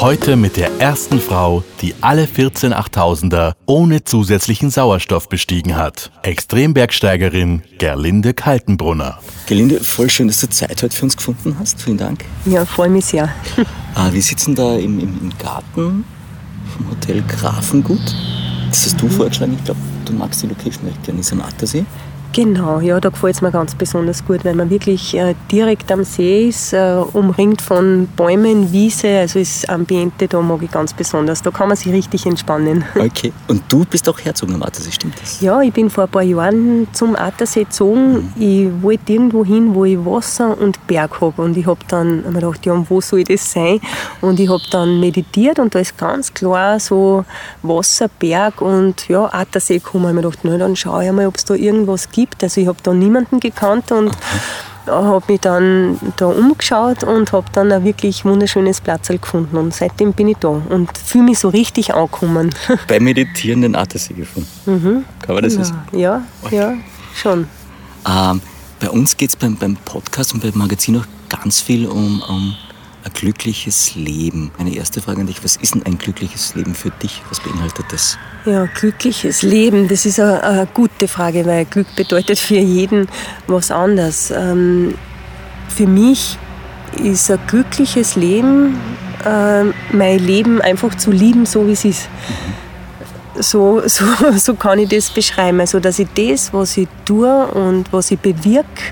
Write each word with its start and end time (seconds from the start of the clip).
Heute 0.00 0.36
mit 0.36 0.56
der 0.56 0.80
ersten 0.80 1.20
Frau, 1.20 1.62
die 1.80 1.94
alle 2.00 2.26
14 2.26 2.74
8000er 2.74 3.54
ohne 3.64 4.04
zusätzlichen 4.04 4.70
Sauerstoff 4.70 5.28
bestiegen 5.28 5.76
hat. 5.76 6.10
Extrembergsteigerin 6.22 7.62
Gerlinde 7.78 8.34
Kaltenbrunner. 8.34 9.20
Gelinde, 9.46 9.80
voll 9.80 10.10
schön, 10.10 10.26
dass 10.28 10.40
du 10.40 10.48
Zeit 10.48 10.82
heute 10.82 10.94
für 10.94 11.04
uns 11.04 11.16
gefunden 11.16 11.56
hast. 11.58 11.80
Vielen 11.80 11.96
Dank. 11.96 12.24
Ja, 12.44 12.64
freue 12.64 12.90
mich 12.90 13.06
sehr. 13.06 13.28
Ah, 13.96 14.12
wir 14.12 14.22
sitzen 14.22 14.56
da 14.56 14.74
im, 14.74 14.98
im, 14.98 15.20
im 15.20 15.38
Garten 15.38 16.04
vom 16.76 16.90
Hotel 16.90 17.22
Grafengut. 17.28 18.00
Das 18.68 18.86
hast 18.86 19.00
du 19.00 19.08
vorgeschlagen. 19.08 19.54
Ich 19.56 19.64
glaube, 19.64 19.78
du 20.04 20.12
magst 20.14 20.42
die 20.42 20.48
Location 20.48 20.84
recht 20.88 21.00
gerne. 21.04 21.20
Ist 21.20 21.30
am 21.30 21.40
Attersee. 21.40 21.84
Genau, 22.34 22.80
ja, 22.80 22.98
da 22.98 23.10
gefällt 23.10 23.36
es 23.36 23.42
mir 23.42 23.52
ganz 23.52 23.76
besonders 23.76 24.24
gut, 24.26 24.44
weil 24.44 24.56
man 24.56 24.68
wirklich 24.68 25.14
äh, 25.14 25.36
direkt 25.52 25.92
am 25.92 26.02
See 26.02 26.48
ist, 26.48 26.72
äh, 26.72 26.96
umringt 27.12 27.62
von 27.62 28.08
Bäumen, 28.16 28.72
Wiese, 28.72 29.20
also 29.20 29.38
das 29.38 29.64
Ambiente 29.68 30.26
da 30.26 30.40
mag 30.40 30.60
ich 30.60 30.70
ganz 30.70 30.92
besonders. 30.92 31.42
Da 31.42 31.52
kann 31.52 31.68
man 31.68 31.76
sich 31.76 31.92
richtig 31.92 32.26
entspannen. 32.26 32.84
Okay. 33.04 33.32
Und 33.48 33.62
du 33.68 33.84
bist 33.84 34.08
auch 34.08 34.18
herzogen 34.18 34.54
am 34.54 34.62
Attersee, 34.62 34.90
stimmt 34.90 35.20
das? 35.20 35.40
Ja, 35.40 35.60
ich 35.60 35.72
bin 35.72 35.90
vor 35.90 36.04
ein 36.04 36.10
paar 36.10 36.22
Jahren 36.22 36.88
zum 36.92 37.14
Attersee 37.14 37.64
gezogen. 37.64 38.32
Ich 38.36 38.70
wollte 38.82 39.12
irgendwo 39.12 39.44
hin, 39.44 39.74
wo 39.74 39.84
ich 39.84 39.98
Wasser 39.98 40.58
und 40.58 40.84
Berg 40.86 41.20
habe. 41.20 41.42
Und 41.42 41.56
ich 41.56 41.66
habe 41.66 41.80
dann 41.86 42.22
mir 42.22 42.40
gedacht, 42.40 42.64
ja, 42.64 42.82
wo 42.88 43.00
soll 43.00 43.24
das 43.24 43.52
sein? 43.52 43.78
Und 44.22 44.40
ich 44.40 44.48
habe 44.48 44.62
dann 44.70 45.00
meditiert 45.00 45.58
und 45.58 45.74
da 45.74 45.80
ist 45.80 45.98
ganz 45.98 46.32
klar 46.32 46.80
so 46.80 47.24
Wasser, 47.62 48.08
Berg 48.08 48.62
und 48.62 49.06
ja, 49.08 49.28
Attersee 49.32 49.78
gekommen. 49.78 50.04
Ich 50.04 50.08
habe 50.08 50.14
mir 50.14 50.22
gedacht, 50.22 50.38
na, 50.42 50.58
dann 50.58 50.74
schaue 50.74 51.04
ich 51.04 51.12
mal, 51.12 51.26
ob 51.26 51.36
es 51.36 51.44
da 51.44 51.54
irgendwas 51.54 52.10
gibt. 52.10 52.23
Also 52.42 52.60
ich 52.60 52.66
habe 52.66 52.78
da 52.82 52.92
niemanden 52.92 53.40
gekannt 53.40 53.92
und 53.92 54.10
habe 54.86 55.32
mich 55.32 55.40
dann 55.40 55.98
da 56.16 56.26
umgeschaut 56.26 57.04
und 57.04 57.32
habe 57.32 57.46
dann 57.52 57.72
ein 57.72 57.84
wirklich 57.84 58.24
wunderschönes 58.24 58.80
Platz 58.80 59.08
gefunden. 59.08 59.56
Und 59.56 59.74
seitdem 59.74 60.12
bin 60.12 60.28
ich 60.28 60.36
da 60.38 60.48
und 60.48 60.90
fühle 60.98 61.24
mich 61.24 61.38
so 61.38 61.48
richtig 61.48 61.94
angekommen. 61.94 62.54
Bei 62.88 63.00
Meditieren 63.00 63.62
den 63.62 63.74
Attersee 63.74 64.14
gefunden. 64.14 65.04
Kann 65.22 65.34
man 65.34 65.44
das 65.44 65.54
so 65.54 65.60
ja, 65.92 66.22
ja, 66.50 66.50
ja, 66.50 66.74
schon. 67.14 67.46
Ähm, 68.06 68.40
bei 68.80 68.90
uns 68.90 69.16
geht 69.16 69.30
es 69.30 69.36
beim, 69.36 69.56
beim 69.56 69.76
Podcast 69.76 70.34
und 70.34 70.42
beim 70.42 70.52
Magazin 70.54 70.98
auch 70.98 71.06
ganz 71.30 71.60
viel 71.60 71.86
um, 71.86 72.22
um 72.28 72.54
ein 73.04 73.12
glückliches 73.12 73.94
Leben. 73.94 74.50
Meine 74.56 74.74
erste 74.74 75.00
Frage 75.02 75.20
an 75.20 75.26
dich, 75.26 75.44
was 75.44 75.56
ist 75.56 75.74
denn 75.74 75.84
ein 75.84 75.98
glückliches 75.98 76.54
Leben 76.54 76.74
für 76.74 76.90
dich? 76.90 77.22
Was 77.28 77.40
beinhaltet 77.40 77.86
das? 77.90 78.18
Ja, 78.46 78.66
glückliches 78.66 79.42
Leben, 79.42 79.88
das 79.88 80.06
ist 80.06 80.18
eine, 80.18 80.42
eine 80.42 80.66
gute 80.72 81.06
Frage, 81.06 81.44
weil 81.44 81.66
Glück 81.66 81.86
bedeutet 81.96 82.38
für 82.38 82.56
jeden 82.56 83.08
was 83.46 83.70
anderes. 83.70 84.30
Ähm, 84.30 84.94
für 85.68 85.86
mich 85.86 86.38
ist 87.02 87.30
ein 87.30 87.40
glückliches 87.46 88.16
Leben, 88.16 88.76
äh, 89.24 89.64
mein 89.92 90.18
Leben 90.18 90.62
einfach 90.62 90.94
zu 90.94 91.10
lieben, 91.10 91.44
so 91.44 91.66
wie 91.66 91.72
es 91.72 91.84
ist. 91.84 92.08
So, 93.38 93.82
so, 93.86 94.04
so 94.36 94.54
kann 94.54 94.78
ich 94.78 94.88
das 94.88 95.10
beschreiben. 95.10 95.60
Also, 95.60 95.80
dass 95.80 95.98
ich 95.98 96.08
das, 96.14 96.52
was 96.52 96.76
ich 96.76 96.88
tue 97.04 97.46
und 97.48 97.92
was 97.92 98.12
ich 98.12 98.18
bewirke, 98.18 98.82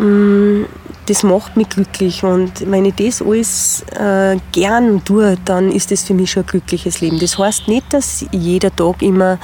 ähm, 0.00 0.66
das 1.06 1.22
macht 1.22 1.56
mich 1.56 1.68
glücklich. 1.68 2.22
Und 2.24 2.70
wenn 2.70 2.84
ich 2.84 2.94
das 2.96 3.22
alles 3.22 3.84
äh, 3.98 4.36
gern 4.52 5.04
tue, 5.04 5.36
dann 5.44 5.70
ist 5.70 5.90
das 5.90 6.04
für 6.04 6.14
mich 6.14 6.32
schon 6.32 6.42
ein 6.42 6.46
glückliches 6.46 7.00
Leben. 7.00 7.18
Das 7.18 7.38
heißt 7.38 7.68
nicht, 7.68 7.92
dass 7.92 8.26
jeder 8.32 8.74
Tag 8.74 9.02
immer 9.02 9.38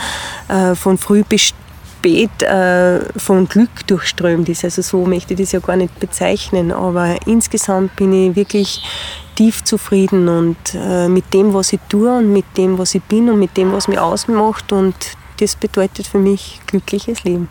äh, 0.48 0.74
von 0.74 0.98
früh 0.98 1.22
bis 1.22 1.52
spät 2.02 2.42
äh, 2.42 3.00
von 3.16 3.46
Glück 3.48 3.86
durchströmt 3.86 4.48
ist. 4.48 4.64
Also 4.64 4.82
so 4.82 5.04
möchte 5.06 5.34
ich 5.34 5.40
das 5.40 5.52
ja 5.52 5.60
gar 5.60 5.76
nicht 5.76 5.98
bezeichnen. 6.00 6.72
Aber 6.72 7.16
insgesamt 7.26 7.94
bin 7.96 8.12
ich 8.12 8.36
wirklich 8.36 8.82
tief 9.36 9.62
zufrieden 9.64 10.28
und 10.28 10.56
äh, 10.74 11.08
mit 11.08 11.32
dem, 11.32 11.54
was 11.54 11.72
ich 11.72 11.80
tue 11.88 12.12
und 12.18 12.32
mit 12.32 12.44
dem, 12.56 12.76
was 12.78 12.94
ich 12.94 13.02
bin 13.02 13.30
und 13.30 13.38
mit 13.38 13.56
dem, 13.56 13.72
was 13.72 13.88
mich 13.88 13.98
ausmacht. 13.98 14.72
Und 14.72 14.94
das 15.38 15.54
bedeutet 15.54 16.06
für 16.06 16.18
mich 16.18 16.60
glückliches 16.66 17.22
Leben. 17.24 17.48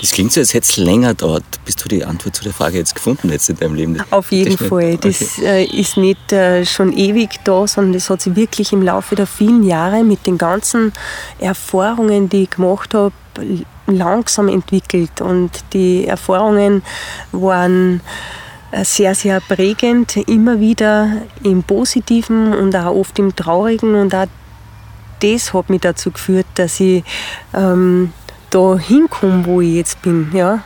Das 0.00 0.10
klingt 0.10 0.32
so, 0.32 0.40
als 0.40 0.52
hätte 0.52 0.64
es 0.68 0.76
länger 0.76 1.14
dauert, 1.14 1.44
bis 1.64 1.76
du 1.76 1.88
die 1.88 2.04
Antwort 2.04 2.34
zu 2.34 2.42
der 2.42 2.52
Frage 2.52 2.78
jetzt 2.78 2.94
gefunden 2.94 3.28
hättest 3.30 3.50
in 3.50 3.56
deinem 3.56 3.74
Leben. 3.74 4.02
Auf 4.10 4.32
jeden 4.32 4.56
Das- 4.56 4.68
Fall. 4.68 4.96
Das 4.98 5.38
äh, 5.38 5.64
ist 5.64 5.96
nicht 5.96 6.32
äh, 6.32 6.64
schon 6.66 6.92
ewig 6.96 7.30
da, 7.44 7.66
sondern 7.66 7.92
das 7.92 8.10
hat 8.10 8.20
sich 8.20 8.34
wirklich 8.34 8.72
im 8.72 8.82
Laufe 8.82 9.14
der 9.14 9.26
vielen 9.26 9.62
Jahre 9.62 10.02
mit 10.02 10.26
den 10.26 10.38
ganzen 10.38 10.92
Erfahrungen, 11.38 12.28
die 12.28 12.44
ich 12.44 12.50
gemacht 12.50 12.94
habe, 12.94 13.12
langsam 13.86 14.48
entwickelt. 14.48 15.20
Und 15.20 15.50
die 15.72 16.06
Erfahrungen 16.06 16.82
waren 17.30 18.00
äh, 18.72 18.84
sehr, 18.84 19.14
sehr 19.14 19.40
prägend, 19.40 20.16
immer 20.16 20.58
wieder 20.60 21.22
im 21.42 21.62
Positiven 21.62 22.52
und 22.54 22.74
auch 22.74 22.94
oft 22.94 23.18
im 23.18 23.34
Traurigen. 23.36 23.94
Und 23.94 24.14
auch 24.14 24.26
das 25.20 25.54
hat 25.54 25.70
mich 25.70 25.80
dazu 25.82 26.10
geführt, 26.10 26.46
dass 26.56 26.80
ich 26.80 27.04
ähm, 27.54 28.12
da 28.52 28.78
hinkomme, 28.78 29.44
wo 29.46 29.60
ich 29.60 29.74
jetzt 29.74 30.02
bin. 30.02 30.30
Ja. 30.32 30.62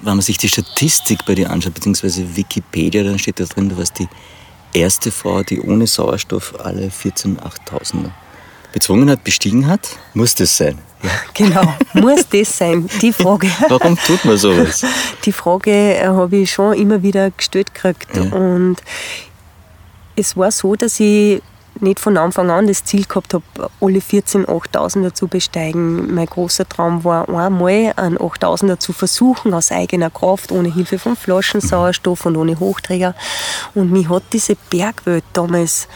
Wenn 0.00 0.14
man 0.14 0.20
sich 0.20 0.38
die 0.38 0.48
Statistik 0.48 1.24
bei 1.26 1.34
dir 1.34 1.50
anschaut, 1.50 1.74
beziehungsweise 1.74 2.36
Wikipedia, 2.36 3.02
dann 3.02 3.18
steht 3.18 3.40
da 3.40 3.44
drin, 3.44 3.68
du 3.68 3.76
warst 3.76 3.98
die 3.98 4.08
erste 4.72 5.10
Frau, 5.10 5.42
die 5.42 5.60
ohne 5.60 5.86
Sauerstoff 5.86 6.54
alle 6.60 6.90
14 6.90 7.38
8000er 7.38 8.10
bezwungen 8.72 9.10
hat, 9.10 9.24
bestiegen 9.24 9.66
hat. 9.66 9.96
Muss 10.14 10.34
das 10.34 10.56
sein? 10.56 10.78
Ja. 11.02 11.10
Genau, 11.34 11.74
muss 11.94 12.28
das 12.28 12.58
sein? 12.58 12.88
Die 13.00 13.12
Frage, 13.12 13.48
Warum 13.68 13.96
tut 13.96 14.24
man 14.24 14.36
sowas? 14.36 14.84
die 15.24 15.32
Frage 15.32 15.70
äh, 15.70 16.06
habe 16.06 16.38
ich 16.38 16.50
schon 16.50 16.74
immer 16.74 17.02
wieder 17.02 17.30
gestellt 17.30 17.72
gekriegt. 17.72 18.16
Ja. 18.16 18.22
Und 18.22 18.76
es 20.16 20.36
war 20.36 20.50
so, 20.50 20.74
dass 20.74 20.98
ich 20.98 21.40
nicht 21.80 22.00
von 22.00 22.16
Anfang 22.16 22.50
an 22.50 22.66
das 22.66 22.84
Ziel 22.84 23.04
gehabt 23.04 23.34
habe, 23.34 23.44
alle 23.80 24.00
14 24.00 24.46
8000er 24.46 25.14
zu 25.14 25.28
besteigen. 25.28 26.14
Mein 26.14 26.26
großer 26.26 26.68
Traum 26.68 27.04
war 27.04 27.28
einmal 27.28 27.92
einen 27.96 28.18
8000er 28.18 28.78
zu 28.78 28.92
versuchen, 28.92 29.54
aus 29.54 29.72
eigener 29.72 30.10
Kraft, 30.10 30.52
ohne 30.52 30.72
Hilfe 30.72 30.98
von 30.98 31.16
Flaschensauerstoff 31.16 32.26
und 32.26 32.36
ohne 32.36 32.58
Hochträger. 32.58 33.14
Und 33.74 33.92
mich 33.92 34.08
hat 34.08 34.24
diese 34.32 34.56
Bergwelt 34.70 35.24
damals 35.32 35.88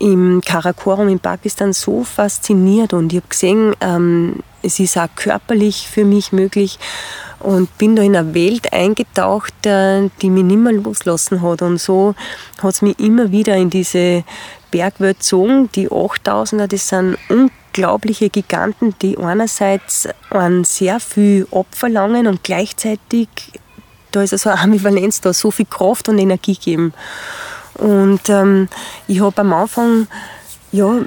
im 0.00 0.40
Karakoram 0.44 1.08
in 1.08 1.20
Pakistan 1.20 1.72
so 1.72 2.04
fasziniert 2.04 2.92
und 2.92 3.12
ich 3.12 3.18
habe 3.18 3.28
gesehen, 3.28 3.74
ähm, 3.80 4.40
es 4.62 4.80
ist 4.80 4.96
auch 4.96 5.08
körperlich 5.14 5.88
für 5.88 6.04
mich 6.04 6.32
möglich 6.32 6.78
und 7.38 7.76
bin 7.78 7.94
da 7.94 8.02
in 8.02 8.16
eine 8.16 8.34
Welt 8.34 8.72
eingetaucht, 8.72 9.66
äh, 9.66 10.08
die 10.20 10.30
mich 10.30 10.44
nicht 10.44 10.58
mehr 10.58 10.72
loslassen 10.72 11.42
hat 11.42 11.62
und 11.62 11.78
so 11.78 12.14
hat 12.62 12.74
es 12.74 12.82
mich 12.82 12.98
immer 12.98 13.30
wieder 13.30 13.56
in 13.56 13.70
diese 13.70 14.24
Bergwelt 14.74 15.18
gezogen. 15.18 15.70
Die 15.76 15.88
8000er, 15.88 16.66
das 16.66 16.88
sind 16.88 17.16
unglaubliche 17.28 18.28
Giganten, 18.28 18.92
die 19.00 19.16
einerseits 19.16 20.08
an 20.30 20.64
sehr 20.64 20.98
viel 20.98 21.46
abverlangen 21.52 22.26
und 22.26 22.42
gleichzeitig 22.42 23.28
da 24.10 24.22
ist 24.22 24.32
also 24.32 24.50
eine 24.50 24.60
Ambivalenz 24.60 25.20
da, 25.20 25.32
so 25.32 25.50
viel 25.50 25.66
Kraft 25.66 26.08
und 26.08 26.18
Energie 26.18 26.54
geben. 26.54 26.92
Und 27.74 28.28
ähm, 28.28 28.68
ich 29.08 29.20
habe 29.20 29.40
am 29.40 29.52
Anfang 29.52 30.06
ja, 30.70 31.00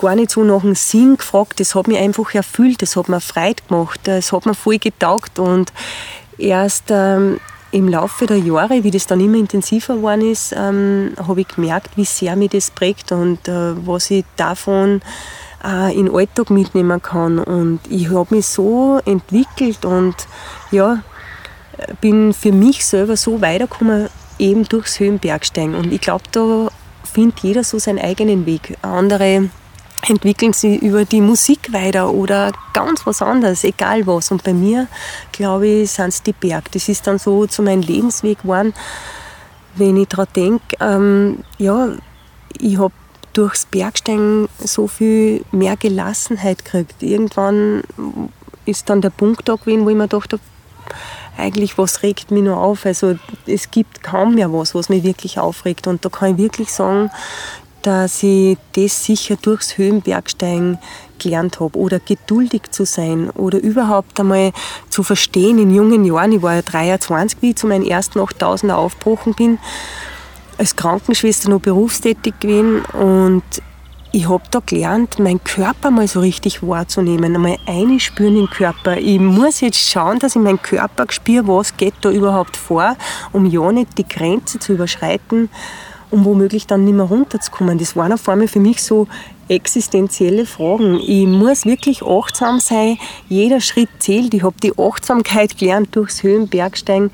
gar 0.00 0.14
nicht 0.14 0.30
so 0.30 0.44
nach 0.44 0.62
dem 0.62 0.74
Sinn 0.74 1.18
gefragt. 1.18 1.60
Das 1.60 1.74
hat 1.74 1.88
mich 1.88 1.98
einfach 1.98 2.34
erfüllt, 2.34 2.80
das 2.80 2.96
hat 2.96 3.10
mir 3.10 3.20
Freude 3.20 3.62
gemacht, 3.68 4.00
das 4.04 4.32
hat 4.32 4.46
mir 4.46 4.54
voll 4.54 4.78
getaugt. 4.78 5.38
Und 5.38 5.72
erst 6.38 6.84
ähm, 6.88 7.38
im 7.74 7.88
Laufe 7.88 8.26
der 8.26 8.38
Jahre, 8.38 8.84
wie 8.84 8.92
das 8.92 9.08
dann 9.08 9.20
immer 9.20 9.36
intensiver 9.36 9.96
geworden 9.96 10.30
ist, 10.30 10.54
ähm, 10.56 11.12
habe 11.16 11.40
ich 11.40 11.48
gemerkt, 11.48 11.96
wie 11.96 12.04
sehr 12.04 12.36
mich 12.36 12.50
das 12.50 12.70
prägt 12.70 13.10
und 13.10 13.48
äh, 13.48 13.74
was 13.84 14.12
ich 14.12 14.24
davon 14.36 15.02
äh, 15.64 15.92
in 15.92 16.06
den 16.06 16.14
Alltag 16.14 16.50
mitnehmen 16.50 17.02
kann. 17.02 17.40
Und 17.40 17.80
ich 17.90 18.10
habe 18.10 18.36
mich 18.36 18.46
so 18.46 19.00
entwickelt 19.04 19.84
und 19.84 20.14
ja, 20.70 21.02
bin 22.00 22.32
für 22.32 22.52
mich 22.52 22.86
selber 22.86 23.16
so 23.16 23.40
weitergekommen, 23.40 24.08
eben 24.38 24.64
durchs 24.68 25.00
Höhenbergsteigen. 25.00 25.74
Und 25.74 25.92
ich 25.92 26.00
glaube, 26.00 26.24
da 26.30 26.68
findet 27.02 27.40
jeder 27.40 27.64
so 27.64 27.80
seinen 27.80 27.98
eigenen 27.98 28.46
Weg. 28.46 28.78
Andere 28.82 29.50
entwickeln 30.06 30.52
sich 30.52 30.82
über 30.82 31.04
die 31.04 31.20
Musik 31.20 31.72
weiter 31.72 32.12
oder 32.12 32.52
ganz 32.72 33.06
was 33.06 33.22
anderes, 33.22 33.64
egal 33.64 34.06
was. 34.06 34.30
Und 34.30 34.44
bei 34.44 34.52
mir, 34.52 34.86
glaube 35.32 35.66
ich, 35.66 35.90
sind 35.90 36.08
es 36.08 36.22
die 36.22 36.32
Berg. 36.32 36.70
Das 36.72 36.88
ist 36.88 37.06
dann 37.06 37.18
so 37.18 37.46
zu 37.46 37.62
meinem 37.62 37.82
Lebensweg 37.82 38.42
geworden, 38.42 38.74
wenn 39.76 39.96
ich 39.96 40.08
daran 40.08 40.28
denke, 40.36 40.76
ähm, 40.80 41.38
ja, 41.58 41.88
ich 42.58 42.78
habe 42.78 42.92
durchs 43.32 43.66
Bergsteigen 43.66 44.48
so 44.58 44.86
viel 44.86 45.44
mehr 45.50 45.76
Gelassenheit 45.76 46.64
kriegt. 46.64 47.02
Irgendwann 47.02 47.82
ist 48.64 48.88
dann 48.88 49.00
der 49.00 49.10
Punkt 49.10 49.48
da 49.48 49.56
gewesen, 49.56 49.84
wo 49.84 49.90
ich 49.90 49.96
mir 49.96 50.08
gedacht 50.08 50.32
habe, 50.32 50.42
eigentlich, 51.36 51.76
was 51.78 52.02
regt 52.02 52.30
mich 52.30 52.44
nur 52.44 52.58
auf? 52.58 52.86
Also 52.86 53.18
es 53.46 53.70
gibt 53.70 54.02
kaum 54.02 54.36
mehr 54.36 54.52
was, 54.52 54.74
was 54.74 54.88
mich 54.88 55.02
wirklich 55.02 55.38
aufregt. 55.38 55.86
Und 55.88 56.04
da 56.04 56.08
kann 56.08 56.32
ich 56.32 56.38
wirklich 56.38 56.72
sagen, 56.72 57.10
dass 57.84 58.22
ich 58.22 58.56
das 58.72 59.04
sicher 59.04 59.36
durchs 59.36 59.76
Höhenbergsteigen 59.76 60.78
gelernt 61.18 61.60
habe. 61.60 61.78
Oder 61.78 62.00
geduldig 62.00 62.62
zu 62.70 62.86
sein. 62.86 63.30
Oder 63.30 63.58
überhaupt 63.58 64.18
einmal 64.18 64.52
zu 64.88 65.02
verstehen 65.02 65.58
in 65.58 65.72
jungen 65.72 66.04
Jahren. 66.04 66.32
Ich 66.32 66.42
war 66.42 66.54
ja 66.54 66.62
23, 66.62 67.42
wie 67.42 67.50
ich 67.50 67.56
zu 67.56 67.66
meinen 67.66 67.86
ersten 67.86 68.18
8000er 68.18 68.72
aufgebrochen 68.72 69.34
bin. 69.34 69.58
Als 70.56 70.74
Krankenschwester 70.76 71.50
noch 71.50 71.60
berufstätig 71.60 72.34
gewesen. 72.40 72.84
Und 72.86 73.42
ich 74.12 74.28
habe 74.28 74.44
da 74.50 74.60
gelernt, 74.64 75.18
meinen 75.18 75.42
Körper 75.44 75.90
mal 75.90 76.08
so 76.08 76.20
richtig 76.20 76.62
wahrzunehmen, 76.62 77.34
einmal 77.34 77.58
einspüren 77.66 78.36
in 78.36 78.46
den 78.46 78.50
Körper. 78.50 78.96
Ich 78.96 79.18
muss 79.18 79.60
jetzt 79.60 79.90
schauen, 79.90 80.20
dass 80.20 80.36
ich 80.36 80.40
meinen 80.40 80.62
Körper 80.62 81.06
spüre, 81.10 81.48
was 81.48 81.76
geht 81.76 81.94
da 82.00 82.10
überhaupt 82.10 82.56
vor, 82.56 82.96
um 83.32 83.44
ja 83.44 83.72
nicht 83.72 83.98
die 83.98 84.06
Grenze 84.06 84.60
zu 84.60 84.74
überschreiten, 84.74 85.50
um 86.10 86.24
womöglich 86.24 86.66
dann 86.66 86.84
nicht 86.84 86.94
mehr 86.94 87.04
runterzukommen. 87.04 87.78
Das 87.78 87.96
waren 87.96 88.12
auf 88.12 88.28
einmal 88.28 88.48
für 88.48 88.60
mich 88.60 88.82
so 88.82 89.06
existenzielle 89.48 90.46
Fragen. 90.46 90.98
Ich 91.00 91.26
muss 91.26 91.66
wirklich 91.66 92.02
achtsam 92.02 92.60
sein, 92.60 92.98
jeder 93.28 93.60
Schritt 93.60 93.90
zählt. 93.98 94.32
Ich 94.34 94.42
habe 94.42 94.56
die 94.62 94.72
Achtsamkeit 94.78 95.58
gelernt 95.58 95.94
durchs 95.94 96.22
Höhenbergsteigen, 96.22 97.10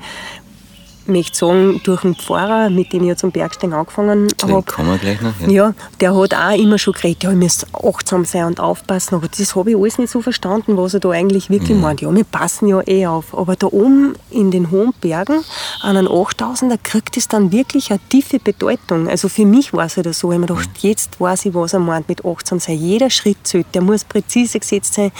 möchte 1.07 1.37
sagen, 1.37 1.81
durch 1.83 2.03
einen 2.03 2.15
Pfarrer, 2.15 2.69
mit 2.69 2.93
dem 2.93 3.03
ich 3.03 3.09
ja 3.09 3.15
zum 3.15 3.31
Bergsteigen 3.31 3.73
angefangen 3.73 4.27
habe. 4.41 4.63
kommen 4.63 4.89
wir 4.89 4.97
gleich 4.97 5.21
noch. 5.21 5.39
Ja. 5.41 5.49
ja. 5.49 5.73
der 5.99 6.15
hat 6.15 6.33
auch 6.33 6.57
immer 6.57 6.77
schon 6.77 6.93
geredet, 6.93 7.23
ja, 7.23 7.31
ich 7.31 7.37
muss 7.37 7.65
achtsam 7.73 8.25
sein 8.25 8.45
und 8.45 8.59
aufpassen. 8.59 9.15
Aber 9.15 9.27
das 9.27 9.55
habe 9.55 9.71
ich 9.71 9.77
alles 9.77 9.97
nicht 9.97 10.11
so 10.11 10.21
verstanden, 10.21 10.77
was 10.77 10.93
er 10.93 10.99
da 10.99 11.09
eigentlich 11.09 11.49
wirklich 11.49 11.77
mhm. 11.77 11.81
meint. 11.81 12.01
Ja, 12.01 12.13
wir 12.13 12.23
passen 12.23 12.67
ja 12.67 12.81
eh 12.87 13.07
auf. 13.07 13.37
Aber 13.37 13.55
da 13.55 13.67
oben 13.67 14.15
in 14.29 14.51
den 14.51 14.71
hohen 14.71 14.93
Bergen, 15.01 15.43
an 15.81 15.97
einem 15.97 16.07
8000er, 16.07 16.77
kriegt 16.81 17.17
es 17.17 17.27
dann 17.27 17.51
wirklich 17.51 17.91
eine 17.91 17.99
tiefe 18.09 18.39
Bedeutung. 18.39 19.09
Also 19.09 19.29
für 19.29 19.45
mich 19.45 19.73
war 19.73 19.85
es 19.85 19.97
halt 19.97 20.13
so. 20.13 20.31
Ich 20.31 20.37
mir 20.37 20.47
gedacht, 20.47 20.69
mhm. 20.69 20.89
jetzt 20.89 21.19
weiß 21.19 21.45
ich, 21.45 21.53
was 21.53 21.73
er 21.73 21.79
meint 21.79 22.07
mit 22.09 22.25
achtsam 22.25 22.59
sein. 22.59 22.77
Jeder 22.77 23.09
Schritt 23.09 23.37
zählt. 23.43 23.67
Der 23.73 23.81
muss 23.81 24.03
präzise 24.03 24.59
gesetzt 24.59 24.93
sein. 24.93 25.11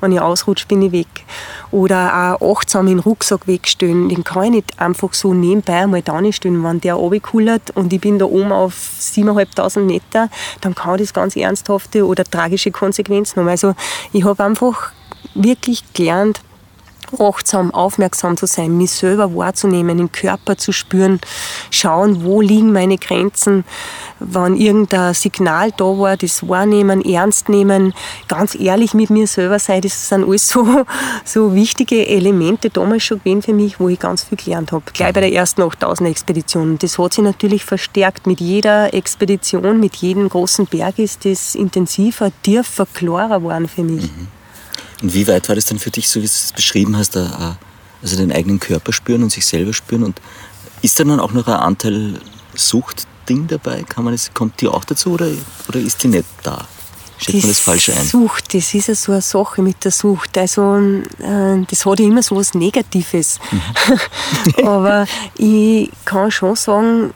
Wenn 0.00 0.12
ich 0.12 0.20
ausrutsche, 0.20 0.66
bin 0.66 0.82
ich 0.82 0.92
weg. 0.92 1.08
Oder 1.70 2.36
auch 2.40 2.58
achtsam 2.58 2.86
den 2.86 2.98
Rucksack 2.98 3.46
wegstellen. 3.46 4.08
Den 4.08 4.24
kann 4.24 4.44
ich 4.44 4.50
nicht 4.50 4.80
einfach 4.80 5.14
so 5.14 5.29
nebenbei 5.34 5.82
einmal 5.82 6.02
da 6.02 6.20
stehen. 6.32 6.62
Wenn 6.62 6.80
der 6.80 6.94
runterkullert 6.94 7.70
und 7.76 7.92
ich 7.92 8.00
bin 8.00 8.18
da 8.18 8.26
oben 8.26 8.52
auf 8.52 8.74
7.500 8.74 9.80
Meter, 9.80 10.28
dann 10.60 10.74
kann 10.74 10.98
das 10.98 11.12
ganz 11.14 11.36
ernsthafte 11.36 12.06
oder 12.06 12.24
tragische 12.24 12.70
Konsequenzen 12.70 13.40
haben. 13.40 13.48
Also 13.48 13.74
ich 14.12 14.24
habe 14.24 14.42
einfach 14.44 14.92
wirklich 15.34 15.92
gelernt, 15.92 16.40
achtsam, 17.18 17.72
aufmerksam 17.72 18.36
zu 18.36 18.46
sein, 18.46 18.76
mich 18.76 18.92
selber 18.92 19.34
wahrzunehmen, 19.34 19.98
den 19.98 20.12
Körper 20.12 20.56
zu 20.56 20.72
spüren, 20.72 21.20
schauen, 21.70 22.24
wo 22.24 22.40
liegen 22.40 22.72
meine 22.72 22.98
Grenzen, 22.98 23.64
wenn 24.18 24.56
irgendein 24.56 25.14
Signal 25.14 25.72
da 25.76 25.84
war, 25.84 26.16
das 26.16 26.46
wahrnehmen, 26.46 27.04
ernst 27.04 27.48
nehmen, 27.48 27.94
ganz 28.28 28.54
ehrlich 28.54 28.94
mit 28.94 29.10
mir 29.10 29.26
selber 29.26 29.58
sein, 29.58 29.80
das 29.80 30.08
sind 30.08 30.24
alles 30.24 30.48
so, 30.48 30.84
so 31.24 31.54
wichtige 31.54 32.06
Elemente 32.06 32.70
damals 32.70 33.04
schon 33.04 33.18
gewesen 33.18 33.42
für 33.42 33.54
mich, 33.54 33.80
wo 33.80 33.88
ich 33.88 33.98
ganz 33.98 34.24
viel 34.24 34.38
gelernt 34.38 34.72
habe. 34.72 34.84
Gleich 34.92 35.12
bei 35.12 35.20
der 35.20 35.32
ersten 35.32 35.62
8000 35.62 36.08
Expedition. 36.08 36.78
Das 36.78 36.98
hat 36.98 37.14
sich 37.14 37.24
natürlich 37.24 37.64
verstärkt. 37.64 38.26
Mit 38.26 38.40
jeder 38.40 38.92
Expedition, 38.92 39.80
mit 39.80 39.96
jedem 39.96 40.28
großen 40.28 40.66
Berg 40.66 40.98
ist 40.98 41.24
das 41.24 41.54
intensiver, 41.54 42.30
tiefer, 42.42 42.86
klarer 42.86 43.38
geworden 43.38 43.68
für 43.68 43.82
mich. 43.82 44.04
Mhm. 44.04 44.39
Und 45.02 45.14
wie 45.14 45.26
weit 45.26 45.48
war 45.48 45.56
das 45.56 45.66
dann 45.66 45.78
für 45.78 45.90
dich, 45.90 46.08
so 46.08 46.20
wie 46.20 46.26
du 46.26 46.32
es 46.32 46.52
beschrieben 46.54 46.96
hast, 46.96 47.16
also 47.16 48.16
den 48.16 48.32
eigenen 48.32 48.60
Körper 48.60 48.92
spüren 48.92 49.22
und 49.22 49.30
sich 49.30 49.46
selber 49.46 49.72
spüren? 49.72 50.04
Und 50.04 50.20
ist 50.82 50.98
da 50.98 51.04
dann 51.04 51.20
auch 51.20 51.32
noch 51.32 51.46
ein 51.46 51.54
Anteil 51.54 52.20
Suchtding 52.54 53.46
dabei? 53.46 53.82
Kann 53.82 54.04
man 54.04 54.14
das, 54.14 54.32
kommt 54.32 54.60
die 54.60 54.68
auch 54.68 54.84
dazu 54.84 55.12
oder, 55.12 55.28
oder 55.68 55.78
ist 55.78 56.02
die 56.02 56.08
nicht 56.08 56.26
da? 56.42 56.66
Schätzt 57.18 57.42
man 57.42 57.50
das 57.50 57.60
falsch 57.60 57.90
ein? 57.90 58.06
Sucht, 58.06 58.54
das 58.54 58.72
ist 58.72 58.88
ja 58.88 58.94
so 58.94 59.12
eine 59.12 59.20
Sache 59.20 59.60
mit 59.60 59.84
der 59.84 59.90
Sucht. 59.90 60.38
Also, 60.38 60.76
äh, 61.18 61.64
das 61.68 61.84
hat 61.84 62.00
ja 62.00 62.06
immer 62.06 62.22
so 62.22 62.36
was 62.36 62.54
Negatives. 62.54 63.38
Mhm. 63.50 64.66
Aber 64.66 65.06
ich 65.36 65.90
kann 66.06 66.30
schon 66.30 66.56
sagen, 66.56 67.12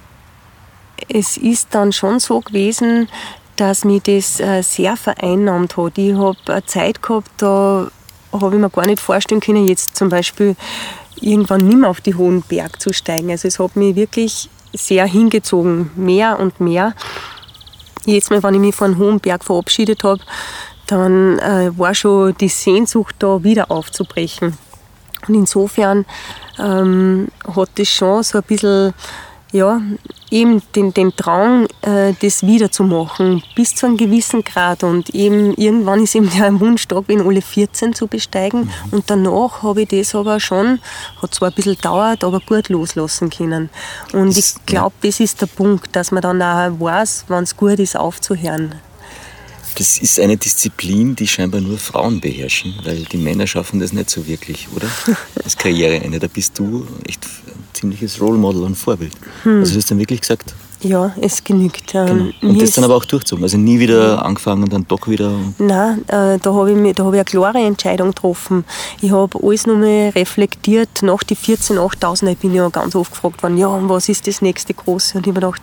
es 1.08 1.36
ist 1.36 1.68
dann 1.70 1.92
schon 1.92 2.20
so 2.20 2.40
gewesen, 2.40 3.08
dass 3.56 3.84
mich 3.84 4.02
das 4.02 4.40
äh, 4.40 4.62
sehr 4.62 4.96
vereinnahmt 4.96 5.76
hat. 5.76 5.98
Ich 5.98 6.14
habe 6.14 6.36
eine 6.46 6.64
Zeit 6.64 7.02
gehabt, 7.02 7.30
da 7.38 7.88
habe 8.32 8.54
ich 8.54 8.60
mir 8.60 8.70
gar 8.70 8.86
nicht 8.86 9.00
vorstellen 9.00 9.40
können, 9.40 9.66
jetzt 9.66 9.96
zum 9.96 10.08
Beispiel 10.08 10.56
irgendwann 11.20 11.66
nicht 11.66 11.78
mehr 11.78 11.90
auf 11.90 12.00
die 12.00 12.14
hohen 12.14 12.42
Berg 12.42 12.80
zu 12.80 12.92
steigen. 12.92 13.30
Also 13.30 13.48
es 13.48 13.58
hat 13.58 13.76
mich 13.76 13.94
wirklich 13.96 14.50
sehr 14.72 15.06
hingezogen, 15.06 15.90
mehr 15.94 16.38
und 16.38 16.60
mehr. 16.60 16.94
Jetzt 18.06 18.30
mal, 18.30 18.42
wenn 18.42 18.54
ich 18.54 18.60
mich 18.60 18.74
von 18.74 18.92
einem 18.92 18.98
hohen 18.98 19.20
Berg 19.20 19.44
verabschiedet 19.44 20.04
habe, 20.04 20.20
dann 20.86 21.38
äh, 21.38 21.70
war 21.78 21.94
schon 21.94 22.34
die 22.38 22.48
Sehnsucht 22.48 23.16
da, 23.20 23.42
wieder 23.42 23.70
aufzubrechen. 23.70 24.58
Und 25.26 25.34
insofern 25.34 26.04
ähm, 26.58 27.28
hat 27.56 27.70
das 27.76 27.88
schon 27.88 28.22
so 28.22 28.38
ein 28.38 28.44
bisschen 28.44 28.92
ja, 29.54 29.80
eben 30.32 30.62
den, 30.74 30.92
den 30.92 31.12
Drang, 31.16 31.68
äh, 31.82 32.12
das 32.20 32.44
wiederzumachen, 32.44 33.40
bis 33.54 33.76
zu 33.76 33.86
einem 33.86 33.96
gewissen 33.96 34.42
Grad. 34.42 34.82
Und 34.82 35.10
eben 35.10 35.54
irgendwann 35.54 36.02
ist 36.02 36.16
eben 36.16 36.28
der 36.28 36.58
Wunsch 36.58 36.88
da 36.88 36.98
gewesen, 36.98 37.24
alle 37.24 37.40
14 37.40 37.94
zu 37.94 38.08
besteigen. 38.08 38.62
Mhm. 38.62 38.70
Und 38.90 39.04
danach 39.10 39.62
habe 39.62 39.82
ich 39.82 39.88
das 39.88 40.14
aber 40.16 40.40
schon, 40.40 40.80
hat 41.22 41.34
zwar 41.34 41.50
ein 41.50 41.54
bisschen 41.54 41.76
gedauert, 41.76 42.24
aber 42.24 42.40
gut 42.40 42.68
loslassen 42.68 43.30
können. 43.30 43.70
Und 44.12 44.36
ich 44.36 44.54
glaube, 44.66 44.96
das 45.02 45.20
ist 45.20 45.40
der 45.40 45.46
Punkt, 45.46 45.94
dass 45.94 46.10
man 46.10 46.22
dann 46.22 46.42
auch 46.42 46.80
weiß, 46.80 47.26
wann 47.28 47.44
es 47.44 47.56
gut 47.56 47.78
ist, 47.78 47.96
aufzuhören. 47.96 48.74
Das 49.76 49.98
ist 49.98 50.18
eine 50.18 50.36
Disziplin, 50.36 51.14
die 51.14 51.28
scheinbar 51.28 51.60
nur 51.60 51.78
Frauen 51.78 52.20
beherrschen, 52.20 52.74
weil 52.84 53.04
die 53.04 53.18
Männer 53.18 53.46
schaffen 53.46 53.78
das 53.78 53.92
nicht 53.92 54.10
so 54.10 54.26
wirklich, 54.26 54.68
oder? 54.74 54.88
Als 55.44 55.56
Karriereende. 55.56 56.18
Da 56.18 56.26
bist 56.26 56.58
du 56.58 56.86
echt 57.06 57.24
ziemliches 57.74 58.20
Role 58.20 58.38
Model 58.38 58.62
und 58.62 58.76
Vorbild. 58.76 59.12
Hm. 59.42 59.60
Also 59.60 59.72
du 59.72 59.78
hast 59.78 59.90
dann 59.90 59.98
wirklich 59.98 60.20
gesagt? 60.20 60.54
Ja, 60.84 61.14
es 61.18 61.42
genügt. 61.42 61.94
Ähm, 61.94 62.32
genau. 62.40 62.52
Und 62.52 62.62
das 62.62 62.72
dann 62.72 62.84
aber 62.84 62.96
auch 62.96 63.06
durchzogen. 63.06 63.42
Also 63.42 63.56
nie 63.56 63.78
wieder 63.80 64.24
angefangen 64.24 64.64
und 64.64 64.72
dann 64.72 64.86
doch 64.86 65.08
wieder. 65.08 65.32
Nein, 65.58 66.06
äh, 66.08 66.38
da 66.38 66.52
habe 66.52 66.72
ich, 66.72 66.98
hab 66.98 66.98
ich 66.98 67.14
eine 67.14 67.24
klare 67.24 67.58
Entscheidung 67.58 68.08
getroffen. 68.08 68.64
Ich 69.00 69.10
habe 69.10 69.38
alles 69.42 69.66
nochmal 69.66 70.10
reflektiert. 70.10 71.02
Nach 71.02 71.22
die 71.22 71.36
14, 71.36 71.78
8000 71.78 72.32
ich 72.32 72.38
bin 72.38 72.54
ja 72.54 72.68
ganz 72.68 72.94
oft 72.94 73.12
gefragt 73.12 73.42
worden, 73.42 73.56
ja, 73.56 73.78
was 73.88 74.10
ist 74.10 74.26
das 74.26 74.42
nächste 74.42 74.74
Große? 74.74 75.16
Und 75.16 75.26
ich 75.26 75.34
habe 75.34 75.40
mir 75.40 75.46
gedacht, 75.46 75.62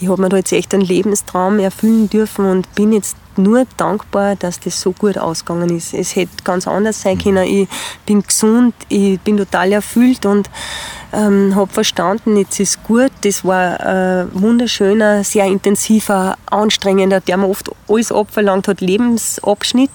ich 0.00 0.08
habe 0.08 0.22
mir 0.22 0.28
da 0.30 0.38
jetzt 0.38 0.52
echt 0.52 0.72
einen 0.72 0.82
Lebenstraum 0.82 1.58
erfüllen 1.58 2.08
dürfen 2.08 2.46
und 2.46 2.74
bin 2.74 2.92
jetzt 2.92 3.16
nur 3.36 3.66
dankbar, 3.76 4.34
dass 4.34 4.58
das 4.58 4.80
so 4.80 4.92
gut 4.92 5.18
ausgegangen 5.18 5.76
ist. 5.76 5.94
Es 5.94 6.16
hätte 6.16 6.42
ganz 6.42 6.66
anders 6.66 7.02
sein 7.02 7.16
mhm. 7.16 7.22
können. 7.22 7.44
Ich 7.44 7.68
bin 8.06 8.22
gesund, 8.22 8.74
ich 8.88 9.20
bin 9.20 9.36
total 9.36 9.72
erfüllt 9.72 10.24
und 10.24 10.48
ähm, 11.12 11.54
habe 11.54 11.70
verstanden, 11.72 12.36
jetzt 12.36 12.58
ist 12.60 12.82
gut. 12.84 13.10
Das 13.22 13.44
war 13.44 13.80
ein 13.80 14.28
wunderschöner, 14.32 15.22
sehr 15.22 15.44
intensiver, 15.44 16.36
anstrengender, 16.46 17.20
der 17.20 17.36
mir 17.36 17.48
oft 17.48 17.70
alles 17.88 18.10
abverlangt 18.10 18.68
hat, 18.68 18.80
Lebensabschnitt. 18.80 19.90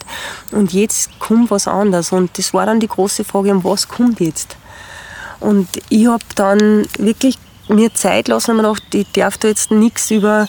Und 0.52 0.72
jetzt 0.74 1.20
kommt 1.20 1.50
was 1.50 1.68
anderes. 1.68 2.12
Und 2.12 2.38
das 2.38 2.54
war 2.54 2.66
dann 2.68 2.80
die 2.80 2.88
große 2.88 3.24
Frage, 3.24 3.52
um 3.52 3.64
was 3.64 3.88
kommt 3.88 4.20
jetzt? 4.20 4.56
Und 5.40 5.68
ich 5.90 6.08
habe 6.08 6.24
dann 6.36 6.86
wirklich 6.98 7.38
mir 7.68 7.94
Zeit 7.94 8.28
lassen 8.28 8.60
und 8.60 8.66
mir 8.66 8.94
ich 8.94 9.12
darf 9.14 9.38
da 9.38 9.48
jetzt 9.48 9.72
nichts 9.72 10.12
über, 10.12 10.48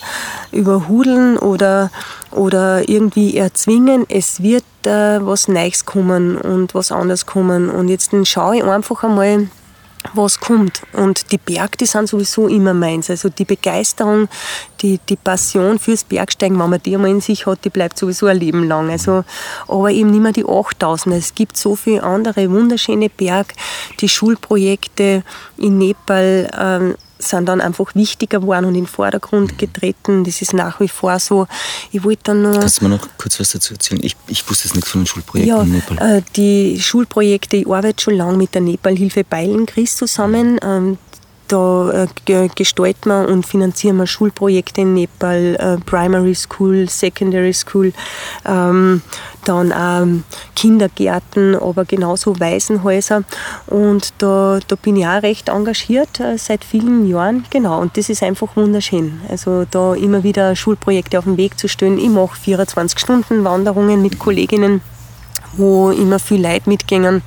überhudeln 0.53 1.39
oder, 1.39 1.91
oder 2.31 2.89
irgendwie 2.89 3.37
erzwingen. 3.37 4.07
Es 4.09 4.43
wird 4.43 4.65
äh, 4.85 5.25
was 5.25 5.49
Neues 5.49 5.85
kommen 5.85 6.37
und 6.37 6.75
was 6.75 6.93
anderes 6.93 7.27
kommen. 7.27 7.71
Und 7.71 7.89
jetzt 7.89 8.11
schaue 8.27 8.57
ich 8.57 8.65
einfach 8.65 9.03
einmal, 9.03 9.49
was 10.15 10.41
kommt. 10.41 10.83
Und 10.93 11.33
die 11.33 11.39
Berge, 11.39 11.79
die 11.81 11.87
sind 11.87 12.09
sowieso 12.09 12.49
immer 12.49 12.75
meins. 12.75 13.11
Also 13.11 13.29
die 13.29 13.45
Begeisterung, 13.45 14.29
die, 14.81 15.01
die 15.09 15.17
Passion 15.17 15.79
fürs 15.79 16.05
Bergsteigen, 16.05 16.59
wenn 16.59 16.71
man 16.71 16.83
die 16.83 16.95
einmal 16.95 17.11
in 17.11 17.21
sich 17.21 17.47
hat, 17.47 17.65
die 17.65 17.71
bleibt 17.71 17.99
sowieso 17.99 18.27
ein 18.27 18.39
Leben 18.39 18.65
lang. 18.65 18.91
Also, 18.91 19.25
aber 19.69 19.91
eben 19.91 20.11
nicht 20.11 20.23
mehr 20.23 20.33
die 20.33 20.47
8000. 20.47 21.17
Es 21.17 21.35
gibt 21.35 21.57
so 21.57 21.77
viele 21.77 22.03
andere 22.03 22.51
wunderschöne 22.51 23.09
Berge, 23.09 23.55
die 24.01 24.09
Schulprojekte 24.09 25.23
in 25.57 25.79
Nepal, 25.79 26.51
ähm, 26.57 26.95
sind 27.19 27.47
dann 27.47 27.61
einfach 27.61 27.95
wichtiger 27.95 28.41
geworden 28.41 28.67
und 28.67 28.75
in 28.75 28.83
den 28.83 28.87
Vordergrund 28.87 29.59
getreten. 29.59 30.25
Das 30.25 30.43
ist 30.43 30.53
nach 30.53 30.81
wie 30.81 30.89
vor 30.89 31.19
so. 31.19 31.47
Ich 31.93 32.05
wollte 32.05 32.25
dann 32.25 32.43
noch 32.43 32.61
Kannst 32.61 32.81
du 32.81 32.85
mir 32.89 32.97
noch 32.97 33.09
kurz 33.19 33.41
was 33.41 33.51
dazu 33.51 33.75
erzählen? 33.75 34.01
Ich, 34.03 34.17
ich 34.27 34.49
wusste 34.49 34.69
es 34.69 34.75
nicht 34.75 34.87
von 34.87 35.03
den 35.03 35.07
Schulprojekten 35.07 35.57
ja, 35.57 35.63
in 35.63 35.73
Nepal. 35.73 36.19
Äh, 36.19 36.23
die 36.37 36.81
Schulprojekte, 36.81 37.57
ich 37.57 37.67
arbeite 37.67 38.03
schon 38.03 38.15
lange 38.15 38.37
mit 38.37 38.55
der 38.55 38.63
Nepal-Hilfe 38.63 39.25
Beilenkreis 39.25 39.97
zusammen. 39.97 40.59
Ähm, 40.63 40.99
da 41.49 42.07
äh, 42.27 42.49
gestalten 42.55 43.09
wir 43.09 43.29
und 43.29 43.47
finanzieren 43.47 43.99
wir 43.99 44.07
Schulprojekte 44.07 44.81
in 44.81 44.95
Nepal, 44.95 45.57
äh, 45.59 45.77
Primary 45.85 46.35
School, 46.35 46.89
Secondary 46.89 47.53
School, 47.53 47.93
ähm, 48.45 49.03
dann 49.49 49.73
auch 49.73 50.07
Kindergärten, 50.55 51.55
aber 51.55 51.85
genauso 51.85 52.39
Waisenhäuser. 52.39 53.23
Und 53.67 54.13
da, 54.19 54.59
da 54.67 54.77
bin 54.77 54.97
ich 54.97 55.07
auch 55.07 55.23
recht 55.23 55.49
engagiert 55.49 56.21
äh, 56.21 56.37
seit 56.39 56.65
vielen 56.65 57.09
Jahren. 57.09 57.45
Genau, 57.51 57.81
und 57.81 57.97
das 57.97 58.09
ist 58.09 58.23
einfach 58.23 58.57
wunderschön. 58.57 59.21
Also 59.29 59.65
da 59.71 59.95
immer 59.95 60.23
wieder 60.23 60.57
Schulprojekte 60.57 61.19
auf 61.19 61.25
den 61.25 61.37
Weg 61.37 61.59
zu 61.59 61.69
stellen. 61.69 61.99
Ich 61.99 62.09
mache 62.09 62.37
24-Stunden-Wanderungen 62.39 64.03
mit 64.03 64.19
Kolleginnen 64.19 64.81
wo 65.57 65.91
immer 65.91 66.19
viel 66.19 66.43
Leute 66.43 66.69
mitgehen 66.69 67.23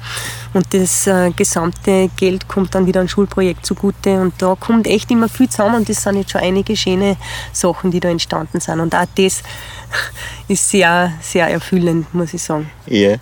und 0.54 0.74
das 0.74 1.08
äh, 1.08 1.32
gesamte 1.32 2.10
Geld 2.16 2.48
kommt 2.48 2.74
dann 2.74 2.86
wieder 2.86 3.02
an 3.02 3.08
Schulprojekt 3.08 3.66
zugute 3.66 4.20
und 4.22 4.34
da 4.40 4.56
kommt 4.60 4.88
echt 4.88 5.12
immer 5.12 5.30
viel 5.30 5.50
zusammen 5.50 5.76
und 5.76 5.90
das 5.90 6.02
sind 6.02 6.18
jetzt 6.18 6.32
schon 6.32 6.42
einige 6.42 6.76
schöne 6.76 7.18
Sachen, 7.54 7.92
die 7.92 8.00
da 8.00 8.10
entstanden 8.10 8.60
sind 8.60 8.80
und 8.80 8.96
auch 8.96 9.06
das 9.16 9.44
ist 10.48 10.70
sehr, 10.70 11.14
sehr 11.22 11.48
erfüllend, 11.48 12.14
muss 12.14 12.34
ich 12.34 12.42
sagen. 12.42 12.70
Ja, 12.86 13.18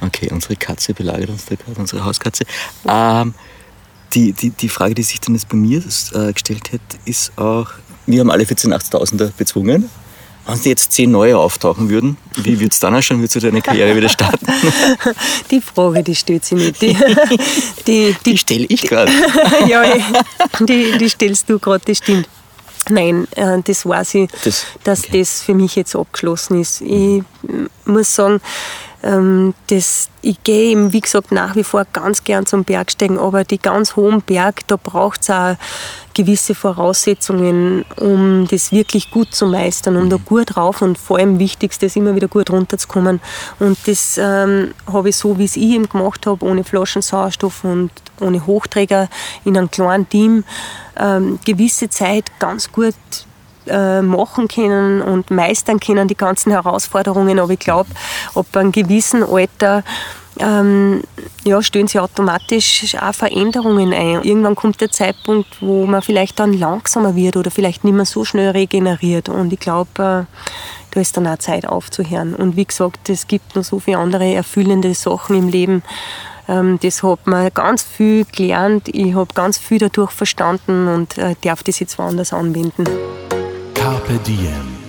okay, 0.00 0.28
unsere 0.30 0.56
Katze 0.56 0.94
belagert 0.94 1.30
uns 1.30 1.46
da 1.46 1.54
gerade, 1.54 1.78
unsere 1.80 2.04
Hauskatze. 2.04 2.44
Ähm, 2.86 3.34
die, 4.14 4.32
die, 4.32 4.50
die 4.50 4.68
Frage, 4.68 4.94
die 4.94 5.02
sich 5.02 5.20
dann 5.20 5.34
jetzt 5.34 5.48
bei 5.48 5.56
mir 5.56 5.78
äh, 5.78 6.32
gestellt 6.32 6.72
hat, 6.72 6.80
ist 7.04 7.36
auch, 7.38 7.68
wir 8.06 8.20
haben 8.20 8.30
alle 8.30 8.46
14 8.46 8.72
8000er 8.74 9.32
bezwungen 9.36 9.88
wenn 10.46 10.58
jetzt 10.64 10.92
zehn 10.92 11.10
neue 11.10 11.38
auftauchen 11.38 11.90
würden, 11.90 12.16
wie 12.36 12.58
würde 12.58 12.70
es 12.72 12.80
dann 12.80 12.94
ausschauen? 12.94 13.20
Würdest 13.20 13.36
du 13.36 13.40
deine 13.40 13.62
Karriere 13.62 13.94
wieder 13.94 14.08
starten? 14.08 14.46
Die 15.50 15.60
Frage, 15.60 16.02
die 16.02 16.14
stellt 16.14 16.44
sich 16.44 16.58
nicht. 16.58 16.82
Die, 16.82 16.94
die, 16.94 17.38
die, 17.86 18.16
die 18.24 18.38
stelle 18.38 18.66
ich 18.68 18.82
gerade. 18.82 19.12
ja, 19.68 19.82
die, 20.60 20.98
die 20.98 21.08
stellst 21.08 21.48
du 21.48 21.58
gerade, 21.58 21.84
das 21.86 21.98
stimmt. 21.98 22.28
Nein, 22.88 23.28
äh, 23.36 23.60
das 23.62 23.86
weiß 23.86 24.14
ich, 24.14 24.30
das, 24.44 24.66
dass 24.84 25.04
okay. 25.04 25.20
das 25.20 25.42
für 25.42 25.54
mich 25.54 25.76
jetzt 25.76 25.94
abgeschlossen 25.94 26.60
ist. 26.60 26.80
Ich 26.80 27.22
muss 27.84 28.14
sagen, 28.14 28.40
ähm, 29.02 29.54
das, 29.68 30.08
ich 30.20 30.42
gehe 30.44 30.72
eben, 30.72 30.92
wie 30.92 31.00
gesagt, 31.00 31.32
nach 31.32 31.56
wie 31.56 31.64
vor 31.64 31.86
ganz 31.92 32.22
gern 32.24 32.44
zum 32.44 32.64
Bergsteigen, 32.64 33.18
aber 33.18 33.44
die 33.44 33.58
ganz 33.58 33.96
hohen 33.96 34.20
Berg, 34.20 34.66
da 34.66 34.76
braucht 34.76 35.22
es 35.22 35.30
auch 35.30 35.56
gewisse 36.12 36.54
Voraussetzungen, 36.54 37.84
um 37.96 38.46
das 38.48 38.72
wirklich 38.72 39.10
gut 39.10 39.34
zu 39.34 39.46
meistern, 39.46 39.96
um 39.96 40.10
da 40.10 40.18
mhm. 40.18 40.24
gut 40.26 40.56
rauf 40.56 40.82
und 40.82 40.98
vor 40.98 41.18
allem 41.18 41.38
Wichtigste 41.38 41.86
ist 41.86 41.96
immer 41.96 42.14
wieder 42.14 42.28
gut 42.28 42.50
runterzukommen. 42.50 43.20
Und 43.58 43.78
das 43.86 44.18
ähm, 44.18 44.74
habe 44.86 45.08
ich 45.08 45.16
so, 45.16 45.38
wie 45.38 45.44
es 45.44 45.56
ich 45.56 45.70
eben 45.70 45.88
gemacht 45.88 46.26
habe, 46.26 46.44
ohne 46.44 46.64
Flaschensauerstoff 46.64 47.64
und 47.64 47.90
ohne 48.20 48.46
Hochträger 48.46 49.08
in 49.44 49.56
einem 49.56 49.70
kleinen 49.70 50.08
Team, 50.08 50.44
ähm, 51.00 51.38
gewisse 51.44 51.88
Zeit 51.88 52.26
ganz 52.38 52.70
gut 52.70 52.94
äh, 53.66 54.02
machen 54.02 54.48
können 54.48 55.02
und 55.02 55.30
meistern 55.30 55.80
können, 55.80 56.08
die 56.08 56.16
ganzen 56.16 56.52
Herausforderungen. 56.52 57.38
Aber 57.38 57.52
ich 57.52 57.58
glaube, 57.58 57.90
ab 58.34 58.46
einem 58.54 58.72
gewissen 58.72 59.22
Alter 59.22 59.82
ähm, 60.38 61.02
ja, 61.44 61.62
stellen 61.62 61.86
sich 61.86 62.00
automatisch 62.00 62.94
auch 63.00 63.14
Veränderungen 63.14 63.92
ein. 63.92 64.22
Irgendwann 64.22 64.54
kommt 64.54 64.80
der 64.80 64.90
Zeitpunkt, 64.90 65.60
wo 65.60 65.86
man 65.86 66.02
vielleicht 66.02 66.38
dann 66.38 66.52
langsamer 66.52 67.14
wird 67.14 67.36
oder 67.36 67.50
vielleicht 67.50 67.84
nicht 67.84 67.94
mehr 67.94 68.04
so 68.04 68.24
schnell 68.24 68.50
regeneriert. 68.50 69.28
Und 69.28 69.52
ich 69.52 69.60
glaube, 69.60 69.90
äh, 69.98 70.24
da 70.92 71.00
ist 71.00 71.16
dann 71.16 71.26
auch 71.26 71.38
Zeit 71.38 71.66
aufzuhören. 71.66 72.34
Und 72.34 72.56
wie 72.56 72.64
gesagt, 72.64 73.08
es 73.10 73.26
gibt 73.26 73.54
noch 73.54 73.64
so 73.64 73.78
viele 73.78 73.98
andere 73.98 74.32
erfüllende 74.32 74.94
Sachen 74.94 75.36
im 75.36 75.48
Leben. 75.48 75.82
Ähm, 76.50 76.78
das 76.82 77.02
hat 77.02 77.26
man 77.26 77.48
ganz 77.54 77.84
viel 77.84 78.24
gelernt. 78.24 78.88
Ich 78.88 79.14
habe 79.14 79.32
ganz 79.34 79.56
viel 79.56 79.78
dadurch 79.78 80.10
verstanden 80.10 80.88
und 80.88 81.16
äh, 81.16 81.36
darf 81.42 81.62
das 81.62 81.78
jetzt 81.78 81.96
woanders 81.98 82.32
anwenden. 82.32 82.84
Carpe 83.74 84.18
Diem. 84.26 84.80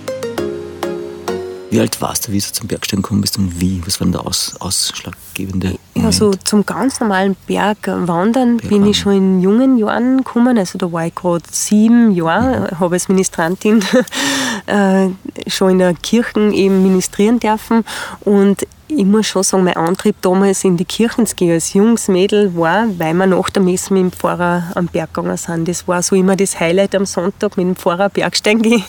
Wie 1.70 1.80
alt 1.80 2.02
warst 2.02 2.28
du, 2.28 2.32
wie 2.32 2.38
du 2.38 2.52
zum 2.52 2.68
Bergsteigen 2.68 3.02
gekommen 3.02 3.22
bist 3.22 3.38
und 3.38 3.58
wie? 3.58 3.80
Was 3.86 3.98
war 3.98 4.04
denn 4.04 4.12
der 4.12 4.26
aus, 4.26 4.54
ausschlaggebende 4.58 5.78
Moment? 5.94 6.06
Also 6.06 6.32
zum 6.44 6.66
ganz 6.66 7.00
normalen 7.00 7.34
Bergwandern 7.46 8.58
Berg 8.58 8.68
bin 8.68 8.84
ich 8.84 8.98
schon 8.98 9.12
in 9.12 9.40
jungen 9.40 9.78
Jahren 9.78 10.18
gekommen. 10.18 10.58
Also 10.58 10.76
da 10.76 10.92
war 10.92 11.06
ich 11.06 11.14
gerade 11.14 11.42
sieben 11.50 12.10
Jahre, 12.12 12.72
mhm. 12.72 12.80
habe 12.80 12.96
als 12.96 13.08
Ministrantin 13.08 13.82
äh, 14.66 15.08
schon 15.46 15.70
in 15.70 15.78
der 15.78 15.94
Kirche 15.94 16.40
eben 16.52 16.82
ministrieren 16.82 17.40
dürfen 17.40 17.84
und 18.20 18.66
ich 18.96 19.04
muss 19.04 19.26
schon 19.26 19.42
sagen, 19.42 19.64
mein 19.64 19.76
Antrieb 19.76 20.16
damals 20.20 20.64
in 20.64 20.76
die 20.76 20.84
Kirchen 20.84 21.26
zu 21.26 21.34
gehen 21.34 21.52
als 21.52 21.72
junges 21.72 22.08
Mädel 22.08 22.54
war, 22.56 22.86
weil 22.98 23.14
wir 23.14 23.26
nach 23.26 23.50
der 23.50 23.62
Messe 23.62 23.92
mit 23.92 24.02
dem 24.02 24.12
Pfarrer 24.12 24.64
am 24.74 24.86
Berg 24.86 25.14
gegangen 25.14 25.36
sind. 25.36 25.68
Das 25.68 25.86
war 25.88 26.02
so 26.02 26.14
immer 26.14 26.36
das 26.36 26.58
Highlight 26.58 26.94
am 26.94 27.06
Sonntag 27.06 27.56
mit 27.56 27.66
dem 27.66 27.76
Pfarrer 27.76 28.08
Bergsteigen 28.08 28.62
gehen. 28.62 28.84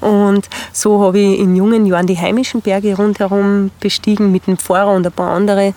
Und 0.00 0.48
so 0.72 1.00
habe 1.02 1.18
ich 1.18 1.38
in 1.38 1.56
jungen 1.56 1.86
Jahren 1.86 2.06
die 2.06 2.18
heimischen 2.18 2.60
Berge 2.60 2.96
rundherum 2.96 3.70
bestiegen 3.80 4.32
mit 4.32 4.46
dem 4.46 4.58
Pfarrer 4.58 4.92
und 4.92 5.06
ein 5.06 5.12
paar 5.12 5.30
andere 5.30 5.74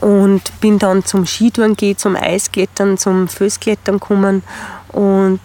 und 0.00 0.42
bin 0.60 0.78
dann 0.78 1.04
zum 1.04 1.26
Skitouren 1.26 1.76
gehen, 1.76 1.98
zum 1.98 2.16
Eisklettern, 2.16 2.98
zum 2.98 3.28
Fössklettern 3.28 4.00
gekommen 4.00 4.42
und 4.92 5.40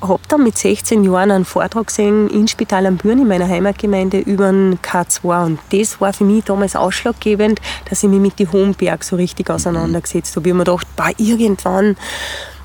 habe 0.00 0.20
dann 0.28 0.44
mit 0.44 0.56
16 0.56 1.04
Jahren 1.04 1.30
einen 1.30 1.44
Vortrag 1.44 1.88
gesehen 1.88 2.28
in 2.30 2.46
Spital 2.46 2.86
am 2.86 2.96
Büren 2.96 3.20
in 3.20 3.28
meiner 3.28 3.48
Heimatgemeinde 3.48 4.18
über 4.18 4.50
den 4.50 4.78
K2 4.78 5.46
und 5.46 5.58
das 5.70 6.00
war 6.00 6.12
für 6.12 6.24
mich 6.24 6.44
damals 6.44 6.76
ausschlaggebend, 6.76 7.60
dass 7.88 8.02
ich 8.02 8.08
mich 8.08 8.20
mit 8.20 8.38
den 8.38 8.52
Hohenberg 8.52 9.02
so 9.02 9.16
richtig 9.16 9.50
auseinandergesetzt 9.50 10.36
habe. 10.36 10.48
Ich 10.48 10.52
habe 10.52 10.58
mir 10.58 10.64
gedacht, 10.64 10.86
bah, 10.96 11.10
irgendwann 11.16 11.96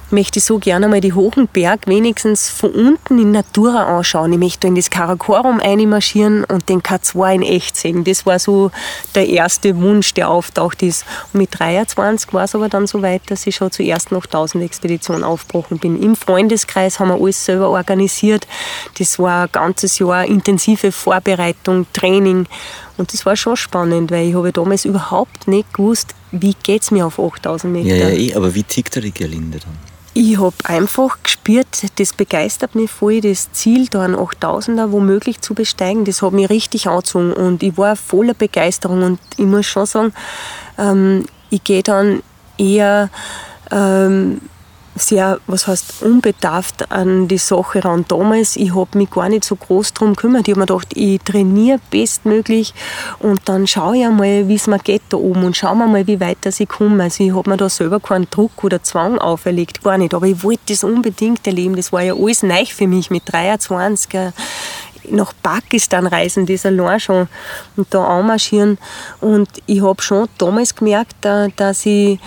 möchte 0.09 0.39
ich 0.39 0.45
so 0.45 0.57
gerne 0.57 0.87
mal 0.87 1.01
die 1.01 1.13
hohen 1.13 1.47
Berg 1.47 1.87
wenigstens 1.87 2.49
von 2.49 2.71
unten 2.71 3.19
in 3.19 3.31
Natura 3.31 3.97
anschauen. 3.97 4.33
Ich 4.33 4.39
möchte 4.39 4.67
in 4.67 4.75
das 4.75 4.89
Karakorum 4.89 5.59
einmarschieren 5.59 6.43
und 6.45 6.69
den 6.69 6.81
K2 6.81 7.35
in 7.35 7.41
echt 7.43 7.75
sehen. 7.75 8.03
Das 8.03 8.25
war 8.25 8.39
so 8.39 8.71
der 9.15 9.27
erste 9.27 9.75
Wunsch, 9.77 10.13
der 10.13 10.29
auftaucht 10.29 10.81
ist. 10.83 11.05
Und 11.33 11.39
mit 11.39 11.59
23 11.59 12.33
war 12.33 12.45
es 12.45 12.55
aber 12.55 12.69
dann 12.69 12.87
so 12.87 13.01
weit, 13.01 13.21
dass 13.27 13.45
ich 13.47 13.55
schon 13.55 13.71
zuerst 13.71 14.11
noch 14.11 14.25
1000 14.25 14.63
Expeditionen 14.63 15.23
aufgebrochen 15.23 15.79
bin. 15.79 16.01
Im 16.01 16.15
Freundeskreis 16.15 16.99
haben 16.99 17.09
wir 17.09 17.21
alles 17.21 17.43
selber 17.43 17.69
organisiert. 17.69 18.47
Das 18.97 19.19
war 19.19 19.43
ein 19.43 19.51
ganzes 19.51 19.99
Jahr 19.99 20.25
intensive 20.25 20.91
Vorbereitung, 20.91 21.85
Training. 21.93 22.47
Und 22.97 23.13
das 23.13 23.25
war 23.25 23.35
schon 23.35 23.55
spannend, 23.55 24.09
weil 24.11 24.29
ich 24.29 24.35
habe 24.35 24.51
damals 24.51 24.85
überhaupt 24.85 25.47
nicht 25.47 25.73
gewusst, 25.73 26.15
wie 26.31 26.55
geht 26.63 26.81
es 26.81 26.91
mir 26.91 27.05
auf 27.05 27.19
8000 27.19 27.71
Meter. 27.71 27.95
Ja, 27.95 28.09
ja, 28.09 28.15
eh, 28.15 28.35
aber 28.35 28.53
wie 28.55 28.63
tickt 28.63 28.95
die 28.95 29.11
Gerlinde 29.11 29.59
dann? 29.59 29.86
Ich 30.19 30.39
habe 30.39 30.55
einfach 30.63 31.19
gespürt, 31.21 31.67
das 31.99 32.11
begeistert 32.11 32.73
mich 32.73 32.89
voll, 32.89 33.21
das 33.21 33.51
Ziel, 33.51 33.85
da 33.85 34.01
einen 34.01 34.15
8000er 34.15 34.91
womöglich 34.91 35.41
zu 35.41 35.53
besteigen, 35.53 36.05
das 36.05 36.23
hat 36.23 36.33
mich 36.33 36.49
richtig 36.49 36.87
angezogen 36.87 37.33
und 37.33 37.61
ich 37.61 37.77
war 37.77 37.95
voller 37.95 38.33
Begeisterung 38.33 39.03
und 39.03 39.19
ich 39.37 39.45
muss 39.45 39.67
schon 39.67 39.85
sagen, 39.85 40.13
ähm, 40.79 41.25
ich 41.51 41.63
gehe 41.63 41.83
dann 41.83 42.23
eher 42.57 43.11
ähm, 43.69 44.41
sehr, 44.97 45.39
was 45.47 45.67
heißt, 45.67 46.03
unbedarft 46.03 46.91
an 46.91 47.27
die 47.27 47.37
Sache 47.37 47.83
ran. 47.83 48.05
Damals, 48.07 48.55
ich 48.55 48.75
habe 48.75 48.97
mich 48.97 49.09
gar 49.11 49.29
nicht 49.29 49.43
so 49.43 49.55
groß 49.55 49.93
darum 49.93 50.15
gekümmert. 50.15 50.47
Ich 50.47 50.53
habe 50.53 50.61
mir 50.61 50.65
gedacht, 50.65 50.95
ich 50.95 51.19
trainiere 51.21 51.79
bestmöglich 51.89 52.73
und 53.19 53.41
dann 53.45 53.67
schaue 53.67 53.97
ich 53.97 54.05
einmal, 54.05 54.47
wie 54.47 54.55
es 54.55 54.67
mir 54.67 54.79
geht 54.79 55.03
da 55.09 55.17
oben 55.17 55.43
und 55.43 55.57
schauen 55.57 55.79
wir 55.79 55.87
mal, 55.87 56.07
wie 56.07 56.19
weit 56.19 56.45
ich 56.45 56.67
komme. 56.67 57.03
Also 57.03 57.23
ich 57.23 57.33
habe 57.33 57.49
mir 57.49 57.57
da 57.57 57.69
selber 57.69 57.99
keinen 57.99 58.29
Druck 58.29 58.63
oder 58.63 58.83
Zwang 58.83 59.17
auferlegt, 59.17 59.83
gar 59.83 59.97
nicht. 59.97 60.13
Aber 60.13 60.27
ich 60.27 60.43
wollte 60.43 60.61
das 60.69 60.83
unbedingt 60.83 61.45
erleben. 61.47 61.75
Das 61.75 61.91
war 61.91 62.01
ja 62.01 62.13
alles 62.13 62.43
neu 62.43 62.65
für 62.65 62.87
mich 62.87 63.09
mit 63.09 63.23
23 63.25 64.33
nach 65.09 65.33
Pakistan 65.41 66.07
reisen, 66.07 66.45
das 66.45 66.65
allein 66.65 66.99
schon 66.99 67.27
und 67.75 67.93
da 67.93 68.03
anmarschieren. 68.03 68.77
Und 69.21 69.47
ich 69.65 69.81
habe 69.81 70.01
schon 70.01 70.27
damals 70.37 70.75
gemerkt, 70.75 71.15
dass 71.55 71.85
ich 71.85 72.19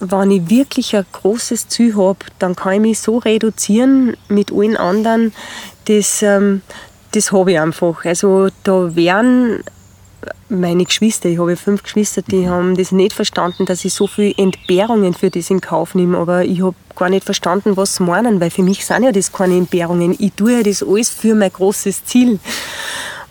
wenn 0.00 0.30
ich 0.30 0.50
wirklich 0.50 0.96
ein 0.96 1.06
großes 1.12 1.68
Ziel 1.68 1.96
habe, 1.96 2.18
dann 2.38 2.56
kann 2.56 2.74
ich 2.74 2.80
mich 2.80 3.00
so 3.00 3.18
reduzieren 3.18 4.16
mit 4.28 4.52
allen 4.52 4.76
anderen, 4.76 5.32
das, 5.86 6.22
ähm, 6.22 6.62
das 7.12 7.32
habe 7.32 7.52
ich 7.52 7.60
einfach. 7.60 8.04
Also 8.04 8.48
da 8.64 8.94
wären 8.94 9.62
meine 10.48 10.84
Geschwister, 10.84 11.28
ich 11.28 11.38
habe 11.38 11.56
fünf 11.56 11.82
Geschwister, 11.82 12.22
die 12.22 12.46
mhm. 12.46 12.50
haben 12.50 12.76
das 12.76 12.92
nicht 12.92 13.12
verstanden, 13.12 13.66
dass 13.66 13.84
ich 13.84 13.92
so 13.92 14.06
viele 14.06 14.34
Entbehrungen 14.36 15.14
für 15.14 15.30
das 15.30 15.50
in 15.50 15.60
Kauf 15.60 15.94
nehme. 15.94 16.18
Aber 16.18 16.44
ich 16.44 16.62
habe 16.62 16.76
gar 16.96 17.08
nicht 17.08 17.24
verstanden, 17.24 17.76
was 17.76 17.96
sie 17.96 18.02
meinen, 18.02 18.40
weil 18.40 18.50
für 18.50 18.62
mich 18.62 18.84
sind 18.84 19.04
ja 19.04 19.12
das 19.12 19.32
keine 19.32 19.56
Entbehrungen. 19.56 20.16
Ich 20.18 20.32
tue 20.34 20.54
ja 20.54 20.62
das 20.62 20.82
alles 20.82 21.10
für 21.10 21.34
mein 21.34 21.52
großes 21.52 22.04
Ziel. 22.04 22.38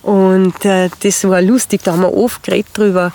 Und 0.03 0.63
äh, 0.63 0.89
das 1.01 1.27
war 1.27 1.41
lustig, 1.41 1.81
da 1.83 1.93
haben 1.93 2.01
wir 2.01 2.13
oft 2.13 2.43
geredet 2.43 2.69
drüber. 2.73 3.11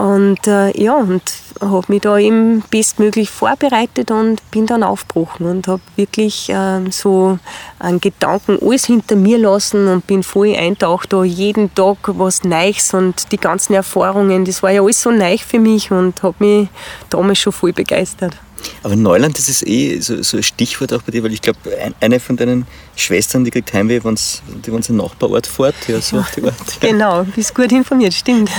Und 0.00 0.46
äh, 0.46 0.70
ja, 0.82 0.96
und 0.96 1.22
habe 1.60 1.84
mich 1.88 2.00
da 2.00 2.16
eben 2.16 2.62
bestmöglich 2.70 3.28
vorbereitet 3.28 4.10
und 4.10 4.40
bin 4.50 4.64
dann 4.64 4.82
aufgebrochen 4.82 5.44
und 5.44 5.68
habe 5.68 5.82
wirklich 5.94 6.48
äh, 6.48 6.90
so 6.90 7.38
einen 7.78 8.00
Gedanken 8.00 8.58
alles 8.62 8.86
hinter 8.86 9.14
mir 9.16 9.36
lassen 9.36 9.88
und 9.88 10.06
bin 10.06 10.22
voll 10.22 10.54
eintaucht, 10.56 11.12
da 11.12 11.22
jeden 11.22 11.74
Tag 11.74 11.98
was 12.04 12.44
Neues 12.44 12.94
und 12.94 13.30
die 13.30 13.36
ganzen 13.36 13.74
Erfahrungen, 13.74 14.46
das 14.46 14.62
war 14.62 14.70
ja 14.70 14.80
alles 14.80 15.02
so 15.02 15.10
neu 15.10 15.36
für 15.36 15.58
mich 15.58 15.90
und 15.90 16.22
habe 16.22 16.36
mich 16.38 16.68
damals 17.10 17.40
schon 17.40 17.52
voll 17.52 17.74
begeistert. 17.74 18.38
Aber 18.82 18.96
Neuland, 18.96 19.38
das 19.38 19.48
ist 19.48 19.66
eh 19.66 20.00
so, 20.00 20.22
so 20.22 20.36
ein 20.36 20.42
Stichwort 20.42 20.92
auch 20.92 21.02
bei 21.02 21.12
dir, 21.12 21.22
weil 21.22 21.32
ich 21.32 21.42
glaube, 21.42 21.58
ein, 21.82 21.94
eine 22.00 22.20
von 22.20 22.36
deinen 22.36 22.66
Schwestern, 22.96 23.44
die 23.44 23.50
kriegt 23.50 23.72
Heimweh, 23.72 24.00
wenn's, 24.02 24.42
die 24.64 24.72
wenn 24.72 24.82
sie 24.82 24.92
Nachbarort 24.92 25.46
fährt. 25.46 25.74
Ja, 25.88 26.00
so 26.00 26.18
auf 26.18 26.30
die 26.32 26.42
Art. 26.42 26.80
Genau, 26.80 27.24
bist 27.24 27.54
gut 27.54 27.72
informiert, 27.72 28.14
stimmt. 28.14 28.50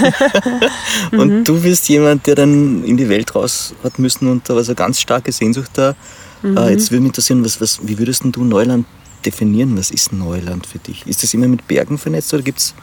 und 1.12 1.40
mhm. 1.40 1.44
du 1.44 1.60
bist 1.62 1.90
jemand, 1.90 2.28
der 2.28 2.36
dann 2.36 2.84
in 2.84 2.98
die 2.98 3.10
Welt 3.10 3.34
raus 3.36 3.74
hat 3.84 4.00
müssen 4.00 4.28
und 4.28 4.48
da 4.50 4.56
war 4.56 4.64
so 4.64 4.72
eine 4.72 4.76
ganz 4.76 5.00
starke 5.00 5.32
Sehnsucht 5.32 5.72
da. 5.74 5.96
Mhm. 6.42 6.58
Uh, 6.58 6.70
jetzt 6.70 6.92
würde 6.92 7.02
mich 7.02 7.10
interessieren, 7.10 7.44
was, 7.44 7.62
was, 7.62 7.80
wie 7.84 7.98
würdest 7.98 8.24
du 8.26 8.44
Neuland 8.44 8.86
definieren? 9.26 9.78
Was 9.78 9.92
ist 9.92 10.12
Neuland 10.12 10.66
für 10.66 10.80
dich? 10.80 11.06
Ist 11.06 11.24
das 11.24 11.34
immer 11.34 11.48
mit 11.48 11.68
Bergen 11.68 11.98
vernetzt 11.98 12.34
oder 12.34 12.44
gibt 12.44 12.60
es 12.60 12.74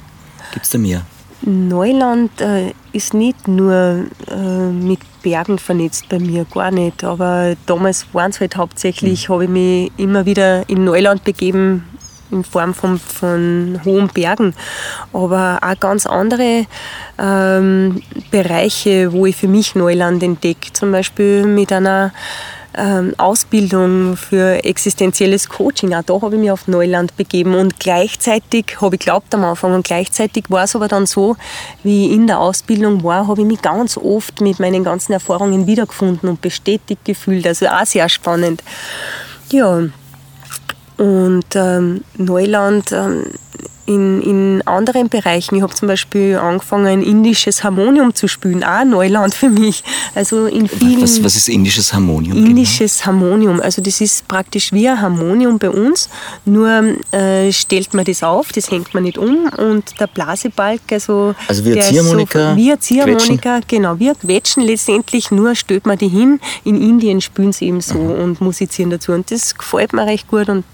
da 0.70 0.78
mehr? 0.78 1.04
Neuland 1.42 2.40
äh, 2.40 2.73
ist 2.92 3.14
nicht 3.14 3.47
nur 3.47 4.04
äh, 4.28 4.71
mit 4.71 5.00
Bergen 5.23 5.59
vernetzt 5.59 6.09
bei 6.09 6.18
mir, 6.18 6.45
gar 6.45 6.71
nicht. 6.71 7.04
Aber 7.04 7.54
damals 7.66 8.07
waren 8.12 8.30
es 8.30 8.40
halt 8.40 8.57
hauptsächlich, 8.57 9.28
mhm. 9.28 9.33
habe 9.33 9.45
ich 9.45 9.50
mich 9.50 9.92
immer 9.97 10.26
wieder 10.26 10.68
in 10.68 10.85
Neuland 10.85 11.25
begeben, 11.25 11.85
in 12.30 12.45
Form 12.45 12.75
von, 12.75 12.99
von 12.99 13.80
hohen 13.85 14.09
Bergen. 14.09 14.54
Aber 15.12 15.59
auch 15.62 15.80
ganz 15.80 16.07
andere 16.07 16.66
ähm, 17.18 18.02
Bereiche, 18.30 19.12
wo 19.12 19.26
ich 19.26 19.37
für 19.37 19.49
mich 19.49 19.75
Neuland 19.75 20.23
entdecke. 20.23 20.73
Zum 20.73 20.92
Beispiel 20.92 21.47
mit 21.47 21.73
einer 21.73 22.12
ähm, 22.78 23.14
Ausbildung 23.18 24.16
für 24.16 24.64
existenzielles 24.64 25.49
Coaching. 25.49 25.94
Auch 25.94 26.02
da 26.02 26.20
habe 26.23 26.37
ich 26.37 26.40
mich 26.40 26.50
auf 26.50 26.68
Neuland 26.68 27.16
begeben 27.16 27.54
und 27.54 27.78
gleichzeitig 27.80 28.80
habe 28.80 28.97
ich 28.97 29.00
glaubt 29.00 29.35
am 29.35 29.44
Anfang 29.44 29.75
und 29.75 29.87
gleichzeitig 29.87 30.44
war 30.49 30.64
es 30.64 30.76
aber 30.76 30.88
dann 30.88 31.06
so, 31.06 31.37
wie 31.82 32.06
ich 32.06 32.12
in 32.12 32.26
der 32.26 32.40
Ausbildung 32.40 33.02
war, 33.02 33.26
habe 33.26 33.42
ich 33.42 33.47
mich 33.47 33.61
ganz 33.62 33.97
oft 33.97 34.40
mit 34.40 34.61
meinen 34.61 34.85
ganzen 34.85 35.12
Erfahrungen 35.12 35.66
wiedergefunden 35.66 36.28
und 36.28 36.40
bestätigt 36.40 37.04
gefühlt. 37.04 37.47
Also 37.47 37.66
auch 37.66 37.85
sehr 37.85 38.08
spannend. 38.08 38.62
Ja, 39.50 39.82
und 40.97 41.47
ähm, 41.54 42.04
Neuland 42.16 42.92
ähm, 42.92 43.25
in, 43.88 44.21
in 44.21 44.62
anderen 44.66 45.09
Bereichen. 45.09 45.57
Ich 45.57 45.62
habe 45.62 45.75
zum 45.75 45.88
Beispiel 45.88 46.37
angefangen, 46.37 46.87
ein 46.87 47.02
indisches 47.02 47.64
Harmonium 47.64 48.14
zu 48.14 48.28
spielen, 48.28 48.62
auch 48.62 48.85
Neuland 48.85 49.35
für 49.35 49.49
mich. 49.49 49.83
Also 50.14 50.47
in 50.47 50.68
vielen 50.68 51.02
was, 51.02 51.25
was 51.25 51.37
ist 51.37 51.49
indisches 51.49 51.92
Harmonium? 51.92 52.35
Genau? 52.37 52.49
Indisches 52.49 52.99
genau? 52.99 53.07
Harmonium, 53.07 53.61
also 53.61 53.80
das 53.80 54.00
ist 54.00 54.28
praktisch 54.28 54.73
wie 54.73 54.88
ein 54.88 55.00
Harmonium 55.00 55.59
bei 55.59 55.71
uns, 55.71 56.11
nur 56.45 56.68
äh, 57.12 57.50
stellt 57.50 57.95
man 57.95 58.04
das 58.04 58.23
auf, 58.23 58.52
das 58.52 58.71
hängt 58.71 58.92
man 58.92 59.04
nicht 59.04 59.16
um 59.16 59.49
und 59.57 59.99
der 59.99 60.07
Blasebalg, 60.07 60.80
also, 60.90 61.35
also 61.49 61.64
wie 61.64 61.73
eine 61.73 61.80
Ziehharmonika, 61.80 62.38
so, 62.38 62.61
eine 62.61 62.78
Ziehharmonika, 62.78 63.61
genau, 63.66 63.95
ein 63.95 64.18
Quetschen 64.21 64.62
letztendlich, 64.64 65.30
nur 65.30 65.54
stellt 65.54 65.87
man 65.87 65.97
die 65.97 66.09
hin. 66.09 66.40
In 66.64 66.80
Indien 66.80 67.23
spielen 67.23 67.52
sie 67.52 67.66
eben 67.66 67.80
so 67.80 67.99
Aha. 67.99 68.23
und 68.23 68.40
musizieren 68.42 68.90
dazu 68.90 69.12
und 69.12 69.30
das 69.30 69.54
gefällt 69.54 69.95
mir 69.95 70.04
recht 70.04 70.28
gut 70.28 70.49
und 70.50 70.64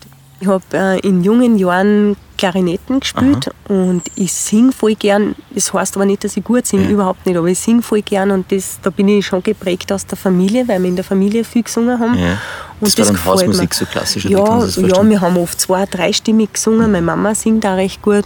ich 0.41 0.49
habe 0.49 0.65
äh, 0.73 0.99
in 1.01 1.23
jungen 1.23 1.59
Jahren 1.59 2.17
Klarinetten 2.37 3.01
gespielt 3.01 3.49
Aha. 3.49 3.75
und 3.75 4.03
ich 4.17 4.33
singe 4.33 4.73
voll 4.73 4.95
gern. 4.95 5.35
Das 5.51 5.73
heißt 5.73 5.97
aber 5.97 6.05
nicht, 6.05 6.25
dass 6.25 6.37
ich 6.37 6.45
gut 6.45 6.67
singe, 6.67 6.85
ja. 6.85 6.91
überhaupt 6.91 7.25
nicht, 7.27 7.37
aber 7.37 7.47
ich 7.49 7.59
singe 7.59 7.83
voll 7.83 8.03
gern 8.03 8.31
und 8.31 8.51
das, 8.51 8.79
da 8.83 8.91
bin 8.91 9.09
ich 9.09 9.27
schon 9.27 9.43
geprägt 9.43 9.93
aus 9.93 10.07
der 10.07 10.19
Familie, 10.19 10.67
weil 10.69 10.83
wir 10.83 10.89
in 10.89 10.97
der 10.97 11.05
Familie 11.05 11.45
viel 11.45 11.63
gesungen 11.63 11.99
haben. 11.99 12.19
Ja. 12.19 12.39
Und 12.81 12.89
das, 12.89 12.95
das 12.95 13.09
war 13.09 13.15
dann 13.15 13.25
Hausmusik, 13.25 13.71
mir. 13.71 13.77
so 13.77 13.87
klassisch? 13.87 14.25
Ja, 14.27 14.65
ja, 14.67 15.09
wir 15.09 15.21
haben 15.21 15.37
oft 15.37 15.61
zwei-, 15.61 15.87
dreistimmig 15.87 16.55
gesungen. 16.55 16.91
Meine 16.91 17.07
Mama 17.07 17.35
singt 17.35 17.65
auch 17.65 17.77
recht 17.77 18.03
gut 18.03 18.25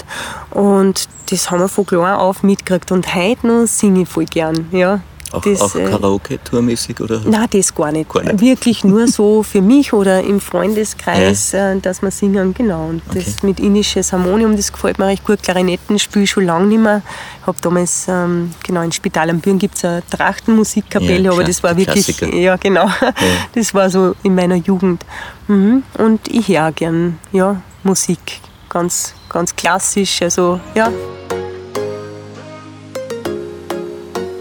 und 0.50 1.08
das 1.30 1.50
haben 1.50 1.60
wir 1.60 1.68
von 1.68 1.86
klein 1.86 2.14
auf 2.14 2.42
mitgekriegt 2.42 2.90
und 2.90 3.14
heute 3.14 3.46
noch 3.46 3.66
singe 3.66 4.02
ich 4.02 4.08
voll 4.08 4.24
gern. 4.24 4.68
Ja. 4.72 5.00
Auch, 5.32 5.44
auch 5.44 5.74
äh, 5.74 5.84
Karaoke-Tourmäßig? 5.84 6.96
Nein, 7.26 7.46
das 7.50 7.74
gar 7.74 7.92
nicht. 7.92 8.12
gar 8.12 8.22
nicht. 8.22 8.40
Wirklich 8.40 8.84
nur 8.84 9.06
so 9.08 9.42
für 9.42 9.60
mich 9.60 9.92
oder 9.92 10.22
im 10.22 10.40
Freundeskreis, 10.40 11.52
ja. 11.52 11.72
Äh, 11.72 11.80
dass 11.80 12.02
wir 12.02 12.10
singen, 12.10 12.54
genau. 12.54 12.88
Und 12.88 13.02
okay. 13.08 13.22
das 13.24 13.42
mit 13.42 13.60
indisches 13.60 14.12
Harmonium, 14.12 14.56
das 14.56 14.72
gefällt 14.72 14.98
mir 14.98 15.06
recht 15.06 15.24
gut. 15.24 15.42
Klarinetten 15.42 15.98
spiele 15.98 16.24
ich 16.24 16.30
schon 16.30 16.46
lange 16.46 16.66
nicht 16.66 16.80
mehr. 16.80 17.02
Ich 17.40 17.46
habe 17.46 17.58
damals, 17.60 18.06
ähm, 18.08 18.52
genau, 18.64 18.82
in 18.82 18.92
Spital 18.92 19.30
am 19.30 19.40
Büren 19.40 19.58
gibt 19.58 19.76
es 19.76 19.84
eine 19.84 20.02
Trachtenmusikkapelle, 20.08 21.24
ja, 21.24 21.32
aber 21.32 21.44
das 21.44 21.62
war 21.62 21.76
wirklich, 21.76 22.06
Klassiker. 22.06 22.34
ja 22.34 22.56
genau, 22.56 22.86
ja. 22.86 23.12
das 23.54 23.74
war 23.74 23.90
so 23.90 24.14
in 24.22 24.34
meiner 24.34 24.56
Jugend. 24.56 25.04
Mhm. 25.46 25.82
Und 25.98 26.28
ich 26.28 26.48
höre 26.48 26.72
gern, 26.72 27.18
ja, 27.32 27.60
Musik, 27.82 28.40
ganz, 28.68 29.14
ganz 29.28 29.54
klassisch, 29.54 30.22
also 30.22 30.60
ja. 30.74 30.90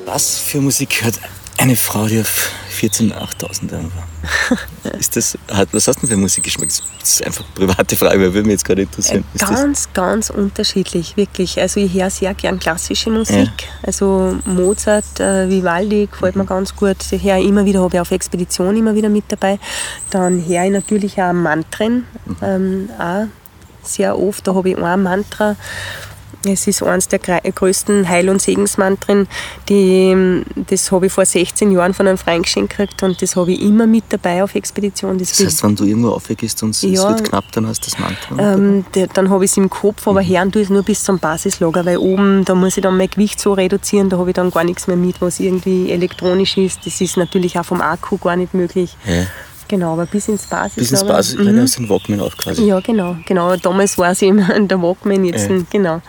Was 0.08 0.38
für 0.39 0.62
Musik 0.62 1.04
hört 1.04 1.20
eine 1.58 1.76
Frau, 1.76 2.06
die 2.06 2.22
auf 2.22 2.50
14 2.70 3.12
8000 3.12 3.74
war? 3.74 3.82
ist 4.98 5.17
das, 5.17 5.38
was 5.74 5.86
hast 5.86 5.98
du 5.98 6.08
denn 6.08 6.15
für 6.15 6.17
Musikgeschmack? 6.22 6.70
Das 6.70 7.10
ist 7.10 7.26
einfach 7.26 7.43
eine 7.43 7.67
private 7.67 7.98
Frage, 7.98 8.22
weil 8.22 8.34
würde 8.34 8.43
mich 8.43 8.54
jetzt 8.54 8.63
gerade 8.63 8.84
interessieren. 8.84 9.26
Ist 9.34 9.46
ganz, 9.46 9.89
ganz 9.93 10.30
unterschiedlich, 10.30 11.17
wirklich. 11.17 11.60
Also 11.60 11.82
ich 11.82 11.93
höre 11.93 12.10
sehr 12.10 12.34
gern 12.36 12.58
klassische 12.58 13.10
Musik. 13.10 13.36
Ja. 13.36 13.67
Also 13.84 14.38
Mozart, 14.46 15.20
äh, 15.20 15.50
Vivaldi 15.50 16.08
gefällt 16.10 16.38
mhm. 16.38 16.43
mir 16.43 16.48
ganz 16.48 16.74
gut. 16.74 16.96
Ich 17.12 17.24
höre 17.24 17.39
immer 17.39 17.65
wieder, 17.65 17.82
habe 17.82 17.98
ich 17.98 18.00
auf 18.00 18.12
Expedition 18.12 18.78
immer 18.78 18.96
wieder 18.96 19.10
mit 19.10 19.26
dabei. 19.28 19.60
Dann 20.10 20.48
höre 20.48 20.63
ich 20.63 20.72
natürlich 20.72 21.22
auch 21.22 21.34
Mantren, 21.34 22.06
mhm. 22.26 22.36
ähm, 22.41 22.89
auch 22.98 23.26
sehr 23.84 24.17
oft. 24.17 24.48
Da 24.48 24.56
habe 24.56 24.70
ich 24.70 24.78
ein 24.78 25.04
Mantra 25.04 25.58
es 26.45 26.67
ist 26.67 26.84
eines 26.84 27.08
der 27.08 27.19
größten 27.19 28.08
Heil- 28.08 28.30
und 28.30 28.41
Segensmantren. 28.41 29.28
Die, 29.69 30.43
das 30.56 30.91
habe 30.91 31.08
ich 31.08 31.13
vor 31.13 31.26
16 31.26 31.71
Jahren 31.71 31.93
von 31.93 32.08
einem 32.08 32.17
Freund 32.17 32.43
geschenkt 32.43 32.78
gekriegt 32.78 33.04
und 33.04 33.21
das 33.21 33.36
habe 33.36 33.52
ich 33.52 33.62
immer 33.62 33.88
mit 33.88 34.06
dabei 34.10 34.43
auf 34.43 34.56
Expedition. 34.56 35.17
Das, 35.17 35.32
das 35.32 35.45
heißt, 35.45 35.63
wenn 35.63 35.76
du 35.76 35.86
irgendwo 35.86 36.10
aufgehst 36.10 36.62
und 36.63 36.80
ja, 36.82 36.89
es 36.89 37.08
wird 37.08 37.30
knapp, 37.30 37.52
dann 37.52 37.67
hast 37.67 37.86
du 37.86 37.91
das 37.91 38.00
Mantra? 38.00 38.54
Ähm, 38.54 38.86
der, 38.93 39.08
dann 39.08 39.30
habe 39.30 39.45
ich 39.45 39.52
es 39.52 39.58
im 39.58 39.69
Kopf, 39.69 40.08
aber 40.08 40.21
mhm. 40.21 40.28
hören 40.28 40.52
tue 40.52 40.62
ich 40.62 40.67
es 40.67 40.71
nur 40.71 40.84
bis 40.84 41.04
zum 41.04 41.19
Basislager, 41.19 41.86
weil 41.86 41.97
oben, 41.97 42.45
da 42.45 42.56
muss 42.56 42.78
ich 42.78 42.84
dann 42.84 42.97
mein 42.97 43.10
Gewicht 43.10 43.39
so 43.39 43.54
reduzieren, 43.54 44.10
da 44.10 44.17
habe 44.17 44.30
ich 44.30 44.36
dann 44.36 44.52
gar 44.52 44.63
nichts 44.63 44.88
mehr 44.88 44.97
mit, 44.97 45.21
was 45.21 45.39
irgendwie 45.39 45.91
elektronisch 45.91 46.58
ist. 46.58 46.86
Das 46.86 47.02
ist 47.02 47.17
natürlich 47.17 47.58
auch 47.60 47.65
vom 47.65 47.82
Akku 47.82 48.17
gar 48.17 48.36
nicht 48.36 48.54
möglich. 48.54 48.95
Ja. 49.06 49.26
Genau, 49.68 49.94
aber 49.94 50.06
bis 50.06 50.28
ins 50.28 50.46
Basis. 50.46 50.76
Bis 50.76 50.92
ins 50.92 51.04
Basis, 51.04 51.38
mhm. 51.38 51.46
du 51.46 51.66
den 51.66 51.90
Walkman 51.90 52.22
auf 52.22 52.38
quasi. 52.38 52.66
Ja, 52.66 52.80
genau, 52.80 53.18
genau. 53.26 53.56
Damals 53.58 53.98
war 53.98 54.12
es 54.12 54.22
immer 54.22 54.48
der 54.60 54.82
Walkman, 54.82 55.26
jetzt, 55.26 55.50
ja. 55.50 55.58
genau. 55.70 56.02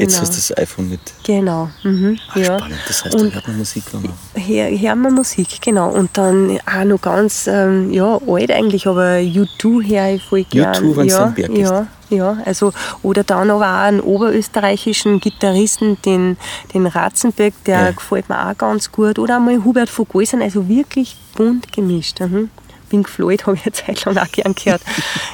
Jetzt 0.00 0.12
genau. 0.12 0.22
hast 0.22 0.32
du 0.32 0.54
das 0.54 0.58
iPhone 0.58 0.88
mit. 0.88 1.00
Genau. 1.24 1.68
Mhm. 1.82 2.18
Ach, 2.30 2.36
ja. 2.36 2.58
Spannend. 2.58 2.78
Das 2.86 3.04
heißt, 3.04 3.14
da 3.14 3.18
hört 3.18 3.48
man 3.48 3.58
Musik 3.58 3.82
Hör, 3.92 4.70
hört 4.78 4.96
man 4.96 5.14
Musik, 5.14 5.60
genau. 5.60 5.90
Und 5.90 6.16
dann 6.16 6.58
auch 6.64 6.84
noch 6.84 7.02
ganz 7.02 7.46
ähm, 7.46 7.92
ja, 7.92 8.18
alt 8.26 8.50
eigentlich, 8.50 8.86
aber 8.86 9.16
U2 9.16 9.86
höre 9.86 10.14
ich 10.14 10.22
voll 10.22 10.44
gern. 10.44 10.74
U2, 10.74 10.96
wenn 10.96 11.08
ja, 11.08 11.34
es 11.36 11.58
ja, 11.58 11.86
ja, 12.08 12.38
also, 12.44 12.72
oder 13.02 13.24
dann 13.24 13.50
aber 13.50 13.66
auch 13.66 13.84
einen 13.84 14.00
oberösterreichischen 14.00 15.20
Gitarristen, 15.20 16.00
den, 16.02 16.38
den 16.72 16.86
Ratzenböck, 16.86 17.52
der 17.64 17.80
ja. 17.80 17.90
gefällt 17.90 18.28
mir 18.28 18.48
auch 18.48 18.56
ganz 18.56 18.90
gut. 18.90 19.18
Oder 19.18 19.36
einmal 19.36 19.62
Hubert 19.64 19.90
von 19.90 20.06
Golsen, 20.08 20.40
also 20.40 20.66
wirklich 20.66 21.16
bunt 21.36 21.72
gemischt. 21.72 22.20
Mhm. 22.20 22.48
Pink 22.90 23.08
Floyd 23.08 23.42
habe 23.46 23.56
ich 23.56 23.62
eine 23.62 23.72
Zeit 23.72 24.04
lang 24.04 24.18
auch 24.18 24.30
gern 24.30 24.54
gehört. 24.54 24.82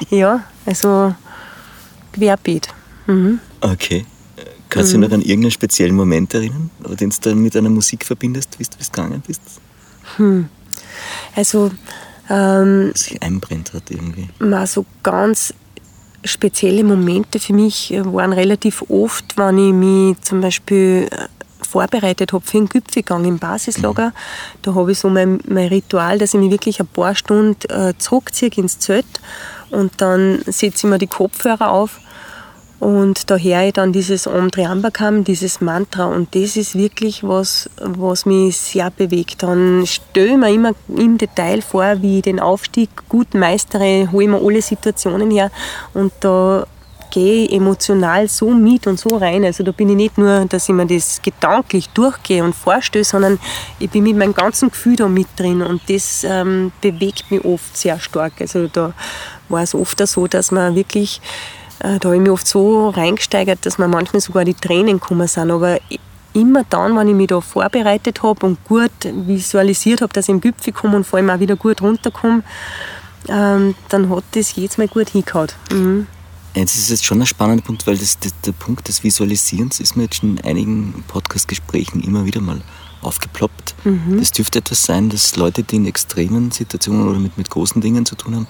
ja, 0.09 0.43
also 0.65 1.13
querbeet. 2.13 2.69
Mhm. 3.07 3.39
Okay. 3.59 4.05
Kannst 4.69 4.93
du 4.93 4.97
dich 4.97 5.07
mhm. 5.07 5.11
noch 5.11 5.17
an 5.17 5.21
irgendeinen 5.21 5.51
speziellen 5.51 5.95
Moment 5.95 6.33
erinnern, 6.33 6.69
den 6.99 7.09
du 7.09 7.15
dann 7.21 7.39
mit 7.39 7.55
einer 7.55 7.69
Musik 7.69 8.05
verbindest, 8.05 8.59
wie 8.59 8.63
du 8.63 8.77
gegangen 8.77 9.23
bist? 9.25 9.41
Hm. 10.17 10.49
Also. 11.35 11.71
Ähm, 12.29 12.91
Was 12.93 13.05
sich 13.05 13.21
einbrennt 13.23 13.73
hat 13.73 13.89
irgendwie. 13.89 14.27
Mal 14.39 14.67
so 14.67 14.85
ganz 15.03 15.53
spezielle 16.25 16.83
Momente 16.83 17.39
für 17.39 17.53
mich 17.53 17.93
waren 18.03 18.33
relativ 18.33 18.83
oft, 18.89 19.37
wenn 19.37 19.57
ich 19.57 19.73
mich 19.73 20.21
zum 20.21 20.41
Beispiel 20.41 21.07
äh, 21.09 21.27
vorbereitet 21.77 22.33
habe 22.33 22.43
für 22.43 22.57
einen 22.57 22.69
Gipfelgang 22.69 23.23
im 23.25 23.37
Basislager. 23.37 24.11
Da 24.63 24.73
habe 24.73 24.91
ich 24.91 24.99
so 24.99 25.09
mein, 25.09 25.39
mein 25.47 25.67
Ritual, 25.67 26.17
dass 26.17 26.33
ich 26.33 26.39
mich 26.39 26.49
wirklich 26.49 26.79
ein 26.79 26.87
paar 26.87 27.13
Stunden 27.13 27.55
äh, 27.69 27.93
zurückziehe 27.97 28.51
ins 28.55 28.79
Zelt 28.79 29.05
und 29.69 29.91
dann 29.97 30.41
setze 30.45 30.67
ich 30.67 30.83
mir 30.85 30.97
die 30.97 31.07
Kopfhörer 31.07 31.69
auf 31.71 31.99
und 32.79 33.29
daher 33.31 33.67
ich 33.67 33.73
dann 33.73 33.91
dieses 33.91 34.27
Om 34.27 34.51
Triambakam, 34.51 35.23
dieses 35.23 35.61
Mantra. 35.61 36.05
Und 36.05 36.35
das 36.35 36.57
ist 36.57 36.75
wirklich 36.75 37.23
was, 37.23 37.69
was 37.77 38.25
mich 38.25 38.57
sehr 38.57 38.91
bewegt. 38.91 39.41
Dann 39.41 39.85
stelle 39.87 40.33
ich 40.33 40.37
mir 40.37 40.53
immer 40.53 40.71
im 40.87 41.17
Detail 41.17 41.61
vor, 41.61 42.01
wie 42.01 42.17
ich 42.17 42.23
den 42.23 42.39
Aufstieg 42.39 42.89
gut 43.09 43.33
meistere, 43.33 44.11
hole 44.11 44.25
ich 44.25 44.29
mir 44.29 44.41
alle 44.41 44.61
Situationen 44.61 45.31
her. 45.31 45.49
Und 45.95 46.11
da 46.19 46.67
gehe 47.09 47.49
emotional 47.49 48.27
so 48.27 48.49
mit 48.51 48.87
und 48.87 48.99
so 48.99 49.17
rein. 49.17 49.45
Also 49.45 49.63
da 49.63 49.71
bin 49.71 49.89
ich 49.89 49.95
nicht 49.95 50.17
nur, 50.17 50.45
dass 50.45 50.69
ich 50.69 50.75
mir 50.75 50.85
das 50.85 51.21
gedanklich 51.21 51.89
durchgehe 51.89 52.43
und 52.43 52.55
vorstelle, 52.55 53.05
sondern 53.05 53.39
ich 53.79 53.89
bin 53.89 54.03
mit 54.03 54.17
meinem 54.17 54.33
ganzen 54.33 54.69
Gefühl 54.69 54.95
da 54.95 55.07
mit 55.07 55.27
drin. 55.37 55.61
Und 55.61 55.81
das 55.89 56.23
ähm, 56.23 56.71
bewegt 56.81 57.29
mich 57.31 57.43
oft 57.43 57.75
sehr 57.77 57.99
stark. 57.99 58.33
Also 58.39 58.67
da 58.67 58.93
war 59.49 59.63
es 59.63 59.73
oft 59.73 60.05
so, 60.07 60.27
dass 60.27 60.51
man 60.51 60.75
wirklich 60.75 61.21
äh, 61.79 61.99
da 61.99 62.09
habe 62.09 62.15
ich 62.15 62.21
mich 62.21 62.31
oft 62.31 62.47
so 62.47 62.89
reingesteigert, 62.89 63.65
dass 63.65 63.77
mir 63.77 63.87
manchmal 63.87 64.21
sogar 64.21 64.45
die 64.45 64.53
Tränen 64.53 64.99
gekommen 64.99 65.27
sind. 65.27 65.51
Aber 65.51 65.77
immer 66.33 66.63
dann, 66.69 66.95
wenn 66.95 67.07
ich 67.07 67.15
mich 67.15 67.27
da 67.27 67.41
vorbereitet 67.41 68.23
habe 68.23 68.45
und 68.45 68.63
gut 68.65 68.91
visualisiert 69.03 70.01
habe, 70.01 70.13
dass 70.13 70.25
ich 70.25 70.33
im 70.33 70.41
Gipfel 70.41 70.73
komme 70.73 70.97
und 70.97 71.05
vor 71.05 71.17
allem 71.17 71.29
auch 71.29 71.39
wieder 71.39 71.55
gut 71.55 71.81
runterkomme, 71.81 72.43
ähm, 73.27 73.75
dann 73.89 74.09
hat 74.09 74.23
das 74.31 74.55
jedes 74.55 74.77
Mal 74.77 74.87
gut 74.87 75.09
hingehauen. 75.09 75.49
Mhm. 75.71 76.07
Das 76.63 76.75
ist 76.75 76.89
jetzt 76.89 77.05
schon 77.05 77.21
ein 77.21 77.27
spannender 77.27 77.63
Punkt, 77.63 77.85
weil 77.87 77.97
das, 77.97 78.19
das, 78.19 78.33
der 78.45 78.51
Punkt 78.51 78.87
des 78.87 79.03
Visualisierens 79.03 79.79
ist 79.79 79.95
mir 79.95 80.03
jetzt 80.03 80.17
schon 80.17 80.37
in 80.37 80.43
einigen 80.43 81.03
Podcast-Gesprächen 81.07 82.01
immer 82.01 82.25
wieder 82.25 82.41
mal 82.41 82.61
aufgeploppt. 83.01 83.75
Mhm. 83.83 84.17
Das 84.19 84.31
dürfte 84.31 84.59
etwas 84.59 84.83
sein, 84.83 85.09
dass 85.09 85.35
Leute, 85.35 85.63
die 85.63 85.75
in 85.75 85.85
extremen 85.85 86.51
Situationen 86.51 87.07
oder 87.07 87.19
mit, 87.19 87.37
mit 87.37 87.49
großen 87.49 87.81
Dingen 87.81 88.05
zu 88.05 88.15
tun 88.15 88.35
haben, 88.35 88.47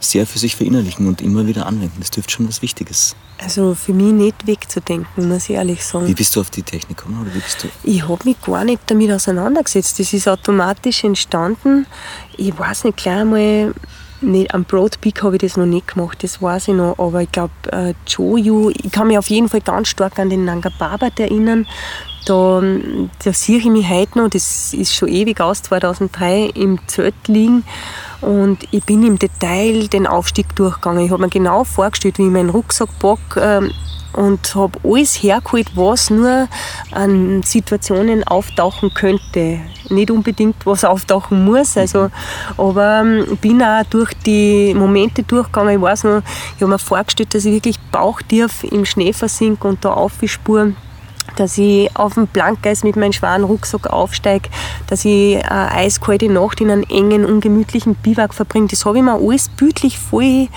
sehr 0.00 0.26
für 0.26 0.38
sich 0.38 0.54
verinnerlichen 0.56 1.06
und 1.06 1.22
immer 1.22 1.46
wieder 1.46 1.66
anwenden. 1.66 1.96
Das 1.98 2.10
dürfte 2.10 2.32
schon 2.32 2.48
was 2.48 2.62
Wichtiges. 2.62 3.16
Also 3.38 3.74
für 3.74 3.92
mich 3.92 4.12
nicht 4.12 4.46
wegzudenken, 4.46 5.28
muss 5.28 5.44
ich 5.48 5.56
ehrlich 5.56 5.84
sagen. 5.84 6.06
Wie 6.06 6.14
bist 6.14 6.36
du 6.36 6.40
auf 6.40 6.50
die 6.50 6.62
Technik 6.62 6.98
gekommen? 6.98 7.20
Oder 7.20 7.34
wie 7.34 7.40
bist 7.40 7.64
du? 7.64 7.68
Ich 7.82 8.06
habe 8.06 8.24
mich 8.24 8.40
gar 8.40 8.64
nicht 8.64 8.82
damit 8.86 9.10
auseinandergesetzt. 9.10 9.98
Das 9.98 10.12
ist 10.12 10.28
automatisch 10.28 11.04
entstanden. 11.04 11.86
Ich 12.36 12.56
weiß 12.56 12.84
nicht, 12.84 12.98
gleich 12.98 13.16
einmal 13.16 13.74
nicht, 14.24 14.54
am 14.54 14.64
Broadpeak 14.64 15.22
habe 15.22 15.36
ich 15.36 15.42
das 15.42 15.56
noch 15.56 15.66
nicht 15.66 15.88
gemacht, 15.88 16.22
das 16.22 16.40
weiß 16.40 16.68
ich 16.68 16.74
noch. 16.74 16.98
Aber 16.98 17.22
ich 17.22 17.32
glaube, 17.32 17.52
äh, 17.70 17.94
Joju, 18.06 18.70
ich 18.70 18.90
kann 18.90 19.08
mich 19.08 19.18
auf 19.18 19.28
jeden 19.30 19.48
Fall 19.48 19.60
ganz 19.60 19.88
stark 19.88 20.18
an 20.18 20.30
den 20.30 20.44
Nanga 20.44 20.70
Parbat 20.70 21.18
erinnern. 21.20 21.66
Da, 22.26 22.62
da 23.22 23.32
sehe 23.32 23.58
ich 23.58 23.66
mich 23.66 23.88
heute 23.88 24.18
noch, 24.18 24.30
das 24.30 24.72
ist 24.72 24.94
schon 24.94 25.08
ewig 25.08 25.40
aus, 25.40 25.62
2003, 25.62 26.52
im 26.54 26.78
Zelt 26.86 27.14
liegen. 27.26 27.64
Und 28.24 28.66
ich 28.70 28.82
bin 28.84 29.02
im 29.02 29.18
Detail 29.18 29.88
den 29.88 30.06
Aufstieg 30.06 30.54
durchgegangen. 30.56 31.04
Ich 31.04 31.10
habe 31.10 31.22
mir 31.22 31.28
genau 31.28 31.64
vorgestellt, 31.64 32.18
wie 32.18 32.24
ich 32.24 32.32
meinen 32.32 32.50
Rucksack 32.50 32.88
packe. 32.98 33.40
Ähm, 33.40 33.70
und 34.14 34.54
habe 34.54 34.78
alles 34.84 35.22
hergeholt, 35.22 35.72
was 35.74 36.10
nur 36.10 36.48
an 36.92 37.42
Situationen 37.42 38.24
auftauchen 38.24 38.92
könnte. 38.94 39.60
Nicht 39.90 40.10
unbedingt, 40.10 40.64
was 40.64 40.84
auftauchen 40.84 41.44
muss, 41.44 41.76
also, 41.76 42.10
aber 42.56 43.00
ähm, 43.00 43.36
bin 43.40 43.62
auch 43.62 43.82
durch 43.90 44.14
die 44.24 44.72
Momente 44.74 45.24
durchgegangen. 45.24 45.74
Ich 45.74 45.80
weiß 45.80 46.04
noch, 46.04 46.22
ich 46.54 46.62
habe 46.62 46.72
mir 46.72 46.78
vorgestellt, 46.78 47.34
dass 47.34 47.44
ich 47.44 47.52
wirklich 47.52 47.78
bauchtief 47.90 48.64
im 48.64 48.84
Schnee 48.84 49.12
versinke 49.12 49.66
und 49.66 49.84
da 49.84 49.92
aufspüre 49.92 50.74
dass 51.36 51.58
ich 51.58 51.94
auf 51.96 52.14
dem 52.14 52.26
Blankeis 52.26 52.84
mit 52.84 52.96
meinem 52.96 53.12
schweren 53.12 53.44
Rucksack 53.44 53.88
aufsteige, 53.88 54.48
dass 54.86 55.04
ich 55.04 55.44
eine 55.44 55.72
eiskalte 55.72 56.28
Nacht 56.28 56.60
in 56.60 56.70
einem 56.70 56.84
engen, 56.88 57.24
ungemütlichen 57.24 57.94
Biwak 57.96 58.34
verbringe. 58.34 58.68
Das 58.68 58.84
habe 58.84 58.98
ich 58.98 59.04
mir 59.04 59.14
alles 59.14 59.48
bildlich 59.48 59.98
voll 59.98 60.48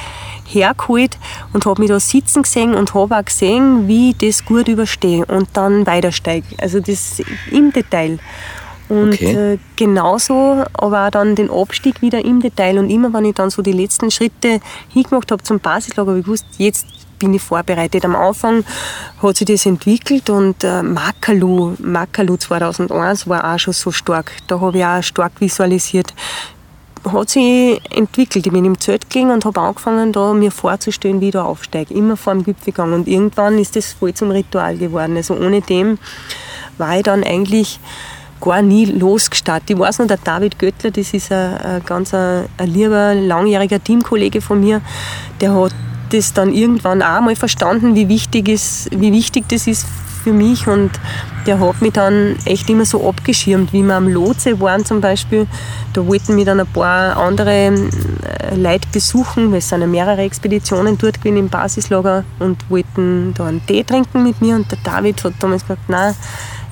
hergeholt 0.46 1.18
und 1.54 1.66
habe 1.66 1.82
mich 1.82 1.90
da 1.90 2.00
sitzen 2.00 2.44
gesehen 2.44 2.74
und 2.74 2.94
habe 2.94 3.18
auch 3.18 3.26
gesehen, 3.26 3.88
wie 3.88 4.12
ich 4.12 4.18
das 4.18 4.46
gut 4.46 4.68
überstehe 4.68 5.26
und 5.26 5.50
dann 5.54 5.86
weitersteige. 5.86 6.48
Also 6.60 6.80
das 6.80 7.22
im 7.52 7.72
Detail. 7.74 8.20
Und 8.90 9.16
okay. 9.16 9.54
äh, 9.54 9.58
genauso, 9.76 10.64
aber 10.74 11.08
auch 11.08 11.12
dann 11.12 11.36
den 11.36 11.50
Abstieg 11.50 12.02
wieder 12.02 12.24
im 12.24 12.42
Detail. 12.42 12.80
Und 12.80 12.90
immer, 12.90 13.12
wenn 13.12 13.26
ich 13.26 13.36
dann 13.36 13.50
so 13.50 13.62
die 13.62 13.74
letzten 13.74 14.12
Schritte 14.12 14.62
hingemacht 14.88 15.30
habe 15.32 15.44
zum 15.44 15.60
Basislager, 15.60 16.12
habe 16.12 16.20
ich 16.20 16.26
gewusst, 16.26 16.46
jetzt 16.58 16.86
bin 17.20 17.34
ich 17.34 17.42
vorbereitet. 17.42 18.06
Am 18.06 18.16
Anfang 18.16 18.64
hat 19.22 19.38
sich 19.38 19.48
das 19.48 19.66
entwickelt 19.66 20.30
und 20.30 20.64
äh, 20.64 20.84
Makalu, 20.84 21.76
Makalu 21.80 22.38
2001 22.38 23.28
war 23.28 23.54
auch 23.54 23.60
schon 23.60 23.74
so 23.74 23.92
stark. 23.92 24.32
Da 24.48 24.60
habe 24.60 24.78
ich 24.78 24.86
auch 24.86 25.04
stark 25.04 25.34
visualisiert, 25.40 26.14
hat 27.12 27.30
sich 27.30 27.80
entwickelt. 27.92 28.46
Ich 28.46 28.54
bin 28.54 28.66
im 28.66 28.80
Zelt 28.80 29.10
gegangen 29.10 29.32
und 29.32 29.46
habe 29.46 29.60
angefangen, 29.60 30.12
da 30.12 30.34
mir 30.34 30.52
vorzustellen, 30.52 31.22
wie 31.22 31.28
ich 31.28 31.34
da 31.34 31.44
aufsteige. 31.44 31.94
Immer 31.94 32.18
vor 32.18 32.34
dem 32.34 32.44
Gipfel 32.44 32.74
gegangen. 32.74 32.94
Und 32.94 33.08
irgendwann 33.08 33.58
ist 33.58 33.76
das 33.76 33.94
voll 33.94 34.14
zum 34.14 34.32
Ritual 34.32 34.78
geworden. 34.78 35.16
Also 35.18 35.36
ohne 35.36 35.62
dem 35.62 35.98
war 36.78 36.98
ich 36.98 37.04
dann 37.04 37.24
eigentlich 37.24 37.80
gar 38.40 38.62
nie 38.62 38.86
losgestartet. 38.86 39.72
Ich 39.72 39.80
weiß 39.80 40.00
noch, 40.00 40.08
der 40.08 40.18
David 40.18 40.60
Göttler, 40.60 40.92
das 40.92 41.14
ist 41.14 41.32
ein, 41.32 41.58
ein 41.58 41.86
ganz 41.86 42.14
ein, 42.14 42.46
ein 42.58 42.68
lieber, 42.70 43.16
langjähriger 43.16 43.84
Teamkollege 43.84 44.42
von 44.42 44.60
mir, 44.60 44.82
der 45.42 45.56
hat 45.56 45.74
das 46.10 46.34
dann 46.34 46.54
irgendwann 46.54 47.02
auch 47.02 47.22
mal 47.22 47.36
verstanden, 47.36 47.96
wie 47.96 48.08
wichtig, 48.08 48.50
ist, 48.50 48.90
wie 48.92 49.12
wichtig 49.12 49.46
das 49.50 49.68
ist 49.68 49.86
für 50.24 50.34
mich 50.34 50.68
und 50.68 50.92
der 51.46 51.60
hat 51.60 51.82
mich 51.82 51.94
dann 51.94 52.36
echt 52.44 52.70
immer 52.70 52.86
so 52.86 53.08
abgeschirmt, 53.08 53.72
wie 53.72 53.82
wir 53.82 53.96
am 53.96 54.10
Lotse 54.10 54.60
waren 54.60 54.84
zum 54.84 55.00
Beispiel. 55.00 55.48
Da 55.94 56.06
wollten 56.06 56.36
mich 56.36 56.46
dann 56.46 56.60
ein 56.60 56.68
paar 56.68 57.16
andere 57.16 57.52
äh, 57.52 58.56
Leute 58.56 58.88
besuchen, 58.92 59.52
weil 59.52 59.60
es 59.60 59.70
sind 59.70 59.80
ja 59.80 59.88
mehrere 59.88 60.22
Expeditionen 60.22 60.98
dort 60.98 61.22
gewesen 61.22 61.38
im 61.38 61.50
Basislager 61.50 62.26
und 62.40 62.70
wollten 62.70 63.34
da 63.36 63.46
einen 63.46 63.66
Tee 63.66 63.84
trinken 63.84 64.24
mit 64.24 64.42
mir 64.42 64.56
und 64.56 64.70
der 64.70 64.80
David 64.84 65.24
hat 65.24 65.34
damals 65.40 65.62
gesagt, 65.62 65.88
nein, 65.88 66.14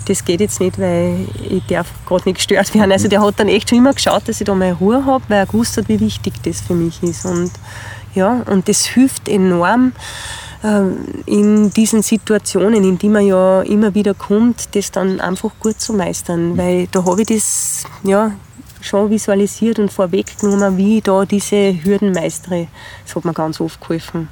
das 0.05 0.23
geht 0.23 0.39
jetzt 0.39 0.59
nicht, 0.59 0.77
weil 0.79 1.25
ich 1.49 1.65
darf 1.67 1.87
gerade 2.05 2.23
nicht 2.25 2.35
gestört 2.35 2.73
werden. 2.75 2.91
Also 2.91 3.07
der 3.07 3.21
hat 3.21 3.39
dann 3.39 3.47
echt 3.47 3.69
schon 3.69 3.79
immer 3.79 3.93
geschaut, 3.93 4.27
dass 4.27 4.39
ich 4.39 4.45
da 4.45 4.53
meine 4.53 4.73
Ruhe 4.73 5.05
habe, 5.05 5.23
weil 5.29 5.39
er 5.39 5.45
gewusst 5.45 5.77
hat, 5.77 5.87
wie 5.87 5.99
wichtig 5.99 6.33
das 6.43 6.61
für 6.61 6.73
mich 6.73 7.01
ist. 7.01 7.25
Und 7.25 7.51
ja, 8.15 8.41
und 8.49 8.67
das 8.67 8.85
hilft 8.85 9.27
enorm, 9.27 9.93
ähm, 10.63 10.97
in 11.25 11.71
diesen 11.71 12.01
Situationen, 12.01 12.83
in 12.83 12.97
die 12.97 13.09
man 13.09 13.25
ja 13.25 13.61
immer 13.61 13.93
wieder 13.93 14.13
kommt, 14.13 14.75
das 14.75 14.91
dann 14.91 15.19
einfach 15.19 15.51
gut 15.59 15.79
zu 15.79 15.93
meistern. 15.93 16.57
Weil 16.57 16.87
da 16.87 17.05
habe 17.05 17.21
ich 17.21 17.27
das 17.27 17.83
ja, 18.03 18.31
schon 18.81 19.09
visualisiert 19.09 19.79
und 19.79 19.91
vorweggenommen, 19.91 20.77
wie 20.77 20.97
ich 20.97 21.03
da 21.03 21.25
diese 21.25 21.83
Hürden 21.83 22.13
meistere. 22.13 22.67
Das 23.05 23.15
hat 23.15 23.25
mir 23.25 23.33
ganz 23.33 23.59
oft 23.59 23.79
geholfen. 23.79 24.27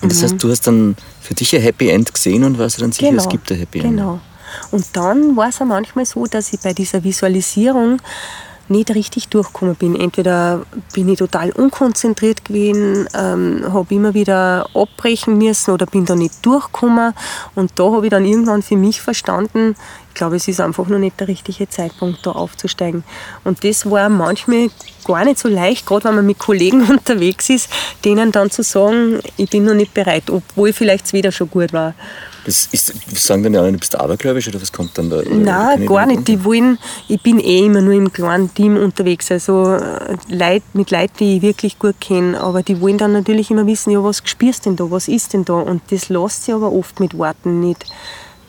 Und 0.00 0.10
das 0.10 0.22
heißt, 0.22 0.34
mhm. 0.34 0.38
du 0.38 0.50
hast 0.50 0.66
dann 0.66 0.96
für 1.20 1.34
dich 1.34 1.54
ein 1.54 1.62
Happy 1.62 1.88
End 1.88 2.12
gesehen 2.12 2.42
und 2.42 2.58
warst 2.58 2.82
dann 2.82 2.90
sicher, 2.90 3.10
genau, 3.10 3.22
es 3.22 3.28
gibt 3.28 3.50
ein 3.52 3.58
Happy 3.58 3.78
End. 3.78 3.90
Genau. 3.90 4.20
Und 4.70 4.84
dann 4.94 5.36
war 5.36 5.48
es 5.48 5.60
auch 5.60 5.66
manchmal 5.66 6.04
so, 6.04 6.26
dass 6.26 6.52
ich 6.52 6.60
bei 6.60 6.72
dieser 6.72 7.04
Visualisierung 7.04 8.02
nicht 8.72 8.90
richtig 8.94 9.28
durchgekommen 9.28 9.76
bin. 9.76 9.94
Entweder 9.94 10.62
bin 10.92 11.08
ich 11.08 11.18
total 11.18 11.52
unkonzentriert 11.52 12.44
gewesen, 12.44 13.08
ähm, 13.14 13.64
habe 13.72 13.94
immer 13.94 14.14
wieder 14.14 14.66
abbrechen 14.74 15.38
müssen 15.38 15.70
oder 15.70 15.86
bin 15.86 16.04
da 16.04 16.16
nicht 16.16 16.44
durchgekommen. 16.44 17.14
Und 17.54 17.72
da 17.76 17.84
habe 17.84 18.06
ich 18.06 18.10
dann 18.10 18.24
irgendwann 18.24 18.62
für 18.62 18.76
mich 18.76 19.00
verstanden, 19.00 19.76
ich 20.08 20.14
glaube, 20.14 20.36
es 20.36 20.46
ist 20.46 20.60
einfach 20.60 20.88
noch 20.88 20.98
nicht 20.98 21.18
der 21.20 21.28
richtige 21.28 21.68
Zeitpunkt, 21.68 22.26
da 22.26 22.32
aufzusteigen. 22.32 23.02
Und 23.44 23.64
das 23.64 23.88
war 23.88 24.10
manchmal 24.10 24.68
gar 25.06 25.24
nicht 25.24 25.38
so 25.38 25.48
leicht, 25.48 25.86
gerade 25.86 26.04
wenn 26.04 26.16
man 26.16 26.26
mit 26.26 26.38
Kollegen 26.38 26.82
unterwegs 26.90 27.48
ist, 27.48 27.70
denen 28.04 28.30
dann 28.30 28.50
zu 28.50 28.62
sagen, 28.62 29.20
ich 29.38 29.48
bin 29.48 29.64
noch 29.64 29.74
nicht 29.74 29.94
bereit, 29.94 30.24
obwohl 30.28 30.72
vielleicht 30.72 31.06
es 31.06 31.12
wieder 31.12 31.32
schon 31.32 31.48
gut 31.48 31.72
war. 31.72 31.94
Das 32.44 32.68
ist, 32.72 32.92
sagen 33.14 33.42
dann 33.42 33.54
ja 33.54 33.60
alle, 33.60 33.72
du 33.72 33.78
bist 33.78 33.94
abergläubisch 33.98 34.48
oder 34.48 34.60
was 34.60 34.72
kommt 34.72 34.98
dann 34.98 35.10
da? 35.10 35.22
Nein, 35.22 35.86
gar 35.86 36.06
nicht. 36.06 36.26
Die 36.26 36.44
wollen, 36.44 36.78
ich 37.08 37.22
bin 37.22 37.38
eh 37.38 37.66
immer 37.66 37.80
nur 37.80 37.94
im 37.94 38.12
kleinen 38.12 38.52
Team 38.52 38.76
unterwegs. 38.76 39.30
Also 39.30 39.74
äh, 39.74 40.16
Leute, 40.28 40.64
mit 40.72 40.90
Leuten, 40.90 41.14
die 41.18 41.36
ich 41.36 41.42
wirklich 41.42 41.78
gut 41.78 42.00
kenne. 42.00 42.40
Aber 42.40 42.62
die 42.62 42.80
wollen 42.80 42.98
dann 42.98 43.12
natürlich 43.12 43.50
immer 43.50 43.66
wissen, 43.66 43.90
ja, 43.90 44.02
was 44.02 44.22
spürst 44.24 44.66
du 44.66 44.70
denn 44.70 44.76
da, 44.76 44.90
was 44.90 45.08
ist 45.08 45.34
denn 45.34 45.44
da? 45.44 45.54
Und 45.54 45.82
das 45.90 46.08
lässt 46.08 46.44
sich 46.44 46.54
aber 46.54 46.72
oft 46.72 46.98
mit 47.00 47.16
Worten 47.16 47.60
nicht 47.60 47.86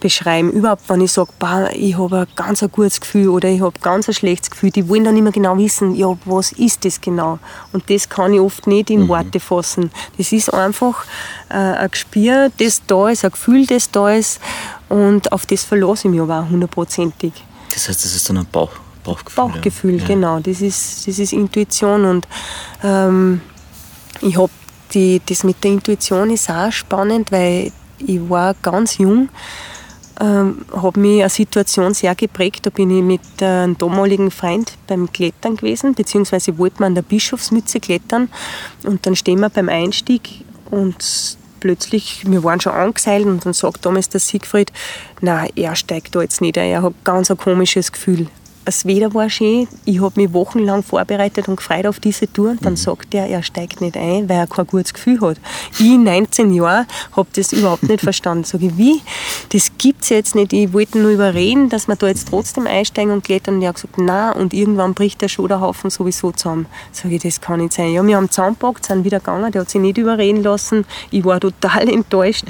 beschreiben. 0.04 0.52
Überhaupt, 0.52 0.88
wenn 0.90 1.02
ich 1.02 1.14
sage, 1.14 1.32
ich 1.74 1.98
habe 1.98 2.20
ein 2.20 2.28
ganz 2.36 2.62
ein 2.62 2.70
gutes 2.70 3.00
Gefühl 3.00 3.30
oder 3.30 3.48
ich 3.48 3.62
habe 3.62 3.80
ganz 3.82 4.10
ein 4.10 4.14
schlechtes 4.14 4.52
Gefühl, 4.52 4.70
die 4.70 4.88
wollen 4.90 5.06
dann 5.06 5.18
immer 5.18 5.32
genau 5.32 5.58
wissen, 5.58 5.96
ja, 5.96 6.16
was 6.26 6.52
ist 6.52 6.84
das 6.84 7.00
genau? 7.00 7.40
Und 7.72 7.90
das 7.90 8.10
kann 8.10 8.34
ich 8.34 8.42
oft 8.42 8.68
nicht 8.68 8.90
in 8.90 9.04
mhm. 9.04 9.08
Worte 9.08 9.40
fassen. 9.40 9.92
Das 10.18 10.34
ist 10.34 10.54
einfach 10.54 11.06
äh, 11.50 11.54
ein 11.54 11.90
Gespür, 11.90 12.52
das 12.60 12.82
da 12.86 13.10
ist, 13.10 13.24
ein 13.24 13.32
Gefühl, 13.32 13.66
das 13.66 13.90
da 13.90 14.12
ist 14.12 14.42
und 14.90 15.32
auf 15.32 15.46
das 15.46 15.64
verlasse 15.64 16.08
ich 16.08 16.12
mich 16.12 16.22
aber 16.22 16.42
auch 16.42 16.50
hundertprozentig. 16.50 17.32
Das 17.74 17.88
heißt, 17.88 18.04
das 18.04 18.14
ist 18.14 18.30
dann 18.30 18.38
ein 18.38 18.48
Bauch, 18.52 18.72
Bauchgefühl? 19.06 19.36
Bauchgefühl, 19.36 20.00
ja. 20.00 20.06
genau. 20.06 20.40
Das 20.40 20.60
ist, 20.60 21.08
das 21.08 21.18
ist 21.18 21.32
Intuition 21.32 22.04
und 22.06 22.28
ähm, 22.84 23.42
ich 24.22 24.38
habe 24.38 24.52
das 24.94 25.44
mit 25.44 25.64
der 25.64 25.72
Intuition 25.72 26.30
ist 26.30 26.52
auch 26.52 26.72
spannend, 26.72 27.32
weil 27.32 27.72
ich 27.98 28.30
war 28.30 28.54
ganz 28.62 29.00
jung 29.00 29.30
ähm, 30.20 30.66
hat 30.76 30.98
mich 30.98 31.22
eine 31.22 31.30
Situation 31.30 31.94
sehr 31.94 32.16
geprägt. 32.16 32.66
Da 32.66 32.70
bin 32.70 32.90
ich 32.90 33.04
mit 33.04 33.42
einem 33.42 33.78
damaligen 33.78 34.32
Freund 34.32 34.74
beim 34.88 35.12
Klettern 35.12 35.56
gewesen, 35.58 35.94
beziehungsweise 35.94 36.58
wollten 36.58 36.80
wir 36.80 36.88
an 36.88 36.96
der 36.96 37.02
Bischofsmütze 37.02 37.80
klettern. 37.80 38.30
Und 38.84 39.06
dann 39.06 39.16
stehen 39.16 39.40
wir 39.40 39.50
beim 39.50 39.70
Einstieg 39.70 40.46
und 40.70 41.38
plötzlich, 41.60 42.24
wir 42.28 42.44
waren 42.44 42.60
schon 42.60 42.74
angeseilt 42.74 43.26
und 43.26 43.46
dann 43.46 43.54
sagt 43.54 43.86
damals 43.86 44.10
der 44.10 44.20
Siegfried, 44.20 44.72
na, 45.22 45.48
er 45.56 45.76
steigt 45.76 46.14
da 46.14 46.22
jetzt 46.22 46.42
nicht, 46.42 46.58
er 46.58 46.82
hat 46.82 46.94
ganz 47.06 47.32
ein 47.32 47.38
komisches 47.38 47.92
Gefühl. 47.92 48.28
Das 48.66 48.86
Wetter 48.86 49.14
war 49.14 49.30
schön, 49.30 49.68
ich 49.86 50.02
habe 50.02 50.22
mich 50.22 50.34
wochenlang 50.34 50.84
vorbereitet 50.84 51.48
und 51.48 51.58
gefreut 51.58 51.86
auf 51.86 52.00
diese 52.00 52.32
Tour 52.32 52.52
und 52.52 52.66
dann 52.66 52.74
mhm. 52.74 52.78
sagt 52.78 53.14
er, 53.14 53.28
er 53.28 53.44
steigt 53.44 53.82
nicht 53.82 53.98
ein, 53.98 54.30
weil 54.30 54.38
er 54.38 54.48
kein 54.48 54.68
gutes 54.68 54.94
Gefühl 54.94 55.20
hat. 55.22 55.38
Ich, 55.80 55.98
19 55.98 56.54
Jahre, 56.54 56.86
habe 57.16 57.28
das 57.36 57.52
überhaupt 57.52 57.84
nicht 57.84 58.02
verstanden. 58.02 58.44
Sag 58.46 58.62
ich, 58.62 58.78
wie? 58.78 59.02
Das 59.50 59.72
gibt 59.78 60.04
es 60.04 60.10
jetzt 60.10 60.36
nicht. 60.36 60.54
Ich 60.54 60.72
wollte 60.72 61.00
nur 61.00 61.12
überreden, 61.12 61.70
dass 61.70 61.88
wir 61.88 61.96
da 61.96 62.08
jetzt 62.08 62.30
trotzdem 62.30 62.68
einsteigen 62.68 63.12
und 63.12 63.24
klettern. 63.24 63.56
Und 63.56 63.62
er 63.64 63.70
hat 63.70 63.76
gesagt, 63.76 63.98
nein, 63.98 64.34
und 64.34 64.54
irgendwann 64.54 64.94
bricht 64.94 65.22
der 65.22 65.28
Schoderhaufen 65.28 65.90
sowieso 65.90 66.32
zusammen. 66.32 66.66
Sag 66.92 67.12
ich, 67.12 67.22
das 67.22 67.42
kann 67.42 67.60
nicht 67.60 67.74
sein. 67.74 67.92
Ja, 67.92 68.06
wir 68.06 68.16
haben 68.16 68.30
zusammengepackt, 68.30 68.86
sind 68.86 69.04
wieder 69.04 69.20
gegangen, 69.20 69.52
der 69.52 69.62
hat 69.62 69.70
sich 69.70 69.82
nicht 69.82 69.98
überreden 69.98 70.44
lassen. 70.44 70.86
Ich 71.12 71.26
war 71.26 71.40
total 71.40 71.90
enttäuscht. 71.94 72.46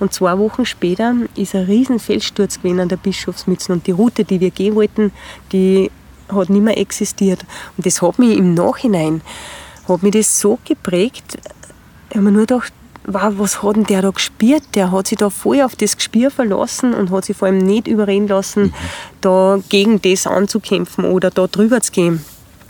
Und 0.00 0.12
zwei 0.12 0.38
Wochen 0.38 0.64
später 0.64 1.14
ist 1.34 1.54
ein 1.54 1.64
riesen 1.64 1.98
Felssturz 1.98 2.56
gewesen 2.56 2.80
an 2.80 2.88
der 2.88 2.96
Bischofsmützen 2.96 3.74
und 3.74 3.86
die 3.86 3.92
Route, 3.92 4.24
die 4.24 4.40
wir 4.40 4.50
gehen 4.50 4.74
wollten, 4.74 5.12
die 5.52 5.57
die 5.58 5.90
hat 6.32 6.50
nicht 6.50 6.62
mehr 6.62 6.78
existiert. 6.78 7.44
Und 7.76 7.86
das 7.86 8.02
hat 8.02 8.18
mich 8.18 8.36
im 8.36 8.54
Nachhinein, 8.54 9.22
hat 9.88 10.02
mich 10.02 10.12
das 10.12 10.40
so 10.40 10.58
geprägt, 10.64 11.38
ich 12.10 12.16
habe 12.16 12.24
mir 12.24 12.32
nur 12.32 12.46
gedacht, 12.46 12.72
wow, 13.04 13.32
was 13.36 13.62
hat 13.62 13.76
denn 13.76 13.84
der 13.84 14.02
da 14.02 14.10
gespürt? 14.10 14.62
Der 14.74 14.92
hat 14.92 15.08
sich 15.08 15.18
da 15.18 15.30
voll 15.30 15.60
auf 15.60 15.76
das 15.76 15.96
Gespür 15.96 16.30
verlassen 16.30 16.94
und 16.94 17.10
hat 17.10 17.24
sich 17.24 17.36
vor 17.36 17.48
allem 17.48 17.58
nicht 17.58 17.86
überreden 17.86 18.28
lassen, 18.28 18.64
mhm. 18.64 18.74
da 19.20 19.58
gegen 19.68 20.00
das 20.00 20.26
anzukämpfen 20.26 21.04
oder 21.04 21.30
da 21.30 21.46
drüber 21.46 21.80
zu 21.80 21.92
gehen. 21.92 22.24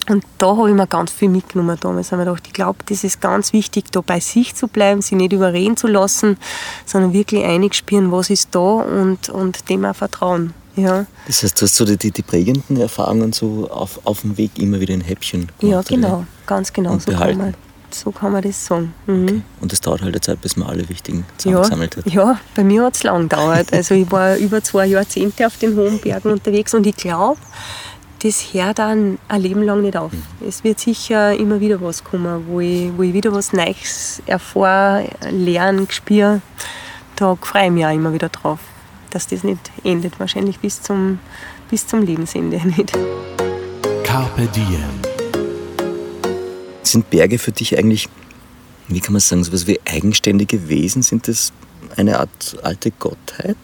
Und 0.08 0.24
da 0.38 0.56
habe 0.56 0.70
ich 0.70 0.74
mir 0.74 0.86
ganz 0.86 1.12
viel 1.12 1.28
mitgenommen 1.28 1.76
damals. 1.80 2.12
Habe 2.12 2.22
ich 2.22 2.26
gedacht, 2.26 2.46
ich 2.46 2.52
glaube, 2.54 2.78
das 2.86 3.04
ist 3.04 3.20
ganz 3.20 3.52
wichtig, 3.52 3.92
da 3.92 4.00
bei 4.00 4.20
sich 4.20 4.54
zu 4.54 4.66
bleiben, 4.66 5.02
sich 5.02 5.18
nicht 5.18 5.32
überreden 5.32 5.76
zu 5.76 5.86
lassen, 5.86 6.38
sondern 6.86 7.12
wirklich 7.12 7.44
einig 7.44 7.74
spüren, 7.74 8.10
was 8.10 8.30
ist 8.30 8.54
da 8.54 8.60
und, 8.60 9.28
und 9.28 9.68
dem 9.68 9.84
auch 9.84 9.94
vertrauen. 9.94 10.54
Ja. 10.78 11.06
Das 11.26 11.42
heißt, 11.42 11.60
du 11.60 11.64
hast 11.64 11.74
so 11.74 11.84
die, 11.84 11.96
die, 11.96 12.12
die 12.12 12.22
prägenden 12.22 12.76
Erfahrungen 12.76 13.32
so 13.32 13.68
auf, 13.68 14.00
auf 14.04 14.20
dem 14.20 14.36
Weg 14.36 14.58
immer 14.58 14.80
wieder 14.80 14.94
in 14.94 15.00
Häppchen 15.00 15.48
gemacht, 15.58 15.90
Ja, 15.90 15.96
genau, 15.96 16.24
ganz 16.46 16.72
genau. 16.72 16.98
So 16.98 17.10
kann, 17.10 17.36
man, 17.36 17.54
so 17.90 18.12
kann 18.12 18.32
man 18.32 18.42
das 18.42 18.64
sagen. 18.64 18.94
Mhm. 19.06 19.24
Okay. 19.24 19.42
Und 19.60 19.72
es 19.72 19.80
dauert 19.80 20.02
halt 20.02 20.14
eine 20.14 20.20
Zeit, 20.20 20.40
bis 20.40 20.56
man 20.56 20.68
alle 20.68 20.88
wichtigen 20.88 21.26
zusammengesammelt 21.36 21.96
ja, 21.96 22.04
hat. 22.04 22.12
Ja, 22.12 22.40
bei 22.54 22.62
mir 22.62 22.84
hat 22.84 22.94
es 22.94 23.02
lang 23.02 23.28
gedauert. 23.28 23.72
Also 23.72 23.94
ich 23.94 24.10
war 24.12 24.36
über 24.38 24.62
zwei 24.62 24.86
Jahrzehnte 24.86 25.46
auf 25.46 25.56
den 25.58 25.76
hohen 25.76 25.98
Bergen 25.98 26.30
unterwegs 26.30 26.74
und 26.74 26.86
ich 26.86 26.96
glaube, 26.96 27.40
das 28.22 28.52
hört 28.52 28.78
dann 28.78 29.18
ein 29.28 29.42
Leben 29.42 29.62
lang 29.62 29.82
nicht 29.82 29.96
auf. 29.96 30.12
Mhm. 30.12 30.22
Es 30.46 30.62
wird 30.62 30.78
sicher 30.78 31.36
immer 31.36 31.60
wieder 31.60 31.80
was 31.80 32.04
kommen, 32.04 32.44
wo 32.46 32.60
ich, 32.60 32.90
wo 32.96 33.02
ich 33.02 33.12
wieder 33.12 33.32
was 33.32 33.52
Neues 33.52 34.22
erfahre, 34.26 35.08
lerne, 35.28 35.86
spüre. 35.88 36.40
Da 37.16 37.34
freue 37.34 37.66
ich 37.66 37.72
mich 37.72 37.84
auch 37.84 37.92
immer 37.92 38.12
wieder 38.12 38.28
drauf 38.28 38.60
dass 39.10 39.26
das 39.26 39.44
nicht 39.44 39.70
endet, 39.84 40.18
wahrscheinlich 40.18 40.58
bis 40.58 40.82
zum, 40.82 41.18
bis 41.70 41.86
zum 41.86 42.02
Lebensende 42.02 42.56
nicht. 42.64 42.92
Carpe 44.04 44.46
Diem. 44.54 44.90
Sind 46.82 47.10
Berge 47.10 47.38
für 47.38 47.52
dich 47.52 47.76
eigentlich, 47.76 48.08
wie 48.88 49.00
kann 49.00 49.12
man 49.12 49.20
sagen, 49.20 49.44
so 49.44 49.50
etwas 49.50 49.66
wie 49.66 49.78
eigenständige 49.84 50.68
Wesen? 50.68 51.02
Sind 51.02 51.28
das 51.28 51.52
eine 51.96 52.18
Art 52.18 52.56
alte 52.62 52.90
Gottheit, 52.92 53.56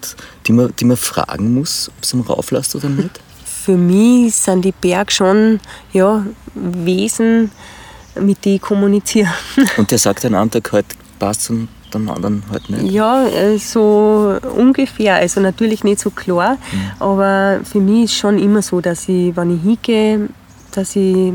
die 0.46 0.52
man, 0.52 0.74
die 0.78 0.84
man 0.84 0.96
fragen 0.96 1.54
muss, 1.54 1.88
ob 1.88 2.02
es 2.02 2.14
am 2.14 2.20
rauflässt 2.20 2.74
oder 2.74 2.88
nicht? 2.88 3.20
Für 3.64 3.76
mich 3.78 4.34
sind 4.34 4.62
die 4.62 4.72
Berge 4.72 5.10
schon 5.10 5.60
ja, 5.94 6.26
Wesen, 6.54 7.50
mit 8.20 8.44
denen 8.44 8.56
ich 8.56 8.60
kommuniziere. 8.60 9.32
Und 9.78 9.90
der 9.90 9.98
sagt 9.98 10.24
an 10.26 10.34
einem 10.34 10.50
Tag 10.50 10.70
halt, 10.72 10.86
passt 11.18 11.48
und 11.48 11.68
am 11.96 12.08
anderen 12.08 12.42
halt 12.50 12.68
nicht? 12.70 12.92
Ja, 12.92 13.26
äh, 13.26 13.58
so 13.58 14.38
ungefähr. 14.56 15.16
Also 15.16 15.40
natürlich 15.40 15.84
nicht 15.84 16.00
so 16.00 16.10
klar, 16.10 16.56
mhm. 16.72 16.90
aber 17.00 17.60
für 17.64 17.80
mich 17.80 18.04
ist 18.04 18.16
schon 18.16 18.38
immer 18.38 18.62
so, 18.62 18.80
dass 18.80 19.08
ich, 19.08 19.36
wenn 19.36 19.56
ich 19.56 19.62
hingehe, 19.62 20.28
dass 20.72 20.96
ich 20.96 21.32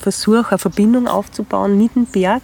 versuche, 0.00 0.50
eine 0.50 0.58
Verbindung 0.58 1.08
aufzubauen 1.08 1.76
mit 1.76 1.94
dem 1.94 2.06
Berg. 2.06 2.42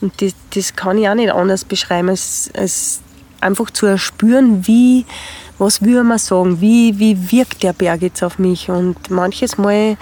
Und 0.00 0.20
das, 0.22 0.32
das 0.54 0.76
kann 0.76 0.98
ich 0.98 1.08
auch 1.08 1.14
nicht 1.14 1.32
anders 1.32 1.64
beschreiben, 1.64 2.08
als, 2.08 2.50
als 2.56 3.00
einfach 3.40 3.70
zu 3.70 3.86
erspüren, 3.86 4.66
wie, 4.66 5.04
was 5.58 5.82
würde 5.82 6.04
man 6.04 6.18
sagen, 6.18 6.60
wie, 6.60 6.98
wie 6.98 7.32
wirkt 7.32 7.62
der 7.62 7.72
Berg 7.72 8.02
jetzt 8.02 8.22
auf 8.22 8.38
mich. 8.38 8.70
Und 8.70 9.10
manches 9.10 9.58
Mal 9.58 9.96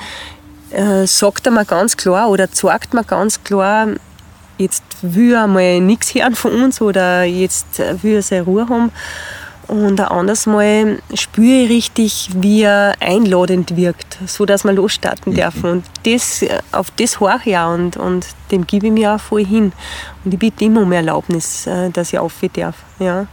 äh, 0.70 1.06
sagt 1.06 1.46
er 1.46 1.52
mir 1.52 1.64
ganz 1.64 1.96
klar 1.96 2.28
oder 2.28 2.50
zeigt 2.50 2.94
mir 2.94 3.04
ganz 3.04 3.42
klar, 3.42 3.88
jetzt 4.58 4.84
will 5.02 5.34
er 5.34 5.46
mal 5.46 5.80
nichts 5.80 6.14
hören 6.14 6.34
von 6.34 6.52
uns 6.52 6.80
oder 6.80 7.24
jetzt 7.24 7.78
will 8.02 8.16
er 8.16 8.22
seine 8.22 8.42
Ruhe 8.42 8.68
haben. 8.68 8.92
Und 9.68 10.00
ein 10.00 10.06
anderes 10.06 10.46
Mal 10.46 11.02
spüre 11.14 11.64
ich 11.64 11.70
richtig, 11.70 12.30
wie 12.34 12.62
er 12.62 12.94
einladend 13.00 13.76
wirkt, 13.76 14.16
so 14.26 14.46
dass 14.46 14.62
wir 14.62 14.72
losstarten 14.72 15.32
mhm. 15.32 15.36
dürfen. 15.36 15.70
Und 15.70 15.84
das, 16.04 16.44
auf 16.70 16.92
das 16.92 17.18
horche 17.18 17.50
ich 17.50 17.56
auch 17.56 17.74
und, 17.74 17.96
und 17.96 18.26
dem 18.52 18.64
gebe 18.66 18.86
ich 18.86 18.92
mir 18.92 19.14
auch 19.14 19.20
voll 19.20 19.44
hin. 19.44 19.72
Und 20.24 20.34
ich 20.34 20.38
bitte 20.38 20.64
immer 20.64 20.82
um 20.82 20.92
Erlaubnis, 20.92 21.66
äh, 21.66 21.90
dass 21.90 22.12
ich 22.12 22.18
aufhören 22.18 22.52
darf. 22.54 22.76
Ja. 23.00 23.26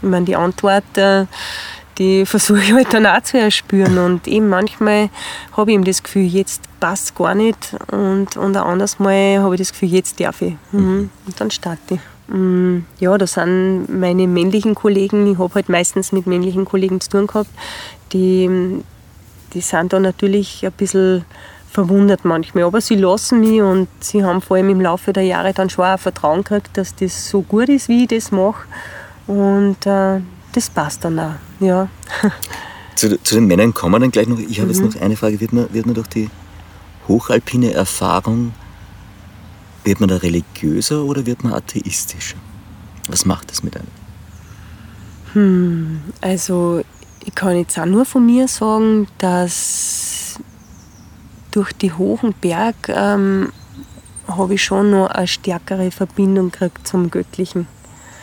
Ich 0.00 0.08
meine, 0.08 0.26
die 0.26 0.36
Antwort 0.36 0.96
äh, 0.96 1.26
die 2.00 2.24
versuche 2.24 2.60
ich 2.60 2.72
halt 2.72 2.94
dann 2.94 3.06
auch 3.06 3.20
zu 3.22 3.38
erspüren. 3.38 3.98
Und 3.98 4.26
eben 4.26 4.48
manchmal 4.48 5.10
habe 5.54 5.70
ich 5.70 5.74
eben 5.74 5.84
das 5.84 6.02
Gefühl, 6.02 6.24
jetzt 6.24 6.62
passt 6.80 7.04
es 7.04 7.14
gar 7.14 7.34
nicht. 7.34 7.76
Und, 7.92 8.36
und 8.36 8.56
ein 8.56 8.62
anderes 8.62 8.98
Mal 8.98 9.38
habe 9.40 9.54
ich 9.54 9.60
das 9.60 9.72
Gefühl, 9.72 9.90
jetzt 9.90 10.18
darf 10.18 10.40
ich. 10.40 10.54
Mhm. 10.72 11.10
Und 11.26 11.40
dann 11.40 11.50
starte 11.50 11.94
ich. 11.94 12.00
Mm, 12.34 12.84
ja, 13.00 13.18
da 13.18 13.26
sind 13.26 13.86
meine 13.88 14.26
männlichen 14.26 14.74
Kollegen, 14.74 15.30
ich 15.30 15.38
habe 15.38 15.54
halt 15.54 15.68
meistens 15.68 16.10
mit 16.12 16.26
männlichen 16.26 16.64
Kollegen 16.64 17.00
zu 17.00 17.10
tun 17.10 17.26
gehabt, 17.26 17.50
die, 18.12 18.82
die 19.52 19.60
sind 19.60 19.92
da 19.92 20.00
natürlich 20.00 20.64
ein 20.64 20.72
bisschen 20.72 21.24
verwundert 21.70 22.24
manchmal. 22.24 22.64
Aber 22.64 22.80
sie 22.80 22.96
lassen 22.96 23.40
mich 23.40 23.60
und 23.60 23.88
sie 24.00 24.24
haben 24.24 24.40
vor 24.40 24.56
allem 24.56 24.70
im 24.70 24.80
Laufe 24.80 25.12
der 25.12 25.24
Jahre 25.24 25.52
dann 25.52 25.68
schon 25.68 25.84
auch 25.84 25.98
Vertrauen 25.98 26.44
gekriegt, 26.44 26.70
dass 26.78 26.94
das 26.94 27.28
so 27.28 27.42
gut 27.42 27.68
ist, 27.68 27.88
wie 27.88 28.04
ich 28.04 28.08
das 28.08 28.32
mache. 28.32 28.64
Und 29.26 29.84
äh, 29.86 30.20
das 30.52 30.70
passt 30.70 31.04
dann 31.04 31.18
auch. 31.18 31.34
Ja. 31.60 31.88
Zu, 32.96 33.22
zu 33.22 33.36
den 33.36 33.46
Männern 33.46 33.72
kommen 33.72 33.94
wir 33.94 34.00
dann 34.00 34.10
gleich 34.10 34.26
noch. 34.26 34.38
Ich 34.38 34.60
habe 34.60 34.70
mhm. 34.70 34.74
jetzt 34.74 34.94
noch 34.94 35.00
eine 35.00 35.16
Frage. 35.16 35.40
Wird 35.40 35.54
man, 35.54 35.72
wird 35.72 35.86
man 35.86 35.94
durch 35.94 36.08
die 36.08 36.28
hochalpine 37.08 37.72
Erfahrung, 37.72 38.52
wird 39.84 40.00
man 40.00 40.10
da 40.10 40.16
religiöser 40.16 41.04
oder 41.04 41.24
wird 41.24 41.42
man 41.42 41.54
atheistischer? 41.54 42.36
Was 43.08 43.24
macht 43.24 43.50
das 43.50 43.62
mit 43.62 43.74
einem? 43.76 43.86
Hm, 45.32 46.00
also 46.20 46.82
ich 47.24 47.34
kann 47.34 47.56
jetzt 47.56 47.78
auch 47.78 47.86
nur 47.86 48.04
von 48.04 48.26
mir 48.26 48.48
sagen, 48.48 49.08
dass 49.18 50.38
durch 51.50 51.72
die 51.72 51.92
hohen 51.92 52.34
Berg 52.40 52.88
ähm, 52.88 53.50
habe 54.26 54.54
ich 54.54 54.64
schon 54.64 54.90
noch 54.90 55.08
eine 55.08 55.26
stärkere 55.26 55.90
Verbindung 55.90 56.50
gekriegt 56.50 56.86
zum 56.86 57.10
Göttlichen. 57.10 57.66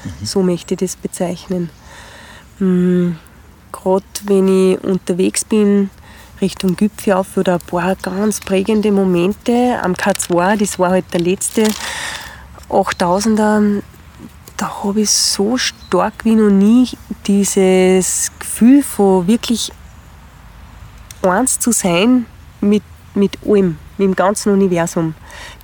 Mhm. 0.04 0.26
So 0.26 0.44
möchte 0.44 0.74
ich 0.74 0.80
das 0.80 0.96
bezeichnen. 0.96 1.70
Hm, 2.60 3.18
Gerade 3.72 4.06
wenn 4.26 4.72
ich 4.74 4.84
unterwegs 4.84 5.46
bin, 5.46 5.90
Richtung 6.42 6.76
Gipfel 6.76 7.14
auf 7.14 7.38
oder 7.38 7.56
ein 7.56 7.60
paar 7.60 7.96
ganz 7.96 8.40
prägende 8.40 8.92
Momente 8.92 9.80
am 9.82 9.94
K2, 9.94 10.58
das 10.58 10.80
war 10.80 10.92
halt 10.92 11.06
der 11.14 11.22
letzte 11.22 11.64
8000er, 12.70 13.82
da 14.58 14.84
habe 14.84 15.02
ich 15.02 15.10
so 15.10 15.58
stark 15.58 16.14
wie 16.24 16.36
noch 16.36 16.50
nie 16.50 16.90
dieses 17.28 18.32
Gefühl 18.40 18.84
von 18.84 19.28
wirklich 19.28 19.72
eins 21.22 21.60
zu 21.60 21.72
sein 21.72 22.26
mit, 22.62 22.84
mit 23.14 23.38
allem, 23.46 23.78
mit 23.98 24.08
dem 24.08 24.16
ganzen 24.16 24.52
Universum. 24.54 25.14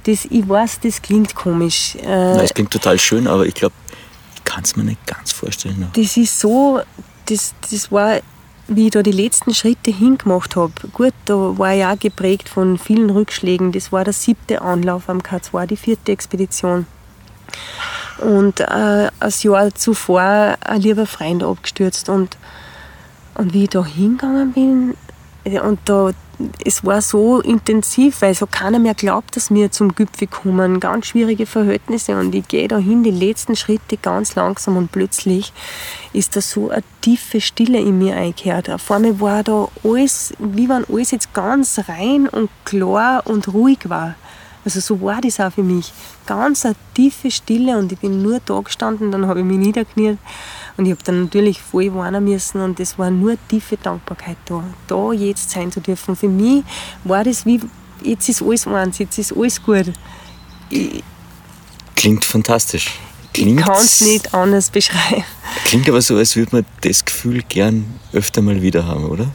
Das, 0.06 0.26
ich 0.26 0.48
weiß, 0.48 0.82
das 0.82 1.02
klingt 1.02 1.34
komisch. 1.36 1.96
Äh, 1.96 2.36
Nein, 2.36 2.40
es 2.46 2.54
klingt 2.54 2.72
total 2.72 3.00
schön, 3.00 3.28
aber 3.28 3.46
ich 3.46 3.54
glaube, 3.54 3.74
kann 4.46 4.64
es 4.64 4.76
mir 4.76 4.84
nicht 4.84 5.06
ganz 5.08 5.32
vorstellen. 5.32 5.80
Noch. 5.80 5.94
Das 5.94 6.18
ist 6.18 6.40
so, 6.40 6.82
das, 7.28 7.54
das 7.70 7.92
war, 7.92 8.20
wie 8.68 8.86
ich 8.86 8.92
da 8.92 9.04
die 9.04 9.12
letzten 9.12 9.54
Schritte 9.54 9.92
hingemacht 9.92 10.56
habe. 10.56 10.74
Gut, 10.92 11.14
da 11.26 11.34
war 11.58 11.74
ich 11.74 11.86
auch 11.86 12.00
geprägt 12.00 12.50
von 12.50 12.78
vielen 12.78 13.10
Rückschlägen. 13.10 13.72
Das 13.72 13.92
war 13.92 14.04
der 14.04 14.14
siebte 14.14 14.62
Anlauf 14.62 15.10
am 15.10 15.20
K2, 15.20 15.68
die 15.68 15.78
vierte 15.78 16.12
Expedition. 16.12 16.86
Und 18.20 18.60
äh, 18.60 19.10
ein 19.20 19.34
Jahr 19.42 19.74
zuvor 19.76 20.56
ein 20.62 20.82
lieber 20.82 21.06
Freund 21.06 21.44
abgestürzt. 21.44 22.10
Und, 22.10 22.38
und 23.36 23.54
wie 23.54 23.64
ich 23.64 23.70
da 23.70 23.86
hingegangen 23.86 24.54
bin, 24.54 24.96
und 25.62 25.80
da, 25.86 26.12
es 26.66 26.84
war 26.86 27.02
so 27.02 27.42
intensiv, 27.42 28.22
weil 28.22 28.34
so 28.34 28.48
keiner 28.48 28.80
mehr 28.80 28.94
glaubt, 28.94 29.36
dass 29.36 29.52
wir 29.52 29.72
zum 29.72 29.94
Gipfel 29.94 30.28
kommen. 30.28 30.80
Ganz 30.80 31.08
schwierige 31.08 31.46
Verhältnisse 31.46 32.18
und 32.18 32.34
ich 32.34 32.48
gehe 32.48 32.68
da 32.68 32.78
hin, 32.78 33.04
die 33.04 33.12
letzten 33.12 33.56
Schritte 33.56 33.98
ganz 33.98 34.36
langsam 34.36 34.78
und 34.78 34.92
plötzlich 34.92 35.54
ist 36.12 36.36
da 36.36 36.42
so 36.42 36.70
eine 36.70 36.84
tiefe 37.02 37.40
Stille 37.42 37.80
in 37.80 38.00
mir 38.00 38.16
eingekehrt. 38.16 38.70
Auf 38.70 38.90
einmal 38.92 39.20
war 39.20 39.44
da 39.44 39.68
alles, 39.84 40.34
wie 40.40 40.70
wenn 40.70 40.86
alles 40.86 41.12
jetzt 41.12 41.34
ganz 41.34 41.80
rein 41.88 42.28
und 42.28 42.50
klar 42.66 43.24
und 43.26 43.54
ruhig 43.54 43.90
war. 43.90 44.16
Also 44.66 44.80
so 44.80 45.02
war 45.02 45.20
das 45.22 45.40
auch 45.40 45.52
für 45.52 45.64
mich. 45.64 45.92
Ganz 46.26 46.66
eine 46.66 46.76
tiefe 46.94 47.30
Stille 47.30 47.78
und 47.78 47.92
ich 47.92 48.00
bin 48.00 48.22
nur 48.22 48.40
da 48.46 48.60
gestanden, 48.62 49.12
dann 49.12 49.28
habe 49.28 49.40
ich 49.40 49.46
mich 49.46 49.58
niederkniet 49.58 50.18
Und 50.76 50.86
ich 50.86 50.92
habe 50.92 51.04
dann 51.04 51.24
natürlich 51.24 51.62
voll 51.62 51.94
warnen 51.94 52.24
müssen 52.24 52.62
und 52.62 52.80
es 52.80 52.98
war 52.98 53.12
nur 53.12 53.38
tiefe 53.48 53.78
Dankbarkeit 53.78 54.38
da, 54.46 54.64
da 54.88 55.12
jetzt 55.12 55.52
sein 55.52 55.72
zu 55.72 55.82
dürfen. 55.82 56.16
Für 56.16 56.28
mich 56.28 56.64
war 57.04 57.24
das 57.24 57.46
wie, 57.46 57.60
jetzt 58.04 58.28
ist 58.28 58.42
alles 58.42 58.66
eins, 58.66 58.98
jetzt 58.98 59.18
ist 59.20 59.36
alles 59.36 59.62
gut. 59.62 59.94
Ich, 60.70 61.04
Klingt 61.96 62.26
fantastisch. 62.26 62.92
Klingt, 63.34 63.60
ich 63.60 63.66
kann 63.66 63.76
es 63.76 64.02
nicht 64.02 64.34
anders 64.34 64.70
beschreiben. 64.70 65.24
Klingt 65.66 65.88
aber 65.90 66.02
so, 66.02 66.18
als 66.18 66.36
würde 66.36 66.58
man 66.58 66.66
das 66.82 67.06
Gefühl 67.06 67.44
gern 67.48 68.00
öfter 68.12 68.42
mal 68.42 68.62
wieder 68.62 68.86
haben, 68.86 69.06
oder? 69.06 69.28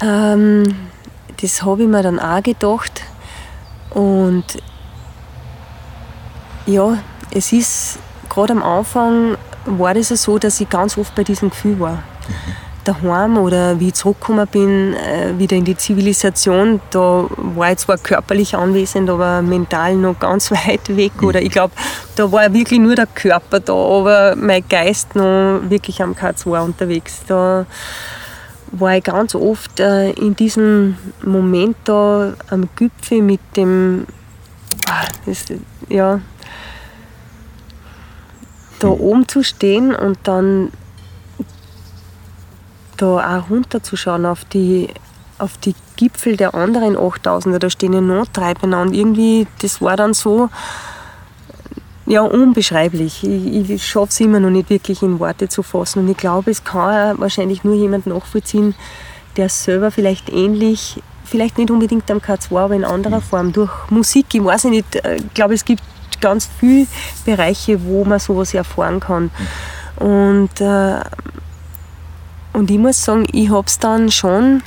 Ähm, 0.00 0.74
das 1.40 1.62
habe 1.62 1.82
ich 1.82 1.88
mir 1.88 2.02
dann 2.02 2.18
auch 2.18 2.42
gedacht. 2.42 3.02
Und 3.90 4.44
ja, 6.66 6.98
es 7.30 7.52
ist 7.52 7.98
gerade 8.28 8.52
am 8.52 8.62
Anfang 8.62 9.36
war 9.64 9.94
das 9.94 10.08
so, 10.08 10.38
dass 10.38 10.60
ich 10.60 10.68
ganz 10.68 10.98
oft 10.98 11.14
bei 11.14 11.24
diesem 11.24 11.50
Gefühl 11.50 11.78
war. 11.80 12.02
Daheim 12.84 13.38
oder 13.38 13.78
wie 13.78 13.88
ich 13.88 13.94
zurückgekommen 13.94 14.46
bin, 14.50 14.94
äh, 14.94 15.38
wieder 15.38 15.56
in 15.56 15.64
die 15.64 15.76
Zivilisation, 15.76 16.80
da 16.90 17.26
war 17.36 17.70
ich 17.70 17.78
zwar 17.78 17.96
körperlich 17.96 18.56
anwesend, 18.56 19.08
aber 19.08 19.40
mental 19.40 19.94
noch 19.94 20.18
ganz 20.18 20.50
weit 20.50 20.96
weg. 20.96 21.22
Oder 21.22 21.40
ich 21.40 21.50
glaube, 21.50 21.74
da 22.16 22.30
war 22.32 22.52
wirklich 22.52 22.80
nur 22.80 22.96
der 22.96 23.06
Körper 23.06 23.60
da, 23.60 23.72
aber 23.72 24.34
mein 24.36 24.64
Geist 24.68 25.14
noch 25.14 25.60
wirklich 25.68 26.02
am 26.02 26.14
K2 26.14 26.60
unterwegs. 26.64 27.22
Da 27.28 27.66
war 28.72 28.96
ich 28.96 29.04
ganz 29.04 29.34
oft 29.34 29.78
äh, 29.78 30.10
in 30.12 30.34
diesem 30.34 30.96
Moment 31.22 31.76
da 31.84 32.32
am 32.50 32.68
Gipfel 32.74 33.22
mit 33.22 33.40
dem, 33.56 34.06
ah, 34.88 35.04
das, 35.26 35.44
ja, 35.88 36.20
da 38.82 38.88
oben 38.88 39.28
zu 39.28 39.42
stehen 39.42 39.94
und 39.94 40.18
dann 40.24 40.72
da 42.96 43.38
auch 43.38 43.50
runterzuschauen 43.50 44.26
auf 44.26 44.44
die, 44.44 44.88
auf 45.38 45.56
die 45.58 45.74
Gipfel 45.96 46.36
der 46.36 46.54
anderen 46.54 46.96
8000er, 46.96 47.58
da 47.58 47.70
stehen 47.70 47.92
ja 47.92 48.22
drei 48.32 48.54
beieinander. 48.54 48.94
Irgendwie, 48.94 49.46
das 49.60 49.80
war 49.80 49.96
dann 49.96 50.14
so, 50.14 50.48
ja, 52.06 52.22
unbeschreiblich. 52.22 53.24
Ich, 53.24 53.70
ich 53.70 53.86
schaffe 53.86 54.10
es 54.10 54.20
immer 54.20 54.40
noch 54.40 54.50
nicht 54.50 54.70
wirklich 54.70 55.02
in 55.02 55.18
Worte 55.20 55.48
zu 55.48 55.62
fassen. 55.62 56.00
Und 56.00 56.10
ich 56.10 56.16
glaube, 56.16 56.50
es 56.50 56.64
kann 56.64 57.18
wahrscheinlich 57.18 57.64
nur 57.64 57.74
jemand 57.74 58.06
nachvollziehen, 58.06 58.74
der 59.36 59.48
selber 59.48 59.90
vielleicht 59.90 60.28
ähnlich, 60.28 61.02
vielleicht 61.24 61.58
nicht 61.58 61.70
unbedingt 61.70 62.10
am 62.10 62.18
K2, 62.18 62.58
aber 62.58 62.74
in 62.74 62.84
anderer 62.84 63.18
mhm. 63.18 63.22
Form, 63.22 63.52
durch 63.52 63.70
Musik, 63.90 64.26
ich 64.34 64.44
weiß 64.44 64.64
nicht, 64.64 64.96
äh, 64.96 65.16
ich 65.16 65.34
glaube, 65.34 65.54
es 65.54 65.64
gibt 65.64 65.82
ganz 66.20 66.48
viele 66.58 66.86
Bereiche, 67.24 67.84
wo 67.84 68.04
man 68.04 68.18
sowas 68.18 68.54
erfahren 68.54 69.00
kann. 69.00 69.30
Und, 69.96 70.60
äh, 70.60 71.00
und 72.52 72.70
ich 72.70 72.78
muss 72.78 73.02
sagen, 73.04 73.26
ich 73.32 73.50
habe 73.50 73.66
es 73.66 73.78
dann 73.78 74.10
schon 74.10 74.62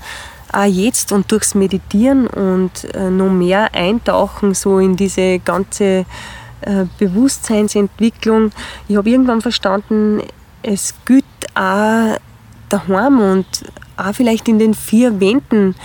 auch 0.51 0.63
jetzt 0.63 1.11
und 1.11 1.31
durchs 1.31 1.55
Meditieren 1.55 2.27
und 2.27 2.93
äh, 2.95 3.09
noch 3.09 3.29
mehr 3.29 3.73
eintauchen 3.73 4.53
so 4.53 4.79
in 4.79 4.95
diese 4.95 5.39
ganze 5.39 6.05
äh, 6.61 6.85
Bewusstseinsentwicklung. 6.97 8.51
Ich 8.87 8.95
habe 8.95 9.09
irgendwann 9.09 9.41
verstanden, 9.41 10.21
es 10.63 10.95
gilt 11.05 11.25
auch 11.53 12.17
daheim 12.69 13.19
und 13.19 13.45
auch 13.97 14.13
vielleicht 14.13 14.47
in 14.47 14.59
den 14.59 14.73
vier 14.73 15.19
Wänden 15.19 15.75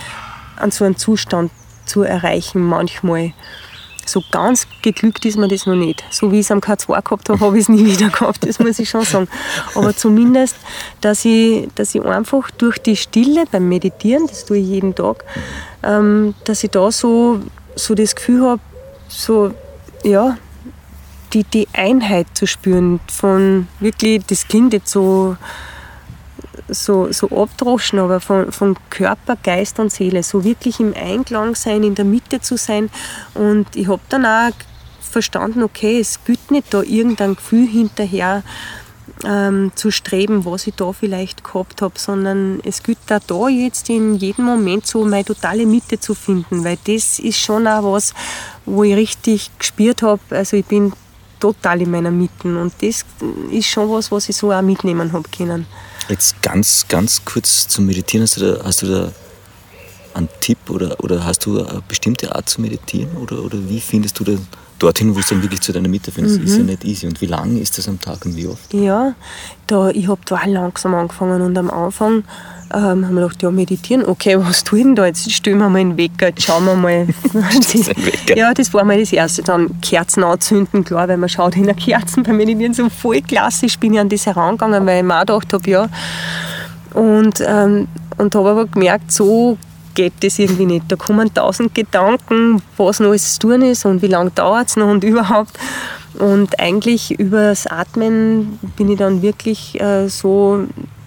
an 0.55 0.71
so 0.71 0.85
einen 0.85 0.97
Zustand 0.97 1.51
zu 1.85 2.03
erreichen 2.03 2.61
manchmal. 2.61 3.33
So 4.05 4.23
ganz 4.31 4.67
geglückt 4.81 5.25
ist 5.25 5.37
mir 5.37 5.47
das 5.47 5.65
noch 5.65 5.75
nicht. 5.75 6.03
So 6.09 6.31
wie 6.31 6.39
ich 6.39 6.45
es 6.45 6.51
am 6.51 6.59
K2 6.59 7.03
gehabt 7.03 7.29
habe, 7.29 7.39
habe 7.39 7.57
ich 7.57 7.63
es 7.63 7.69
nie 7.69 7.85
wieder 7.93 8.09
gehabt, 8.09 8.47
das 8.47 8.59
muss 8.59 8.79
ich 8.79 8.89
schon 8.89 9.03
sagen. 9.03 9.27
Aber 9.75 9.95
zumindest, 9.95 10.55
dass 11.01 11.25
ich, 11.25 11.67
dass 11.75 11.95
ich 11.95 12.03
einfach 12.03 12.49
durch 12.51 12.79
die 12.79 12.95
Stille 12.95 13.45
beim 13.51 13.69
Meditieren, 13.69 14.27
das 14.27 14.45
tue 14.45 14.57
ich 14.57 14.67
jeden 14.67 14.95
Tag, 14.95 15.23
ähm, 15.83 16.33
dass 16.43 16.63
ich 16.63 16.71
da 16.71 16.91
so, 16.91 17.39
so 17.75 17.95
das 17.95 18.15
Gefühl 18.15 18.41
habe, 18.43 18.61
so, 19.07 19.53
ja, 20.03 20.37
die, 21.33 21.43
die 21.43 21.67
Einheit 21.73 22.27
zu 22.33 22.45
spüren 22.45 22.99
von 23.11 23.67
wirklich, 23.79 24.25
das 24.25 24.47
klingt 24.47 24.73
jetzt 24.73 24.91
so, 24.91 25.37
so, 26.71 27.11
so 27.11 27.29
abdroschen, 27.29 27.99
aber 27.99 28.19
von, 28.19 28.51
von 28.51 28.75
Körper, 28.89 29.35
Geist 29.35 29.79
und 29.79 29.91
Seele, 29.91 30.23
so 30.23 30.43
wirklich 30.43 30.79
im 30.79 30.93
Einklang 30.93 31.55
sein, 31.55 31.83
in 31.83 31.95
der 31.95 32.05
Mitte 32.05 32.41
zu 32.41 32.57
sein. 32.57 32.89
Und 33.33 33.75
ich 33.75 33.87
habe 33.87 34.01
dann 34.09 34.25
auch 34.25 34.51
verstanden, 34.99 35.63
okay, 35.63 35.99
es 35.99 36.23
gibt 36.23 36.51
nicht 36.51 36.73
da 36.73 36.81
irgendein 36.81 37.35
Gefühl 37.35 37.67
hinterher 37.67 38.43
ähm, 39.25 39.71
zu 39.75 39.91
streben, 39.91 40.45
was 40.45 40.67
ich 40.67 40.75
da 40.75 40.93
vielleicht 40.93 41.43
gehabt 41.43 41.81
habe, 41.81 41.99
sondern 41.99 42.59
es 42.63 42.81
gilt 42.81 42.97
da, 43.07 43.19
da 43.19 43.49
jetzt 43.49 43.89
in 43.89 44.15
jedem 44.15 44.45
Moment 44.45 44.87
so 44.87 45.03
meine 45.05 45.25
totale 45.25 45.65
Mitte 45.65 45.99
zu 45.99 46.15
finden, 46.15 46.63
weil 46.63 46.77
das 46.85 47.19
ist 47.19 47.37
schon 47.37 47.67
auch 47.67 47.83
was, 47.83 48.13
wo 48.65 48.83
ich 48.83 48.95
richtig 48.95 49.51
gespürt 49.59 50.01
habe, 50.01 50.21
also 50.29 50.57
ich 50.57 50.65
bin 50.65 50.93
total 51.39 51.81
in 51.81 51.91
meiner 51.91 52.11
Mitte. 52.11 52.47
Und 52.47 52.73
das 52.81 53.03
ist 53.51 53.67
schon 53.67 53.89
was, 53.89 54.11
was 54.11 54.29
ich 54.29 54.37
so 54.37 54.51
auch 54.53 54.61
mitnehmen 54.61 55.11
habe 55.11 55.27
können. 55.35 55.65
Jetzt 56.09 56.41
ganz, 56.41 56.85
ganz 56.87 57.23
kurz 57.25 57.67
zum 57.67 57.85
Meditieren. 57.85 58.23
Hast 58.23 58.37
du 58.37 58.53
da, 58.53 58.63
hast 58.63 58.81
du 58.81 58.87
da 58.87 59.11
einen 60.13 60.29
Tipp 60.39 60.69
oder, 60.69 60.99
oder 61.03 61.23
hast 61.23 61.45
du 61.45 61.65
eine 61.65 61.81
bestimmte 61.87 62.35
Art 62.35 62.49
zu 62.49 62.61
meditieren? 62.61 63.15
Oder, 63.17 63.43
oder 63.43 63.57
wie 63.69 63.79
findest 63.79 64.19
du 64.19 64.23
denn 64.23 64.45
dorthin, 64.79 65.15
wo 65.15 65.19
du 65.19 65.25
dann 65.29 65.43
wirklich 65.43 65.61
zu 65.61 65.71
deiner 65.71 65.87
Mitte 65.87 66.11
findest? 66.11 66.39
Mhm. 66.39 66.45
Ist 66.45 66.57
ja 66.57 66.63
nicht 66.63 66.83
easy. 66.83 67.07
Und 67.07 67.21
wie 67.21 67.27
lange 67.27 67.59
ist 67.59 67.77
das 67.77 67.87
am 67.87 67.99
Tag 67.99 68.25
und 68.25 68.35
wie 68.35 68.47
oft? 68.47 68.73
Ja, 68.73 69.15
da, 69.67 69.89
ich 69.89 70.07
habe 70.07 70.21
da 70.25 70.43
langsam 70.45 70.95
angefangen 70.95 71.41
und 71.41 71.57
am 71.57 71.69
Anfang 71.69 72.23
ähm, 72.73 73.05
haben 73.05 73.15
wir 73.15 73.21
gedacht, 73.21 73.43
ja, 73.43 73.51
meditieren, 73.51 74.05
okay, 74.05 74.37
was 74.39 74.63
tun 74.63 74.79
denn 74.79 74.95
da? 74.95 75.05
Jetzt 75.05 75.31
stellen 75.31 75.57
wir 75.59 75.69
mal 75.69 75.79
einen 75.79 75.97
Wecker, 75.97 76.27
jetzt 76.27 76.43
schauen 76.43 76.65
wir 76.65 76.75
mal. 76.75 77.07
das 77.33 77.89
ja, 78.35 78.53
das 78.53 78.73
war 78.73 78.83
mal 78.83 78.99
das 78.99 79.13
Erste. 79.13 79.43
Dann 79.43 79.79
Kerzen 79.81 80.23
anzünden, 80.23 80.83
klar, 80.83 81.07
weil 81.07 81.17
man 81.17 81.29
schaut 81.29 81.55
in 81.55 81.65
der 81.65 81.75
Kerzen 81.75 82.23
beim 82.23 82.37
Meditieren 82.37 82.73
so 82.73 82.89
voll 82.89 83.21
klassisch 83.21 83.77
bin 83.79 83.93
ich 83.93 83.99
an 83.99 84.09
das 84.09 84.25
herangegangen, 84.25 84.85
weil 84.85 84.99
ich 84.99 85.03
mir 85.03 85.15
auch 85.15 85.21
gedacht 85.21 85.53
habe, 85.53 85.69
ja. 85.69 85.89
Und, 86.93 87.41
ähm, 87.45 87.87
und 88.17 88.35
habe 88.35 88.49
aber 88.49 88.65
gemerkt, 88.67 89.11
so 89.11 89.57
geht 89.93 90.13
das 90.21 90.39
irgendwie 90.39 90.65
nicht. 90.65 90.85
Da 90.87 90.95
kommen 90.95 91.33
tausend 91.33 91.75
Gedanken, 91.75 92.61
was 92.77 92.99
noch 92.99 93.09
alles 93.09 93.33
zu 93.33 93.47
tun 93.47 93.61
ist 93.61 93.85
und 93.85 94.01
wie 94.01 94.07
lange 94.07 94.31
dauert 94.31 94.69
es 94.69 94.75
noch 94.75 94.89
und 94.89 95.03
überhaupt. 95.03 95.57
Und 96.19 96.59
eigentlich 96.59 97.17
über 97.19 97.49
das 97.49 97.67
Atmen 97.67 98.59
bin 98.75 98.89
ich 98.89 98.97
dann 98.97 99.21
wirklich 99.21 99.79
äh, 99.79 100.07
so 100.09 100.65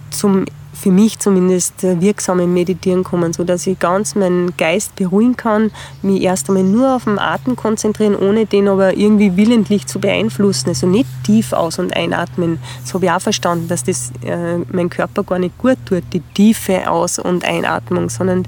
zum 0.09 0.45
für 0.75 0.91
mich 0.91 1.19
zumindest 1.19 1.83
äh, 1.83 1.99
wirksam 2.01 2.39
im 2.39 2.53
Meditieren 2.53 3.03
kommen, 3.03 3.33
sodass 3.33 3.65
ich 3.67 3.79
ganz 3.79 4.15
meinen 4.15 4.55
Geist 4.57 4.95
beruhigen 4.95 5.35
kann, 5.35 5.71
mich 6.01 6.21
erst 6.21 6.49
einmal 6.49 6.63
nur 6.63 6.95
auf 6.95 7.05
den 7.05 7.19
Atem 7.19 7.55
konzentrieren, 7.55 8.15
ohne 8.15 8.45
den 8.45 8.67
aber 8.67 8.95
irgendwie 8.95 9.35
willentlich 9.37 9.87
zu 9.87 9.99
beeinflussen. 9.99 10.69
Also 10.69 10.87
nicht 10.87 11.09
tief 11.23 11.53
aus- 11.53 11.79
und 11.79 11.95
einatmen. 11.95 12.59
Das 12.83 12.93
habe 12.93 13.05
ich 13.05 13.11
auch 13.11 13.21
verstanden, 13.21 13.67
dass 13.67 13.83
das 13.83 14.11
äh, 14.23 14.57
mein 14.71 14.89
Körper 14.89 15.23
gar 15.23 15.39
nicht 15.39 15.57
gut 15.57 15.77
tut, 15.85 16.03
die 16.13 16.21
tiefe 16.33 16.89
Aus- 16.89 17.19
und 17.19 17.45
Einatmung, 17.45 18.09
sondern 18.09 18.43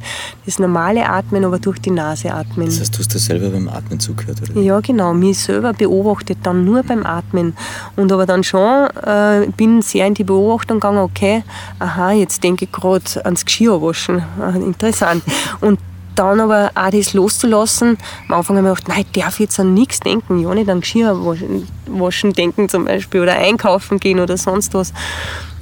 das 0.45 0.59
normale 0.59 1.07
Atmen, 1.09 1.45
aber 1.45 1.59
durch 1.59 1.79
die 1.79 1.91
Nase 1.91 2.33
atmen. 2.33 2.67
Das 2.67 2.79
heißt, 2.79 2.95
du 2.95 2.99
hast 2.99 3.15
das 3.15 3.25
selber 3.25 3.49
beim 3.49 3.69
Atmen 3.69 3.99
zugehört, 3.99 4.41
oder? 4.41 4.61
Ja, 4.61 4.79
genau. 4.79 5.13
Mich 5.13 5.39
selber 5.39 5.73
beobachtet 5.73 6.39
dann 6.43 6.65
nur 6.65 6.83
beim 6.83 7.05
Atmen. 7.05 7.55
Und 7.95 8.11
aber 8.11 8.25
dann 8.25 8.43
schon, 8.43 8.87
äh, 9.05 9.47
bin 9.55 9.81
sehr 9.81 10.07
in 10.07 10.13
die 10.13 10.23
Beobachtung 10.23 10.79
gegangen, 10.79 10.99
okay, 10.99 11.43
aha, 11.79 12.11
jetzt 12.19 12.43
denke 12.43 12.65
ich 12.65 12.71
gerade 12.71 13.25
ans 13.25 13.45
Geschirrwaschen. 13.45 14.23
Ah, 14.39 14.49
interessant. 14.55 15.23
Und 15.61 15.79
dann 16.15 16.39
aber 16.39 16.71
auch 16.73 16.89
das 16.89 17.13
loszulassen. 17.13 17.97
Am 18.27 18.35
Anfang 18.35 18.57
habe 18.57 18.69
ich 18.69 18.75
gedacht, 18.75 18.87
nein, 18.87 19.05
ich 19.11 19.21
darf 19.21 19.39
jetzt 19.39 19.59
an 19.59 19.73
nichts 19.73 19.99
denken, 19.99 20.39
ja 20.39 20.53
nicht 20.53 20.69
an 20.69 20.81
Geschirrwaschen 20.81 22.33
denken 22.33 22.69
zum 22.69 22.85
Beispiel 22.85 23.21
oder 23.21 23.37
einkaufen 23.37 23.99
gehen 23.99 24.19
oder 24.19 24.37
sonst 24.37 24.73
was. 24.73 24.93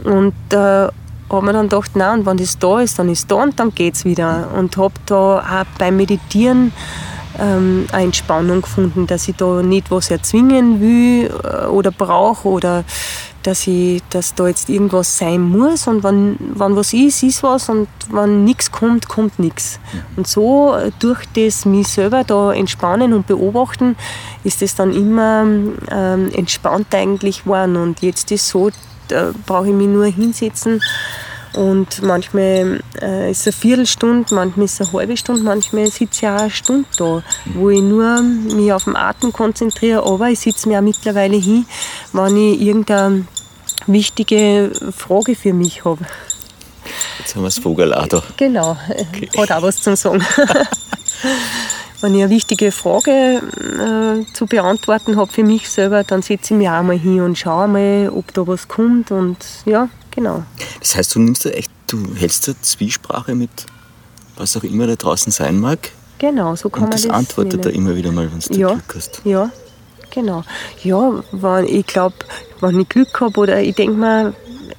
Und 0.03 0.33
äh, 0.51 0.87
habe 1.29 1.45
mir 1.45 1.53
dann 1.53 1.69
gedacht, 1.69 1.95
nein, 1.95 2.19
und 2.19 2.25
wenn 2.25 2.37
das 2.37 2.57
da 2.57 2.79
ist, 2.79 2.99
dann 2.99 3.09
ist 3.09 3.29
da 3.29 3.35
und 3.35 3.59
dann 3.59 3.73
geht 3.73 3.95
es 3.95 4.05
wieder. 4.05 4.49
Und 4.55 4.77
habe 4.77 4.93
da 5.05 5.39
auch 5.39 5.65
beim 5.77 5.97
Meditieren 5.97 6.71
ähm, 7.39 7.87
eine 7.91 8.05
Entspannung 8.05 8.61
gefunden, 8.61 9.07
dass 9.07 9.27
ich 9.27 9.35
da 9.35 9.61
nicht 9.61 9.91
was 9.91 10.11
erzwingen 10.11 10.79
will 10.79 11.31
äh, 11.43 11.65
oder 11.65 11.91
brauche 11.91 12.47
oder 12.47 12.83
dass, 13.45 13.67
ich, 13.67 14.01
dass 14.09 14.33
da 14.33 14.47
jetzt 14.47 14.69
irgendwas 14.69 15.17
sein 15.17 15.41
muss 15.41 15.87
und 15.87 16.03
wenn, 16.03 16.37
wenn 16.39 16.75
was 16.75 16.93
ist, 16.93 17.21
ist 17.23 17.43
was 17.43 17.69
und 17.69 17.87
wenn 18.09 18.43
nichts 18.43 18.71
kommt, 18.71 19.07
kommt 19.07 19.37
nichts. 19.37 19.79
Mhm. 19.93 19.99
Und 20.17 20.27
so 20.27 20.75
äh, 20.75 20.91
durch 20.99 21.25
das 21.35 21.65
mich 21.65 21.87
selber 21.87 22.23
da 22.23 22.53
entspannen 22.53 23.13
und 23.13 23.27
beobachten, 23.27 23.95
ist 24.43 24.61
es 24.61 24.75
dann 24.75 24.93
immer 24.93 25.45
ähm, 25.91 26.31
entspannt 26.33 26.93
eigentlich 26.95 27.43
geworden. 27.43 27.75
Und 27.75 28.01
jetzt 28.01 28.31
ist 28.31 28.41
es 28.41 28.49
so, 28.49 28.71
da 29.09 29.31
brauche 29.45 29.67
ich 29.67 29.73
mich 29.73 29.87
nur 29.87 30.05
hinsetzen 30.05 30.81
und 31.55 32.01
manchmal 32.01 32.81
äh, 33.01 33.31
ist 33.31 33.41
es 33.41 33.47
eine 33.47 33.53
Viertelstunde, 33.53 34.35
manchmal 34.35 34.65
ist 34.65 34.81
es 34.81 34.87
eine 34.89 34.99
halbe 34.99 35.15
Stunde, 35.15 35.43
manchmal 35.43 35.87
sitze 35.87 36.25
ich 36.25 36.27
auch 36.27 36.41
eine 36.41 36.49
Stunde 36.49 36.87
da, 36.97 37.23
wo 37.53 37.69
ich 37.69 37.81
nur 37.81 38.21
mich 38.21 38.73
auf 38.73 38.83
den 38.83 38.95
Atem 38.95 39.31
konzentriere. 39.31 40.03
Aber 40.03 40.29
ich 40.29 40.39
sitze 40.39 40.67
mir 40.67 40.79
auch 40.79 40.83
mittlerweile 40.83 41.37
hin, 41.37 41.65
wenn 42.11 42.35
ich 42.35 42.61
irgendein 42.61 43.27
wichtige 43.87 44.71
Frage 44.95 45.35
für 45.35 45.53
mich 45.53 45.85
habe. 45.85 46.05
Jetzt 47.19 47.35
haben 47.35 47.43
wir 47.43 47.47
das 47.47 47.59
Vogel 47.59 47.93
auch 47.93 48.07
da. 48.07 48.21
Genau, 48.37 48.77
okay. 48.89 49.29
hat 49.37 49.51
auch 49.51 49.61
was 49.61 49.81
zu 49.81 49.95
sagen. 49.95 50.23
Wenn 52.01 52.13
ich 52.13 52.21
eine 52.21 52.29
wichtige 52.29 52.71
Frage 52.71 53.41
äh, 53.41 54.33
zu 54.33 54.45
beantworten 54.45 55.15
habe 55.15 55.31
für 55.31 55.43
mich 55.43 55.69
selber, 55.69 56.03
dann 56.03 56.21
setze 56.21 56.53
ich 56.53 56.57
mich 56.59 56.69
auch 56.69 56.83
mal 56.83 56.99
hin 56.99 57.21
und 57.21 57.37
schaue 57.37 57.67
mal, 57.67 58.11
ob 58.13 58.33
da 58.33 58.45
was 58.45 58.67
kommt. 58.67 59.11
Und 59.11 59.37
ja, 59.65 59.87
genau. 60.15 60.43
Das 60.79 60.95
heißt, 60.95 61.15
du 61.15 61.19
nimmst 61.19 61.45
da 61.45 61.49
echt, 61.49 61.71
du 61.87 62.15
hältst 62.15 62.47
eine 62.47 62.61
Zwiesprache 62.61 63.35
mit 63.35 63.49
was 64.37 64.57
auch 64.57 64.63
immer 64.63 64.87
da 64.87 64.95
draußen 64.95 65.31
sein 65.31 65.59
mag. 65.59 65.91
Genau, 66.17 66.55
so 66.55 66.69
kann 66.69 66.83
und 66.83 66.89
man 66.89 66.91
das. 66.91 67.03
das 67.03 67.11
antwortet 67.11 67.65
da 67.65 67.69
immer 67.69 67.95
wieder 67.95 68.11
mal, 68.11 68.29
wenn 68.31 68.39
du 68.39 68.59
ja, 68.59 68.69
Glück 68.73 68.95
hast. 68.95 69.21
Ja, 69.25 69.49
genau. 70.09 70.43
Ja, 70.83 71.23
wenn, 71.31 71.67
ich 71.67 71.85
glaube, 71.85 72.15
wenn 72.61 72.79
ich 72.79 72.89
Glück 72.89 73.19
habe 73.19 73.39
oder 73.39 73.61
ich 73.61 73.75
denke 73.75 73.97
mir, 73.97 74.33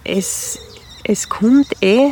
es, 0.04 0.58
es 1.04 1.28
kommt 1.28 1.68
eh, 1.82 2.10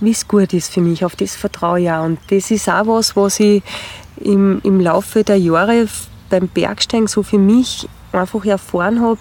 wie 0.00 0.10
es 0.10 0.26
gut 0.26 0.52
ist 0.52 0.72
für 0.72 0.80
mich. 0.80 1.04
Auf 1.04 1.16
das 1.16 1.34
vertraue 1.34 1.80
ich 1.80 1.90
auch. 1.90 2.04
Und 2.04 2.18
das 2.28 2.50
ist 2.50 2.68
auch 2.68 2.86
was, 2.86 3.16
was 3.16 3.40
ich 3.40 3.62
im, 4.16 4.60
im 4.64 4.80
Laufe 4.80 5.24
der 5.24 5.38
Jahre 5.38 5.86
beim 6.30 6.48
Bergsteigen 6.48 7.06
so 7.06 7.22
für 7.22 7.38
mich 7.38 7.88
einfach 8.12 8.44
erfahren 8.44 9.00
habe, 9.00 9.18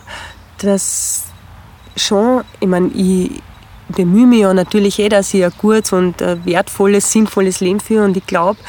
dass 0.59 1.25
schon, 1.95 2.43
ich 2.59 2.67
meine, 2.67 2.87
ich 2.89 3.41
bemühe 3.89 4.25
mich 4.25 4.39
ja 4.39 4.53
natürlich 4.53 4.99
eh, 4.99 5.09
dass 5.09 5.33
ich 5.33 5.43
ein 5.43 5.51
gutes 5.57 5.93
und 5.93 6.21
ein 6.21 6.45
wertvolles, 6.45 7.11
sinnvolles 7.11 7.59
Leben 7.59 7.79
führe 7.79 8.05
und 8.05 8.17
ich 8.17 8.25
glaube, 8.25 8.59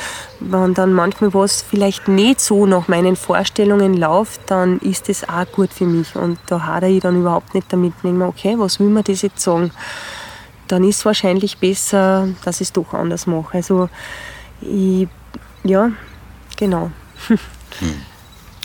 wenn 0.41 0.75
dann 0.75 0.93
manchmal 0.93 1.33
was 1.33 1.62
vielleicht 1.62 2.09
nicht 2.09 2.41
so 2.41 2.66
nach 2.66 2.89
meinen 2.89 3.16
Vorstellungen 3.16 3.95
läuft, 3.95 4.51
dann 4.51 4.79
ist 4.81 5.09
das 5.09 5.29
auch 5.29 5.47
gut 5.53 5.72
für 5.72 5.87
mich 5.87 6.14
und 6.16 6.39
da 6.47 6.66
hadere 6.66 6.91
ich 6.91 7.01
dann 7.01 7.20
überhaupt 7.20 7.55
nicht 7.55 7.72
damit. 7.72 7.95
Denke 8.03 8.25
okay, 8.25 8.55
was 8.59 8.81
will 8.81 8.89
man 8.89 9.05
das 9.05 9.22
jetzt 9.22 9.41
sagen? 9.41 9.70
Dann 10.68 10.85
ist 10.85 10.99
es 10.99 11.05
wahrscheinlich 11.05 11.59
besser, 11.59 12.29
dass 12.45 12.61
ich 12.61 12.68
es 12.68 12.72
doch 12.72 12.95
anders 12.95 13.27
mache. 13.27 13.59
Also, 13.59 13.89
ich, 14.61 15.09
ja, 15.62 15.91
genau. 16.57 16.91
Hm. 17.29 18.14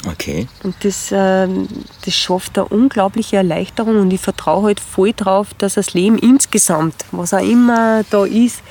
Okay. 0.08 0.48
Und 0.64 0.76
das, 0.84 1.12
äh, 1.12 1.48
das 2.06 2.14
schafft 2.14 2.58
eine 2.58 2.68
unglaubliche 2.68 3.38
Erleichterung 3.38 4.00
und 4.00 4.12
ich 4.12 4.22
vertraue 4.22 4.68
halt 4.68 4.80
voll 4.80 5.14
drauf, 5.14 5.48
dass 5.58 5.74
das 5.74 5.94
Leben 5.94 6.18
insgesamt, 6.18 6.96
was 7.12 7.34
auch 7.34 7.44
immer 7.44 8.04
da 8.10 8.26
ist, 8.26 8.62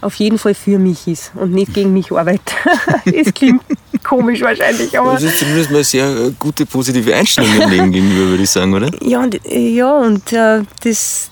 auf 0.00 0.14
jeden 0.14 0.38
Fall 0.38 0.54
für 0.54 0.78
mich 0.78 1.06
ist 1.06 1.32
und 1.34 1.52
nicht 1.52 1.74
gegen 1.74 1.92
mich 1.92 2.10
arbeitet. 2.10 2.54
das 3.04 3.34
klingt 3.34 3.62
komisch 4.02 4.40
wahrscheinlich, 4.40 4.98
aber... 4.98 5.14
Das 5.14 5.22
ist 5.22 5.38
zumindest 5.38 5.70
mal 5.70 5.76
eine 5.76 5.84
sehr 5.84 6.06
äh, 6.06 6.32
gute, 6.38 6.66
positive 6.66 7.14
Einstellung 7.14 7.60
im 7.60 7.70
Leben 7.70 7.92
gegenüber, 7.92 8.30
würde 8.30 8.42
ich 8.42 8.50
sagen, 8.50 8.72
oder? 8.74 8.90
Ja, 9.02 9.22
und, 9.22 9.40
ja, 9.44 9.98
und 9.98 10.32
äh, 10.32 10.62
das, 10.82 11.30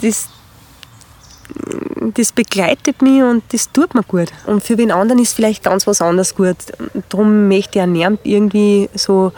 das 0.00 0.28
das 2.14 2.32
begleitet 2.32 3.02
mich 3.02 3.22
und 3.22 3.42
das 3.52 3.72
tut 3.72 3.94
mir 3.94 4.02
gut. 4.02 4.28
Und 4.46 4.62
für 4.62 4.76
den 4.76 4.90
anderen 4.90 5.20
ist 5.20 5.34
vielleicht 5.34 5.64
ganz 5.64 5.86
was 5.86 6.00
anderes 6.00 6.34
gut. 6.34 6.56
Darum 7.08 7.48
möchte 7.48 7.78
ich 7.78 7.80
ernährend 7.80 8.20
irgendwie 8.24 8.88
so 8.94 9.32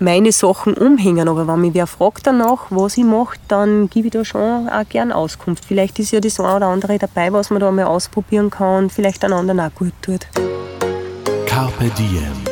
meine 0.00 0.32
Sachen 0.32 0.74
umhängen. 0.74 1.28
Aber 1.28 1.46
wenn 1.46 1.60
mich 1.60 1.74
wer 1.74 1.86
fragt 1.86 2.26
danach, 2.26 2.66
was 2.70 2.96
ich 2.96 3.04
mache, 3.04 3.38
dann 3.48 3.88
gebe 3.88 4.08
ich 4.08 4.12
da 4.12 4.24
schon 4.24 4.68
auch 4.68 4.88
gern 4.88 5.12
Auskunft. 5.12 5.64
Vielleicht 5.64 5.98
ist 5.98 6.10
ja 6.10 6.20
das 6.20 6.40
eine 6.40 6.56
oder 6.56 6.66
andere 6.66 6.98
dabei, 6.98 7.32
was 7.32 7.50
man 7.50 7.60
da 7.60 7.70
mal 7.70 7.84
ausprobieren 7.84 8.50
kann 8.50 8.84
und 8.84 8.92
vielleicht 8.92 9.24
einen 9.24 9.34
anderen 9.34 9.60
auch 9.60 9.74
gut 9.74 9.92
tut. 10.02 10.26
Carpe 11.46 11.90
Diem. 11.98 12.44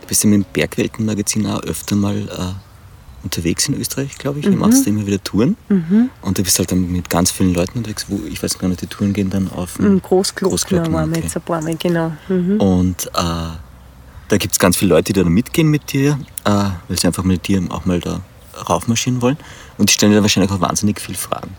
Du 0.00 0.06
bist 0.06 0.24
dem 0.24 0.44
Bergweltenmagazin 0.52 1.46
auch 1.46 1.62
öfter 1.62 1.94
mal 1.94 2.16
äh 2.16 2.69
unterwegs 3.22 3.68
in 3.68 3.78
Österreich, 3.78 4.16
glaube 4.18 4.40
ich. 4.40 4.46
Mhm. 4.46 4.52
Du 4.52 4.56
machst 4.58 4.86
immer 4.86 5.06
wieder 5.06 5.22
Touren. 5.22 5.56
Mhm. 5.68 6.10
Und 6.22 6.38
du 6.38 6.42
bist 6.42 6.58
halt 6.58 6.72
dann 6.72 6.90
mit 6.90 7.10
ganz 7.10 7.30
vielen 7.30 7.54
Leuten 7.54 7.78
unterwegs, 7.78 8.06
wo 8.08 8.20
ich 8.26 8.42
weiß 8.42 8.58
gar 8.58 8.68
nicht, 8.68 8.82
die 8.82 8.86
Touren 8.86 9.12
gehen 9.12 9.30
dann 9.30 9.50
auf 9.50 9.74
den 9.76 10.00
Großglockner 10.02 10.92
waren 10.92 11.14
wir 11.14 11.22
jetzt 11.22 11.36
ein 11.36 11.42
paar 11.42 11.62
Mal, 11.62 11.76
genau. 11.76 12.12
Mhm. 12.28 12.60
Und 12.60 13.06
äh, 13.06 13.10
da 14.28 14.36
gibt 14.36 14.52
es 14.52 14.58
ganz 14.58 14.76
viele 14.76 14.94
Leute, 14.94 15.12
die 15.12 15.22
da 15.22 15.28
mitgehen 15.28 15.68
mit 15.68 15.92
dir, 15.92 16.18
äh, 16.44 16.50
weil 16.50 16.98
sie 16.98 17.06
einfach 17.06 17.24
mit 17.24 17.48
dir 17.48 17.62
auch 17.70 17.84
mal 17.84 18.00
da 18.00 18.20
raufmarschieren 18.68 19.22
wollen. 19.22 19.36
Und 19.78 19.90
die 19.90 19.94
stellen 19.94 20.12
dir 20.12 20.22
wahrscheinlich 20.22 20.52
auch 20.52 20.60
wahnsinnig 20.60 21.00
viele 21.00 21.18
Fragen. 21.18 21.50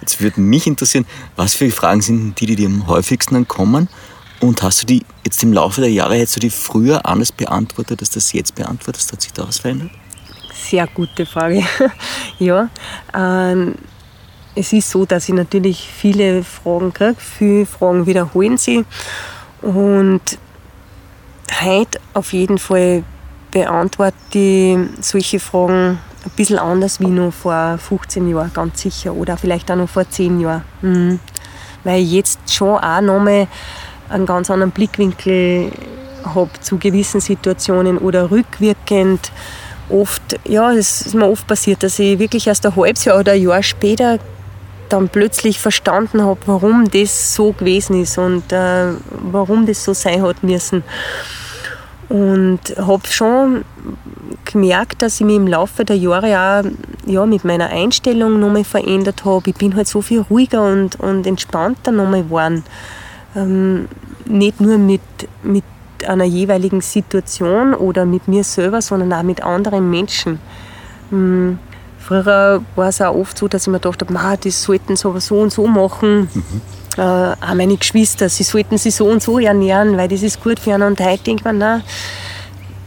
Jetzt 0.00 0.20
würde 0.20 0.40
mich 0.40 0.66
interessieren, 0.66 1.06
was 1.36 1.54
für 1.54 1.70
Fragen 1.70 2.02
sind 2.02 2.40
die, 2.40 2.46
die 2.46 2.56
dir 2.56 2.68
am 2.68 2.86
häufigsten 2.86 3.34
dann 3.34 3.48
kommen? 3.48 3.88
Und 4.40 4.60
hast 4.62 4.82
du 4.82 4.86
die 4.86 5.04
jetzt 5.24 5.42
im 5.44 5.52
Laufe 5.52 5.80
der 5.80 5.90
Jahre, 5.90 6.16
hättest 6.16 6.36
du 6.36 6.40
die 6.40 6.50
früher 6.50 7.06
anders 7.06 7.30
beantwortet, 7.30 8.00
als 8.00 8.10
das 8.10 8.32
jetzt 8.32 8.56
beantwortest? 8.56 9.12
Hat 9.12 9.22
sich 9.22 9.32
da 9.32 9.46
was 9.46 9.58
verändert? 9.58 9.90
Sehr 10.72 10.86
gute 10.86 11.26
Frage. 11.26 11.62
ja, 12.38 12.70
ähm, 13.14 13.74
es 14.54 14.72
ist 14.72 14.88
so, 14.88 15.04
dass 15.04 15.28
ich 15.28 15.34
natürlich 15.34 15.86
viele 15.86 16.42
Fragen 16.42 16.94
kriege. 16.94 17.16
Viele 17.18 17.66
Fragen 17.66 18.06
wiederholen 18.06 18.56
sie. 18.56 18.86
Und 19.60 20.22
heute 21.60 22.00
auf 22.14 22.32
jeden 22.32 22.56
Fall 22.56 23.04
beantworte 23.50 24.14
ich 24.32 24.78
solche 25.02 25.38
Fragen 25.40 25.98
ein 26.24 26.30
bisschen 26.36 26.58
anders 26.58 27.00
wie 27.00 27.06
noch 27.08 27.32
vor 27.32 27.76
15 27.76 28.30
Jahren, 28.30 28.50
ganz 28.54 28.80
sicher. 28.80 29.12
Oder 29.12 29.36
vielleicht 29.36 29.70
auch 29.70 29.76
noch 29.76 29.90
vor 29.90 30.08
10 30.08 30.40
Jahren. 30.40 30.64
Mhm. 30.80 31.20
Weil 31.84 32.00
ich 32.00 32.12
jetzt 32.12 32.50
schon 32.50 32.78
auch 32.78 33.00
nochmal 33.02 33.46
einen 34.08 34.24
ganz 34.24 34.50
anderen 34.50 34.70
Blickwinkel 34.70 35.70
habe 36.24 36.50
zu 36.60 36.78
gewissen 36.78 37.20
Situationen 37.20 37.98
oder 37.98 38.30
rückwirkend 38.30 39.32
oft, 39.92 40.38
ja, 40.44 40.72
es 40.72 41.02
ist 41.02 41.14
mir 41.14 41.28
oft 41.28 41.46
passiert, 41.46 41.82
dass 41.82 41.98
ich 41.98 42.18
wirklich 42.18 42.46
erst 42.46 42.66
ein 42.66 42.74
halbes 42.74 43.04
Jahr 43.04 43.18
oder 43.18 43.32
ein 43.32 43.42
Jahr 43.42 43.62
später 43.62 44.18
dann 44.88 45.08
plötzlich 45.08 45.58
verstanden 45.58 46.22
habe, 46.22 46.40
warum 46.46 46.90
das 46.90 47.34
so 47.34 47.52
gewesen 47.52 48.02
ist 48.02 48.18
und 48.18 48.52
äh, 48.52 48.88
warum 49.10 49.66
das 49.66 49.84
so 49.84 49.94
sein 49.94 50.22
hat 50.22 50.42
müssen. 50.42 50.82
Und 52.08 52.60
habe 52.76 53.06
schon 53.08 53.64
gemerkt, 54.44 55.00
dass 55.00 55.20
ich 55.20 55.26
mich 55.26 55.36
im 55.36 55.46
Laufe 55.46 55.84
der 55.84 55.96
Jahre 55.96 56.38
auch 56.38 56.70
ja, 57.06 57.24
mit 57.24 57.44
meiner 57.44 57.70
Einstellung 57.70 58.38
nochmal 58.38 58.64
verändert 58.64 59.24
habe. 59.24 59.48
Ich 59.48 59.56
bin 59.56 59.74
halt 59.74 59.88
so 59.88 60.02
viel 60.02 60.20
ruhiger 60.20 60.62
und, 60.62 61.00
und 61.00 61.26
entspannter 61.26 61.90
nochmal 61.90 62.24
geworden. 62.24 62.64
Ähm, 63.34 63.88
nicht 64.26 64.60
nur 64.60 64.76
mit, 64.76 65.00
mit 65.42 65.64
einer 66.08 66.24
jeweiligen 66.24 66.80
Situation 66.80 67.74
oder 67.74 68.04
mit 68.04 68.28
mir 68.28 68.44
selber, 68.44 68.82
sondern 68.82 69.12
auch 69.12 69.22
mit 69.22 69.42
anderen 69.42 69.90
Menschen. 69.90 70.38
Hm, 71.10 71.58
früher 71.98 72.62
war 72.76 72.88
es 72.88 73.00
auch 73.00 73.14
oft 73.14 73.38
so, 73.38 73.48
dass 73.48 73.62
ich 73.62 73.68
mir 73.68 73.80
gedacht 73.80 74.02
habe, 74.02 74.38
das 74.42 74.62
sollten 74.62 74.96
sie 74.96 75.08
aber 75.08 75.20
so 75.20 75.40
und 75.40 75.52
so 75.52 75.66
machen. 75.66 76.28
Mhm. 76.32 76.60
Äh, 76.98 77.00
auch 77.00 77.54
meine 77.54 77.76
Geschwister, 77.76 78.28
sie 78.28 78.42
sollten 78.42 78.76
sich 78.76 78.94
so 78.94 79.06
und 79.06 79.22
so 79.22 79.38
ernähren, 79.38 79.96
weil 79.96 80.08
das 80.08 80.22
ist 80.22 80.42
gut 80.42 80.58
für 80.60 80.74
einen. 80.74 80.82
Und 80.82 81.00
heute 81.00 81.22
denkt 81.24 81.44
man, 81.44 81.58
nein, 81.58 81.82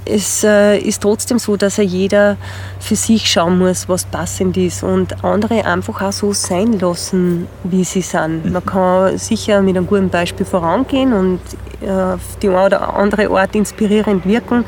es 0.06 0.44
äh, 0.44 0.78
ist 0.78 1.02
trotzdem 1.02 1.40
so, 1.40 1.58
dass 1.58 1.78
er 1.80 1.84
jeder 1.84 2.38
für 2.80 2.96
sich 2.96 3.30
schauen 3.30 3.58
muss, 3.58 3.90
was 3.90 4.06
passend 4.06 4.56
ist 4.56 4.84
und 4.84 5.24
andere 5.24 5.66
einfach 5.66 6.02
auch 6.02 6.12
so 6.12 6.32
sein 6.32 6.80
lassen, 6.80 7.48
wie 7.64 7.84
sie 7.84 8.02
sind. 8.02 8.52
Man 8.52 8.66
kann 8.66 9.18
sicher 9.18 9.62
mit 9.62 9.76
einem 9.76 9.88
guten 9.88 10.10
Beispiel 10.10 10.46
vorangehen 10.46 11.12
und 11.14 11.40
äh, 11.82 11.90
auf 11.90 12.38
die 12.42 12.50
eine 12.50 12.66
oder 12.66 12.96
andere 12.96 13.30
Art 13.30 13.56
inspirierend 13.56 14.26
wirken, 14.26 14.64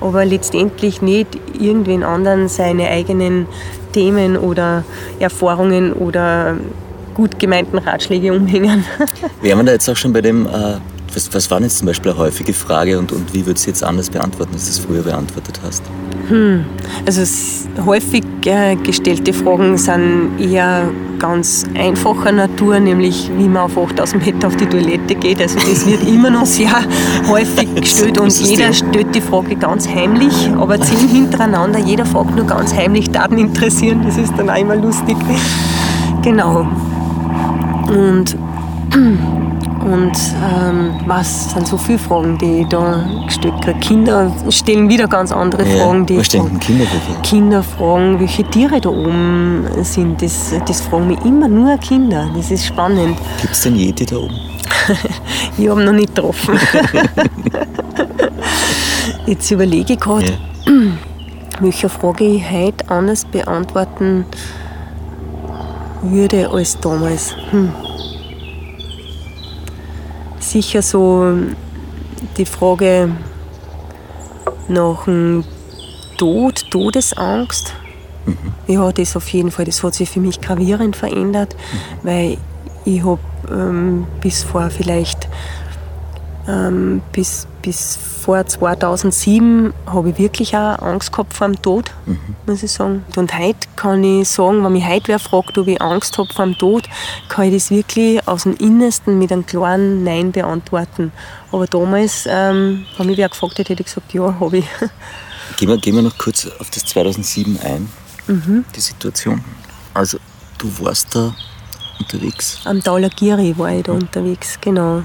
aber 0.00 0.24
letztendlich 0.24 1.00
nicht 1.02 1.28
irgendwen 1.58 2.02
anderen 2.02 2.48
seine 2.48 2.88
eigenen 2.88 3.46
Themen 3.92 4.36
oder 4.36 4.84
Erfahrungen 5.20 5.92
oder 5.92 6.56
gut 7.14 7.38
gemeinten 7.38 7.78
Ratschläge 7.78 8.32
umhängen. 8.36 8.84
Wären 9.40 9.58
wir 9.58 9.64
da 9.64 9.72
jetzt 9.72 9.88
auch 9.88 9.96
schon 9.96 10.12
bei 10.12 10.20
dem 10.20 10.46
äh, 10.46 10.76
was, 11.14 11.32
was 11.34 11.50
war 11.50 11.60
jetzt 11.60 11.78
zum 11.78 11.86
Beispiel 11.86 12.12
eine 12.12 12.20
häufige 12.20 12.52
Frage 12.52 12.98
und, 12.98 13.12
und 13.12 13.32
wie 13.34 13.46
würdest 13.46 13.66
du 13.66 13.70
jetzt 13.70 13.82
anders 13.82 14.10
beantworten, 14.10 14.52
als 14.54 14.64
du 14.64 14.70
es 14.70 14.78
früher 14.78 15.02
beantwortet 15.02 15.60
hast? 15.64 15.82
Hm. 16.28 16.64
Also 17.06 17.22
häufig 17.84 18.24
äh, 18.44 18.76
gestellte 18.76 19.32
Fragen 19.32 19.76
sind 19.76 20.38
eher 20.38 20.88
ganz 21.18 21.66
einfacher 21.74 22.32
Natur, 22.32 22.80
nämlich 22.80 23.30
wie 23.36 23.48
man 23.48 23.64
auf 23.64 23.76
8000 23.76 24.24
Meter 24.24 24.46
auf 24.46 24.56
die 24.56 24.66
Toilette 24.66 25.14
geht. 25.14 25.40
Also 25.40 25.58
das 25.58 25.86
wird 25.86 26.02
immer 26.08 26.30
noch 26.30 26.46
sehr 26.46 26.82
häufig 27.28 27.74
gestellt 27.74 28.18
und 28.18 28.32
jeder 28.40 28.72
stellt 28.72 29.14
die 29.14 29.20
Frage 29.20 29.56
ganz 29.56 29.88
heimlich, 29.88 30.50
aber 30.58 30.80
zehn 30.80 31.08
hintereinander, 31.08 31.78
jeder 31.78 32.06
fragt 32.06 32.36
nur 32.36 32.46
ganz 32.46 32.74
heimlich, 32.74 33.10
Daten 33.10 33.38
interessieren, 33.38 34.02
das 34.04 34.16
ist 34.16 34.32
dann 34.36 34.48
auch 34.48 34.58
immer 34.58 34.76
lustig. 34.76 35.16
Genau. 36.22 36.66
Und 37.88 38.36
und 39.80 40.12
ähm, 40.12 41.00
was 41.06 41.52
sind 41.52 41.66
so 41.66 41.76
viele 41.76 41.98
Fragen, 41.98 42.38
die 42.38 42.60
ich 42.60 42.68
da 42.68 43.04
gestellt 43.26 43.54
kriege. 43.62 43.78
Kinder 43.80 44.32
stellen 44.48 44.88
wieder 44.88 45.08
ganz 45.08 45.32
andere 45.32 45.66
ja, 45.66 45.84
Fragen. 45.84 46.06
Die 46.06 46.18
was 46.18 46.26
stellen 46.26 46.60
Kinder 46.60 46.86
für 46.86 47.22
Kinder 47.22 47.62
fragen, 47.62 48.20
welche 48.20 48.44
Tiere 48.44 48.80
da 48.80 48.90
oben 48.90 49.66
sind. 49.82 50.22
Das, 50.22 50.54
das 50.66 50.80
fragen 50.82 51.08
mich 51.08 51.24
immer 51.24 51.48
nur 51.48 51.76
Kinder. 51.78 52.30
Das 52.36 52.50
ist 52.50 52.66
spannend. 52.66 53.16
Gibt 53.40 53.54
es 53.54 53.62
denn 53.62 53.76
Jedi 53.76 54.06
da 54.06 54.16
oben? 54.16 54.34
ich 55.58 55.68
habe 55.68 55.82
noch 55.82 55.92
nicht 55.92 56.14
getroffen. 56.14 56.58
Jetzt 59.26 59.50
überlege 59.50 59.94
ich 59.94 60.00
gerade. 60.00 60.38
Ja. 60.66 60.72
welche 61.60 61.88
Frage 61.88 62.24
ich 62.24 62.50
heute 62.50 62.88
anders 62.88 63.24
beantworten 63.24 64.24
würde 66.02 66.50
als 66.50 66.78
damals. 66.80 67.34
Hm. 67.50 67.72
Sicher 70.50 70.82
so 70.82 71.32
die 72.36 72.44
Frage 72.44 73.08
nach 74.66 75.04
dem 75.04 75.44
Tod, 76.18 76.68
Todesangst. 76.72 77.72
Mhm. 78.26 78.36
Ja, 78.66 78.90
das 78.90 79.14
auf 79.14 79.28
jeden 79.28 79.52
Fall, 79.52 79.64
das 79.64 79.80
hat 79.84 79.94
sich 79.94 80.10
für 80.10 80.18
mich 80.18 80.40
gravierend 80.40 80.96
verändert, 80.96 81.54
mhm. 81.54 82.08
weil 82.08 82.38
ich 82.84 83.04
habe 83.04 83.20
ähm, 83.48 84.08
bis 84.20 84.42
vor 84.42 84.70
vielleicht 84.70 85.28
ähm, 86.50 87.02
bis, 87.12 87.46
bis 87.62 87.96
vor 87.96 88.44
2007 88.44 89.72
habe 89.86 90.10
ich 90.10 90.18
wirklich 90.18 90.56
auch 90.56 90.78
Angst 90.80 91.12
gehabt 91.12 91.34
vor 91.34 91.46
dem 91.46 91.60
Tod, 91.60 91.90
mhm. 92.06 92.18
muss 92.46 92.62
ich 92.62 92.72
sagen. 92.72 93.04
Und 93.16 93.36
heute 93.38 93.58
kann 93.76 94.02
ich 94.02 94.28
sagen, 94.28 94.64
wenn 94.64 94.72
mich 94.72 94.86
heute 94.86 95.08
wer 95.08 95.18
fragt, 95.18 95.56
ob 95.58 95.68
ich 95.68 95.80
Angst 95.80 96.18
habe 96.18 96.32
vor 96.32 96.44
dem 96.44 96.58
Tod, 96.58 96.88
kann 97.28 97.46
ich 97.46 97.54
das 97.54 97.70
wirklich 97.70 98.26
aus 98.26 98.44
dem 98.44 98.56
Innersten 98.56 99.18
mit 99.18 99.32
einem 99.32 99.46
klaren 99.46 100.04
Nein 100.04 100.32
beantworten. 100.32 101.12
Aber 101.52 101.66
damals, 101.66 102.26
ähm, 102.26 102.84
wenn 102.96 103.06
mich 103.06 103.18
wer 103.18 103.28
gefragt 103.28 103.58
hätte, 103.58 103.72
hätte 103.72 103.82
ich 103.82 103.86
gesagt, 103.86 104.12
ja, 104.12 104.34
habe 104.40 104.58
ich. 104.58 104.66
Gehen 105.56 105.68
wir, 105.68 105.78
gehen 105.78 105.96
wir 105.96 106.02
noch 106.02 106.16
kurz 106.16 106.46
auf 106.60 106.70
das 106.70 106.86
2007 106.86 107.58
ein, 107.64 107.88
mhm. 108.28 108.64
die 108.74 108.80
Situation. 108.80 109.44
Also, 109.92 110.18
du 110.58 110.70
warst 110.78 111.12
da 111.12 111.34
unterwegs? 111.98 112.60
Am 112.64 112.80
Taulagiri 112.80 113.58
war 113.58 113.72
ich 113.72 113.82
da 113.82 113.92
mhm. 113.92 114.02
unterwegs, 114.02 114.58
genau 114.60 115.02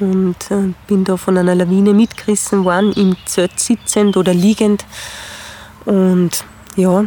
und 0.00 0.36
äh, 0.50 0.72
bin 0.86 1.04
da 1.04 1.16
von 1.16 1.36
einer 1.36 1.54
Lawine 1.54 1.94
mitgerissen 1.94 2.64
worden, 2.64 2.92
im 2.92 3.16
Zelt 3.26 3.58
sitzend 3.58 4.16
oder 4.16 4.34
liegend. 4.34 4.84
Und 5.84 6.44
ja. 6.76 7.04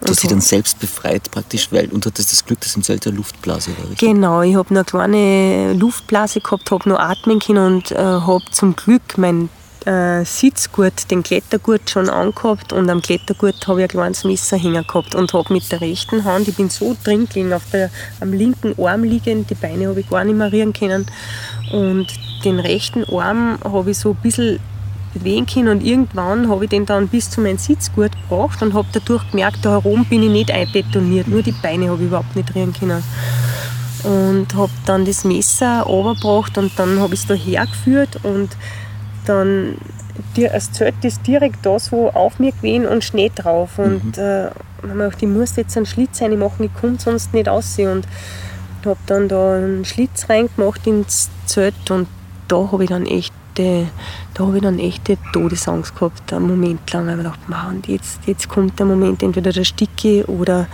Du 0.00 0.08
hast 0.08 0.22
dich 0.22 0.30
dann 0.30 0.40
selbst 0.40 0.80
befreit 0.80 1.30
praktisch, 1.30 1.70
weil 1.70 1.88
und 1.90 2.04
hattest 2.04 2.32
das 2.32 2.44
Glück, 2.44 2.60
dass 2.60 2.74
im 2.74 2.82
Zelt 2.82 3.06
eine 3.06 3.16
Luftblase 3.16 3.70
war, 3.78 3.90
richtig? 3.90 3.98
Genau, 3.98 4.42
ich 4.42 4.56
habe 4.56 4.70
eine 4.70 4.84
kleine 4.84 5.74
Luftblase 5.74 6.40
gehabt, 6.40 6.70
habe 6.72 6.88
noch 6.88 6.98
atmen 6.98 7.38
können 7.38 7.74
und 7.76 7.92
äh, 7.92 7.96
habe 7.96 8.42
zum 8.50 8.74
Glück 8.74 9.16
mein 9.16 9.48
äh, 9.86 10.24
Sitzgurt, 10.24 11.10
den 11.10 11.22
Klettergurt 11.22 11.90
schon 11.90 12.08
angehabt 12.08 12.72
und 12.72 12.88
am 12.90 13.02
Klettergurt 13.02 13.66
habe 13.66 13.80
ich 13.80 13.84
ein 13.84 13.88
kleines 13.88 14.24
Messer 14.24 14.56
hängen 14.56 14.86
gehabt 14.86 15.14
und 15.14 15.32
habe 15.32 15.52
mit 15.52 15.70
der 15.70 15.80
rechten 15.80 16.24
Hand, 16.24 16.48
ich 16.48 16.56
bin 16.56 16.70
so 16.70 16.96
drin 17.02 17.28
gelegen, 17.28 17.52
auf 17.52 17.64
der, 17.72 17.90
am 18.20 18.32
linken 18.32 18.74
Arm 18.82 19.04
liegend, 19.04 19.50
die 19.50 19.54
Beine 19.54 19.88
habe 19.88 20.00
ich 20.00 20.08
gar 20.08 20.24
nicht 20.24 20.36
mehr 20.36 20.52
rühren 20.52 20.72
können 20.72 21.06
und 21.72 22.06
den 22.44 22.58
rechten 22.58 23.04
Arm 23.04 23.58
habe 23.64 23.90
ich 23.90 23.98
so 23.98 24.10
ein 24.10 24.16
bisschen 24.16 24.60
bewegen 25.14 25.46
können 25.46 25.68
und 25.68 25.84
irgendwann 25.84 26.48
habe 26.48 26.64
ich 26.64 26.70
den 26.70 26.86
dann 26.86 27.08
bis 27.08 27.30
zu 27.30 27.40
meinem 27.40 27.58
Sitzgurt 27.58 28.12
gebracht 28.12 28.62
und 28.62 28.74
habe 28.74 28.88
dadurch 28.92 29.30
gemerkt, 29.30 29.58
da 29.62 29.70
herum 29.70 30.04
bin 30.04 30.22
ich 30.22 30.30
nicht 30.30 30.50
einbetoniert, 30.50 31.28
nur 31.28 31.42
die 31.42 31.52
Beine 31.52 31.90
habe 31.90 32.02
ich 32.02 32.08
überhaupt 32.08 32.34
nicht 32.36 32.54
rühren 32.54 32.72
können. 32.72 33.02
Und 34.04 34.48
habe 34.56 34.72
dann 34.84 35.04
das 35.04 35.22
Messer 35.22 35.82
runtergebracht 35.82 36.58
und 36.58 36.72
dann 36.76 36.98
habe 36.98 37.14
ich 37.14 37.20
es 37.20 37.26
da 37.28 37.34
hergeführt 37.34 38.18
und 38.24 38.48
dann 39.26 39.76
das 40.36 40.72
Zelt 40.72 40.94
ist 41.02 41.26
direkt 41.26 41.64
da 41.64 41.78
so 41.78 42.10
auf 42.10 42.38
mir 42.38 42.52
gewesen 42.52 42.86
und 42.86 43.04
Schnee 43.04 43.30
drauf. 43.34 43.78
Und 43.78 44.16
mhm. 44.16 44.22
äh, 44.22 44.44
habe 44.46 44.54
ich 44.82 44.92
gedacht, 44.92 45.22
ich 45.22 45.28
muss 45.28 45.56
jetzt 45.56 45.76
einen 45.76 45.86
Schlitz 45.86 46.20
machen, 46.20 46.64
ich 46.64 46.74
komme 46.74 46.98
sonst 46.98 47.32
nicht 47.32 47.48
raus. 47.48 47.78
Und 47.78 48.06
habe 48.84 48.98
dann 49.06 49.28
da 49.28 49.56
einen 49.56 49.84
Schlitz 49.84 50.28
reingemacht 50.28 50.86
ins 50.86 51.30
Zelt 51.46 51.90
und 51.90 52.08
da 52.48 52.68
habe 52.72 52.84
ich 52.84 52.90
dann 52.90 53.06
echt 53.06 53.32
da 53.54 54.44
habe 54.44 54.56
ich 54.56 54.62
dann 54.62 54.78
echte 54.78 55.18
Todesangst 55.34 55.94
gehabt, 55.94 56.32
einen 56.32 56.46
Moment 56.46 56.90
lang. 56.90 57.04
Ich 57.04 57.12
habe 57.12 57.22
gedacht, 57.22 57.48
man, 57.48 57.82
jetzt, 57.86 58.20
jetzt 58.26 58.48
kommt 58.48 58.78
der 58.78 58.86
Moment, 58.86 59.22
entweder 59.22 59.52
der 59.52 59.64
Sticke 59.64 60.24
oder 60.26 60.68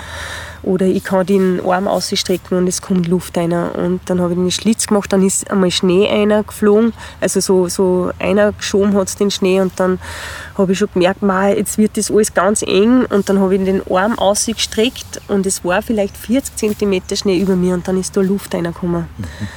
oder 0.63 0.87
ich 0.87 1.05
kann 1.05 1.27
den 1.27 1.61
Arm 1.65 1.89
ausstrecken 1.89 2.59
und 2.59 2.67
es 2.67 2.83
kommt 2.83 3.09
Luft 3.09 3.37
rein. 3.37 3.53
Und 3.53 4.01
dann 4.07 4.21
habe 4.21 4.33
ich 4.33 4.39
den 4.39 4.51
Schlitz 4.51 4.87
gemacht, 4.87 5.13
dann 5.13 5.25
ist 5.25 5.51
einmal 5.51 5.71
Schnee 5.71 6.09
einer 6.09 6.43
geflogen, 6.43 6.93
also 7.21 7.41
so, 7.41 7.69
so 7.69 8.11
einer 8.19 8.53
geschoben 8.53 8.95
hat 8.95 9.09
es 9.09 9.17
den 9.17 9.31
Schnee 9.31 9.61
und 9.61 9.73
dann 9.77 9.99
habe 10.57 10.73
ich 10.73 10.79
schon 10.79 10.89
gemerkt, 10.93 11.23
jetzt 11.57 11.79
wird 11.79 11.97
das 11.97 12.11
alles 12.11 12.35
ganz 12.35 12.63
eng 12.63 13.05
und 13.07 13.29
dann 13.29 13.39
habe 13.39 13.55
ich 13.55 13.65
den 13.65 13.83
Arm 13.91 14.19
ausgestreckt 14.19 15.21
und 15.29 15.47
es 15.47 15.65
war 15.65 15.83
vielleicht 15.83 16.17
40 16.17 16.57
cm 16.57 17.03
Schnee 17.15 17.39
über 17.39 17.57
mir 17.57 17.75
und 17.75 17.87
dann 17.87 17.99
ist 17.99 18.17
da 18.17 18.21
Luft 18.21 18.55
reingekommen. 18.55 19.07
Mhm. 19.17 19.49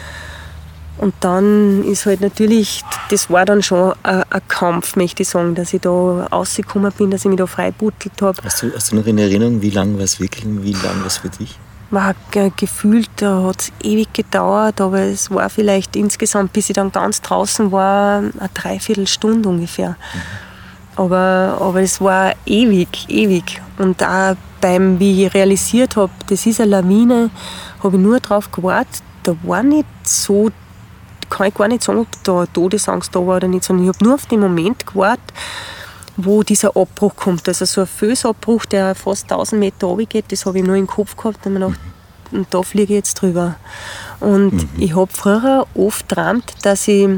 Und 1.01 1.15
dann 1.21 1.83
ist 1.83 2.05
halt 2.05 2.21
natürlich, 2.21 2.83
das 3.09 3.31
war 3.31 3.43
dann 3.43 3.63
schon 3.63 3.93
ein, 4.03 4.21
ein, 4.29 4.41
Kampf, 4.47 4.95
möchte 4.95 5.23
ich 5.23 5.29
sagen, 5.29 5.55
dass 5.55 5.73
ich 5.73 5.81
da 5.81 5.89
rausgekommen 5.89 6.91
bin, 6.91 7.09
dass 7.09 7.21
ich 7.21 7.29
mich 7.29 7.39
da 7.39 7.47
freibuttelt 7.47 8.21
habe. 8.21 8.37
Hast 8.43 8.61
du, 8.61 8.71
hast 8.75 8.91
du 8.91 8.97
noch 8.97 9.07
in 9.07 9.17
Erinnerung, 9.17 9.63
wie 9.63 9.71
lange 9.71 9.95
war 9.95 10.03
es 10.03 10.19
wirklich, 10.19 10.45
wie 10.45 10.73
lange 10.73 10.99
war 10.99 11.07
es 11.07 11.17
für 11.17 11.29
dich? 11.29 11.57
War 11.89 12.13
gefühlt, 12.55 13.09
da 13.15 13.45
hat 13.45 13.61
es 13.61 13.71
ewig 13.81 14.13
gedauert, 14.13 14.79
aber 14.79 14.99
es 14.99 15.31
war 15.31 15.49
vielleicht 15.49 15.95
insgesamt, 15.95 16.53
bis 16.53 16.69
ich 16.69 16.75
dann 16.75 16.91
ganz 16.91 17.19
draußen 17.19 17.71
war, 17.71 18.19
eine 18.19 18.49
Dreiviertelstunde 18.53 19.49
ungefähr. 19.49 19.89
Mhm. 19.89 20.21
Aber, 20.97 21.57
aber 21.59 21.81
es 21.81 21.99
war 21.99 22.33
ewig, 22.45 23.09
ewig. 23.09 23.59
Und 23.79 24.03
auch 24.03 24.35
beim, 24.61 24.99
wie 24.99 25.25
ich 25.25 25.33
realisiert 25.33 25.95
habe, 25.95 26.11
das 26.27 26.45
ist 26.45 26.61
eine 26.61 26.69
Lawine, 26.69 27.31
habe 27.81 27.97
ich 27.97 28.03
nur 28.03 28.19
darauf 28.19 28.51
gewartet, 28.51 29.01
da 29.23 29.35
war 29.43 29.63
nicht 29.63 29.87
so 30.03 30.51
kann 31.31 31.47
ich 31.47 31.55
gar 31.55 31.67
nicht 31.67 31.81
sagen, 31.81 31.99
ob 31.99 32.07
da 32.23 32.45
Todesangst 32.45 33.15
da 33.15 33.19
war 33.25 33.37
oder 33.37 33.47
nicht, 33.47 33.63
sondern 33.63 33.87
ich 33.87 33.95
habe 33.95 34.03
nur 34.03 34.15
auf 34.15 34.27
den 34.27 34.41
Moment 34.41 34.85
gewartet, 34.85 35.33
wo 36.17 36.43
dieser 36.43 36.75
Abbruch 36.75 37.15
kommt. 37.15 37.47
Also 37.47 37.65
so 37.65 37.81
ein 37.81 37.87
Fösabbruch, 37.87 38.65
der 38.65 38.93
fast 38.93 39.23
1000 39.31 39.59
Meter 39.59 39.87
runtergeht, 39.87 40.25
das 40.29 40.45
habe 40.45 40.59
ich 40.59 40.65
nur 40.65 40.75
im 40.75 40.87
Kopf 40.87 41.15
gehabt 41.15 41.45
und 41.45 41.53
mir 41.53 41.59
gedacht, 41.59 41.79
und 42.31 42.47
da 42.53 42.61
fliege 42.61 42.93
ich 42.93 42.97
jetzt 42.97 43.15
drüber. 43.15 43.55
Und 44.19 44.53
mhm. 44.53 44.69
ich 44.77 44.95
habe 44.95 45.11
früher 45.11 45.65
oft 45.73 46.07
geträumt, 46.07 46.53
dass 46.61 46.87
ich, 46.87 47.09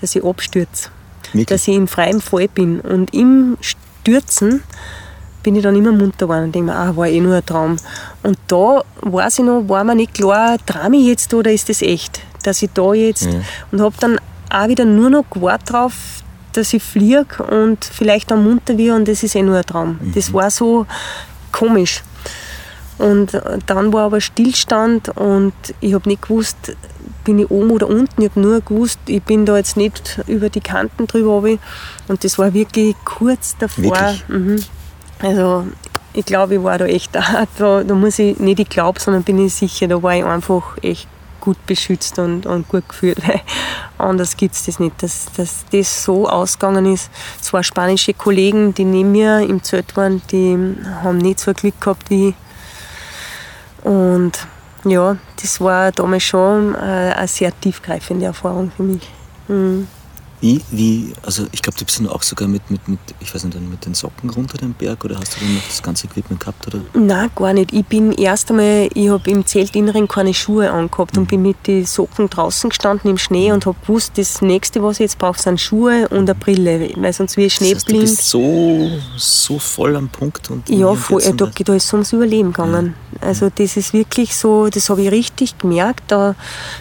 dass 0.00 0.16
ich 0.16 0.24
abstürze. 0.24 0.90
Wirklich? 1.32 1.46
Dass 1.46 1.68
ich 1.68 1.76
im 1.76 1.86
freien 1.86 2.20
Fall 2.20 2.48
bin. 2.48 2.80
Und 2.80 3.12
im 3.14 3.56
Stürzen 3.60 4.62
bin 5.42 5.54
ich 5.54 5.62
dann 5.62 5.76
immer 5.76 5.92
munter 5.92 6.26
geworden 6.26 6.44
und 6.44 6.54
denke 6.54 6.72
mir, 6.72 6.76
ah, 6.76 6.96
war 6.96 7.06
eh 7.06 7.20
nur 7.20 7.36
ein 7.36 7.46
Traum. 7.46 7.76
Und 8.22 8.38
da 8.48 8.82
weiß 9.02 9.38
ich 9.38 9.44
noch, 9.44 9.68
war 9.68 9.84
mir 9.84 9.94
nicht 9.94 10.14
klar, 10.14 10.56
träume 10.64 10.96
ich 10.96 11.06
jetzt 11.06 11.32
oder 11.34 11.52
ist 11.52 11.68
das 11.68 11.82
echt? 11.82 12.22
Dass 12.42 12.62
ich 12.62 12.70
da 12.72 12.92
jetzt 12.94 13.26
mhm. 13.26 13.42
und 13.72 13.80
habe 13.80 13.94
dann 14.00 14.18
auch 14.50 14.68
wieder 14.68 14.84
nur 14.84 15.10
noch 15.10 15.28
gewartet 15.30 15.70
darauf, 15.70 15.94
dass 16.52 16.72
ich 16.72 16.82
fliege 16.82 17.42
und 17.42 17.84
vielleicht 17.84 18.32
am 18.32 18.44
munter 18.44 18.76
wird 18.78 18.96
und 18.96 19.08
das 19.08 19.22
ist 19.22 19.34
eh 19.34 19.42
nur 19.42 19.56
ein 19.56 19.66
Traum. 19.66 19.98
Mhm. 20.00 20.12
Das 20.14 20.32
war 20.32 20.50
so 20.50 20.86
komisch. 21.52 22.02
Und 22.98 23.40
dann 23.66 23.92
war 23.92 24.06
aber 24.06 24.20
Stillstand 24.20 25.10
und 25.10 25.54
ich 25.80 25.94
habe 25.94 26.08
nicht 26.08 26.22
gewusst, 26.22 26.74
bin 27.24 27.38
ich 27.38 27.50
oben 27.50 27.70
oder 27.70 27.88
unten. 27.88 28.22
Ich 28.22 28.30
habe 28.30 28.40
nur 28.40 28.60
gewusst, 28.60 28.98
ich 29.06 29.22
bin 29.22 29.46
da 29.46 29.56
jetzt 29.56 29.76
nicht 29.76 30.20
über 30.26 30.48
die 30.48 30.60
Kanten 30.60 31.06
drüber. 31.06 31.36
Und 32.08 32.24
das 32.24 32.38
war 32.38 32.54
wirklich 32.54 32.96
kurz 33.04 33.56
davor. 33.56 33.84
Wirklich? 33.84 34.28
Mhm. 34.28 34.56
Also 35.20 35.66
ich 36.12 36.24
glaube, 36.24 36.56
ich 36.56 36.62
war 36.62 36.78
da 36.78 36.86
echt 36.86 37.14
da. 37.14 37.46
Da, 37.58 37.84
da 37.84 37.94
muss 37.94 38.18
ich 38.18 38.38
nicht 38.38 38.58
ich 38.58 38.68
glaube, 38.68 38.98
sondern 38.98 39.22
bin 39.22 39.44
ich 39.44 39.54
sicher, 39.54 39.86
da 39.86 40.02
war 40.02 40.16
ich 40.16 40.24
einfach 40.24 40.76
echt 40.82 41.08
gut 41.48 41.64
beschützt 41.66 42.18
und, 42.18 42.44
und 42.44 42.68
gut 42.68 42.86
geführt, 42.86 43.20
anders 43.96 44.36
gibt 44.40 44.54
es 44.54 44.66
das 44.66 44.78
nicht, 44.78 45.02
dass, 45.02 45.32
dass 45.34 45.64
das 45.72 46.04
so 46.04 46.28
ausgegangen 46.28 46.92
ist. 46.92 47.10
Zwei 47.40 47.62
spanische 47.62 48.12
Kollegen, 48.12 48.74
die 48.74 48.84
neben 48.84 49.12
mir 49.12 49.40
im 49.40 49.62
Zelt 49.62 49.96
waren, 49.96 50.20
die 50.30 50.58
haben 51.02 51.16
nicht 51.16 51.40
so 51.40 51.54
Glück 51.54 51.80
gehabt 51.80 52.10
wie 52.10 52.28
ich. 52.28 52.34
Und 53.82 54.32
ja, 54.84 55.16
das 55.40 55.58
war 55.62 55.90
damals 55.90 56.24
schon 56.24 56.74
äh, 56.74 57.14
eine 57.16 57.28
sehr 57.28 57.58
tiefgreifende 57.58 58.26
Erfahrung 58.26 58.70
für 58.76 58.82
mich. 58.82 59.08
Mhm. 59.48 59.88
Wie, 60.40 60.60
wie, 60.70 61.12
also 61.22 61.46
ich 61.52 61.62
glaube, 61.62 61.78
du 61.78 61.84
bist 61.84 61.98
dann 61.98 62.08
auch 62.08 62.22
sogar 62.22 62.46
mit, 62.46 62.70
mit, 62.70 62.86
mit, 62.86 63.00
ich 63.20 63.34
weiß 63.34 63.44
nicht, 63.44 63.60
mit 63.60 63.84
den 63.84 63.94
Socken 63.94 64.30
runter 64.30 64.56
den 64.58 64.72
Berg 64.72 65.04
oder 65.04 65.18
hast 65.18 65.36
du 65.36 65.40
dann 65.40 65.54
noch 65.54 65.66
das 65.66 65.82
ganze 65.82 66.06
Equipment 66.06 66.40
gehabt? 66.40 66.66
Oder? 66.66 66.80
Nein, 66.94 67.30
gar 67.34 67.52
nicht. 67.52 67.72
Ich 67.72 67.84
bin 67.84 68.12
erst 68.12 68.50
einmal, 68.50 68.88
ich 68.94 69.08
habe 69.08 69.28
im 69.30 69.44
Zeltinneren 69.46 70.06
keine 70.06 70.34
Schuhe 70.34 70.70
angehabt 70.70 71.14
mhm. 71.14 71.22
und 71.22 71.28
bin 71.28 71.42
mit 71.42 71.66
den 71.66 71.84
Socken 71.84 72.30
draußen 72.30 72.70
gestanden 72.70 73.10
im 73.10 73.18
Schnee 73.18 73.48
mhm. 73.48 73.54
und 73.54 73.66
habe 73.66 73.76
gewusst, 73.80 74.12
das 74.16 74.40
nächste, 74.40 74.82
was 74.82 74.96
ich 74.96 75.00
jetzt 75.00 75.18
brauche, 75.18 75.40
sind 75.40 75.60
Schuhe 75.60 76.08
und 76.08 76.30
eine 76.30 76.34
Brille, 76.34 76.90
weil 76.96 77.12
sonst 77.12 77.36
wie 77.36 77.50
Schneeblind. 77.50 78.02
Das 78.02 78.18
heißt, 78.18 78.34
du 78.34 78.88
bist 78.88 79.08
so, 79.16 79.54
so 79.54 79.58
voll 79.58 79.96
am 79.96 80.08
Punkt. 80.08 80.50
Und 80.50 80.68
ja, 80.68 80.94
voll, 80.94 81.22
da, 81.36 81.46
da 81.46 81.74
ist 81.74 81.84
es 81.84 81.92
ums 81.92 82.12
Überleben 82.12 82.52
gegangen. 82.52 82.94
Ja. 83.07 83.07
Also 83.20 83.50
das 83.54 83.76
ist 83.76 83.92
wirklich 83.92 84.36
so, 84.36 84.68
das 84.68 84.90
habe 84.90 85.02
ich 85.02 85.10
richtig 85.10 85.58
gemerkt, 85.58 86.04
da, 86.08 86.34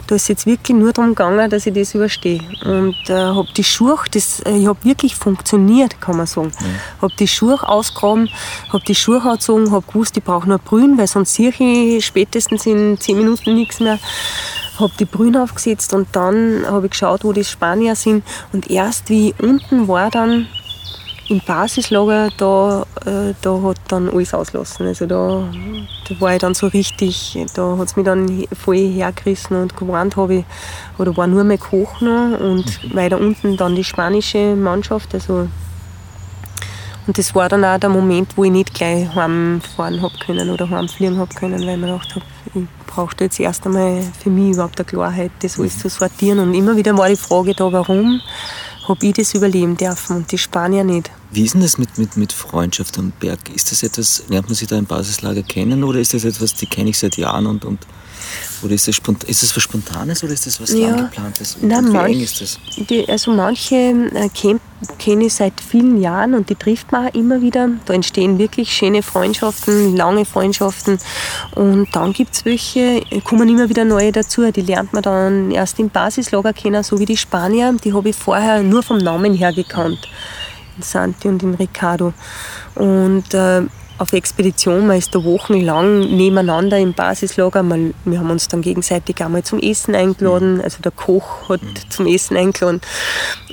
da 0.08 0.16
ist 0.16 0.30
jetzt 0.30 0.46
wirklich 0.46 0.78
nur 0.78 0.94
darum 0.94 1.12
gegangen, 1.12 1.50
dass 1.50 1.66
ich 1.66 1.74
das 1.74 1.96
überstehe. 1.96 2.42
Und 2.64 2.96
äh, 3.10 3.14
habe 3.14 3.48
die 3.56 3.64
Schuhe, 3.64 3.98
das, 4.12 4.42
äh, 4.42 4.58
ich 4.58 4.68
habe 4.68 4.84
wirklich 4.84 5.16
funktioniert, 5.16 6.00
kann 6.00 6.18
man 6.18 6.28
sagen. 6.28 6.52
Mhm. 6.60 7.02
habe 7.02 7.14
die 7.20 7.28
Schuhe 7.28 7.68
ausgegraben, 7.68 8.30
habe 8.72 8.84
die 8.88 8.96
Schuhe 8.96 9.22
angezogen, 9.22 9.72
habe 9.72 9.86
gewusst, 9.88 10.18
ich 10.18 10.24
brauche 10.24 10.48
nur 10.48 10.60
Brühen, 10.60 10.98
weil 10.98 11.08
sonst 11.08 11.34
sehe 11.34 11.50
ich 11.50 12.06
spätestens 12.06 12.66
in 12.66 13.00
zehn 13.00 13.18
Minuten 13.18 13.56
nichts 13.56 13.80
mehr 13.80 14.00
habe 14.80 14.94
die 15.00 15.06
Brühen 15.06 15.36
aufgesetzt 15.36 15.94
und 15.94 16.08
dann 16.12 16.64
habe 16.68 16.86
ich 16.86 16.92
geschaut, 16.92 17.24
wo 17.24 17.34
die 17.34 17.44
Spanier 17.44 17.96
sind. 17.96 18.24
Und 18.54 18.70
erst 18.70 19.10
wie 19.10 19.30
ich 19.30 19.40
unten 19.40 19.88
war, 19.88 20.12
dann 20.12 20.48
im 21.30 21.42
Basislager, 21.46 22.30
da, 22.38 22.86
äh, 23.06 23.34
da 23.42 23.62
hat 23.62 23.78
dann 23.90 24.10
alles 24.10 24.34
auslassen. 24.34 24.88
Also 24.88 25.06
da, 25.06 25.44
da 26.08 26.22
war 26.22 26.34
ich 26.34 26.40
dann 26.40 26.54
so 26.54 26.68
richtig, 26.68 27.38
da 27.54 27.78
hat 27.78 27.88
es 27.88 27.96
mich 27.96 28.06
dann 28.06 28.46
voll 28.54 28.78
hergerissen 28.78 29.58
und 29.58 29.76
gewarnt 29.76 30.16
habe 30.16 30.36
ich, 30.36 30.46
oder 30.98 31.16
war 31.18 31.28
nur 31.28 31.44
mehr 31.44 31.58
Koch 31.58 32.02
noch 32.02 32.40
und 32.40 32.96
weiter 32.96 33.20
unten 33.20 33.58
dann 33.58 33.76
die 33.76 33.84
spanische 33.84 34.56
Mannschaft, 34.56 35.14
also 35.14 35.48
und 37.08 37.18
das 37.18 37.34
war 37.34 37.48
dann 37.48 37.64
auch 37.64 37.80
der 37.80 37.90
Moment, 37.90 38.36
wo 38.36 38.44
ich 38.44 38.52
nicht 38.52 38.74
gleich 38.74 39.08
heimfahren 39.16 40.02
habe 40.02 40.18
können 40.18 40.50
oder 40.50 40.70
heimfliegen 40.70 41.18
habe 41.18 41.34
können, 41.34 41.62
weil 41.62 41.76
ich 41.76 41.78
mir 41.78 41.88
gedacht 41.88 42.16
habe, 42.16 42.26
ich 42.54 42.64
brauchte 42.86 43.24
jetzt 43.24 43.40
erst 43.40 43.66
einmal 43.66 44.04
für 44.22 44.30
mich 44.30 44.56
überhaupt 44.56 44.78
eine 44.78 44.86
Klarheit, 44.86 45.32
das 45.40 45.58
alles 45.58 45.80
zu 45.80 45.88
sortieren. 45.88 46.40
Und 46.40 46.54
immer 46.54 46.76
wieder 46.76 46.98
war 46.98 47.08
die 47.08 47.16
Frage 47.16 47.54
da, 47.54 47.72
warum 47.72 48.20
habe 48.88 49.06
ich 49.06 49.14
das 49.14 49.34
überleben 49.34 49.76
dürfen 49.76 50.18
und 50.18 50.32
die 50.32 50.38
Spanier 50.38 50.84
nicht. 50.84 51.12
Wie 51.32 51.44
ist 51.44 51.54
denn 51.54 51.62
das 51.62 51.78
mit, 51.78 51.98
mit, 51.98 52.16
mit 52.18 52.32
Freundschaft 52.32 52.98
am 52.98 53.12
Berg? 53.20 53.40
Ist 53.54 53.72
das 53.72 53.84
etwas, 53.84 54.24
lernt 54.30 54.48
man 54.48 54.56
sich 54.56 54.68
da 54.68 54.78
im 54.78 54.86
Basislager 54.86 55.44
kennen 55.44 55.84
oder 55.84 56.00
ist 56.00 56.14
das 56.14 56.24
etwas, 56.24 56.54
die 56.54 56.66
kenne 56.66 56.90
ich 56.90 56.98
seit 56.98 57.18
Jahren 57.18 57.48
und, 57.48 57.66
und 57.66 57.80
oder 58.64 58.74
ist 58.74 58.88
das, 58.88 59.00
ist 59.28 59.44
das 59.44 59.56
was 59.56 59.64
Spontanes 59.64 60.24
oder 60.24 60.34
ist 60.34 60.46
das 60.46 60.62
was 60.62 60.74
ja. 60.74 60.90
Angeplantes? 60.90 61.58
Nein, 61.62 61.88
wie 61.88 61.92
manch, 61.92 62.14
eng 62.14 62.22
ist 62.22 62.42
das? 62.42 62.60
Die, 62.90 63.08
also 63.08 63.32
manche 63.32 63.76
äh, 63.76 64.30
kenne 65.00 65.26
ich 65.26 65.34
seit 65.34 65.54
vielen 65.62 66.02
Jahren 66.02 66.34
und 66.34 66.50
die 66.50 66.56
trifft 66.56 66.92
man 66.92 67.08
auch 67.08 67.14
immer 67.14 67.42
wieder. 67.42 67.70
Da 67.86 67.94
entstehen 67.94 68.38
wirklich 68.38 68.72
schöne 68.72 69.04
Freundschaften, 69.04 69.96
lange 69.96 70.26
Freundschaften. 70.26 71.00
Und 71.56 71.88
dann 71.94 72.14
gibt 72.14 72.34
es 72.34 72.46
welche, 72.46 73.02
kommen 73.24 73.50
immer 73.50 73.70
wieder 73.70 73.86
neue 73.86 74.12
dazu. 74.12 74.52
Die 74.52 74.62
lernt 74.62 74.94
man 74.94 75.04
dann 75.04 75.52
erst 75.52 75.80
im 75.80 75.90
Basislager 75.90 76.54
kennen, 76.54 76.84
so 76.84 77.00
wie 77.00 77.06
die 77.06 77.18
Spanier. 77.18 77.76
Die 77.84 77.94
habe 77.94 78.10
ich 78.10 78.16
vorher 78.16 78.62
nur 78.64 78.84
vom 78.84 78.98
Namen 78.98 79.34
her 79.34 79.54
gekannt. 79.54 80.08
Santi 80.80 81.28
und 81.28 81.42
den 81.42 81.56
Ricardo. 81.56 82.14
Und 82.76 83.34
äh, 83.34 83.64
auf 83.98 84.14
Expedition. 84.14 84.88
Man 84.88 84.98
ist 84.98 85.14
da 85.14 85.24
wochenlang 85.24 86.00
nebeneinander 86.16 86.78
im 86.78 86.94
Basislager. 86.94 87.64
Man, 87.64 87.94
wir 88.06 88.20
haben 88.20 88.30
uns 88.30 88.48
dann 88.48 88.62
gegenseitig 88.62 89.24
einmal 89.24 89.44
zum 89.44 89.60
Essen 89.60 89.96
eingeladen. 89.96 90.56
Mhm. 90.56 90.62
Also 90.62 90.82
der 90.82 90.92
Koch 90.92 91.50
hat 91.50 91.62
mhm. 91.62 91.90
zum 91.90 92.08
Essen 92.08 92.38
eingeladen. 92.38 92.82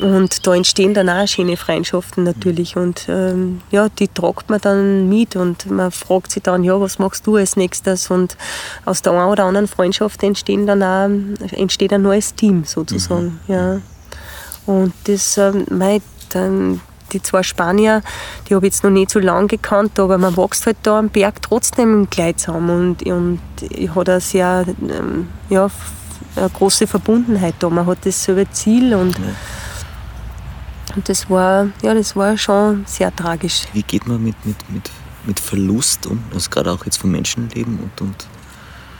Und 0.00 0.46
da 0.46 0.54
entstehen 0.54 0.94
dann 0.94 1.08
auch 1.08 1.26
schöne 1.26 1.56
Freundschaften 1.56 2.24
natürlich. 2.24 2.76
Und 2.76 3.06
ähm, 3.08 3.62
ja, 3.70 3.88
die 3.88 4.08
tragt 4.08 4.50
man 4.50 4.60
dann 4.60 5.08
mit 5.08 5.36
und 5.36 5.70
man 5.70 5.90
fragt 5.90 6.32
sich 6.32 6.42
dann, 6.42 6.64
ja, 6.64 6.80
was 6.80 6.98
machst 6.98 7.26
du 7.26 7.36
als 7.36 7.56
nächstes? 7.56 8.10
Und 8.10 8.36
aus 8.84 9.02
der 9.02 9.12
einen 9.12 9.30
oder 9.30 9.44
anderen 9.44 9.68
Freundschaft 9.68 10.22
entstehen 10.22 10.66
dann 10.66 10.82
auch, 10.82 11.08
entsteht 11.52 11.92
ein 11.92 12.02
neues 12.02 12.34
Team 12.34 12.64
sozusagen. 12.64 13.40
Mhm. 13.46 13.54
Ja. 13.54 13.80
Und 14.66 14.92
das, 15.04 15.36
ähm, 15.38 15.66
mein, 15.70 16.00
dann, 16.30 16.80
die 17.14 17.22
zwei 17.22 17.42
Spanier, 17.42 18.02
die 18.48 18.54
habe 18.54 18.66
ich 18.66 18.74
jetzt 18.74 18.84
noch 18.84 18.90
nicht 18.90 19.10
so 19.10 19.18
lange 19.18 19.46
gekannt, 19.46 19.98
aber 19.98 20.18
man 20.18 20.36
wächst 20.36 20.66
halt 20.66 20.76
da 20.82 20.98
am 20.98 21.08
Berg 21.08 21.40
trotzdem 21.42 22.08
gleich 22.10 22.36
zusammen 22.36 22.96
und, 23.00 23.02
und 23.06 23.40
hat 23.94 24.08
eine 24.08 24.20
sehr 24.20 24.64
ähm, 24.82 25.28
ja, 25.48 25.70
eine 26.36 26.50
große 26.50 26.86
Verbundenheit 26.86 27.54
da. 27.58 27.70
Man 27.70 27.86
hat 27.86 27.98
dasselbe 28.04 28.50
Ziel 28.50 28.94
und, 28.94 29.16
ja. 29.18 29.24
und 30.96 31.08
das, 31.08 31.30
war, 31.30 31.68
ja, 31.82 31.94
das 31.94 32.16
war 32.16 32.36
schon 32.36 32.84
sehr 32.86 33.14
tragisch. 33.14 33.62
Wie 33.72 33.82
geht 33.82 34.06
man 34.06 34.22
mit, 34.22 34.34
mit, 34.44 34.56
mit, 34.70 34.90
mit 35.24 35.40
Verlust 35.40 36.06
um, 36.06 36.22
also 36.32 36.50
gerade 36.50 36.72
auch 36.72 36.84
jetzt 36.84 36.98
vom 36.98 37.12
Menschenleben 37.12 37.78
und, 37.78 38.00
und 38.00 38.26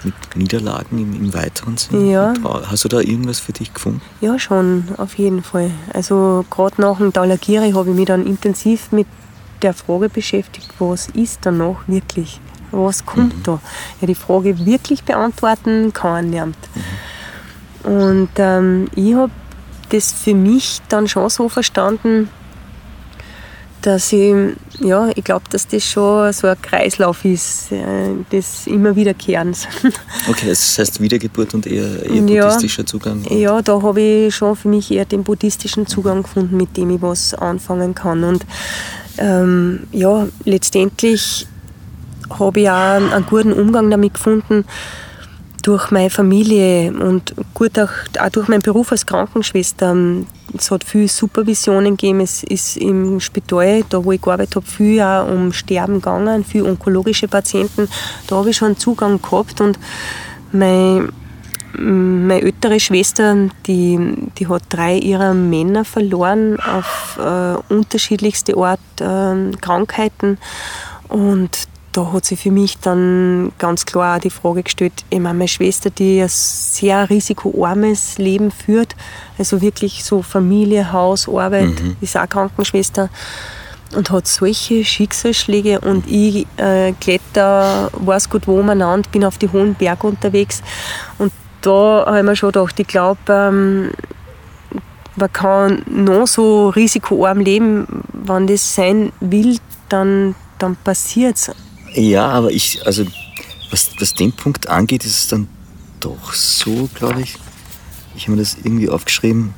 mit 0.05 0.15
Niederlagen 0.35 0.99
im, 0.99 1.15
im 1.15 1.35
weiteren 1.35 1.77
Sinne? 1.77 2.11
Ja. 2.11 2.35
Hast 2.67 2.85
du 2.85 2.89
da 2.89 3.01
irgendwas 3.01 3.41
für 3.41 3.53
dich 3.53 3.73
gefunden? 3.73 4.01
Ja, 4.21 4.39
schon, 4.39 4.85
auf 4.97 5.15
jeden 5.15 5.43
Fall. 5.43 5.71
Also 5.93 6.45
gerade 6.51 6.81
nach 6.81 6.99
dem 6.99 7.13
Talagiri 7.13 7.73
habe 7.73 7.91
ich 7.91 7.97
mich 7.97 8.07
dann 8.07 8.27
intensiv 8.27 8.93
mit 8.93 9.07
der 9.63 9.75
Frage 9.75 10.09
beschäftigt, 10.09 10.69
was 10.79 11.09
ist 11.09 11.41
da 11.43 11.51
noch 11.51 11.79
wirklich? 11.87 12.41
Was 12.71 13.07
kommt 13.07 13.37
mhm. 13.39 13.43
da? 13.43 13.61
Ja, 14.01 14.07
die 14.07 14.15
Frage 14.15 14.67
wirklich 14.67 15.05
beantworten 15.05 15.93
kann 15.93 16.31
niemand. 16.31 16.57
Mhm. 16.75 17.91
Und 17.91 18.31
ähm, 18.37 18.89
ich 18.95 19.15
habe 19.15 19.33
das 19.91 20.13
für 20.13 20.35
mich 20.35 20.81
dann 20.89 21.09
schon 21.09 21.29
so 21.29 21.49
verstanden, 21.49 22.29
dass 23.87 24.13
ich, 24.15 24.35
ja, 24.81 25.11
ich 25.15 25.23
glaube, 25.25 25.45
dass 25.51 25.69
das 25.69 25.85
schon 25.85 26.33
so 26.33 26.47
ein 26.47 26.61
Kreislauf 26.63 27.23
ist, 27.25 27.71
äh, 27.71 28.15
das 28.31 28.67
immer 28.67 28.97
wiederkehrend. 28.97 29.69
Okay, 30.29 30.49
das 30.49 30.79
heißt 30.79 31.01
Wiedergeburt 31.01 31.53
und 31.53 31.67
eher, 31.67 32.03
eher 32.03 32.23
buddhistischer 32.23 32.83
ja, 32.83 32.87
Zugang? 32.87 33.25
Ja, 33.29 33.61
da 33.61 33.83
habe 33.83 34.01
ich 34.01 34.35
schon 34.35 34.57
für 34.57 34.69
mich 34.69 34.91
eher 34.91 35.05
den 35.05 35.23
buddhistischen 35.23 35.87
Zugang 35.87 36.23
gefunden, 36.23 36.57
mit 36.57 36.77
dem 36.77 36.91
ich 36.91 37.03
was 37.03 37.35
anfangen 37.35 37.95
kann. 37.95 38.25
Und 38.25 38.47
ähm, 39.19 39.81
ja, 39.93 40.27
letztendlich 40.45 41.47
habe 42.31 42.61
ich 42.61 42.71
auch 42.71 43.13
einen 43.13 43.27
guten 43.27 43.53
Umgang 43.53 43.91
damit 43.91 44.15
gefunden, 44.15 44.65
durch 45.65 45.91
meine 45.91 46.11
Familie 46.11 46.93
und 46.93 47.35
gut 47.55 47.79
auch, 47.79 47.89
auch 48.21 48.29
durch 48.29 48.49
meinen 48.49 48.61
Beruf 48.61 48.93
als 48.93 49.07
Krankenschwester. 49.07 49.97
Es 50.57 50.71
hat 50.71 50.85
viele 50.85 51.09
Supervisionen 51.09 51.97
gegeben. 51.97 52.21
Es 52.21 52.43
ist 52.45 52.77
im 52.77 53.19
Spital, 53.19 53.83
da 53.89 54.05
wo 54.05 54.13
ich 54.13 54.21
gearbeitet 54.21 54.57
habe, 54.57 54.67
viel 54.67 55.01
auch 55.01 55.27
um 55.27 55.55
Sterben 55.55 55.95
gegangen, 55.95 56.45
viele 56.45 56.67
onkologische 56.67 57.29
Patienten. 57.29 57.89
Da 58.27 58.37
habe 58.37 58.51
ich 58.51 58.57
schon 58.59 58.77
Zugang 58.77 59.21
gehabt 59.23 59.63
und 59.63 59.79
meine, 60.53 61.09
meine 61.79 62.43
ältere 62.43 62.79
Schwester, 62.79 63.49
die, 63.67 63.99
die 64.39 64.47
hat 64.47 64.65
drei 64.69 64.99
ihrer 64.99 65.33
Männer 65.33 65.87
verloren 65.87 66.61
auf 66.61 67.19
äh, 67.19 67.73
unterschiedlichste 67.73 68.55
Art 68.59 68.81
äh, 69.01 69.57
Krankheiten 69.63 70.37
und 71.09 71.69
da 71.95 72.13
hat 72.13 72.25
sich 72.25 72.41
für 72.41 72.51
mich 72.51 72.79
dann 72.79 73.53
ganz 73.59 73.87
klar 73.87 74.19
die 74.19 74.31
Frage 74.31 74.65
gestellt, 74.65 74.93
ich 75.11 75.21
meine, 75.21 75.39
meine 75.39 75.49
Schwester, 75.49 75.91
die 75.91 76.21
ein 76.21 76.29
sehr 76.29 77.09
risikoarmes 77.09 78.19
Leben 78.19 78.51
führt, 78.51 78.97
also 79.39 79.63
wirklich 79.63 80.05
so 80.05 80.21
Familie, 80.21 80.93
Haus, 80.93 81.29
Arbeit, 81.29 81.81
mhm. 81.81 81.97
ist 82.01 82.17
auch 82.17 82.29
Krankenschwester 82.29 83.11
und 83.95 84.11
hat 84.11 84.27
solche 84.27 84.85
Schicksalsschläge 84.85 85.81
und 85.81 86.05
ich 86.11 86.49
äh, 86.57 86.93
kletter, 87.01 87.91
weiß 87.93 88.29
gut 88.29 88.49
wo 88.49 88.61
man 88.61 88.83
an, 88.83 89.03
bin 89.13 89.25
auf 89.25 89.39
die 89.39 89.49
hohen 89.49 89.75
Berge 89.75 90.09
unterwegs 90.09 90.63
und 91.19 91.33
da 91.61 92.05
habe 92.07 92.19
ich 92.19 92.25
mir 92.25 92.37
schon 92.37 92.51
gedacht, 92.51 92.79
ich 92.79 92.89
glaube, 92.89 93.21
ähm, 93.29 93.91
man 95.15 95.33
kann 95.33 95.83
noch 95.87 96.27
so 96.27 96.71
risikoarm 96.71 97.39
leben, 97.39 97.87
wenn 98.13 98.49
das 98.49 98.75
sein 98.75 99.13
will, 99.21 99.59
dann, 99.89 100.35
dann 100.59 100.75
passiert 100.75 101.37
es. 101.37 101.53
Ja, 101.95 102.29
aber 102.29 102.51
ich, 102.51 102.85
also 102.87 103.07
was, 103.71 103.91
was 103.99 104.15
den 104.15 104.33
Punkt 104.33 104.69
angeht, 104.69 105.05
ist 105.05 105.19
es 105.19 105.29
dann 105.29 105.49
doch 106.01 106.33
so, 106.35 106.89
glaube 106.95 107.23
ich. 107.23 107.37
Ich 108.17 108.25
habe 108.25 108.33
mir 108.33 108.43
das 108.43 108.57
irgendwie 108.63 108.89
aufgeschrieben. 108.89 109.55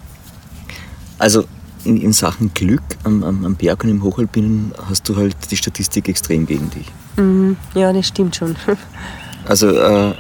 Also 1.19 1.45
in, 1.85 2.01
in 2.01 2.13
Sachen 2.13 2.53
Glück 2.53 2.83
am, 3.05 3.23
am, 3.23 3.45
am, 3.45 3.55
Berg 3.55 3.85
und 3.85 3.91
im 3.91 4.03
Hochalpinen 4.03 4.73
hast 4.89 5.09
du 5.09 5.17
halt 5.17 5.37
die 5.51 5.57
Statistik 5.57 6.09
extrem 6.09 6.47
gegen 6.47 6.71
dich. 6.71 6.87
Mhm, 7.17 7.57
ja, 7.75 7.93
das 7.93 8.09
stimmt 8.09 8.37
schon. 8.37 8.57
also 9.47 9.69
äh, 9.69 10.15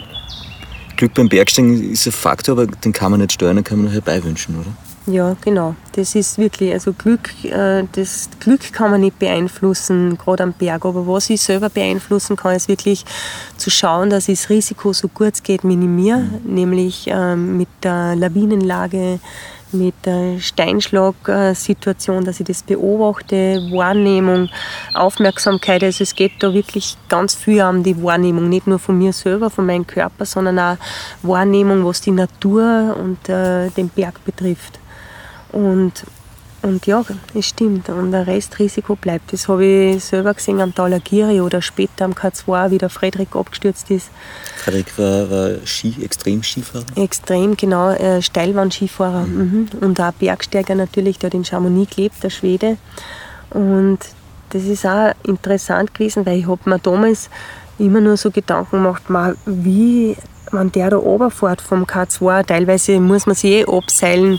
Glück 0.96 1.14
beim 1.14 1.28
Bergsteigen 1.28 1.90
ist 1.90 2.06
ein 2.06 2.12
Faktor, 2.12 2.58
aber 2.58 2.66
den 2.66 2.92
kann 2.92 3.10
man 3.10 3.20
nicht 3.20 3.32
steuern, 3.32 3.56
den 3.56 3.64
kann 3.64 3.78
man 3.78 3.86
nur 3.86 3.94
herbeiwünschen, 3.94 4.58
oder? 4.58 4.72
Ja, 5.08 5.36
genau. 5.40 5.76
Das 5.92 6.16
ist 6.16 6.36
wirklich, 6.36 6.72
also 6.72 6.92
Glück, 6.92 7.30
äh, 7.44 7.84
das 7.92 8.28
Glück 8.40 8.72
kann 8.72 8.90
man 8.90 9.02
nicht 9.02 9.20
beeinflussen, 9.20 10.18
gerade 10.18 10.42
am 10.42 10.52
Berg. 10.52 10.84
Aber 10.84 11.06
was 11.06 11.30
ich 11.30 11.40
selber 11.40 11.70
beeinflussen 11.70 12.34
kann, 12.36 12.56
ist 12.56 12.68
wirklich 12.68 13.04
zu 13.56 13.70
schauen, 13.70 14.10
dass 14.10 14.28
ich 14.28 14.40
das 14.40 14.50
Risiko 14.50 14.92
so 14.92 15.06
gut 15.06 15.34
es 15.34 15.42
geht 15.44 15.62
minimiere, 15.62 16.18
mhm. 16.18 16.54
nämlich 16.54 17.06
ähm, 17.06 17.56
mit 17.56 17.68
der 17.84 18.16
Lawinenlage, 18.16 19.20
mit 19.70 19.94
der 20.04 20.40
Steinschlagsituation, 20.40 22.24
dass 22.24 22.40
ich 22.40 22.46
das 22.46 22.64
beobachte, 22.64 23.60
Wahrnehmung, 23.70 24.48
Aufmerksamkeit. 24.92 25.84
Also 25.84 26.02
es 26.02 26.16
geht 26.16 26.32
da 26.40 26.52
wirklich 26.52 26.96
ganz 27.08 27.36
viel 27.36 27.62
um 27.62 27.84
die 27.84 28.02
Wahrnehmung, 28.02 28.48
nicht 28.48 28.66
nur 28.66 28.80
von 28.80 28.98
mir 28.98 29.12
selber, 29.12 29.50
von 29.50 29.66
meinem 29.66 29.86
Körper, 29.86 30.24
sondern 30.24 30.58
auch 30.58 30.76
Wahrnehmung, 31.22 31.84
was 31.84 32.00
die 32.00 32.10
Natur 32.10 32.96
und 33.00 33.28
äh, 33.28 33.70
den 33.70 33.88
Berg 33.88 34.24
betrifft. 34.24 34.80
Und, 35.52 35.92
und 36.62 36.86
ja, 36.86 37.04
es 37.34 37.46
stimmt. 37.46 37.88
Und 37.88 38.12
der 38.12 38.26
Restrisiko 38.26 38.96
bleibt. 38.96 39.32
Das 39.32 39.48
habe 39.48 39.64
ich 39.64 40.04
selber 40.04 40.34
gesehen 40.34 40.60
am 40.60 40.74
Talagiri 40.74 41.40
oder 41.40 41.62
später 41.62 42.04
am 42.04 42.12
K2, 42.12 42.70
wie 42.70 42.78
der 42.78 42.90
Frederik 42.90 43.34
abgestürzt 43.34 43.90
ist. 43.90 44.10
Frederik 44.56 44.98
war, 44.98 45.30
war 45.30 45.50
Ski, 45.64 45.94
extrem 46.02 46.42
Skifahrer? 46.42 46.84
Extrem, 46.96 47.56
genau. 47.56 47.90
Äh, 47.90 48.20
Steilwand-Skifahrer. 48.22 49.26
Mhm. 49.26 49.68
Mhm. 49.72 49.78
Und 49.80 50.00
auch 50.00 50.12
Bergsteiger 50.12 50.74
natürlich, 50.74 51.18
der 51.18 51.28
hat 51.28 51.34
in 51.34 51.44
Chamonix 51.44 51.94
gelebt, 51.94 52.22
der 52.22 52.30
Schwede. 52.30 52.76
Und 53.50 53.98
das 54.50 54.64
ist 54.64 54.86
auch 54.86 55.12
interessant 55.24 55.94
gewesen, 55.94 56.26
weil 56.26 56.38
ich 56.38 56.46
habe 56.46 56.68
mir 56.68 56.78
damals 56.78 57.30
immer 57.78 58.00
nur 58.00 58.16
so 58.16 58.30
Gedanken 58.30 58.82
gemacht, 58.82 59.02
wie 59.44 60.16
wenn 60.52 60.72
der 60.72 60.90
da 60.90 60.96
runterfährt 60.96 61.60
vom 61.60 61.84
K2, 61.84 62.46
teilweise 62.46 63.00
muss 63.00 63.26
man 63.26 63.34
sich 63.34 63.50
eh 63.50 63.64
abseilen 63.66 64.38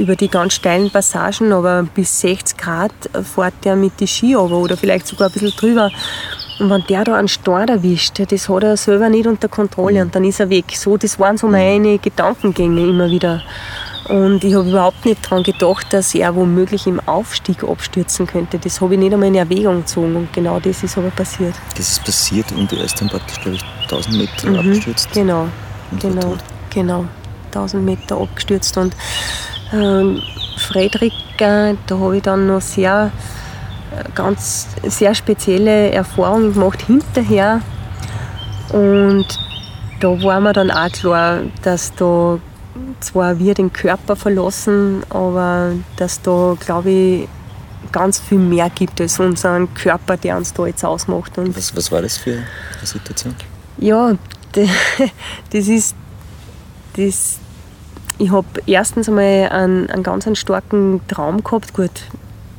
über 0.00 0.16
die 0.16 0.28
ganz 0.28 0.54
steilen 0.54 0.90
Passagen, 0.90 1.52
aber 1.52 1.82
bis 1.82 2.20
60 2.20 2.56
Grad 2.56 2.92
fährt 3.22 3.54
der 3.64 3.76
mit 3.76 4.00
die 4.00 4.06
Ski 4.06 4.34
runter 4.34 4.56
oder 4.56 4.76
vielleicht 4.76 5.06
sogar 5.06 5.28
ein 5.28 5.32
bisschen 5.32 5.50
drüber. 5.50 5.90
Und 6.58 6.70
wenn 6.70 6.84
der 6.88 7.04
da 7.04 7.16
einen 7.16 7.28
Start 7.28 7.70
erwischt, 7.70 8.18
das 8.18 8.48
hat 8.48 8.62
er 8.62 8.76
selber 8.76 9.08
nicht 9.08 9.26
unter 9.26 9.48
Kontrolle 9.48 10.02
und 10.02 10.14
dann 10.14 10.24
ist 10.24 10.40
er 10.40 10.50
weg. 10.50 10.64
So, 10.74 10.96
das 10.96 11.18
waren 11.18 11.38
so 11.38 11.46
meine 11.46 11.98
Gedankengänge 11.98 12.80
immer 12.80 13.10
wieder. 13.10 13.42
Und 14.08 14.42
ich 14.42 14.54
habe 14.54 14.68
überhaupt 14.68 15.04
nicht 15.04 15.24
daran 15.24 15.42
gedacht, 15.42 15.86
dass 15.92 16.14
er 16.14 16.34
womöglich 16.34 16.86
im 16.86 17.00
Aufstieg 17.06 17.62
abstürzen 17.62 18.26
könnte. 18.26 18.58
Das 18.58 18.80
habe 18.80 18.94
ich 18.94 19.00
nicht 19.00 19.12
einmal 19.12 19.28
in 19.28 19.36
Erwägung 19.36 19.78
gezogen. 19.78 20.16
Und 20.16 20.32
genau 20.32 20.58
das 20.58 20.82
ist 20.82 20.98
aber 20.98 21.10
passiert. 21.10 21.54
Das 21.76 21.88
ist 21.88 22.04
passiert 22.04 22.50
und 22.52 22.72
er 22.72 22.84
ist 22.84 23.00
dann 23.00 23.08
praktisch, 23.08 23.40
glaube 23.40 23.56
ich, 23.56 23.64
1000 23.82 24.16
Meter 24.16 24.50
mhm, 24.50 24.56
abgestürzt. 24.58 25.12
Genau, 25.12 25.48
genau, 26.00 26.36
genau. 26.70 27.04
1000 27.54 27.84
Meter 27.84 28.16
abgestürzt. 28.16 28.76
Und 28.76 28.94
ähm, 29.72 30.22
Friedrich, 30.56 31.14
äh, 31.38 31.74
da 31.86 31.98
habe 31.98 32.16
ich 32.16 32.22
dann 32.22 32.46
noch 32.46 32.60
sehr, 32.60 33.10
äh, 33.96 34.04
ganz 34.14 34.68
sehr 34.82 35.14
spezielle 35.14 35.90
Erfahrungen 35.90 36.54
gemacht 36.54 36.82
hinterher. 36.82 37.60
Und 38.72 39.26
da 40.00 40.08
war 40.22 40.40
mir 40.40 40.52
dann 40.52 40.70
auch 40.70 40.90
klar, 40.90 41.40
dass 41.62 41.94
da 41.94 42.38
zwar 43.00 43.38
wir 43.38 43.54
den 43.54 43.72
Körper 43.72 44.16
verlassen, 44.16 45.02
aber 45.10 45.72
dass 45.96 46.22
da, 46.22 46.56
glaube 46.58 46.90
ich, 46.90 47.28
ganz 47.92 48.20
viel 48.20 48.38
mehr 48.38 48.70
gibt 48.70 49.00
als 49.00 49.18
unseren 49.18 49.72
Körper, 49.74 50.16
der 50.16 50.36
uns 50.36 50.52
da 50.52 50.66
jetzt 50.66 50.84
ausmacht. 50.84 51.38
Und 51.38 51.56
was, 51.56 51.74
was 51.76 51.90
war 51.90 52.02
das 52.02 52.16
für 52.16 52.32
eine 52.32 52.86
Situation? 52.86 53.34
Ja, 53.78 54.12
das 54.52 55.68
ist 55.68 55.94
das, 56.96 57.38
ich 58.20 58.30
habe 58.30 58.46
erstens 58.66 59.08
einmal 59.08 59.48
einen, 59.48 59.88
einen 59.90 60.02
ganz 60.02 60.26
einen 60.26 60.36
starken 60.36 61.00
Traum 61.08 61.42
gehabt. 61.42 61.72
Gut, 61.72 61.90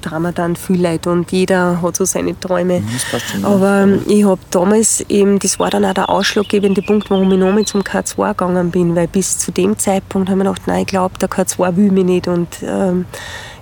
Drama 0.02 0.32
dann 0.32 0.56
viel 0.56 0.82
Leute 0.82 1.12
und 1.12 1.32
jeder 1.32 1.82
hat 1.82 1.96
so 1.96 2.06
seine 2.06 2.38
Träume. 2.40 2.80
Mhm, 2.80 3.46
Aber 3.46 3.86
ja. 3.86 3.98
ich 4.08 4.26
habe 4.26 4.42
damals 4.50 5.02
eben, 5.10 5.38
das 5.38 5.60
war 5.60 5.70
dann 5.70 5.86
auch 5.86 5.94
der 5.94 6.10
ausschlaggebende 6.10 6.82
Punkt, 6.82 7.12
warum 7.12 7.32
ich 7.32 7.38
nochmal 7.38 7.66
zum 7.66 7.82
K2 7.82 8.30
gegangen 8.30 8.72
bin, 8.72 8.96
weil 8.96 9.08
bis 9.08 9.38
zu 9.38 9.52
dem 9.52 9.78
Zeitpunkt 9.78 10.30
habe 10.30 10.40
ich 10.40 10.46
gedacht, 10.46 10.64
nein, 10.66 10.82
ich 10.82 10.88
glaube, 10.88 11.18
der 11.20 11.30
K2 11.30 11.76
will 11.78 11.92
mich 11.92 12.06
nicht 12.06 12.28
und 12.28 12.48
ähm, 12.64 13.06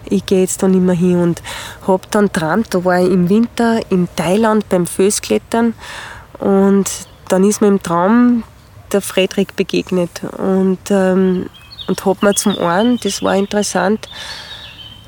ich 0.06 0.26
gehe 0.26 0.42
jetzt 0.42 0.64
da 0.64 0.68
nicht 0.68 0.82
mehr 0.82 0.96
hin 0.96 1.20
und 1.20 1.44
habe 1.86 2.04
dann 2.10 2.28
geträumt, 2.28 2.74
da 2.74 2.84
war 2.86 3.02
ich 3.02 3.12
im 3.12 3.30
Winter 3.30 3.80
in 3.90 4.08
Thailand 4.16 4.68
beim 4.70 4.88
Fösklettern 4.88 5.74
und 6.40 6.90
dann 7.28 7.44
ist 7.44 7.62
mir 7.62 7.68
im 7.68 7.84
Traum 7.84 8.44
der 8.92 9.02
Frederik 9.02 9.56
begegnet 9.56 10.22
und 10.38 10.80
ähm, 10.90 11.48
und 11.90 12.06
hat 12.06 12.24
mir 12.24 12.36
zum 12.36 12.58
einen, 12.60 12.98
das 13.04 13.22
war 13.22 13.36
interessant, 13.36 14.08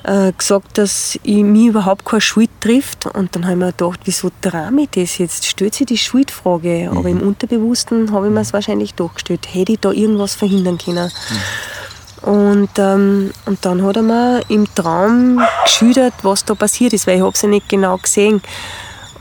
äh, 0.04 0.32
gesagt, 0.36 0.78
dass 0.78 1.20
ich 1.24 1.44
mich 1.44 1.68
überhaupt 1.68 2.06
keine 2.06 2.22
Schuld 2.22 2.50
trifft. 2.60 3.06
Und 3.06 3.36
dann 3.36 3.44
habe 3.44 3.54
ich 3.54 3.60
mir 3.60 3.72
gedacht, 3.72 4.00
wieso 4.06 4.32
trame 4.42 4.84
ich 4.84 4.90
das 4.90 5.18
jetzt? 5.20 5.46
Stellt 5.46 5.76
sich 5.76 5.86
die 5.86 5.98
Schuldfrage. 5.98 6.90
Mhm. 6.92 6.98
Aber 6.98 7.10
im 7.10 7.22
Unterbewussten 7.22 8.12
habe 8.12 8.28
ich 8.28 8.34
mir 8.34 8.42
es 8.42 8.54
wahrscheinlich 8.54 8.96
doch 8.96 9.14
gestellt. 9.14 9.48
Hätte 9.52 9.74
ich 9.74 9.80
da 9.80 9.92
irgendwas 9.92 10.34
verhindern 10.34 10.78
können? 10.78 11.12
Mhm. 11.30 12.30
Und, 12.34 12.70
ähm, 12.78 13.32
und 13.46 13.66
dann 13.66 13.84
hat 13.84 13.96
er 13.96 14.04
mir 14.04 14.42
im 14.48 14.68
Traum 14.76 15.42
geschildert, 15.64 16.14
was 16.22 16.46
da 16.46 16.54
passiert 16.54 16.94
ist, 16.94 17.08
weil 17.08 17.18
ich 17.18 17.24
habe 17.24 17.34
es 17.34 17.42
ja 17.42 17.50
nicht 17.50 17.68
genau 17.68 17.98
gesehen. 17.98 18.42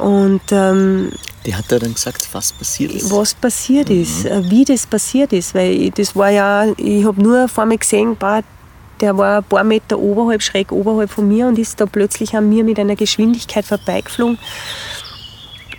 Und 0.01 0.41
ähm, 0.51 1.13
die 1.45 1.55
hat 1.55 1.71
er 1.71 1.79
dann 1.79 1.95
gesagt, 1.95 2.27
was 2.33 2.53
passiert 2.53 2.93
ist? 2.93 3.11
Was 3.11 3.35
passiert 3.35 3.91
mhm. 3.91 4.03
ist, 4.03 4.25
äh, 4.25 4.43
wie 4.51 4.65
das 4.65 4.87
passiert 4.87 5.33
ist. 5.33 5.55
Weil 5.55 5.73
ich, 5.73 5.93
das 5.93 6.17
war 6.17 6.31
ja, 6.31 6.67
ich 6.77 7.05
habe 7.05 7.23
nur 7.23 7.49
vor 7.49 7.67
mir 7.67 7.79
gesehen, 7.79 8.17
boah, 8.17 8.43
der 9.01 9.17
war 9.17 9.39
ein 9.39 9.45
paar 9.45 9.65
Meter 9.65 9.99
oberhalb, 9.99 10.43
schräg 10.43 10.73
oberhalb 10.73 11.11
von 11.11 11.29
mir 11.29 11.47
und 11.47 11.59
ist 11.59 11.81
da 11.81 11.87
plötzlich 11.87 12.37
an 12.37 12.49
mir 12.49 12.65
mit 12.65 12.79
einer 12.79 12.97
Geschwindigkeit 12.97 13.65
vorbeigeflogen. 13.65 14.39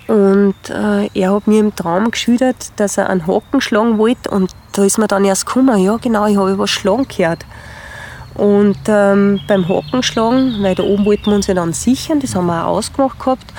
Und 0.07 0.55
äh, 0.69 1.09
er 1.13 1.33
hat 1.33 1.47
mir 1.47 1.59
im 1.59 1.75
Traum 1.75 2.11
geschildert, 2.11 2.71
dass 2.75 2.97
er 2.97 3.09
einen 3.09 3.27
Haken 3.27 3.61
schlagen 3.61 3.97
wollte 3.97 4.29
und 4.29 4.51
da 4.73 4.83
ist 4.83 4.97
mir 4.97 5.07
dann 5.07 5.23
erst 5.23 5.45
gekommen, 5.45 5.79
ja 5.83 5.97
genau, 5.97 6.25
ich 6.27 6.37
habe 6.37 6.57
was 6.57 6.69
schlagen 6.69 7.07
gehört. 7.07 7.45
Und 8.33 8.77
ähm, 8.87 9.39
beim 9.47 9.67
Hakenschlagen, 9.67 10.63
weil 10.63 10.75
da 10.75 10.83
oben 10.83 11.05
wollten 11.05 11.27
wir 11.27 11.35
uns 11.35 11.47
ja 11.47 11.53
dann 11.53 11.73
sichern, 11.73 12.19
das 12.19 12.35
haben 12.35 12.47
wir 12.47 12.65
auch 12.65 12.77
ausgemacht 12.77 13.19
gehabt, 13.19 13.53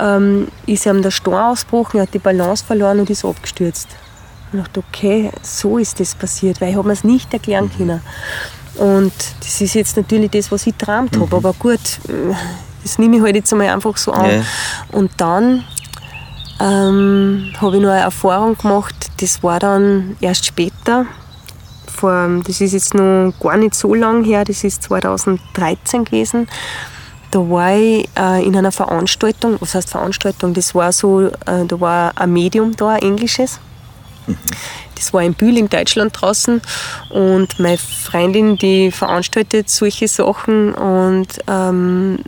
ähm, 0.00 0.48
ist 0.66 0.86
ihm 0.86 1.02
der 1.02 1.10
Stein 1.10 1.34
ausgebrochen, 1.34 1.98
er 1.98 2.02
hat 2.04 2.14
die 2.14 2.18
Balance 2.18 2.64
verloren 2.64 3.00
und 3.00 3.10
ist 3.10 3.24
abgestürzt. 3.24 3.88
Und 4.52 4.60
ich 4.60 4.64
dachte, 4.64 4.84
okay, 4.88 5.30
so 5.42 5.78
ist 5.78 6.00
das 6.00 6.14
passiert, 6.14 6.60
weil 6.60 6.70
ich 6.70 6.76
habe 6.76 6.86
mir 6.86 6.94
es 6.94 7.04
nicht 7.04 7.32
erklären 7.32 7.66
mhm. 7.66 7.76
können. 7.76 8.00
Und 8.76 9.12
das 9.40 9.60
ist 9.60 9.74
jetzt 9.74 9.96
natürlich 9.96 10.30
das, 10.30 10.52
was 10.52 10.66
ich 10.66 10.76
geträumt 10.76 11.16
mhm. 11.16 11.22
habe, 11.22 11.36
aber 11.36 11.52
gut, 11.54 11.80
das 12.82 12.98
nehme 12.98 13.16
ich 13.16 13.22
halt 13.22 13.36
jetzt 13.36 13.52
einmal 13.52 13.68
einfach 13.68 13.96
so 13.96 14.12
an. 14.12 14.30
Ja. 14.30 14.42
Und 14.92 15.10
dann 15.16 15.64
ähm, 16.60 17.52
habe 17.60 17.76
ich 17.76 17.82
noch 17.82 17.90
eine 17.90 18.00
Erfahrung 18.00 18.56
gemacht, 18.56 18.94
das 19.20 19.42
war 19.42 19.58
dann 19.58 20.16
erst 20.20 20.46
später, 20.46 21.06
vor, 21.86 22.28
das 22.46 22.60
ist 22.60 22.72
jetzt 22.72 22.94
noch 22.94 23.32
gar 23.40 23.56
nicht 23.56 23.74
so 23.74 23.94
lang 23.94 24.22
her, 24.24 24.44
das 24.44 24.62
ist 24.64 24.82
2013 24.82 26.04
gewesen 26.04 26.46
da 27.36 27.50
war 27.50 27.76
ich 27.76 28.08
äh, 28.18 28.42
in 28.46 28.56
einer 28.56 28.72
Veranstaltung, 28.72 29.58
was 29.60 29.74
heißt 29.74 29.90
Veranstaltung, 29.90 30.54
das 30.54 30.74
war 30.74 30.90
so, 30.90 31.26
äh, 31.26 31.66
da 31.68 31.80
war 31.80 32.12
ein 32.16 32.32
Medium 32.32 32.74
da, 32.74 32.94
ein 32.94 33.02
englisches. 33.02 33.60
Mhm. 34.26 34.38
Das 34.94 35.12
war 35.12 35.22
in 35.22 35.34
Bühl 35.34 35.58
in 35.58 35.68
Deutschland 35.68 36.18
draußen 36.18 36.62
und 37.10 37.60
meine 37.60 37.76
Freundin, 37.76 38.56
die 38.56 38.90
veranstaltet 38.90 39.68
solche 39.68 40.08
Sachen 40.08 40.72
und 40.72 41.26
ähm, 41.46 42.20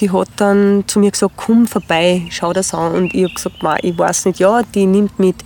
die 0.00 0.10
hat 0.10 0.28
dann 0.36 0.84
zu 0.86 0.98
mir 0.98 1.12
gesagt, 1.12 1.34
komm 1.36 1.66
vorbei, 1.66 2.26
schau 2.28 2.52
das 2.52 2.74
an. 2.74 2.92
Und 2.92 3.14
ich 3.14 3.24
habe 3.24 3.34
gesagt, 3.34 3.56
ich 3.82 3.96
weiß 3.96 4.26
nicht, 4.26 4.40
ja, 4.40 4.62
die 4.62 4.84
nimmt 4.84 5.18
mit, 5.18 5.36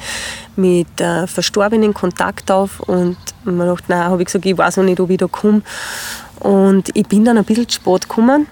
mit 0.57 1.01
äh, 1.01 1.27
Verstorbenen 1.27 1.95
Kontakt 1.95 2.51
auf. 2.51 2.81
Und 2.81 3.17
man 3.45 3.67
dachte, 3.67 3.85
nein, 3.89 4.05
habe 4.05 4.23
ich 4.23 4.27
gesagt, 4.27 4.47
ich 4.47 4.57
weiß 4.57 4.79
noch 4.79 4.85
nicht, 4.85 4.99
ob 4.99 5.11
ich 5.11 5.19
da 5.19 5.27
komme. 5.27 5.63
Und 6.41 6.91
ich 6.95 7.07
bin 7.07 7.25
dann 7.25 7.39
ein 7.39 7.45
bisschen 7.45 7.69
zu 7.69 7.77
spät 7.77 8.09
gekommen 8.09 8.47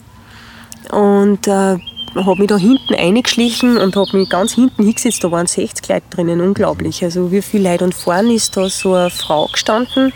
und 0.90 1.46
äh, 1.46 1.78
habe 2.14 2.36
mich 2.38 2.48
da 2.48 2.56
hinten 2.56 2.94
eingeschlichen 2.94 3.76
und 3.76 3.96
habe 3.96 4.16
mich 4.16 4.28
ganz 4.28 4.52
hinten 4.52 4.84
hingesetzt. 4.84 5.22
Da 5.22 5.30
waren 5.30 5.46
60 5.46 5.88
Leute 5.88 6.02
drinnen, 6.10 6.40
unglaublich. 6.40 7.02
Also 7.02 7.32
wie 7.32 7.42
viele 7.42 7.70
Leute. 7.70 7.84
Und 7.84 7.94
vorne 7.94 8.34
ist 8.34 8.56
da 8.56 8.68
so 8.68 8.94
eine 8.94 9.10
Frau 9.10 9.46
gestanden 9.46 10.12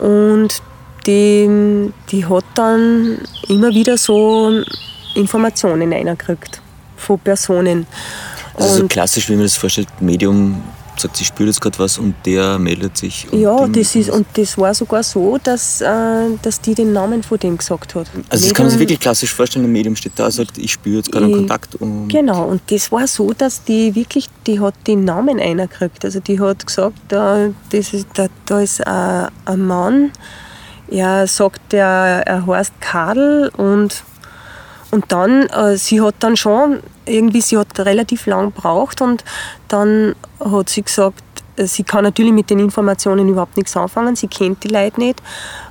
und 0.00 0.62
die, 1.06 1.90
die 2.10 2.26
hat 2.26 2.44
dann 2.54 3.18
immer 3.48 3.70
wieder 3.70 3.98
so 3.98 4.62
Informationen 5.14 5.92
reingekriegt 5.92 6.60
von 6.96 7.18
Personen. 7.18 7.86
Also 8.54 8.80
so 8.80 8.86
klassisch, 8.86 9.28
wie 9.28 9.34
man 9.34 9.42
das 9.42 9.56
vorstellt, 9.56 9.88
Medium 10.00 10.62
sagt, 11.00 11.16
sie 11.16 11.24
spürt 11.24 11.48
jetzt 11.48 11.60
gerade 11.60 11.78
was 11.78 11.98
und 11.98 12.14
der 12.24 12.58
meldet 12.58 12.96
sich. 12.96 13.26
ja, 13.32 13.66
das 13.66 13.94
ist, 13.94 14.10
und 14.10 14.26
das 14.34 14.58
war 14.58 14.74
sogar 14.74 15.02
so, 15.02 15.38
dass, 15.42 15.80
äh, 15.80 15.86
dass 16.42 16.60
die 16.60 16.74
den 16.74 16.92
Namen 16.92 17.22
von 17.22 17.38
dem 17.38 17.58
gesagt 17.58 17.94
hat. 17.94 18.06
Also 18.14 18.22
das 18.28 18.40
Medium, 18.40 18.54
kann 18.54 18.64
man 18.64 18.70
sich 18.70 18.80
wirklich 18.80 19.00
klassisch 19.00 19.32
vorstellen, 19.32 19.64
ein 19.64 19.72
Medium 19.72 19.96
steht 19.96 20.12
da 20.16 20.26
und 20.26 20.32
sagt, 20.32 20.58
ich 20.58 20.72
spüre 20.72 20.98
jetzt 20.98 21.12
gerade 21.12 21.26
einen 21.26 21.34
Kontakt. 21.34 21.74
Und 21.76 22.08
genau, 22.08 22.46
und 22.46 22.62
das 22.70 22.92
war 22.92 23.06
so, 23.06 23.32
dass 23.32 23.64
die 23.64 23.94
wirklich, 23.94 24.28
die 24.46 24.60
hat 24.60 24.74
den 24.86 25.04
Namen 25.04 25.40
einer 25.40 25.66
gekriegt. 25.66 26.04
Also 26.04 26.20
die 26.20 26.40
hat 26.40 26.66
gesagt, 26.66 26.98
da, 27.08 27.48
das 27.70 27.92
ist, 27.92 28.08
da, 28.14 28.26
da 28.46 28.60
ist 28.60 28.86
ein, 28.86 29.28
ein 29.44 29.60
Mann, 29.60 30.12
er 30.88 31.26
sagt, 31.26 31.72
er, 31.72 32.22
er 32.26 32.46
heißt 32.46 32.74
Karl 32.80 33.50
und 33.56 34.04
und 34.92 35.10
dann, 35.10 35.46
äh, 35.46 35.76
sie 35.76 36.02
hat 36.02 36.16
dann 36.20 36.36
schon, 36.36 36.80
irgendwie, 37.06 37.40
sie 37.40 37.56
hat 37.56 37.80
relativ 37.80 38.26
lang 38.26 38.54
gebraucht 38.54 39.00
und 39.00 39.24
dann 39.68 40.14
hat 40.38 40.68
sie 40.68 40.82
gesagt, 40.82 41.24
äh, 41.56 41.64
sie 41.64 41.82
kann 41.82 42.04
natürlich 42.04 42.32
mit 42.32 42.50
den 42.50 42.58
Informationen 42.58 43.28
überhaupt 43.28 43.56
nichts 43.56 43.74
anfangen, 43.74 44.16
sie 44.16 44.28
kennt 44.28 44.62
die 44.64 44.68
Leute 44.68 45.00
nicht, 45.00 45.22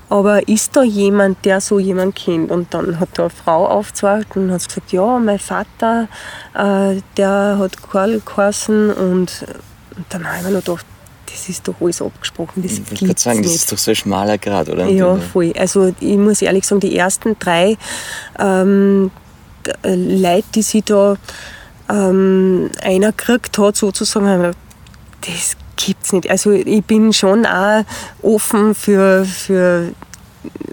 aber 0.09 0.47
ist 0.49 0.76
da 0.76 0.82
jemand, 0.82 1.45
der 1.45 1.61
so 1.61 1.78
jemand 1.78 2.15
kennt? 2.15 2.49
Und 2.49 2.74
dann 2.74 2.99
hat 2.99 3.09
da 3.13 3.24
eine 3.24 3.30
Frau 3.30 3.67
aufgezeigt 3.67 4.36
und 4.36 4.51
hat 4.51 4.67
gesagt, 4.67 4.91
ja, 4.91 5.19
mein 5.19 5.39
Vater, 5.39 6.07
äh, 6.55 6.99
der 7.15 7.57
hat 7.59 7.82
Karl 7.89 8.22
geheißen 8.26 8.91
und, 8.91 9.45
und 9.95 10.05
dann 10.09 10.26
habe 10.26 10.38
ich 10.38 10.43
mir 10.43 10.51
noch 10.51 10.65
gedacht, 10.65 10.86
das 11.32 11.49
ist 11.49 11.67
doch 11.67 11.75
alles 11.79 12.01
abgesprochen. 12.01 12.63
Das 12.63 12.73
ich 12.73 13.01
würde 13.01 13.19
sagen, 13.19 13.43
das 13.43 13.55
ist 13.55 13.71
doch 13.71 13.77
so 13.77 13.91
ein 13.91 13.95
schmaler 13.95 14.38
Grad, 14.38 14.69
oder? 14.69 14.88
Ja, 14.88 15.15
voll. 15.15 15.53
Also 15.57 15.93
ich 15.99 16.17
muss 16.17 16.41
ehrlich 16.41 16.65
sagen, 16.65 16.82
die 16.82 16.97
ersten 16.97 17.38
drei 17.39 17.77
ähm, 18.39 19.11
Leute, 19.84 20.47
die 20.55 20.61
sie 20.61 20.82
da 20.82 21.15
ähm, 21.89 22.69
einer 22.82 23.11
gekriegt 23.11 23.57
hat, 23.57 23.75
sozusagen, 23.75 24.53
das 25.21 25.57
gibt's 25.75 26.13
nicht. 26.13 26.29
Also 26.29 26.51
ich 26.51 26.84
bin 26.84 27.13
schon 27.13 27.45
auch 27.45 27.84
offen 28.21 28.75
für, 28.75 29.25
für, 29.25 29.93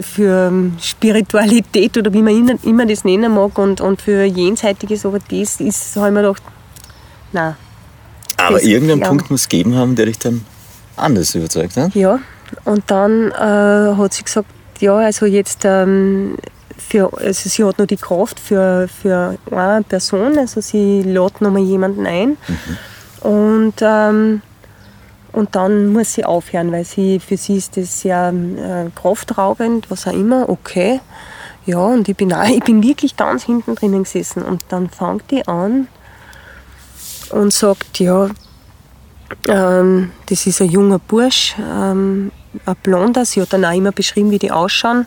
für 0.01 0.53
Spiritualität 0.81 1.97
oder 1.97 2.13
wie 2.13 2.23
man 2.23 2.59
immer 2.63 2.87
das 2.87 3.05
nennen 3.05 3.35
mag 3.35 3.57
und, 3.59 3.81
und 3.81 4.03
für 4.03 4.25
Jenseitiges, 4.25 5.07
aber 5.07 5.19
das 5.19 5.61
ist, 5.61 5.97
habe 5.97 6.09
ich 6.09 6.15
mir 6.15 6.23
gedacht, 6.23 6.43
nein, 7.33 7.57
aber 8.39 8.63
irgendeinen. 8.63 9.03
Punkt 9.03 9.31
muss 9.31 9.43
es 9.43 9.49
geben 9.49 9.75
haben, 9.75 9.95
der 9.95 10.07
dich 10.07 10.19
dann 10.19 10.45
anders 10.97 11.35
überzeugt 11.35 11.77
hat. 11.77 11.95
Ja, 11.95 12.19
und 12.65 12.85
dann 12.87 13.31
äh, 13.31 13.97
hat 13.97 14.15
sie 14.15 14.25
gesagt, 14.25 14.49
ja, 14.81 14.97
also 14.97 15.27
jetzt 15.27 15.65
ähm, 15.65 16.37
für, 16.77 17.13
also 17.19 17.49
sie 17.49 17.65
hat 17.65 17.79
noch 17.79 17.87
die 17.87 17.97
Kraft 17.97 18.41
für, 18.41 18.89
für 18.89 19.37
eine 19.51 19.83
Person, 19.83 20.39
also 20.39 20.61
sie 20.61 21.03
lädt 21.03 21.41
noch 21.41 21.51
mal 21.51 21.63
jemanden 21.63 22.07
ein. 22.07 22.37
Mhm. 22.47 23.29
Und, 23.29 23.75
ähm, 23.81 24.43
und 25.33 25.55
dann 25.55 25.89
muss 25.89 26.15
sie 26.15 26.25
aufhören, 26.25 26.73
weil 26.73 26.85
sie, 26.85 27.21
für 27.21 27.37
sie 27.37 27.57
ist 27.57 27.77
das 27.77 28.01
sehr 28.01 28.33
äh, 28.33 28.91
kraftraubend, 28.99 29.91
was 29.91 30.07
auch 30.07 30.13
immer, 30.13 30.49
okay. 30.49 31.01
Ja, 31.67 31.85
und 31.85 32.09
ich 32.09 32.17
bin, 32.17 32.33
auch, 32.33 32.49
ich 32.49 32.63
bin 32.65 32.83
wirklich 32.83 33.17
ganz 33.17 33.45
hinten 33.45 33.75
drinnen 33.75 34.05
gesessen. 34.05 34.43
Und 34.43 34.65
dann 34.71 34.89
fängt 34.89 35.31
die 35.31 35.47
an 35.47 35.89
und 37.31 37.53
sagt, 37.53 37.99
ja, 37.99 38.29
ähm, 39.47 40.13
das 40.27 40.47
ist 40.47 40.61
ein 40.61 40.71
junger 40.71 40.99
Bursch, 40.99 41.55
ähm, 41.59 42.33
ein 42.65 42.77
Blonder. 42.83 43.25
Sie 43.25 43.41
hat 43.41 43.53
dann 43.53 43.65
auch 43.65 43.75
immer 43.75 43.93
beschrieben, 43.93 44.31
wie 44.31 44.39
die 44.39 44.51
ausschauen. 44.51 45.07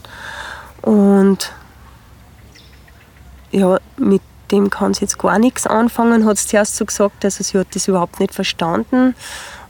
Und 0.81 1.51
ja, 3.51 3.79
mit 3.97 4.21
dem 4.51 4.69
kann 4.69 4.93
sie 4.93 5.01
jetzt 5.01 5.17
gar 5.17 5.39
nichts 5.39 5.65
anfangen, 5.65 6.25
hat 6.25 6.37
sie 6.37 6.47
zuerst 6.47 6.75
so 6.75 6.85
gesagt. 6.85 7.23
Also 7.25 7.43
sie 7.43 7.57
hat 7.57 7.67
das 7.73 7.87
überhaupt 7.87 8.19
nicht 8.19 8.33
verstanden. 8.33 9.15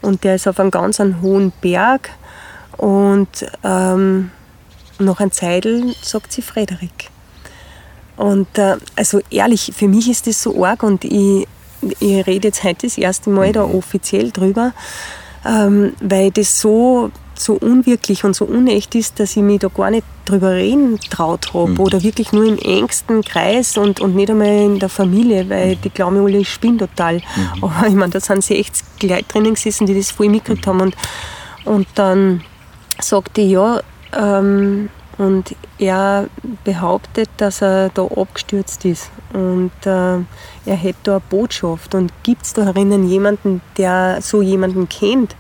Und 0.02 0.24
der 0.24 0.36
ist 0.36 0.47
auf 0.47 0.60
einem 0.60 0.72
ganz 0.72 0.99
einen 0.99 1.22
hohen 1.22 1.52
Berg. 1.62 2.10
Und 2.78 3.45
ähm, 3.64 4.32
nach 4.99 5.20
einem 5.20 5.32
Zeitl 5.32 5.93
sagt 6.02 6.32
sie 6.32 6.41
Frederik. 6.41 7.10
Und 8.18 8.58
äh, 8.58 8.78
also 8.95 9.22
ehrlich, 9.30 9.72
für 9.76 9.88
mich 9.88 10.10
ist 10.10 10.28
das 10.28 10.41
so 10.41 10.64
arg 10.64 10.84
und 10.84 11.04
ich, 11.04 11.47
ich 11.99 12.27
rede 12.27 12.49
jetzt 12.49 12.63
heute 12.63 12.88
das 12.88 12.97
erste 12.97 13.29
Mal 13.29 13.51
da 13.51 13.63
offiziell 13.63 14.32
drüber, 14.32 14.73
ähm, 15.45 15.93
weil 16.01 16.32
das 16.32 16.59
so 16.59 17.11
so 17.41 17.53
unwirklich 17.53 18.23
und 18.23 18.36
so 18.36 18.45
unecht 18.45 18.95
ist, 18.95 19.19
dass 19.19 19.36
ich 19.36 19.43
mich 19.43 19.59
da 19.59 19.67
gar 19.67 19.89
nicht 19.89 20.05
drüber 20.25 20.51
reden 20.51 20.99
traut 21.09 21.53
habe. 21.53 21.71
Mhm. 21.71 21.79
Oder 21.79 22.03
wirklich 22.03 22.32
nur 22.32 22.45
im 22.45 22.57
engsten 22.57 23.23
Kreis 23.23 23.77
und, 23.77 23.99
und 23.99 24.15
nicht 24.15 24.29
einmal 24.29 24.47
in 24.47 24.79
der 24.79 24.89
Familie, 24.89 25.49
weil 25.49 25.75
die 25.75 25.89
glauben 25.89 26.17
alle, 26.17 26.38
ich 26.38 26.49
spinne 26.49 26.77
total. 26.77 27.15
Mhm. 27.15 27.63
Aber 27.63 27.88
ich 27.88 27.95
meine, 27.95 28.11
da 28.11 28.19
sind 28.19 28.43
sie 28.43 28.59
echt 28.59 28.84
Leute 29.01 29.23
drinnen 29.23 29.55
gesessen, 29.55 29.88
die 29.88 29.95
das 29.95 30.11
voll 30.11 30.29
mitgekriegt 30.29 30.67
haben. 30.67 30.82
Und, 30.82 30.95
und 31.65 31.88
dann 31.95 32.43
sagte 32.99 33.41
ich, 33.41 33.51
ja, 33.51 33.82
ähm, 34.13 34.89
und 35.22 35.55
er 35.78 36.30
behauptet, 36.63 37.30
dass 37.38 37.61
er 37.61 37.89
da 37.89 38.03
abgestürzt 38.03 38.86
ist. 38.86 39.11
Und 39.34 39.72
äh, 39.86 40.17
er 40.65 40.76
hätte 40.76 40.99
da 41.03 41.11
eine 41.11 41.22
Botschaft. 41.30 41.93
Und 41.93 42.11
gibt 42.24 42.43
es 42.43 42.53
da 42.53 42.65
herinnen 42.65 43.07
jemanden, 43.07 43.61
der 43.78 44.17
so 44.22 44.41
jemanden 44.41 44.89
kennt? 44.89 45.36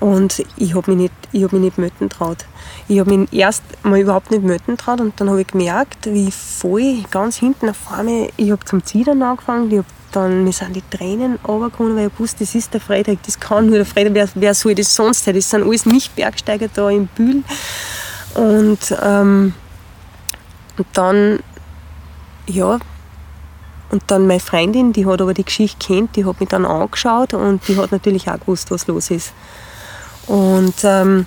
Und 0.00 0.42
ich 0.56 0.74
habe 0.74 0.94
mich, 0.94 1.12
nicht, 1.34 1.44
hab 1.44 1.52
mich 1.52 1.60
nicht 1.60 1.76
melden 1.76 2.08
traut. 2.08 2.46
Ich 2.88 2.98
habe 2.98 3.14
mich 3.14 3.30
erst 3.30 3.62
mal 3.82 4.00
überhaupt 4.00 4.30
nicht 4.30 4.42
melden 4.42 4.78
traut 4.78 5.02
und 5.02 5.20
dann 5.20 5.28
habe 5.28 5.42
ich 5.42 5.48
gemerkt, 5.48 6.06
wie 6.06 6.30
voll 6.30 7.04
ganz 7.10 7.36
hinten 7.36 7.68
auf 7.68 7.92
einmal, 7.92 8.30
ich 8.38 8.50
habe 8.50 8.64
zum 8.64 8.84
Zittern 8.84 9.22
angefangen, 9.22 9.70
ich 9.70 9.84
dann, 10.12 10.44
mir 10.44 10.52
sind 10.52 10.74
die 10.74 10.82
Tränen 10.90 11.38
runtergekommen, 11.46 11.96
weil 11.96 12.08
ich 12.08 12.18
wusste, 12.18 12.40
das 12.40 12.54
ist 12.54 12.74
der 12.74 12.80
Frederik, 12.80 13.20
das 13.24 13.38
kann 13.38 13.66
nur 13.66 13.76
der 13.76 13.86
Frederik, 13.86 14.14
wer, 14.14 14.28
wer 14.34 14.54
soll 14.54 14.74
das 14.74 14.94
sonst 14.94 15.24
sein? 15.24 15.34
Das 15.34 15.48
sind 15.48 15.62
alles 15.62 15.86
nicht 15.86 16.14
Bergsteiger 16.16 16.68
da 16.74 16.90
im 16.90 17.06
Bühl. 17.06 17.42
Und, 18.34 18.96
ähm, 19.02 19.54
dann, 20.92 21.40
ja, 22.46 22.78
und 23.90 24.02
dann 24.06 24.26
meine 24.26 24.40
Freundin, 24.40 24.92
die 24.92 25.04
hat 25.06 25.20
aber 25.20 25.34
die 25.34 25.44
Geschichte 25.44 25.86
kennt, 25.86 26.16
die 26.16 26.24
hat 26.24 26.40
mich 26.40 26.48
dann 26.48 26.64
angeschaut 26.64 27.34
und 27.34 27.66
die 27.68 27.76
hat 27.76 27.92
natürlich 27.92 28.28
auch 28.28 28.40
gewusst, 28.40 28.70
was 28.70 28.86
los 28.86 29.10
ist. 29.10 29.32
Und, 30.26 30.74
ähm, 30.82 31.26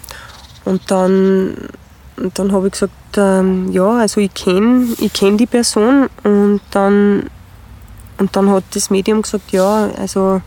und 0.65 0.89
dann, 0.89 1.69
und 2.17 2.39
dann 2.39 2.51
habe 2.51 2.67
ich 2.67 2.73
gesagt, 2.73 2.93
ähm, 3.17 3.71
ja, 3.71 3.97
also 3.97 4.19
ich 4.19 4.33
kenne 4.33 4.87
ich 4.97 5.13
kenn 5.13 5.37
die 5.37 5.45
Person 5.45 6.09
und 6.23 6.61
dann, 6.71 7.29
und 8.17 8.35
dann 8.35 8.49
hat 8.49 8.63
das 8.73 8.89
Medium 8.89 9.21
gesagt, 9.21 9.51
ja, 9.51 9.91
also 9.99 10.41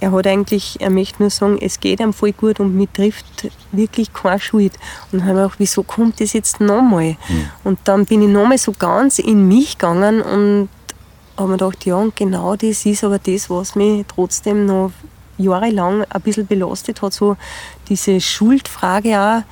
er 0.00 0.12
hat 0.12 0.26
eigentlich, 0.26 0.80
er 0.80 0.90
möchte 0.90 1.22
nur 1.22 1.30
sagen, 1.30 1.58
es 1.60 1.80
geht 1.80 2.00
ihm 2.00 2.12
voll 2.12 2.32
gut 2.32 2.60
und 2.60 2.76
mir 2.76 2.92
trifft 2.92 3.50
wirklich 3.72 4.12
keine 4.12 4.38
Schuld. 4.38 4.74
Und 5.10 5.20
dann 5.20 5.28
habe 5.28 5.38
ich 5.38 5.42
gedacht, 5.42 5.58
wieso 5.58 5.82
kommt 5.82 6.20
das 6.20 6.32
jetzt 6.32 6.60
nochmal? 6.60 7.16
Mhm. 7.28 7.50
Und 7.64 7.78
dann 7.84 8.04
bin 8.04 8.22
ich 8.22 8.28
nochmal 8.28 8.58
so 8.58 8.72
ganz 8.72 9.18
in 9.18 9.48
mich 9.48 9.78
gegangen 9.78 10.22
und 10.22 10.68
habe 11.36 11.48
mir 11.48 11.58
gedacht, 11.58 11.84
ja, 11.84 11.96
und 11.96 12.16
genau 12.16 12.56
das 12.56 12.86
ist 12.86 13.04
aber 13.04 13.18
das, 13.18 13.50
was 13.50 13.74
mich 13.74 14.04
trotzdem 14.08 14.66
noch 14.66 14.92
jahrelang 15.36 16.04
ein 16.08 16.20
bisschen 16.22 16.46
belastet 16.46 17.00
hat, 17.02 17.12
so 17.12 17.36
diese 17.88 18.20
Schuldfrage 18.20 19.18
auch. 19.18 19.42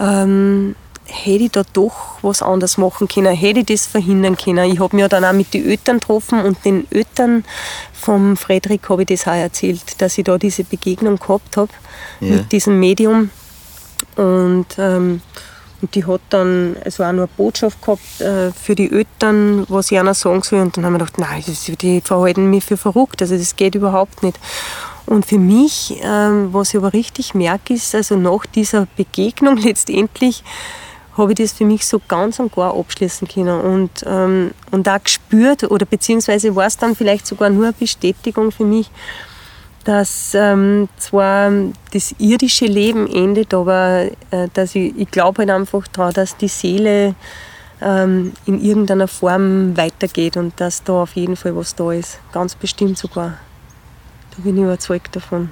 Ähm, 0.00 0.74
hätte 1.08 1.44
ich 1.44 1.50
da 1.50 1.62
doch 1.72 2.18
was 2.22 2.42
anderes 2.42 2.78
machen 2.78 3.08
können, 3.08 3.34
hätte 3.34 3.60
ich 3.60 3.66
das 3.66 3.86
verhindern 3.86 4.36
können. 4.36 4.70
Ich 4.70 4.80
habe 4.80 4.94
mich 4.94 5.02
ja 5.02 5.08
dann 5.08 5.24
auch 5.24 5.32
mit 5.32 5.52
den 5.54 5.68
Eltern 5.68 6.00
getroffen 6.00 6.40
und 6.40 6.64
den 6.64 6.86
Eltern 6.90 7.44
vom 7.92 8.36
Friedrich 8.36 8.80
habe 8.88 9.02
ich 9.02 9.08
das 9.08 9.26
auch 9.26 9.32
erzählt, 9.34 10.00
dass 10.00 10.18
ich 10.18 10.24
da 10.24 10.38
diese 10.38 10.64
Begegnung 10.64 11.16
gehabt 11.16 11.56
habe 11.56 11.72
ja. 12.20 12.36
mit 12.36 12.52
diesem 12.52 12.78
Medium. 12.78 13.30
Und, 14.16 14.66
ähm, 14.78 15.20
und 15.80 15.94
die 15.94 16.04
hat 16.04 16.20
dann 16.30 16.76
also 16.84 17.04
auch 17.04 17.12
noch 17.12 17.22
eine 17.22 17.28
Botschaft 17.36 17.80
gehabt 17.80 18.20
äh, 18.20 18.52
für 18.52 18.74
die 18.74 18.90
Eltern, 18.90 19.64
was 19.68 19.90
ich 19.90 19.98
einer 19.98 20.14
sagen 20.14 20.42
soll. 20.42 20.60
Und 20.60 20.76
dann 20.76 20.84
haben 20.84 20.94
wir 20.94 20.98
gedacht, 20.98 21.18
nein, 21.18 21.42
das, 21.46 21.64
die 21.64 22.00
verhalten 22.00 22.50
mich 22.50 22.64
für 22.64 22.76
verrückt, 22.76 23.22
also 23.22 23.36
das 23.36 23.56
geht 23.56 23.74
überhaupt 23.74 24.22
nicht. 24.22 24.38
Und 25.06 25.24
für 25.24 25.38
mich, 25.38 25.98
ähm, 26.02 26.52
was 26.52 26.70
ich 26.70 26.76
aber 26.76 26.92
richtig 26.92 27.34
merke, 27.34 27.74
ist, 27.74 27.94
also 27.94 28.16
nach 28.16 28.44
dieser 28.44 28.86
Begegnung 28.96 29.56
letztendlich, 29.62 30.44
habe 31.18 31.32
ich 31.32 31.38
das 31.38 31.52
für 31.52 31.64
mich 31.64 31.86
so 31.86 32.00
ganz 32.06 32.38
und 32.38 32.54
gar 32.54 32.74
abschließen 32.76 33.28
können 33.28 33.60
und, 33.60 33.90
ähm, 34.06 34.52
und 34.70 34.88
auch 34.88 35.02
gespürt 35.02 35.64
oder 35.64 35.84
beziehungsweise 35.84 36.54
war 36.54 36.66
es 36.66 36.76
dann 36.76 36.94
vielleicht 36.94 37.26
sogar 37.26 37.50
nur 37.50 37.64
eine 37.64 37.72
Bestätigung 37.72 38.52
für 38.52 38.64
mich, 38.64 38.90
dass 39.84 40.32
ähm, 40.34 40.88
zwar 40.98 41.50
das 41.92 42.14
irdische 42.18 42.66
Leben 42.66 43.06
endet, 43.06 43.52
aber 43.54 44.08
äh, 44.30 44.48
dass 44.54 44.74
ich, 44.74 44.96
ich 44.96 45.10
glaube 45.10 45.38
halt 45.42 45.50
einfach 45.50 45.86
daran, 45.88 46.12
dass 46.12 46.36
die 46.36 46.48
Seele 46.48 47.14
ähm, 47.80 48.32
in 48.46 48.62
irgendeiner 48.62 49.08
Form 49.08 49.76
weitergeht 49.76 50.36
und 50.36 50.60
dass 50.60 50.82
da 50.84 51.02
auf 51.02 51.16
jeden 51.16 51.36
Fall 51.36 51.56
was 51.56 51.74
da 51.74 51.92
ist, 51.92 52.18
ganz 52.32 52.54
bestimmt 52.54 52.98
sogar. 52.98 53.38
Da 54.36 54.42
bin 54.42 54.56
ich 54.56 54.62
überzeugt 54.62 55.14
davon. 55.16 55.50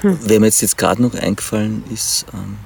Hm. 0.00 0.18
Wer 0.22 0.40
mir 0.40 0.46
jetzt, 0.46 0.60
jetzt 0.60 0.78
gerade 0.78 1.02
noch 1.02 1.14
eingefallen 1.14 1.82
ist, 1.90 2.26
ähm, 2.32 2.58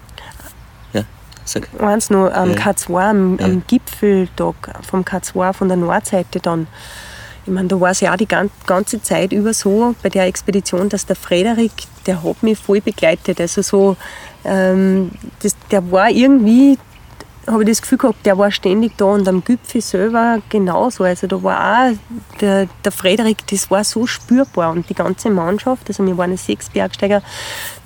sag. 1.44 1.68
Eins 1.80 2.10
noch, 2.10 2.30
am 2.30 2.50
ja. 2.50 2.56
K2, 2.56 3.10
am, 3.10 3.38
ja. 3.38 3.46
am 3.46 3.62
Gipfeltag 3.66 4.54
vom 4.88 5.02
K2 5.02 5.52
von 5.52 5.68
der 5.68 5.76
Nordseite 5.76 6.40
dann. 6.40 6.66
Ich 7.44 7.52
meine, 7.52 7.66
da 7.66 7.80
war 7.80 7.90
es 7.90 8.00
ja 8.00 8.12
auch 8.12 8.16
die 8.16 8.28
ganze 8.28 9.02
Zeit 9.02 9.32
über 9.32 9.52
so 9.52 9.96
bei 10.00 10.08
der 10.08 10.26
Expedition, 10.26 10.88
dass 10.88 11.06
der 11.06 11.16
Frederik, 11.16 11.72
der 12.06 12.22
hat 12.22 12.42
mich 12.42 12.56
voll 12.58 12.80
begleitet. 12.80 13.40
Also 13.40 13.62
so, 13.62 13.96
ähm, 14.44 15.10
das, 15.42 15.56
der 15.70 15.90
war 15.90 16.08
irgendwie 16.08 16.78
habe 17.46 17.62
ich 17.62 17.68
das 17.68 17.82
Gefühl 17.82 17.98
gehabt, 17.98 18.24
der 18.24 18.38
war 18.38 18.50
ständig 18.50 18.96
da 18.96 19.06
und 19.06 19.26
am 19.26 19.42
Gipfel 19.42 19.80
selber 19.80 20.38
genauso. 20.48 21.04
Also 21.04 21.26
da 21.26 21.42
war 21.42 21.90
auch 21.90 21.92
der, 22.40 22.68
der 22.84 22.92
Frederik, 22.92 23.38
das 23.48 23.70
war 23.70 23.84
so 23.84 24.06
spürbar 24.06 24.70
und 24.70 24.88
die 24.88 24.94
ganze 24.94 25.30
Mannschaft, 25.30 25.88
also 25.88 26.06
wir 26.06 26.16
waren 26.16 26.36
sechs 26.36 26.70
Bergsteiger, 26.70 27.22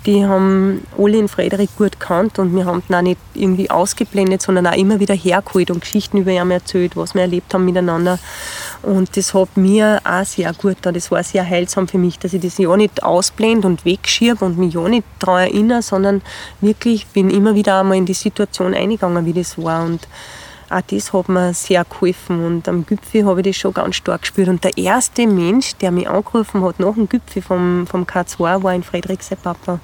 die 0.05 0.25
haben 0.25 0.85
alle 0.97 1.13
den 1.13 1.27
Frederik 1.27 1.69
gut 1.77 1.99
gekannt 1.99 2.39
und 2.39 2.55
wir 2.55 2.65
haben 2.65 2.81
ihn 2.87 2.95
auch 2.95 3.01
nicht 3.01 3.19
irgendwie 3.33 3.69
ausgeblendet, 3.69 4.41
sondern 4.41 4.67
auch 4.67 4.77
immer 4.77 4.99
wieder 4.99 5.15
hergeholt 5.15 5.71
und 5.71 5.81
Geschichten 5.81 6.17
über 6.17 6.31
ihn 6.31 6.51
erzählt, 6.51 6.95
was 6.95 7.13
wir 7.13 7.23
erlebt 7.23 7.53
haben 7.53 7.65
miteinander. 7.65 8.19
Und 8.87 9.17
das 9.17 9.33
hat 9.33 9.57
mir 9.57 9.99
auch 10.05 10.23
sehr 10.23 10.53
gut 10.53 10.77
da. 10.81 10.93
Das 10.93 11.11
war 11.11 11.21
sehr 11.21 11.45
heilsam 11.45 11.89
für 11.89 11.97
mich, 11.97 12.19
dass 12.19 12.31
ich 12.31 12.39
das 12.39 12.57
ja 12.57 12.73
nicht 12.77 13.03
ausblende 13.03 13.67
und 13.67 13.83
wegschiebe 13.83 14.45
und 14.45 14.57
mich 14.57 14.75
ja 14.75 14.87
nicht 14.87 15.03
daran 15.19 15.41
erinnere, 15.41 15.81
sondern 15.81 16.21
wirklich 16.61 17.05
bin 17.07 17.29
immer 17.29 17.53
wieder 17.53 17.81
einmal 17.81 17.97
in 17.97 18.05
die 18.05 18.13
Situation 18.13 18.73
eingegangen, 18.73 19.25
wie 19.25 19.33
das 19.33 19.61
war. 19.61 19.83
Und 19.83 20.07
auch 20.69 20.79
das 20.87 21.11
hat 21.11 21.27
mir 21.27 21.53
sehr 21.53 21.83
geholfen. 21.83 22.45
Und 22.45 22.69
am 22.69 22.85
Gipfel 22.85 23.25
habe 23.25 23.41
ich 23.41 23.47
das 23.47 23.57
schon 23.57 23.73
ganz 23.73 23.97
stark 23.97 24.21
gespürt. 24.21 24.47
Und 24.47 24.63
der 24.63 24.77
erste 24.77 25.27
Mensch, 25.27 25.75
der 25.81 25.91
mich 25.91 26.07
angerufen 26.07 26.63
hat 26.63 26.79
nach 26.79 26.93
dem 26.93 27.09
Gipfel 27.09 27.41
vom, 27.41 27.87
vom 27.87 28.05
K2, 28.05 28.63
war 28.63 28.71
ein 28.71 28.83
Friedrich, 28.83 29.21
sein 29.21 29.37
Papa. 29.43 29.81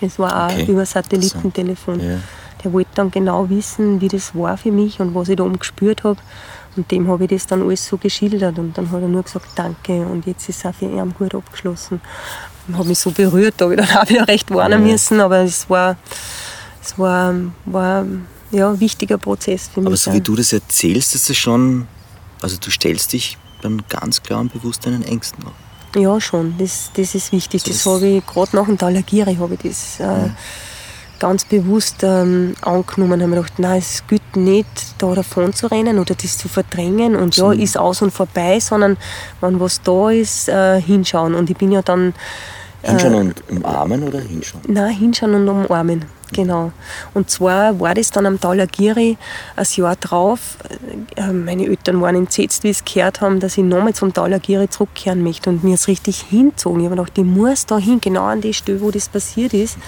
Das 0.00 0.18
war 0.18 0.50
okay. 0.50 0.64
auch 0.64 0.68
über 0.68 0.84
Satellitentelefon. 0.84 2.00
Ja. 2.00 2.18
Der 2.64 2.72
wollte 2.72 2.90
dann 2.96 3.12
genau 3.12 3.48
wissen, 3.48 4.00
wie 4.00 4.08
das 4.08 4.34
war 4.34 4.56
für 4.56 4.72
mich 4.72 4.98
und 4.98 5.14
was 5.14 5.28
ich 5.28 5.36
da 5.36 5.44
oben 5.44 5.60
gespürt 5.60 6.02
habe. 6.02 6.18
Und 6.76 6.90
dem 6.90 7.08
habe 7.08 7.24
ich 7.24 7.30
das 7.30 7.46
dann 7.46 7.62
alles 7.62 7.86
so 7.86 7.96
geschildert 7.96 8.58
und 8.58 8.76
dann 8.76 8.90
hat 8.90 9.02
er 9.02 9.08
nur 9.08 9.22
gesagt, 9.22 9.46
danke 9.54 10.04
und 10.06 10.26
jetzt 10.26 10.48
ist 10.48 10.58
es 10.58 10.66
auch 10.66 10.74
für 10.74 10.86
ihn 10.86 11.14
gut 11.18 11.34
abgeschlossen. 11.34 12.00
Und 12.68 12.78
habe 12.78 12.88
mich 12.88 12.98
so 12.98 13.10
berührt, 13.10 13.54
da 13.58 13.66
habe 13.66 13.74
ich 13.74 13.86
dann 13.86 13.96
auch 14.02 14.08
wieder 14.08 14.28
recht 14.28 14.50
warnen 14.50 14.86
ja. 14.86 14.92
müssen, 14.92 15.20
aber 15.20 15.38
es 15.38 15.68
war, 15.70 15.96
es 16.82 16.98
war, 16.98 17.34
war 17.64 18.04
ja, 18.50 18.70
ein 18.70 18.80
wichtiger 18.80 19.18
Prozess 19.18 19.68
für 19.72 19.80
mich. 19.80 19.86
Aber 19.88 19.96
so 19.96 20.12
wie 20.12 20.20
du 20.20 20.36
das 20.36 20.52
erzählst, 20.52 21.14
ist 21.14 21.30
es 21.30 21.36
schon, 21.36 21.86
also 22.42 22.56
du 22.58 22.70
stellst 22.70 23.12
dich 23.12 23.38
dann 23.62 23.82
ganz 23.88 24.22
klar 24.22 24.40
und 24.40 24.52
bewusst 24.52 24.86
deinen 24.86 25.02
Ängsten 25.02 25.44
auf. 25.44 25.52
Ja, 25.94 26.20
schon, 26.20 26.54
das, 26.58 26.90
das 26.94 27.14
ist 27.14 27.32
wichtig. 27.32 27.62
Also 27.62 27.72
das, 27.72 27.84
das 27.84 27.92
habe 27.92 28.06
ich 28.06 28.26
gerade 28.26 28.56
nach 28.56 28.66
dem 28.66 28.76
Talagiri 28.76 29.36
habe 29.36 29.54
ich 29.54 29.60
das. 29.60 30.00
Äh, 30.00 30.30
ganz 31.18 31.44
bewusst 31.44 32.02
ähm, 32.02 32.54
angenommen, 32.62 33.22
haben 33.22 33.30
wir 33.30 33.36
gedacht, 33.36 33.58
nein, 33.58 33.78
es 33.78 34.02
gilt 34.06 34.36
nicht, 34.36 34.66
da 34.98 35.14
davon 35.14 35.52
zu 35.52 35.66
rennen 35.68 35.98
oder 35.98 36.14
das 36.14 36.38
zu 36.38 36.48
verdrängen 36.48 37.16
und 37.16 37.36
ja, 37.36 37.52
ist 37.52 37.78
aus 37.78 38.02
und 38.02 38.12
vorbei, 38.12 38.60
sondern 38.60 38.96
wenn 39.40 39.60
was 39.60 39.82
da 39.82 40.10
ist, 40.10 40.48
äh, 40.48 40.80
hinschauen. 40.80 41.34
Und 41.34 41.50
ich 41.50 41.56
bin 41.56 41.72
ja 41.72 41.82
dann 41.82 42.14
Hinschauen 42.82 43.14
äh, 43.14 43.16
und 43.16 43.42
umarmen 43.50 44.02
oder 44.02 44.20
hinschauen? 44.20 44.62
Nein, 44.68 44.94
hinschauen 44.94 45.34
und 45.34 45.48
umarmen, 45.48 46.04
genau. 46.32 46.72
Und 47.14 47.30
zwar 47.30 47.78
war 47.80 47.94
das 47.94 48.10
dann 48.10 48.26
am 48.26 48.40
Talagiri 48.40 49.16
ein 49.56 49.66
Jahr 49.74 49.96
drauf. 49.96 50.58
Äh, 51.16 51.32
meine 51.32 51.66
Eltern 51.66 52.00
waren 52.00 52.16
entsetzt, 52.16 52.64
wie 52.64 52.72
sie 52.72 52.84
gehört 52.84 53.20
haben, 53.20 53.40
dass 53.40 53.58
ich 53.58 53.64
nochmal 53.64 53.94
zum 53.94 54.12
Talagiri 54.12 54.68
zurückkehren 54.68 55.22
möchte 55.22 55.50
und 55.50 55.64
mir 55.64 55.74
es 55.74 55.88
richtig 55.88 56.20
hinzogen. 56.22 56.80
Ich 56.80 56.86
habe 56.86 56.96
gedacht, 56.96 57.18
ich 57.18 57.24
muss 57.24 57.66
da 57.66 57.78
hin, 57.78 58.00
genau 58.00 58.24
an 58.24 58.40
die 58.40 58.54
Stelle, 58.54 58.80
wo 58.80 58.90
das 58.90 59.08
passiert 59.08 59.54
ist 59.54 59.78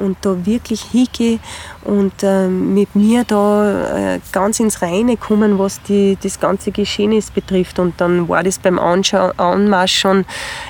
und 0.00 0.16
da 0.22 0.46
wirklich 0.46 0.82
hingehe 0.82 1.38
und 1.84 2.12
äh, 2.22 2.48
mit 2.48 2.94
mir 2.94 3.24
da 3.24 4.14
äh, 4.14 4.20
ganz 4.32 4.60
ins 4.60 4.82
Reine 4.82 5.16
kommen, 5.16 5.58
was 5.58 5.82
die, 5.82 6.16
das 6.22 6.40
ganze 6.40 6.72
Geschehnis 6.72 7.30
betrifft. 7.30 7.78
Und 7.78 8.00
dann 8.00 8.28
war 8.28 8.42
das 8.42 8.58
beim 8.58 8.78
Anmarsch 8.78 9.98
schon 9.98 10.24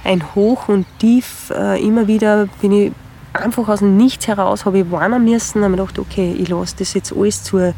ein 0.04 0.34
Hoch 0.34 0.68
und 0.68 0.86
Tief. 0.98 1.50
Äh, 1.50 1.82
immer 1.84 2.06
wieder 2.06 2.48
bin 2.60 2.72
ich 2.72 2.92
einfach 3.32 3.68
aus 3.68 3.80
dem 3.80 3.96
Nichts 3.96 4.28
heraus, 4.28 4.64
habe 4.64 4.80
ich 4.80 4.90
warnen 4.90 5.24
müssen, 5.24 5.62
habe 5.62 5.70
mir 5.70 5.76
gedacht, 5.76 5.98
okay, 5.98 6.34
ich 6.38 6.48
lasse 6.48 6.76
das 6.78 6.94
jetzt 6.94 7.14
alles 7.16 7.42
zu. 7.42 7.74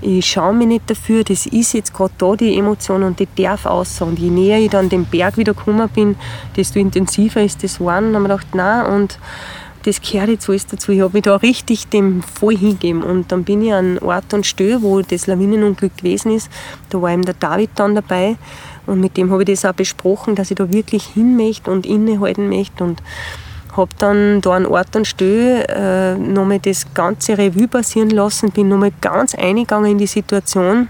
Ich 0.00 0.26
schaue 0.26 0.54
mich 0.54 0.66
nicht 0.66 0.90
dafür, 0.90 1.24
das 1.24 1.46
ist 1.46 1.72
jetzt 1.72 1.94
gerade 1.94 2.12
da, 2.18 2.36
die 2.36 2.58
Emotion, 2.58 3.02
und 3.02 3.18
die 3.18 3.28
darf 3.36 3.66
aus. 3.66 4.00
Und 4.00 4.18
je 4.18 4.30
näher 4.30 4.58
ich 4.58 4.70
dann 4.70 4.88
den 4.88 5.06
Berg 5.06 5.36
wieder 5.36 5.54
gekommen 5.54 5.88
bin, 5.88 6.16
desto 6.56 6.78
intensiver 6.78 7.42
ist 7.42 7.64
das 7.64 7.80
Warnen. 7.80 8.12
Dann 8.12 8.24
habe 8.24 8.34
ich 8.34 8.50
gedacht, 8.50 8.54
nein, 8.54 8.86
und 8.94 9.18
das 9.84 10.00
gehört 10.00 10.30
jetzt 10.30 10.48
alles 10.48 10.66
dazu. 10.66 10.92
Ich 10.92 11.00
habe 11.00 11.12
mich 11.12 11.22
da 11.22 11.36
richtig 11.36 11.88
dem 11.88 12.22
voll 12.22 12.56
hingegeben. 12.56 13.02
Und 13.02 13.30
dann 13.32 13.44
bin 13.44 13.62
ich 13.62 13.72
an 13.72 13.98
Ort 13.98 14.32
und 14.32 14.46
Stelle, 14.46 14.82
wo 14.82 15.00
das 15.02 15.26
Lawinenunglück 15.26 15.96
gewesen 15.98 16.32
ist. 16.32 16.50
Da 16.88 17.00
war 17.00 17.10
eben 17.10 17.24
der 17.24 17.34
David 17.34 17.70
dann 17.74 17.94
dabei. 17.94 18.36
Und 18.86 19.00
mit 19.00 19.16
dem 19.16 19.30
habe 19.30 19.42
ich 19.42 19.48
das 19.48 19.64
auch 19.64 19.74
besprochen, 19.74 20.34
dass 20.34 20.50
ich 20.50 20.56
da 20.56 20.72
wirklich 20.72 21.04
hin 21.04 21.36
möchte 21.36 21.70
und 21.70 21.84
innehalten 21.86 22.48
möchte. 22.48 22.82
Und 22.82 23.02
habe 23.76 23.90
dann 23.98 24.40
da 24.40 24.52
an 24.52 24.66
Ort 24.66 24.94
und 24.96 25.06
Stelle 25.06 25.66
äh, 25.68 26.14
nochmal 26.16 26.60
das 26.60 26.86
ganze 26.94 27.36
Revue 27.36 27.68
passieren 27.68 28.10
lassen, 28.10 28.50
bin 28.50 28.68
nochmal 28.68 28.92
ganz 29.00 29.34
eingegangen 29.34 29.92
in 29.92 29.98
die 29.98 30.06
Situation, 30.06 30.88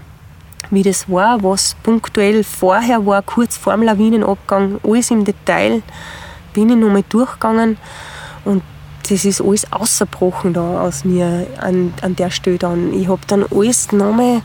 wie 0.71 0.83
das 0.83 1.09
war, 1.09 1.43
was 1.43 1.75
punktuell 1.83 2.43
vorher 2.43 3.05
war, 3.05 3.21
kurz 3.21 3.57
vor 3.57 3.73
dem 3.73 3.83
Lawinenabgang, 3.83 4.79
alles 4.83 5.11
im 5.11 5.25
Detail, 5.25 5.81
bin 6.53 6.69
ich 6.69 6.75
nochmal 6.75 7.03
durchgegangen 7.09 7.77
und 8.45 8.63
das 9.09 9.25
ist 9.25 9.41
alles 9.41 9.71
ausgebrochen 9.71 10.53
da 10.53 10.81
aus 10.81 11.05
mir 11.05 11.45
an, 11.59 11.93
an 12.01 12.15
der 12.15 12.31
Stelle 12.31 12.57
dann. 12.57 12.91
Ich 12.93 13.07
habe 13.07 13.21
dann 13.27 13.45
alles 13.51 13.87
genommen 13.87 14.41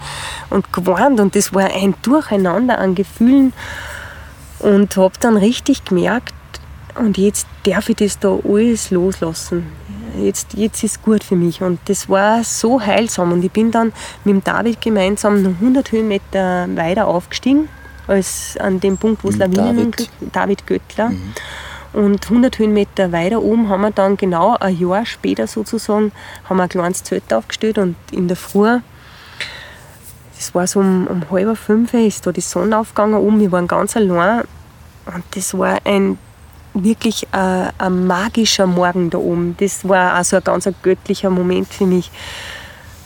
und 0.51 0.71
gewarnt 0.73 1.19
und 1.19 1.35
das 1.35 1.55
war 1.55 1.71
ein 1.75 1.95
Durcheinander 2.03 2.79
an 2.79 2.95
Gefühlen 2.95 3.55
und 4.59 4.97
habe 4.97 5.15
dann 5.21 5.39
richtig 5.39 5.85
gemerkt, 5.87 6.35
und 6.99 7.19
jetzt 7.19 7.47
darf 7.65 7.89
ich 7.89 7.97
das 7.97 8.19
da 8.19 8.39
alles 8.45 8.91
loslassen. 8.91 9.67
Jetzt, 10.19 10.55
jetzt 10.55 10.83
ist 10.83 10.97
es 10.97 11.03
gut 11.03 11.23
für 11.23 11.37
mich. 11.37 11.63
Und 11.63 11.81
das 11.87 12.09
war 12.09 12.43
so 12.45 12.81
heilsam. 12.81 13.33
Und 13.33 13.45
ich 13.45 13.53
bin 13.53 13.71
dann 13.71 13.93
mit 14.25 14.35
dem 14.35 14.45
David 14.45 14.81
gemeinsam 14.81 15.43
noch 15.43 15.53
100 15.53 15.93
Höhenmeter 15.93 16.69
weiter 16.75 17.07
aufgestiegen, 17.07 17.69
als 18.07 18.57
an 18.59 18.81
dem 18.81 18.97
Punkt, 18.97 19.23
wo 19.25 19.29
es 19.29 19.37
Lawinen 19.37 19.93
David. 19.93 20.11
David 20.33 20.67
Göttler. 20.67 21.11
Mhm. 21.11 21.33
Und 21.93 22.25
100 22.25 22.59
Höhenmeter 22.59 23.11
weiter 23.11 23.43
oben 23.43 23.69
haben 23.69 23.83
wir 23.83 23.91
dann 23.91 24.17
genau 24.17 24.57
ein 24.59 24.79
Jahr 24.79 25.05
später 25.07 25.47
sozusagen 25.47 26.13
haben 26.45 26.57
wir 26.59 26.65
ein 26.65 26.69
kleines 26.69 27.03
Zelt 27.03 27.33
aufgestellt 27.35 27.79
und 27.79 27.97
in 28.13 28.29
der 28.29 28.37
Früh, 28.37 28.79
das 30.37 30.55
war 30.55 30.69
so 30.69 30.79
um, 30.79 31.09
um 31.09 31.29
halb 31.33 31.59
fünf, 31.59 31.93
ist 31.95 32.25
da 32.25 32.31
die 32.31 32.43
Sonne 32.43 32.79
aufgegangen 32.79 33.15
oben, 33.15 33.41
wir 33.41 33.51
waren 33.51 33.67
ganz 33.67 33.97
allein 33.97 34.43
und 35.07 35.25
das 35.33 35.59
war 35.59 35.79
ein 35.85 36.17
wirklich 36.75 37.27
ein, 37.33 37.71
ein 37.79 38.07
magischer 38.07 38.67
Morgen 38.67 39.11
da 39.11 39.19
oben. 39.19 39.57
Das 39.59 39.89
war 39.89 40.15
also 40.15 40.37
ein 40.37 40.45
ganz 40.45 40.67
ein 40.67 40.75
göttlicher 40.83 41.31
Moment 41.31 41.69
für 41.69 41.87
mich, 41.87 42.11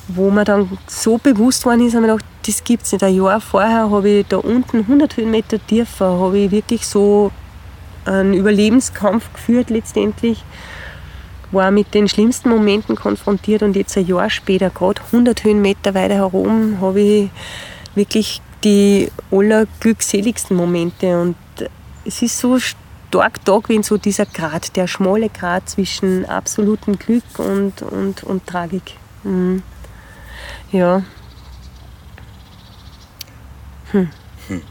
wo 0.09 0.31
mir 0.31 0.45
dann 0.45 0.79
so 0.87 1.19
bewusst 1.19 1.65
worden 1.65 1.87
ist, 1.87 1.95
habe 1.95 2.07
ich 2.07 2.13
gedacht, 2.13 2.27
das 2.47 2.65
gibt 2.65 2.85
es 2.85 2.93
nicht. 2.93 3.03
Ein 3.03 3.15
Jahr 3.15 3.41
vorher 3.41 3.91
habe 3.91 4.09
ich 4.09 4.27
da 4.27 4.37
unten 4.37 4.81
100 4.81 5.17
Höhenmeter 5.17 5.65
tiefer, 5.67 6.19
habe 6.19 6.39
ich 6.39 6.51
wirklich 6.51 6.87
so 6.87 7.33
einen 8.05 8.35
Überlebenskampf 8.35 9.33
geführt 9.33 9.71
letztendlich, 9.71 10.45
war 11.53 11.71
mit 11.71 11.95
den 11.95 12.09
schlimmsten 12.09 12.51
Momenten 12.51 12.97
konfrontiert 12.97 13.63
und 13.63 13.77
jetzt 13.77 13.97
ein 13.97 14.07
Jahr 14.07 14.29
später, 14.29 14.71
gerade 14.71 15.01
100 15.07 15.45
Höhenmeter 15.45 15.95
weiter 15.95 16.17
herum, 16.17 16.79
habe 16.81 17.01
ich 17.01 17.31
wirklich 17.95 18.43
die 18.63 19.11
allerglückseligsten 19.31 20.57
Momente 20.57 21.21
und 21.21 21.37
es 22.05 22.21
ist 22.23 22.39
so 22.39 22.59
stark 23.15 23.45
da 23.45 23.59
gewesen, 23.59 23.85
so 23.85 23.97
dieser 23.97 24.27
Grad, 24.27 24.75
der 24.75 24.89
schmale 24.89 25.29
Grad 25.29 25.69
zwischen 25.71 26.25
absolutem 26.25 26.99
Glück 26.99 27.23
und, 27.39 27.81
und, 27.83 28.25
und 28.25 28.45
Tragik. 28.45 28.95
Mhm. 29.23 29.63
Ja. 30.73 31.05
Hm. 33.93 34.09
Hm. 34.49 34.63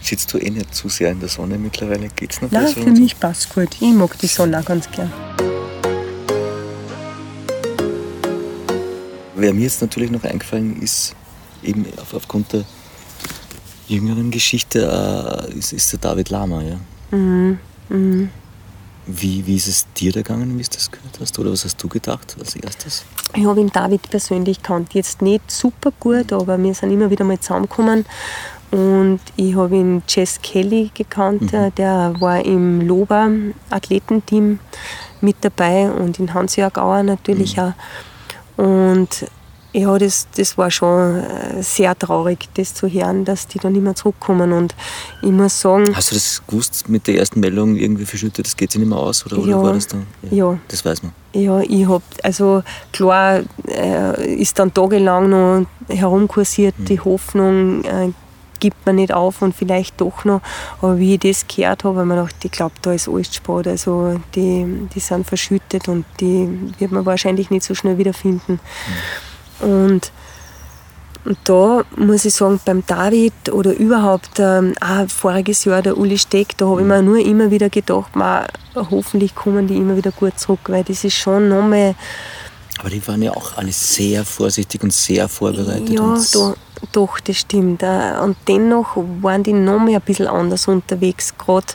Sitzt 0.00 0.34
du 0.34 0.38
eh 0.38 0.50
nicht 0.50 0.74
zu 0.74 0.88
sehr 0.88 1.12
in 1.12 1.20
der 1.20 1.28
Sonne 1.28 1.56
mittlerweile? 1.56 2.08
Geht's 2.08 2.42
noch 2.42 2.50
Nein, 2.50 2.66
für 2.66 2.90
mich 2.90 3.20
passt 3.20 3.54
gut. 3.54 3.76
Ich 3.78 3.94
mag 3.94 4.18
die 4.18 4.26
Sonne 4.26 4.58
auch 4.58 4.64
ganz 4.64 4.90
gern. 4.90 5.12
Wer 9.36 9.54
mir 9.54 9.62
jetzt 9.62 9.80
natürlich 9.80 10.10
noch 10.10 10.24
eingefallen 10.24 10.82
ist, 10.82 11.14
eben 11.62 11.86
aufgrund 12.12 12.54
der 12.54 12.64
jüngeren 13.86 14.32
Geschichte, 14.32 15.46
äh, 15.48 15.56
ist, 15.56 15.72
ist 15.72 15.92
der 15.92 16.00
David 16.00 16.30
Lama. 16.30 16.60
Ja? 16.60 16.80
Mhm. 17.16 17.60
Mhm. 17.88 18.30
Wie, 19.06 19.46
wie 19.46 19.56
ist 19.56 19.66
es 19.66 19.86
dir 19.92 20.12
da 20.12 20.22
gegangen, 20.22 20.58
wie 20.58 20.62
du 20.62 20.68
das 20.72 20.90
gehört 20.90 21.20
hast? 21.20 21.38
Oder 21.38 21.52
was 21.52 21.64
hast 21.64 21.82
du 21.82 21.88
gedacht 21.88 22.36
als 22.38 22.56
erstes? 22.56 23.04
Ich 23.34 23.44
habe 23.44 23.60
ihn 23.60 23.70
David 23.70 24.08
persönlich 24.08 24.62
kannt. 24.62 24.94
Jetzt 24.94 25.20
nicht 25.20 25.50
super 25.50 25.92
gut, 26.00 26.32
aber 26.32 26.56
wir 26.56 26.74
sind 26.74 26.90
immer 26.90 27.10
wieder 27.10 27.24
mal 27.24 27.38
zusammengekommen. 27.38 28.06
Und 28.70 29.20
ich 29.36 29.54
habe 29.54 29.76
ihn 29.76 30.02
Jess 30.08 30.40
Kelly 30.40 30.90
gekannt, 30.94 31.52
mhm. 31.52 31.74
der 31.76 32.14
war 32.18 32.44
im 32.44 32.80
Lober 32.80 33.30
Athletenteam 33.70 34.58
mit 35.20 35.36
dabei 35.42 35.90
und 35.90 36.18
in 36.18 36.32
Hans-Jörg 36.32 36.76
Auer 36.76 37.02
natürlich 37.02 37.56
mhm. 37.56 37.62
auch. 37.62 38.64
Und 38.64 39.26
ja, 39.74 39.98
das, 39.98 40.28
das 40.36 40.56
war 40.56 40.70
schon 40.70 41.16
äh, 41.16 41.62
sehr 41.62 41.98
traurig, 41.98 42.48
das 42.54 42.74
zu 42.74 42.88
hören, 42.88 43.24
dass 43.24 43.48
die 43.48 43.58
dann 43.58 43.72
nicht 43.72 43.82
mehr 43.82 43.96
zurückkommen. 43.96 44.52
Und 44.52 44.72
ich 45.20 45.32
muss 45.32 45.60
sagen. 45.60 45.84
Hast 45.94 46.12
du 46.12 46.14
das 46.14 46.42
gewusst 46.46 46.88
mit 46.88 47.08
der 47.08 47.18
ersten 47.18 47.40
Meldung 47.40 47.74
irgendwie 47.74 48.04
verschüttet, 48.04 48.46
das 48.46 48.56
geht 48.56 48.70
sich 48.70 48.78
nicht 48.78 48.88
mehr 48.88 48.98
aus? 48.98 49.26
Oder, 49.26 49.38
ja, 49.38 49.56
oder 49.56 49.62
war 49.62 49.72
das 49.74 49.88
dann? 49.88 50.06
Ja, 50.22 50.52
ja. 50.52 50.58
Das 50.68 50.84
weiß 50.84 51.02
man. 51.02 51.12
Ja, 51.32 51.60
ich 51.60 51.88
habe, 51.88 52.04
also 52.22 52.62
klar, 52.92 53.40
äh, 53.66 54.34
ist 54.34 54.56
dann 54.60 54.72
tagelang 54.72 55.28
noch 55.30 55.66
herumkursiert, 55.88 56.78
mhm. 56.78 56.84
die 56.84 57.00
Hoffnung, 57.00 57.84
äh, 57.84 58.12
gibt 58.60 58.86
man 58.86 58.94
nicht 58.94 59.12
auf 59.12 59.42
und 59.42 59.56
vielleicht 59.56 60.00
doch 60.00 60.24
noch. 60.24 60.40
Aber 60.80 60.98
wie 60.98 61.14
ich 61.14 61.20
das 61.20 61.48
gehört 61.48 61.82
habe, 61.82 61.96
habe 61.98 62.06
ich 62.06 62.08
mir 62.14 62.22
gedacht, 62.22 62.44
ich 62.44 62.50
glaube, 62.52 62.74
da 62.80 62.92
ist 62.92 63.08
alles 63.08 63.34
Sport. 63.34 63.66
Also 63.66 64.20
die, 64.36 64.86
die 64.94 65.00
sind 65.00 65.26
verschüttet 65.26 65.88
und 65.88 66.04
die 66.20 66.48
wird 66.78 66.92
man 66.92 67.04
wahrscheinlich 67.04 67.50
nicht 67.50 67.64
so 67.64 67.74
schnell 67.74 67.98
wiederfinden. 67.98 68.52
Mhm. 68.52 69.33
Und, 69.60 70.12
und 71.24 71.38
da 71.44 71.84
muss 71.96 72.24
ich 72.24 72.34
sagen, 72.34 72.60
beim 72.64 72.84
David 72.86 73.32
oder 73.50 73.74
überhaupt 73.74 74.38
ähm, 74.38 74.74
auch 74.80 75.08
voriges 75.08 75.64
Jahr 75.64 75.82
der 75.82 75.96
Uli 75.96 76.18
Steck, 76.18 76.56
da 76.56 76.66
habe 76.66 76.82
ich 76.82 76.86
mir 76.86 77.02
nur 77.02 77.18
immer 77.18 77.50
wieder 77.50 77.70
gedacht, 77.70 78.14
man, 78.14 78.46
hoffentlich 78.74 79.34
kommen 79.34 79.66
die 79.66 79.76
immer 79.76 79.96
wieder 79.96 80.12
gut 80.12 80.38
zurück, 80.38 80.60
weil 80.66 80.84
das 80.84 81.04
ist 81.04 81.14
schon 81.14 81.48
nochmal. 81.48 81.94
Aber 82.78 82.90
die 82.90 83.06
waren 83.06 83.22
ja 83.22 83.32
auch 83.32 83.56
alle 83.56 83.72
sehr 83.72 84.24
vorsichtig 84.24 84.82
und 84.82 84.92
sehr 84.92 85.28
vorbereitet. 85.28 85.90
Ja, 85.90 86.18
da, 86.32 86.54
doch, 86.92 87.20
das 87.20 87.38
stimmt. 87.38 87.82
Äh, 87.82 88.14
und 88.22 88.36
dennoch 88.48 88.96
waren 89.22 89.42
die 89.42 89.52
nochmal 89.52 89.94
ein 89.94 90.00
bisschen 90.02 90.26
anders 90.26 90.68
unterwegs, 90.68 91.34
gerade 91.38 91.66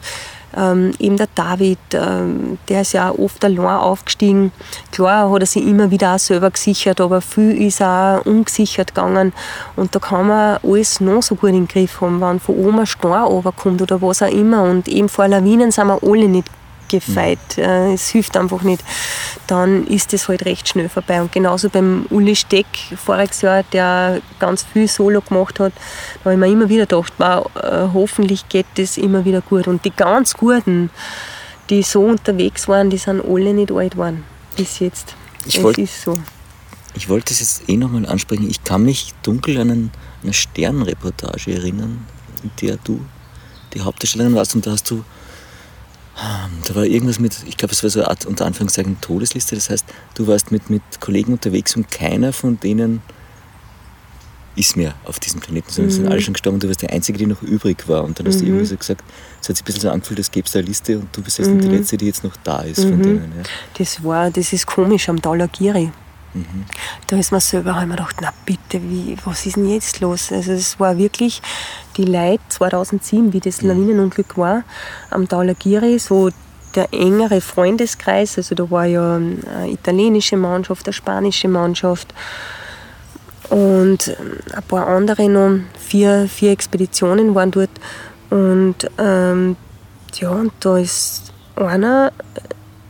ähm, 0.56 0.92
eben 1.00 1.18
der 1.18 1.28
David, 1.36 1.80
ähm, 1.94 2.58
der 2.68 2.82
ist 2.82 2.94
ja 2.94 3.12
oft 3.12 3.44
allein 3.44 3.60
aufgestiegen. 3.60 4.52
Klar 4.92 5.32
hat 5.32 5.42
er 5.42 5.46
sich 5.46 5.66
immer 5.66 5.92
wieder 5.92 6.16
auch 6.16 6.20
selber 6.20 6.52
gesichert, 6.52 7.02
aber 7.02 7.22
viel 7.22 7.62
ist 7.62 7.82
auch 7.82 8.26
ungesichert 8.26 8.94
gegangen. 8.96 9.34
Und 9.76 9.96
da 9.96 10.00
kann 10.00 10.28
man 10.28 10.60
alles 10.64 11.00
noch 11.00 11.22
so 11.22 11.36
gut 11.36 11.50
in 11.50 11.56
den 11.56 11.68
Griff 11.68 12.02
haben, 12.02 12.22
wenn 12.22 12.40
von 12.40 12.56
oben 12.56 12.80
ein 12.80 12.86
Stein 12.86 13.24
runterkommt 13.24 13.82
oder 13.82 14.02
was 14.02 14.22
auch 14.22 14.28
immer. 14.28 14.64
Und 14.64 14.88
eben 14.88 15.10
vor 15.10 15.28
Lawinen 15.28 15.72
sind 15.72 15.88
wir 15.88 16.00
alle 16.04 16.28
nicht 16.28 16.48
gefeit. 16.90 17.40
Mhm. 17.58 17.94
Es 17.94 18.10
hilft 18.10 18.36
einfach 18.36 18.62
nicht. 18.64 18.84
Dann 19.48 19.88
ist 19.88 20.14
es 20.14 20.28
halt 20.28 20.44
recht 20.46 20.68
schnell 20.68 20.90
vorbei. 20.90 21.22
Und 21.22 21.32
genauso 21.32 21.70
beim 21.70 22.06
Uli 22.10 22.36
Steck 22.36 22.66
voriges 22.98 23.42
Jahr, 23.42 23.64
der 23.72 24.22
ganz 24.40 24.64
viel 24.64 24.88
Solo 24.88 25.22
gemacht 25.22 25.60
hat, 25.60 25.72
da 26.24 26.26
habe 26.26 26.34
ich 26.34 26.40
mir 26.40 26.48
immer 26.48 26.68
wieder 26.70 26.86
gedacht, 26.86 27.14
wow, 27.18 27.50
äh, 27.56 27.88
hoffentlich 27.94 28.50
geht 28.50 28.66
das 28.76 28.98
immer 28.98 29.24
wieder 29.24 29.42
gut. 29.42 29.68
Und 29.68 29.86
die 29.86 29.92
ganz 29.92 30.34
Guten, 30.34 30.90
die 31.70 31.84
so 31.84 32.02
unterwegs 32.02 32.68
waren, 32.68 32.90
die 32.90 32.98
sind 32.98 33.22
alle 33.24 33.54
nicht 33.54 33.72
alt 33.72 33.92
geworden 33.94 34.24
bis 34.58 34.80
jetzt. 34.80 35.16
Ich 35.46 35.58
es 35.58 35.64
wollt- 35.64 35.78
ist 35.78 36.02
so. 36.02 36.18
Ich 36.96 37.08
wollte 37.08 37.32
es 37.34 37.40
jetzt 37.40 37.70
eh 37.70 37.78
nochmal 37.78 38.06
ansprechen. 38.08 38.50
Ich 38.50 38.64
kann 38.64 38.84
mich 38.84 39.14
dunkel 39.24 39.58
an 39.60 39.70
einen, 39.72 39.92
eine 40.24 40.34
Sternreportage 40.34 41.54
erinnern, 41.54 42.06
in 42.44 42.52
der 42.62 42.78
du 42.84 43.00
die 43.74 43.82
Hauptdarstellerin 43.82 44.34
warst 44.36 44.56
und 44.56 44.66
da 44.66 44.72
hast 44.72 44.90
du, 44.90 45.04
da 46.68 46.76
war 46.76 46.86
irgendwas 46.86 47.20
mit, 47.20 47.36
ich 47.48 47.58
glaube, 47.58 47.74
es 47.74 47.84
war 47.84 47.90
so 47.90 48.00
eine 48.00 48.10
Art 48.10 48.26
unter 48.26 48.46
Anführungszeichen 48.46 49.00
Todesliste. 49.02 49.56
Das 49.56 49.70
heißt, 49.70 49.86
du 50.16 50.28
warst 50.28 50.52
mit, 50.52 50.70
mit 50.70 50.82
Kollegen 51.00 51.34
unterwegs 51.34 51.76
und 51.76 51.90
keiner 51.90 52.34
von 52.34 52.60
denen 52.60 53.02
ist 54.56 54.76
mehr 54.76 54.94
auf 55.06 55.20
diesem 55.20 55.40
Planeten, 55.40 55.70
sondern 55.72 55.92
sind 55.92 56.08
alle 56.08 56.22
schon 56.22 56.34
gestorben 56.34 56.56
und 56.56 56.64
du 56.64 56.68
warst 56.68 56.82
die 56.82 56.90
Einzige, 56.90 57.18
die 57.18 57.26
noch 57.26 57.42
übrig 57.42 57.88
war. 57.88 58.04
Und 58.04 58.20
dann 58.20 58.28
hast 58.28 58.42
du 58.42 58.46
irgendwie 58.46 58.66
so 58.66 58.76
gesagt, 58.76 59.04
es 59.42 59.48
hat 59.48 59.56
sich 59.56 59.64
ein 59.64 59.66
bisschen 59.66 59.82
so 59.82 59.90
angefühlt, 59.90 60.20
als 60.20 60.32
gäbe 60.32 60.46
es 60.46 60.52
da 60.52 60.60
eine 60.60 60.68
Liste 60.68 61.00
und 61.00 61.16
du 61.16 61.22
bist 61.22 61.38
jetzt 61.38 61.50
die 61.50 61.68
Letzte, 61.68 61.98
die 61.98 62.06
jetzt 62.08 62.24
noch 62.24 62.36
da 62.44 62.62
ist 62.62 62.82
von 62.82 63.02
denen. 63.02 63.34
Ja. 63.38 63.44
Das 63.78 64.04
war, 64.04 64.30
das 64.30 64.52
ist 64.52 64.66
komisch 64.66 65.08
am 65.08 65.22
Da 67.08 67.18
ist 67.18 67.32
man 67.32 67.42
selber 67.42 67.76
hab 67.76 67.82
ich 67.82 67.88
mir 67.88 67.96
gedacht, 67.96 68.18
na 68.22 68.32
bitte, 68.46 68.82
wie, 68.84 69.18
was 69.26 69.46
ist 69.46 69.56
denn 69.56 69.70
jetzt 69.70 70.00
los? 70.00 70.32
Also 70.32 70.52
es 70.52 70.80
war 70.80 70.98
wirklich 70.98 71.42
die 71.98 72.06
Leute 72.06 72.44
2007, 72.50 73.34
wie 73.34 73.40
das 73.40 73.62
Lawinenunglück 73.62 74.38
war, 74.38 74.64
am 75.10 75.28
Talagiri, 75.28 75.98
so 75.98 76.30
der 76.76 76.94
engere 76.94 77.42
Freundeskreis, 77.42 78.38
also 78.38 78.54
da 78.54 78.70
war 78.70 78.86
ja 78.86 79.16
eine 79.16 79.72
italienische 79.72 80.38
Mannschaft, 80.38 80.86
eine 80.88 80.94
spanische 80.94 81.48
Mannschaft 81.48 82.14
und 83.50 84.08
ähm, 84.08 84.38
ein 84.54 84.64
paar 84.64 84.88
andere 84.88 85.28
noch, 85.30 85.60
vier, 85.80 86.28
vier 86.28 86.52
Expeditionen 86.52 87.34
waren 87.34 87.52
dort 87.52 87.72
und 88.30 88.76
ähm, 89.00 89.56
ja, 90.16 90.30
und 90.30 90.54
da 90.60 90.78
ist 90.78 91.34
einer 91.56 92.12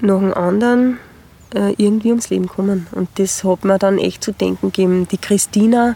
nach 0.01 0.19
dem 0.19 0.33
anderen 0.33 0.93
äh, 0.93 1.09
irgendwie 1.51 2.09
ums 2.09 2.29
Leben 2.29 2.47
gekommen. 2.47 2.87
Und 2.91 3.09
das 3.15 3.43
hat 3.43 3.65
mir 3.65 3.79
dann 3.79 3.97
echt 3.97 4.23
zu 4.23 4.31
denken 4.31 4.67
gegeben. 4.67 5.07
Die 5.11 5.17
Christina, 5.17 5.95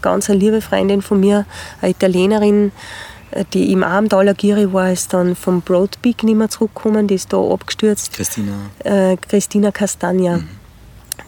ganz 0.00 0.30
eine 0.30 0.38
liebe 0.38 0.60
Freundin 0.60 1.02
von 1.02 1.20
mir, 1.20 1.44
eine 1.80 1.90
Italienerin, 1.90 2.72
äh, 3.34 3.44
die 3.52 3.72
im 3.72 3.82
Arm 3.82 4.08
Talagiri 4.08 4.72
war, 4.72 4.92
ist 4.92 5.12
dann 5.12 5.34
vom 5.34 5.60
Broad 5.60 6.00
Peak 6.02 6.22
nicht 6.22 6.36
mehr 6.36 6.48
zurückgekommen, 6.48 7.06
die 7.06 7.14
ist 7.14 7.32
da 7.32 7.38
abgestürzt. 7.38 8.12
Christina, 8.12 8.52
Äh, 8.84 9.16
Christina 9.16 9.70
Castagna. 9.72 10.40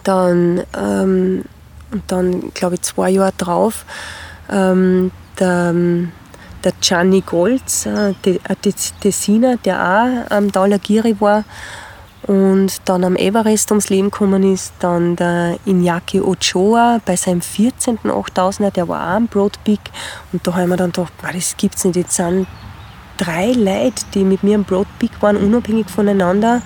Dann, 0.05 0.63
ähm, 0.79 1.45
und 1.91 2.03
dann, 2.07 2.53
glaube 2.55 2.77
ich, 2.77 2.83
zwei 2.83 3.11
Jahre 3.11 3.33
drauf, 3.37 3.85
ähm, 4.51 5.11
der, 5.39 5.75
der 6.65 6.73
Gianni 6.81 7.23
Golz, 7.23 7.87
äh, 7.87 8.15
der 8.25 8.39
Tessiner, 9.01 9.57
der 9.59 9.81
auch 9.81 10.31
am 10.31 10.53
Talagiri 10.53 11.17
war 11.21 11.45
und 12.27 12.81
dann 12.87 13.05
am 13.05 13.17
Everest 13.17 13.71
ums 13.71 13.89
Leben 13.89 14.11
gekommen 14.11 14.43
ist. 14.53 14.75
Dann 14.81 15.17
der 15.17 15.59
Iñaki 15.67 16.21
Ochoa 16.21 17.01
bei 17.05 17.17
seinem 17.17 17.41
14. 17.41 17.99
8000er, 17.99 18.71
der 18.71 18.89
war 18.89 19.01
auch 19.01 19.17
am 19.17 19.29
Broad 19.29 19.63
Peak. 19.65 19.81
Und 20.33 20.47
da 20.47 20.53
habe 20.53 20.63
ich 20.63 20.69
mir 20.69 20.77
dann 20.77 20.93
gedacht, 20.93 21.13
das 21.33 21.57
gibt's 21.57 21.85
nicht. 21.85 21.97
Jetzt 21.97 22.17
sind 22.17 22.47
drei 23.17 23.53
Leute, 23.53 24.05
die 24.15 24.25
mit 24.25 24.43
mir 24.43 24.57
am 24.57 24.65
Broad 24.65 24.89
Peak 24.99 25.23
waren, 25.23 25.37
unabhängig 25.37 25.89
voneinander, 25.89 26.63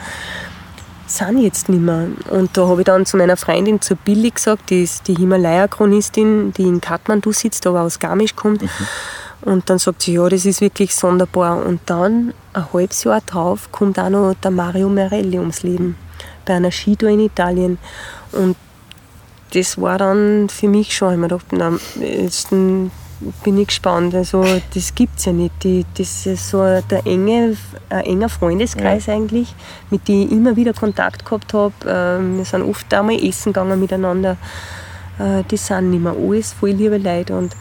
sind 1.07 1.39
jetzt 1.43 1.69
nicht 1.69 1.83
mehr. 1.83 2.07
Und 2.31 2.57
da 2.57 2.67
habe 2.67 2.81
ich 2.81 2.87
dann 2.87 3.05
zu 3.05 3.17
meiner 3.17 3.37
Freundin, 3.37 3.81
zur 3.81 3.97
Billy, 3.97 4.31
gesagt, 4.31 4.71
die 4.71 4.85
ist 4.85 5.09
die 5.09 5.15
Himalaya-Chronistin, 5.15 6.53
die 6.53 6.63
in 6.63 6.81
Kathmandu 6.81 7.33
sitzt, 7.33 7.67
aber 7.67 7.83
aus 7.83 7.99
Garmisch 7.99 8.37
kommt. 8.37 8.63
Und 9.43 9.71
dann 9.71 9.79
sagt 9.79 10.03
sie, 10.03 10.15
ja, 10.15 10.29
das 10.29 10.45
ist 10.45 10.61
wirklich 10.61 10.95
sonderbar. 10.95 11.65
Und 11.65 11.81
dann, 11.87 12.35
ein 12.53 12.73
halbes 12.73 13.05
Jahr 13.05 13.23
drauf, 13.23 13.71
kommt 13.73 13.99
auch 13.99 14.11
noch 14.11 14.35
der 14.35 14.51
Mario 14.51 14.89
Merelli 14.89 15.39
ums 15.39 15.63
Leben. 15.63 15.97
Bei 16.45 16.55
einer 16.55 16.71
Skitour 16.71 17.09
in 17.09 17.21
Italien. 17.21 17.79
Und 18.33 18.57
das 19.55 19.81
war 19.81 19.99
dann 19.99 20.49
für 20.49 20.69
mich 20.69 20.95
schon, 20.95 21.13
ich 21.13 21.19
mir 21.19 21.29
gedacht, 21.29 21.47
na, 21.53 21.73
jetzt 22.01 22.51
bin 22.51 23.59
ich 23.59 23.69
gespannt. 23.69 24.15
Also, 24.15 24.45
das 24.75 24.95
gibt 24.95 25.19
es 25.19 25.25
ja 25.25 25.33
nicht. 25.33 25.53
Die, 25.63 25.85
das 25.97 26.27
ist 26.27 26.51
so 26.51 26.59
der 26.59 27.07
enge, 27.07 27.57
ein 27.89 28.05
enger 28.05 28.29
Freundeskreis 28.29 29.09
eigentlich, 29.09 29.55
mit 29.91 30.07
dem 30.09 30.23
ich 30.23 30.33
immer 30.33 30.57
wieder 30.57 30.73
Kontakt 30.73 31.25
gehabt 31.25 31.53
habe. 31.53 31.75
Ähm, 31.87 32.39
wir 32.39 32.45
sind 32.45 32.63
oft 32.63 32.93
einmal 32.93 33.17
essen 33.17 33.53
gegangen 33.53 33.81
miteinander. 33.81 34.37
Äh, 35.19 35.45
die 35.51 35.57
sind 35.57 35.91
nicht 35.91 36.03
mehr 36.03 36.15
alles 36.15 36.53
voll 36.53 36.71
liebe 36.71 36.99
Leute. 36.99 37.37
Und 37.37 37.55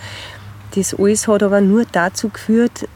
das 0.76 0.94
alles 0.94 1.28
hat 1.28 1.44
aber 1.44 1.62
nur 1.62 1.86
dazu 1.92 2.30
geführt, 2.30 2.88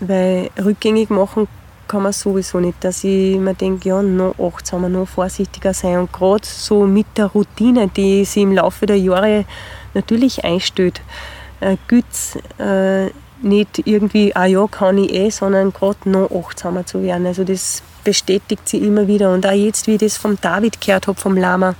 weil 0.00 0.50
rückgängig 0.62 1.10
machen 1.10 1.48
kann 1.88 2.02
man 2.02 2.12
sowieso 2.12 2.60
nicht, 2.60 2.84
dass 2.84 3.02
ich 3.02 3.38
mir 3.38 3.54
denke, 3.54 3.88
ja, 3.88 4.02
noch 4.02 4.38
achtsamer, 4.38 4.90
noch 4.90 5.08
vorsichtiger 5.08 5.72
sein. 5.72 5.98
Und 5.98 6.12
gerade 6.12 6.46
so 6.46 6.86
mit 6.86 7.06
der 7.16 7.26
Routine, 7.26 7.88
die 7.88 8.24
sich 8.26 8.42
im 8.42 8.52
Laufe 8.52 8.84
der 8.84 8.98
Jahre 8.98 9.46
natürlich 9.94 10.44
einstellt, 10.44 11.00
äh, 11.60 11.76
gilt 11.88 12.04
äh, 12.58 13.10
nicht 13.40 13.86
irgendwie, 13.86 14.36
ah 14.36 14.44
ja, 14.44 14.66
kann 14.66 14.98
ich 14.98 15.12
eh, 15.14 15.30
sondern 15.30 15.72
gerade 15.72 16.10
noch 16.10 16.30
achtsamer 16.30 16.84
zu 16.84 17.02
werden. 17.02 17.26
Also 17.26 17.44
das 17.44 17.82
bestätigt 18.04 18.68
sie 18.68 18.78
immer 18.78 19.06
wieder. 19.06 19.32
Und 19.32 19.46
auch 19.46 19.52
jetzt, 19.52 19.86
wie 19.86 19.94
ich 19.94 20.00
das 20.00 20.16
vom 20.16 20.38
David 20.40 20.80
gehört 20.80 21.06
habe, 21.06 21.18
vom 21.18 21.36
Lama, 21.36 21.74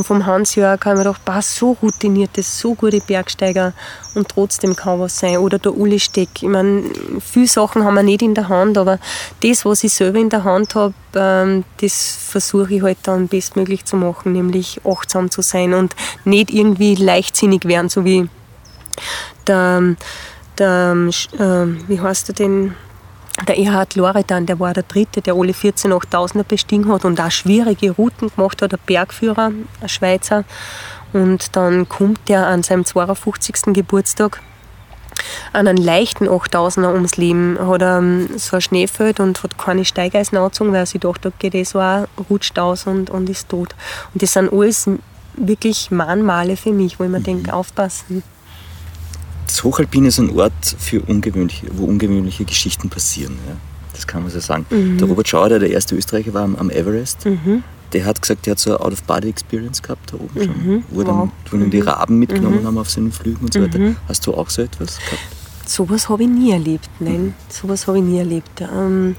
und 0.00 0.06
vom 0.06 0.24
Hans-Jörg 0.24 0.80
habe 0.80 0.94
ich 0.94 1.04
mir 1.04 1.10
gedacht, 1.10 1.24
bah, 1.26 1.42
so 1.42 1.76
routinierte, 1.82 2.42
so 2.42 2.74
gute 2.74 3.00
Bergsteiger 3.00 3.74
und 4.14 4.30
trotzdem 4.30 4.74
kann 4.74 4.98
was 4.98 5.18
sein. 5.18 5.36
Oder 5.36 5.58
der 5.58 5.76
Uli 5.76 6.00
Steck. 6.00 6.42
Ich 6.42 6.48
meine, 6.48 6.84
viele 7.20 7.46
Sachen 7.46 7.84
haben 7.84 7.96
wir 7.96 8.02
nicht 8.02 8.22
in 8.22 8.34
der 8.34 8.48
Hand, 8.48 8.78
aber 8.78 8.98
das, 9.42 9.66
was 9.66 9.84
ich 9.84 9.92
selber 9.92 10.18
in 10.18 10.30
der 10.30 10.44
Hand 10.44 10.74
habe, 10.74 10.94
ähm, 11.14 11.64
das 11.82 12.16
versuche 12.16 12.76
ich 12.76 12.82
halt 12.82 12.96
dann 13.02 13.28
bestmöglich 13.28 13.84
zu 13.84 13.96
machen, 13.96 14.32
nämlich 14.32 14.80
achtsam 14.86 15.30
zu 15.30 15.42
sein 15.42 15.74
und 15.74 15.94
nicht 16.24 16.50
irgendwie 16.50 16.94
leichtsinnig 16.94 17.66
werden, 17.66 17.90
so 17.90 18.06
wie 18.06 18.26
der, 19.46 19.96
der 20.56 20.96
äh, 21.38 21.66
wie 21.88 22.00
heißt 22.00 22.30
er 22.30 22.34
denn? 22.36 22.74
Der 23.48 23.58
Erhard 23.58 23.94
Loredan, 23.94 24.46
der 24.46 24.60
war 24.60 24.74
der 24.74 24.82
Dritte, 24.82 25.22
der 25.22 25.34
alle 25.34 25.54
14 25.54 25.92
8000er 25.92 26.42
bestiegen 26.44 26.92
hat 26.92 27.04
und 27.04 27.20
auch 27.20 27.30
schwierige 27.30 27.92
Routen 27.92 28.30
gemacht 28.34 28.60
hat, 28.60 28.74
ein 28.74 28.80
Bergführer, 28.84 29.50
ein 29.80 29.88
Schweizer. 29.88 30.44
Und 31.12 31.56
dann 31.56 31.88
kommt 31.88 32.28
der 32.28 32.46
an 32.46 32.62
seinem 32.62 32.84
52. 32.84 33.74
Geburtstag 33.74 34.40
an 35.52 35.66
einen 35.66 35.78
leichten 35.78 36.28
8000er 36.28 36.92
ums 36.92 37.16
Leben, 37.16 37.58
hat 37.60 37.82
ähm, 37.82 38.28
so 38.36 38.56
ein 38.56 38.62
Schneefeld 38.62 39.20
und 39.20 39.42
hat 39.42 39.58
keine 39.58 39.84
Steigeisen 39.84 40.38
angezogen, 40.38 40.72
weil 40.72 40.80
er 40.80 40.86
sich 40.86 41.00
dachte, 41.00 41.28
okay, 41.28 41.50
das 41.50 41.74
war, 41.74 42.08
rutscht 42.28 42.58
aus 42.58 42.86
und, 42.86 43.10
und 43.10 43.28
ist 43.28 43.48
tot. 43.48 43.74
Und 44.14 44.22
das 44.22 44.32
sind 44.32 44.52
alles 44.52 44.88
wirklich 45.34 45.90
Mahnmale 45.90 46.56
für 46.56 46.72
mich, 46.72 46.98
wo 46.98 47.04
ich 47.04 47.10
mir 47.10 47.20
denke, 47.20 47.52
aufpassen. 47.52 48.22
Das 49.50 49.64
Hochalpine 49.64 50.08
ist 50.08 50.18
ein 50.20 50.30
Ort, 50.38 50.52
für 50.78 51.00
ungewöhnliche, 51.00 51.66
wo 51.72 51.84
ungewöhnliche 51.84 52.44
Geschichten 52.44 52.88
passieren. 52.88 53.36
Ja? 53.48 53.56
Das 53.92 54.06
kann 54.06 54.22
man 54.22 54.30
so 54.30 54.38
sagen. 54.38 54.64
Der 54.70 55.08
Robert 55.08 55.26
Schauer, 55.28 55.48
der 55.48 55.58
der 55.58 55.70
erste 55.70 55.96
Österreicher 55.96 56.32
war 56.32 56.42
am, 56.44 56.54
am 56.54 56.70
Everest, 56.70 57.26
der 57.92 58.04
hat 58.04 58.22
gesagt, 58.22 58.46
der 58.46 58.52
hat 58.52 58.60
so 58.60 58.70
eine 58.70 58.80
Out-of-Body-Experience 58.80 59.82
gehabt 59.82 60.12
da 60.12 60.16
oben 60.18 60.40
schon. 60.44 60.84
Wo, 60.90 61.02
dann, 61.02 61.16
Wow. 61.18 61.28
wo 61.50 61.56
dann 61.56 61.68
die 61.70 61.80
Raben 61.80 62.18
mitgenommen 62.20 62.64
haben 62.64 62.78
auf 62.78 62.88
seinen 62.88 63.10
Flügen 63.10 63.44
und 63.44 63.52
so 63.52 63.60
weiter. 63.60 63.96
Hast 64.06 64.24
du 64.26 64.34
auch 64.34 64.48
so 64.48 64.62
etwas 64.62 64.98
gehabt? 64.98 65.20
Sowas 65.66 66.08
habe 66.08 66.22
ich 66.22 66.28
nie 66.28 66.52
erlebt, 66.52 66.88
nein. 67.00 67.34
Sowas 67.48 67.88
habe 67.88 67.98
ich 67.98 68.04
nie 68.04 68.18
erlebt. 68.18 68.60
Ähm, 68.60 69.16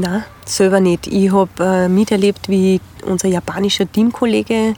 Nein, 0.00 0.24
selber 0.46 0.80
nicht. 0.80 1.08
Ich 1.08 1.30
habe 1.30 1.50
äh, 1.60 1.88
miterlebt, 1.88 2.48
wie 2.48 2.80
unser 3.04 3.28
japanischer 3.28 3.90
Teamkollege, 3.90 4.74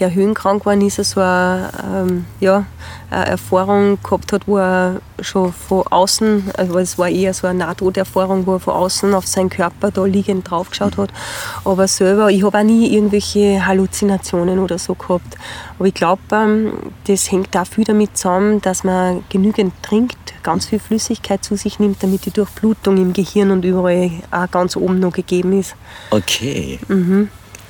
der 0.00 0.14
höhenkrank 0.14 0.62
geworden 0.62 0.80
ist, 0.80 0.96
so 0.96 1.20
eine, 1.20 1.70
ähm, 1.92 2.24
ja, 2.40 2.66
eine 3.10 3.26
Erfahrung 3.26 3.98
gehabt 4.02 4.32
hat, 4.32 4.48
wo 4.48 4.58
er 4.58 5.00
schon 5.20 5.52
von 5.52 5.86
außen, 5.86 6.50
also 6.56 6.78
es 6.78 6.98
war 6.98 7.08
eher 7.08 7.32
so 7.34 7.46
eine 7.46 7.60
Nahtoderfahrung, 7.60 8.46
wo 8.46 8.54
er 8.54 8.60
von 8.60 8.74
außen 8.74 9.14
auf 9.14 9.26
seinen 9.26 9.48
Körper 9.48 9.92
da 9.92 10.04
liegend 10.04 10.50
draufgeschaut 10.50 10.96
hat. 10.96 11.10
Aber 11.64 11.86
selber, 11.86 12.30
ich 12.30 12.42
habe 12.42 12.58
auch 12.58 12.64
nie 12.64 12.92
irgendwelche 12.92 13.64
Halluzinationen 13.64 14.58
oder 14.58 14.78
so 14.78 14.94
gehabt. 14.94 15.36
Aber 15.78 15.86
ich 15.86 15.94
glaube, 15.94 16.22
ähm, 16.32 16.72
das 17.06 17.30
hängt 17.30 17.56
auch 17.56 17.66
viel 17.66 17.84
damit 17.84 18.16
zusammen, 18.16 18.60
dass 18.60 18.82
man 18.82 19.22
genügend 19.28 19.72
trinkt, 19.82 20.18
ganz 20.42 20.66
viel 20.66 20.78
Flüssigkeit 20.78 21.42
zu 21.44 21.56
sich 21.56 21.78
nimmt, 21.78 22.02
damit 22.02 22.26
die 22.26 22.30
Durchblutung 22.30 22.96
im 22.96 23.12
Gehirn 23.12 23.50
und 23.50 23.64
überall 23.64 24.10
auch 24.30 24.50
ganz 24.50 24.63
oben 24.76 25.00
noch 25.00 25.12
gegeben 25.12 25.58
ist. 25.58 25.74
Okay. 26.10 26.78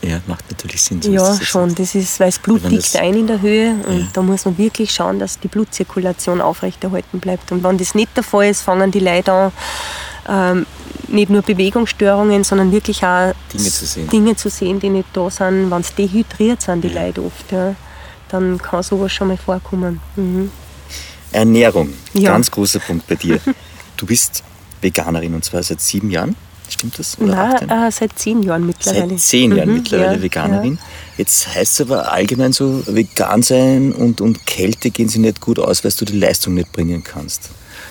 Ja, 0.02 0.20
macht 0.26 0.50
natürlich 0.50 0.82
Sinn. 0.82 1.00
so 1.00 1.08
Mhm. 1.08 1.14
ja, 1.16 1.22
das 1.26 1.44
schon. 1.46 1.74
Das 1.74 1.94
ist, 1.94 2.20
weil 2.20 2.28
das 2.28 2.38
Blut 2.38 2.62
liegt 2.68 2.94
ein 2.96 3.14
in 3.14 3.26
der 3.26 3.40
Höhe 3.40 3.74
und 3.86 4.00
Ja. 4.00 4.06
da 4.12 4.22
muss 4.22 4.44
man 4.44 4.58
wirklich 4.58 4.92
schauen, 4.92 5.18
dass 5.18 5.40
die 5.40 5.48
Blutzirkulation 5.48 6.40
aufrechterhalten 6.42 7.20
bleibt. 7.20 7.50
Und 7.52 7.62
wenn 7.64 7.78
das 7.78 7.94
nicht 7.94 8.14
der 8.16 8.22
Fall 8.22 8.50
ist, 8.50 8.60
fangen 8.62 8.90
die 8.90 9.00
Leute 9.00 9.32
an, 9.32 9.52
ähm, 10.28 10.66
nicht 11.08 11.30
nur 11.30 11.42
Bewegungsstörungen, 11.42 12.44
sondern 12.44 12.70
wirklich 12.72 13.02
auch 13.04 13.32
Dinge 13.52 13.64
zu 13.70 13.86
sehen. 13.86 14.08
Dinge 14.10 14.36
zu 14.36 14.48
sehen, 14.50 14.78
die 14.80 14.90
nicht 14.90 15.08
da 15.14 15.30
sind, 15.30 15.70
wenn 15.70 15.82
sie 15.82 15.94
dehydriert 15.94 16.60
sind, 16.62 16.82
die 16.84 16.88
Leute 16.88 17.22
oft. 17.22 17.50
Ja. 17.52 17.74
Dann 18.28 18.58
kann 18.58 18.82
sowas 18.82 19.12
schon 19.12 19.28
mal 19.28 19.36
vorkommen. 19.38 20.00
Mhm. 20.16 20.50
Ernährung, 21.32 21.92
Ja. 22.12 22.30
ganz 22.32 22.50
großer 22.50 22.78
Punkt 22.80 23.06
bei 23.06 23.14
dir. 23.16 23.40
Du 23.96 24.06
bist 24.06 24.42
Veganerin 24.80 25.34
und 25.34 25.44
zwar 25.44 25.62
seit 25.62 25.80
sieben 25.80 26.10
Jahren. 26.10 26.36
Stimmt 26.74 26.98
das? 26.98 27.18
Nein, 27.18 27.68
äh, 27.70 27.90
seit 27.90 28.18
zehn 28.18 28.42
Jahren 28.42 28.66
mittlerweile. 28.66 29.09
Seit 29.10 29.20
zehn 29.20 29.56
Jahren 29.56 29.70
Mhm, 29.70 29.74
mittlerweile 29.76 30.16
ja, 30.16 30.22
Veganerin. 30.22 30.78
Jetzt 31.16 31.55
heißt 31.55 31.80
es 31.80 31.80
aber 31.80 32.12
allgemein 32.12 32.52
so, 32.52 32.82
vegan 32.86 33.42
sein 33.42 33.92
und, 33.92 34.20
und 34.20 34.44
Kälte 34.46 34.90
gehen 34.90 35.09
sie 35.09 35.18
nicht 35.20 35.40
gut 35.40 35.59
aus, 35.59 35.82
weil 35.84 35.92
du 35.92 36.05
die 36.05 36.18
Leistung 36.18 36.55
nicht 36.55 36.72
bringen 36.72 37.02
kannst. 37.02 37.51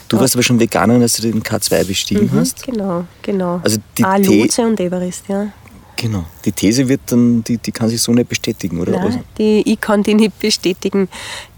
Du 0.10 0.20
warst 0.20 0.36
aber 0.36 0.44
schon 0.44 0.60
Veganerin, 0.60 1.02
als 1.02 1.14
du 1.16 1.24
den 1.24 1.42
K2 1.42 1.86
bestiegen 1.86 2.30
Mhm, 2.32 2.40
hast. 2.40 2.64
Genau, 2.64 3.06
genau. 3.22 3.60
Also 3.64 3.78
die 3.98 4.04
ah, 4.04 4.18
Lotse 4.18 4.62
und 4.62 4.80
Everest, 4.80 5.24
ja. 5.28 5.48
Genau. 5.96 6.26
Die 6.44 6.52
These 6.52 6.88
wird 6.88 7.02
dann, 7.08 7.44
die, 7.44 7.58
die 7.58 7.72
kann 7.72 7.88
sich 7.90 8.02
so 8.02 8.12
nicht 8.12 8.28
bestätigen, 8.28 8.80
oder? 8.80 9.00
Also, 9.00 9.18
Nein, 9.18 9.24
die, 9.38 9.64
ich 9.66 9.80
kann 9.80 10.04
die 10.04 10.14
nicht 10.16 10.38
bestätigen. 10.40 11.08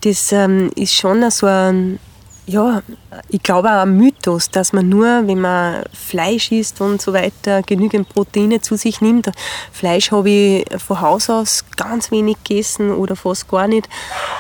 Das 0.02 0.31
ähm, 0.31 0.69
ist 0.76 0.93
schon 0.93 1.30
so 1.31 1.47
ein, 1.47 1.99
ja, 2.47 2.84
ich 3.30 3.41
glaube 3.41 3.69
auch 3.69 3.81
ein 3.81 3.97
Mythos, 3.97 4.51
dass 4.51 4.72
man 4.72 4.88
nur, 4.88 5.27
wenn 5.27 5.41
man 5.41 5.84
Fleisch 5.93 6.51
isst 6.51 6.80
und 6.80 7.01
so 7.01 7.11
weiter, 7.11 7.63
genügend 7.63 8.09
Proteine 8.09 8.61
zu 8.61 8.76
sich 8.76 9.01
nimmt. 9.01 9.31
Fleisch 9.72 10.11
habe 10.11 10.30
ich 10.30 10.65
von 10.80 11.01
Haus 11.01 11.30
aus 11.30 11.65
ganz 11.76 12.11
wenig 12.11 12.38
gegessen 12.43 12.91
oder 12.91 13.15
fast 13.15 13.47
gar 13.47 13.67
nicht. 13.67 13.89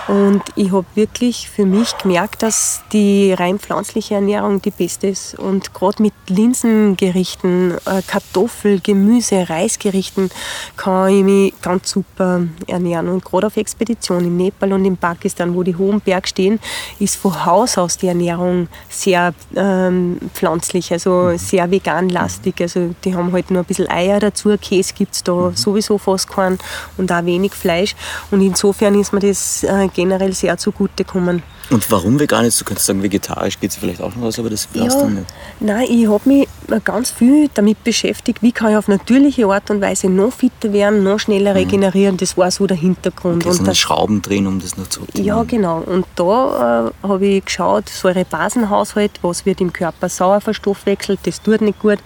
Und 0.07 0.43
ich 0.55 0.71
habe 0.71 0.85
wirklich 0.93 1.49
für 1.49 1.65
mich 1.65 1.97
gemerkt, 1.97 2.43
dass 2.43 2.83
die 2.91 3.33
rein 3.33 3.57
pflanzliche 3.57 4.15
Ernährung 4.15 4.61
die 4.61 4.71
beste 4.71 5.07
ist. 5.07 5.33
Und 5.39 5.73
gerade 5.73 6.03
mit 6.03 6.13
Linsengerichten, 6.27 7.75
äh, 7.85 8.01
Kartoffel, 8.05 8.81
Gemüse, 8.81 9.49
Reisgerichten 9.49 10.29
kann 10.77 11.09
ich 11.09 11.23
mich 11.23 11.53
ganz 11.61 11.89
super 11.89 12.43
ernähren. 12.67 13.09
Und 13.09 13.25
gerade 13.25 13.47
auf 13.47 13.57
Expedition 13.57 14.25
in 14.25 14.37
Nepal 14.37 14.73
und 14.73 14.85
in 14.85 14.95
Pakistan, 14.95 15.55
wo 15.55 15.63
die 15.63 15.75
hohen 15.75 16.01
Berge 16.01 16.27
stehen, 16.27 16.59
ist 16.99 17.15
von 17.15 17.45
Haus 17.45 17.79
aus 17.79 17.94
die 17.97 18.07
Ernährung 18.07 18.67
sehr 18.89 19.33
ähm, 19.55 20.17
pflanzlich, 20.33 20.91
also 20.91 21.37
sehr 21.37 21.69
veganlastig. 21.69 22.61
Also 22.61 22.93
die 23.03 23.15
haben 23.15 23.31
halt 23.31 23.51
nur 23.51 23.63
ein 23.63 23.65
bisschen 23.65 23.89
Eier 23.89 24.19
dazu, 24.19 24.55
Käse 24.61 24.93
gibt 24.93 25.15
es 25.15 25.23
da 25.23 25.51
sowieso 25.53 25.97
fast 25.97 26.29
keinen 26.29 26.57
und 26.97 27.11
auch 27.11 27.25
wenig 27.25 27.53
Fleisch. 27.53 27.95
Und 28.31 28.41
insofern 28.41 28.99
ist 28.99 29.13
mir 29.13 29.19
das 29.19 29.63
äh, 29.63 29.87
generell 29.93 30.33
sehr 30.33 30.57
zugutekommen. 30.57 31.43
Und 31.69 31.89
warum 31.91 32.19
vegan 32.19 32.45
ist? 32.45 32.59
Du 32.61 32.65
könntest 32.65 32.85
sagen, 32.85 33.01
vegetarisch 33.01 33.59
geht 33.59 33.71
sie 33.71 33.79
vielleicht 33.79 34.01
auch 34.01 34.15
noch 34.15 34.23
aus, 34.23 34.37
aber 34.37 34.49
das 34.49 34.67
brauchst 34.67 35.01
du 35.01 35.09
nicht. 35.09 35.25
Nein, 35.59 35.87
ich 35.89 36.07
habe 36.07 36.29
mich 36.29 36.47
ganz 36.83 37.11
viel 37.11 37.49
damit 37.53 37.83
beschäftigt, 37.83 38.41
wie 38.41 38.51
kann 38.51 38.71
ich 38.71 38.77
auf 38.77 38.87
natürliche 38.87 39.47
Art 39.47 39.69
und 39.71 39.81
Weise 39.81 40.09
noch 40.09 40.31
fitter 40.31 40.73
werden, 40.73 41.03
noch 41.03 41.19
schneller 41.19 41.55
regenerieren. 41.55 42.17
Das 42.17 42.37
war 42.37 42.51
so 42.51 42.67
der 42.67 42.77
Hintergrund. 42.77 43.37
Okay, 43.37 43.45
so 43.45 43.49
und 43.51 43.59
eine 43.59 43.69
das, 43.69 43.77
Schrauben 43.79 44.21
drehen, 44.21 44.47
um 44.47 44.59
das 44.59 44.77
noch 44.77 44.87
zu 44.87 45.01
optimieren. 45.01 45.37
ja, 45.37 45.43
genau. 45.43 45.79
Und 45.79 46.05
da 46.15 46.91
äh, 47.03 47.07
habe 47.07 47.25
ich 47.25 47.45
geschaut, 47.45 47.89
Säurebasenhaushalt, 47.89 49.11
was 49.21 49.45
wird 49.45 49.61
im 49.61 49.73
Körper 49.73 50.09
sauer 50.09 50.41
verstoffwechselt, 50.41 51.19
das 51.23 51.41
tut 51.41 51.61
nicht 51.61 51.79
gut, 51.79 51.99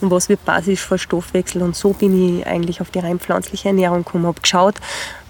und 0.00 0.10
was 0.10 0.28
wird 0.28 0.44
basisch 0.44 0.80
verstoffwechselt. 0.80 1.64
Und 1.64 1.74
so 1.74 1.92
bin 1.92 2.38
ich 2.38 2.46
eigentlich 2.46 2.80
auf 2.80 2.90
die 2.90 2.98
rein 2.98 3.18
pflanzliche 3.18 3.68
Ernährung 3.68 4.04
gekommen. 4.04 4.26
habe 4.26 4.40
geschaut, 4.40 4.74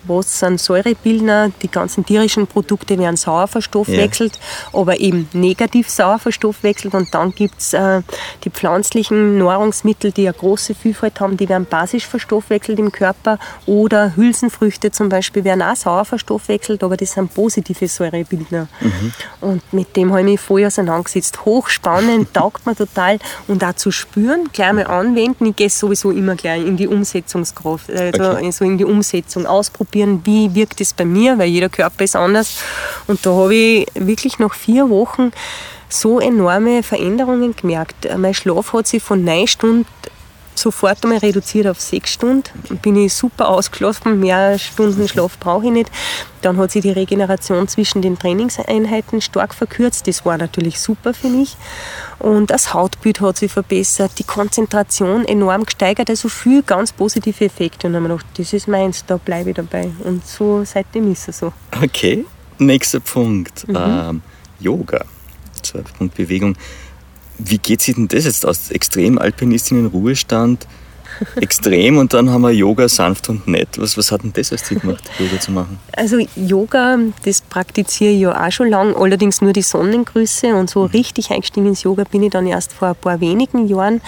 was 0.09 0.39
sind 0.39 0.61
Säurebildner, 0.61 1.51
die 1.63 1.69
ganzen 1.71 2.05
tierischen 2.05 2.47
Produkte 2.47 2.99
werden 2.99 3.17
sauer 3.17 3.47
verstoffwechselt, 3.49 4.39
aber 4.73 5.01
eben 5.01 5.29
negativ 5.33 5.89
sauer 5.89 6.19
verstoffwechselt. 6.19 6.95
Und 6.95 7.13
dann 7.15 7.33
gibt 7.33 7.61
es 7.61 7.73
äh, 7.73 8.03
die 8.45 8.51
pflanzlichen 8.51 9.39
Nahrungsmittel, 9.39 10.13
die 10.13 10.27
eine 10.29 10.37
große 10.37 10.75
Vielfalt 10.75 11.21
haben, 11.21 11.37
die 11.37 11.49
werden 11.49 11.67
basisch 11.69 12.07
verstoffwechselt 12.07 12.79
im 12.79 12.93
Körper. 12.93 13.39
Oder 13.67 14.15
Hülsenfrüchte 14.17 14.91
zum 14.91 15.09
Beispiel 15.09 15.45
werden 15.45 15.63
auch 15.63 15.77
sauer 15.77 16.05
verstoffwechselt, 16.05 16.83
aber 16.83 16.97
das 16.97 17.13
sind 17.13 17.33
positive 17.35 17.89
Säurebildner. 17.89 18.69
Und 19.41 19.63
mit 19.73 19.97
dem 19.97 20.11
habe 20.11 20.21
ich 20.21 20.27
mich 20.27 20.41
voll 20.41 20.65
auseinandergesetzt. 20.65 21.45
Hochspannend, 21.45 22.33
taugt 22.35 22.67
mir 22.67 22.75
total. 22.77 23.19
Und 23.49 23.65
auch 23.65 23.75
zu 23.75 23.91
spüren, 23.91 24.49
gleich 24.53 24.73
mal 24.73 24.87
anwenden. 24.87 25.47
Ich 25.47 25.57
gehe 25.57 25.71
sowieso 25.71 26.11
immer 26.11 26.35
gleich 26.37 26.65
in 26.65 26.77
die 26.77 26.89
Umsetzungskraft, 26.89 27.91
also 27.91 28.27
Okay. 28.37 28.67
in 28.67 28.79
die 28.79 28.85
Umsetzung 28.85 29.47
ausprobieren, 29.47 29.87
wie 30.25 30.55
wirkt 30.55 30.81
es 30.81 30.93
bei 30.93 31.05
mir, 31.05 31.39
weil 31.39 31.49
jeder 31.49 31.69
Körper 31.69 32.05
ist 32.05 32.17
anders. 32.17 32.59
Und 33.07 33.25
da 33.25 33.31
habe 33.31 33.55
ich 33.55 33.87
wirklich 33.95 34.39
nach 34.39 34.55
vier 34.55 34.89
Wochen 34.91 35.33
so 35.89 36.21
enorme 36.21 36.83
Veränderungen 36.83 37.55
gemerkt. 37.55 38.09
Mein 38.17 38.35
Schlaf 38.35 38.73
hat 38.73 38.87
sich 38.87 39.03
von 39.03 39.25
neun 39.25 39.47
Stunden 39.47 39.87
sofort 40.59 41.03
einmal 41.03 41.19
reduziert 41.19 41.67
auf 41.67 41.81
sechs 41.81 42.13
Stunden. 42.13 42.45
Bin 42.83 42.97
ich 42.97 43.15
super 43.15 43.49
ausgeschlafen, 43.49 44.21
mehr 44.21 44.59
Stunden 44.59 45.09
Schlaf 45.09 45.39
brauche 45.39 45.67
ich 45.67 45.73
nicht. 45.73 45.91
Dann 46.43 46.57
hat 46.57 46.71
sich 46.71 46.83
die 46.83 46.91
Regeneration 46.91 47.69
zwischen 47.69 48.03
den 48.03 48.19
Trainingseinheiten 48.19 49.21
stark 49.21 49.55
verkürzt. 49.55 50.07
Das 50.07 50.25
war 50.25 50.39
natürlich 50.39 50.81
super 50.81 51.15
für 51.15 51.29
mich. 51.29 51.57
Und 52.19 52.51
das 52.51 52.73
Hautbild 52.73 53.21
hat 53.21 53.37
sich 53.37 53.53
verbessert, 53.53 54.13
die 54.19 54.25
Konzentration 54.25 55.25
enorm 55.25 55.65
gesteigert, 55.65 56.09
also 56.09 56.29
viel 56.29 56.63
ganz 56.63 56.93
positive 56.93 57.45
Effekte. 57.45 57.87
Und 57.87 57.95
dann 57.95 58.05
habe 58.05 58.15
ich 58.15 58.21
gedacht, 58.21 58.39
das 58.39 58.53
ist 58.53 58.69
meins, 58.69 59.05
da 59.07 59.17
bleibe 59.17 59.51
ich 59.51 59.57
dabei. 59.57 59.91
Und 60.05 60.27
so 60.27 60.63
seitdem 60.65 61.13
ist 61.13 61.29
es 61.29 61.39
so. 61.39 61.53
Okay, 61.83 62.25
nächster 62.59 63.01
Punkt. 63.01 63.69
Mhm. 63.69 63.77
Ähm, 63.77 64.23
Yoga. 64.61 65.05
Punkt 65.99 66.15
Bewegung. 66.15 66.57
Wie 67.39 67.59
geht 67.59 67.83
sich 67.83 67.95
denn 67.95 68.09
das 68.09 68.25
jetzt 68.25 68.47
aus? 68.47 68.71
Extrem 68.71 69.19
Alpinistin 69.19 69.81
in 69.81 69.87
Ruhestand, 69.87 70.67
extrem 71.37 71.99
und 71.99 72.13
dann 72.15 72.31
haben 72.31 72.43
wir 72.43 72.51
Yoga 72.51 72.89
sanft 72.89 73.29
und 73.29 73.47
nett. 73.47 73.69
Was, 73.77 73.97
was 73.97 74.13
hat 74.13 74.23
denn 74.23 74.33
das 74.33 74.53
als 74.53 74.65
Ziel 74.65 74.79
gemacht, 74.79 75.03
Yoga 75.19 75.41
zu 75.41 75.53
machen? 75.53 75.79
Also 75.97 76.19
Yoga, 76.37 76.99
das 77.25 77.41
praktiziere 77.41 78.13
ich 78.13 78.21
ja 78.21 78.47
auch 78.47 78.53
schon 78.53 78.69
lange, 78.69 78.97
allerdings 78.97 79.41
nur 79.41 79.53
die 79.53 79.63
Sonnengrüße 79.63 80.55
und 80.55 80.71
so 80.71 80.85
richtig 80.85 81.31
eingestiegen 81.31 81.67
ins 81.67 81.83
Yoga 81.83 82.05
bin 82.05 82.23
ich 82.23 82.31
dann 82.31 82.47
erst 82.47 82.73
vor 82.73 82.89
ein 82.89 82.97
paar 82.97 83.21
wenigen 83.21 83.67
Jahren 83.67 84.01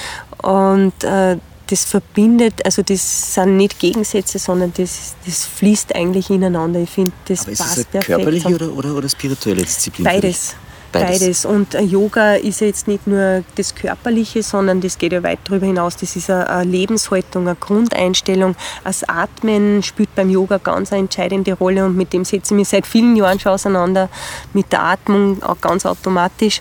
und 0.42 0.92
äh, 1.04 1.36
das 1.70 1.84
verbindet, 1.84 2.64
also 2.64 2.82
das 2.82 3.34
sind 3.34 3.56
nicht 3.58 3.78
Gegensätze, 3.78 4.38
sondern 4.38 4.72
das, 4.76 5.14
das 5.26 5.44
fließt 5.44 5.94
eigentlich 5.94 6.30
ineinander. 6.30 6.80
Ich 6.80 6.88
finde, 6.88 7.12
das 7.26 7.42
Aber 7.42 7.52
ist 7.52 7.58
passt 7.58 7.70
das 7.70 7.76
eine 7.78 7.84
perfekt. 7.92 8.06
körperliche 8.06 8.54
oder, 8.54 8.72
oder, 8.72 8.94
oder 8.94 9.08
spirituelle 9.08 9.62
Disziplin? 9.62 10.04
Beides. 10.04 10.56
Beides. 10.92 11.20
Beides. 11.20 11.44
Und 11.44 11.74
äh, 11.74 11.82
Yoga 11.82 12.34
ist 12.34 12.60
ja 12.60 12.66
jetzt 12.66 12.88
nicht 12.88 13.06
nur 13.06 13.44
das 13.56 13.74
Körperliche, 13.74 14.42
sondern 14.42 14.80
das 14.80 14.98
geht 14.98 15.12
ja 15.12 15.22
weit 15.22 15.40
darüber 15.44 15.66
hinaus. 15.66 15.96
Das 15.96 16.16
ist 16.16 16.30
eine, 16.30 16.64
Lebenshaltung, 16.64 17.46
eine 17.46 17.56
Grundeinstellung. 17.56 18.56
Das 18.84 19.04
Atmen 19.08 19.82
spielt 19.82 20.14
beim 20.14 20.30
Yoga 20.30 20.58
ganz 20.58 20.92
eine 20.92 21.00
entscheidende 21.02 21.52
Rolle 21.52 21.84
und 21.84 21.96
mit 21.96 22.12
dem 22.12 22.24
setze 22.24 22.54
ich 22.54 22.58
mich 22.58 22.68
seit 22.68 22.86
vielen 22.86 23.16
Jahren 23.16 23.38
schon 23.38 23.52
auseinander. 23.52 24.08
Mit 24.52 24.72
der 24.72 24.82
Atmung 24.82 25.42
auch 25.42 25.60
ganz 25.60 25.84
automatisch. 25.84 26.60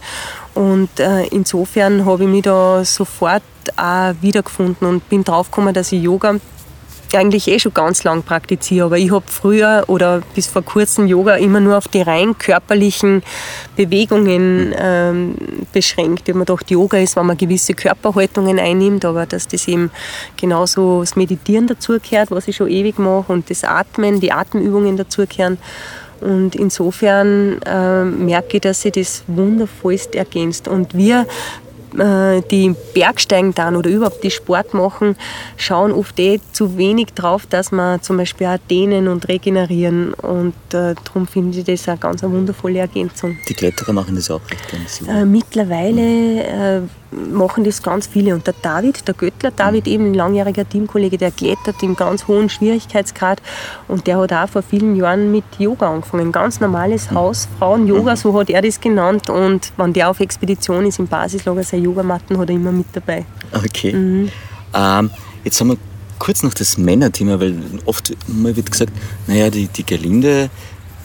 Und 0.53 0.99
äh, 0.99 1.25
insofern 1.27 2.05
habe 2.05 2.23
ich 2.23 2.29
mich 2.29 2.43
da 2.43 2.83
sofort 2.83 3.43
auch 3.75 4.13
wiedergefunden 4.21 4.87
und 4.87 5.09
bin 5.09 5.23
draufgekommen, 5.23 5.73
dass 5.73 5.91
ich 5.91 6.01
Yoga 6.01 6.35
eigentlich 7.15 7.47
eh 7.47 7.59
schon 7.59 7.73
ganz 7.73 8.03
lang 8.03 8.23
praktiziere, 8.23 8.85
aber 8.85 8.97
ich 8.97 9.11
habe 9.11 9.25
früher 9.27 9.83
oder 9.87 10.21
bis 10.35 10.47
vor 10.47 10.61
kurzem 10.61 11.07
Yoga 11.07 11.35
immer 11.35 11.59
nur 11.59 11.77
auf 11.77 11.87
die 11.87 12.01
rein 12.01 12.37
körperlichen 12.37 13.23
Bewegungen 13.75 14.73
ähm, 14.77 15.35
beschränkt. 15.71 16.23
Ich 16.23 16.29
habe 16.29 16.39
mir 16.39 16.45
gedacht, 16.45 16.69
Yoga 16.71 16.97
ist, 16.97 17.15
wenn 17.15 17.25
man 17.25 17.37
gewisse 17.37 17.73
Körperhaltungen 17.73 18.59
einnimmt, 18.59 19.05
aber 19.05 19.25
dass 19.25 19.47
das 19.47 19.67
eben 19.67 19.91
genauso 20.35 21.01
das 21.01 21.15
Meditieren 21.15 21.67
dazugehört, 21.67 22.31
was 22.31 22.47
ich 22.47 22.55
schon 22.55 22.69
ewig 22.69 22.99
mache, 22.99 23.31
und 23.31 23.49
das 23.49 23.63
Atmen, 23.63 24.19
die 24.19 24.31
Atemübungen 24.31 24.97
dazugehören. 24.97 25.57
Und 26.19 26.55
insofern 26.55 27.61
äh, 27.61 28.03
merke 28.03 28.57
ich, 28.57 28.61
dass 28.61 28.81
sich 28.81 28.93
das 28.93 29.23
wundervollst 29.27 30.15
ergänzt. 30.15 30.67
Und 30.67 30.95
wir 30.95 31.27
äh, 31.97 32.41
die 32.49 32.75
Bergsteigen 32.93 33.53
dann 33.53 33.75
oder 33.75 33.89
überhaupt 33.89 34.23
die 34.23 34.31
Sport 34.31 34.73
machen, 34.73 35.15
schauen 35.55 35.91
oft 35.91 36.19
eh 36.19 36.39
zu 36.51 36.77
wenig 36.77 37.07
drauf, 37.13 37.45
dass 37.45 37.71
man 37.71 38.01
zum 38.01 38.17
Beispiel 38.17 38.47
auch 38.47 38.57
dehnen 38.69 39.07
und 39.07 39.27
regenerieren. 39.27 40.13
Und 40.13 40.55
äh, 40.73 40.95
darum 41.05 41.27
finde 41.27 41.59
ich 41.59 41.65
das 41.65 41.87
eine 41.87 41.97
ganz 41.97 42.23
eine 42.23 42.33
wundervolle 42.33 42.79
Ergänzung. 42.79 43.37
Die 43.47 43.53
Kletterer 43.53 43.93
machen 43.93 44.15
das 44.15 44.29
auch 44.29 44.41
recht 44.49 44.67
Yoga. 45.01 45.21
Äh, 45.21 45.25
mittlerweile 45.25 46.43
äh, 46.43 46.81
machen 47.11 47.63
das 47.63 47.81
ganz 47.81 48.07
viele. 48.07 48.33
Und 48.33 48.47
der 48.47 48.53
David, 48.61 49.07
der 49.07 49.13
Göttler 49.13 49.51
David, 49.51 49.87
eben 49.87 50.07
ein 50.07 50.13
langjähriger 50.13 50.67
Teamkollege, 50.67 51.17
der 51.17 51.31
klettert 51.31 51.81
im 51.83 51.95
ganz 51.95 52.27
hohen 52.27 52.49
Schwierigkeitsgrad. 52.49 53.41
Und 53.87 54.07
der 54.07 54.19
hat 54.19 54.33
auch 54.33 54.49
vor 54.49 54.61
vielen 54.61 54.95
Jahren 54.95 55.31
mit 55.31 55.45
Yoga 55.57 55.93
angefangen. 55.93 56.31
Ganz 56.31 56.59
normales 56.59 57.11
Haus, 57.11 57.47
Frauen-Yoga, 57.59 58.15
so 58.15 58.37
hat 58.39 58.49
er 58.49 58.61
das 58.61 58.79
genannt. 58.79 59.29
Und 59.29 59.71
wenn 59.77 59.93
der 59.93 60.09
auf 60.09 60.19
Expedition 60.19 60.85
ist 60.85 60.99
im 60.99 61.07
Basislager, 61.07 61.63
seine 61.63 61.83
Yogamatten 61.83 62.37
hat 62.37 62.49
er 62.49 62.55
immer 62.55 62.71
mit 62.71 62.87
dabei. 62.93 63.25
Okay. 63.53 63.93
Mhm. 63.93 64.29
Ähm, 64.73 65.09
jetzt 65.43 65.59
haben 65.61 65.69
wir 65.69 65.77
kurz 66.19 66.43
noch 66.43 66.53
das 66.53 66.77
Männerthema, 66.77 67.39
weil 67.39 67.55
oft 67.85 68.15
mal 68.27 68.55
wird 68.55 68.71
gesagt, 68.71 68.91
naja, 69.27 69.49
die, 69.49 69.67
die 69.67 69.85
Gerlinde, 69.85 70.49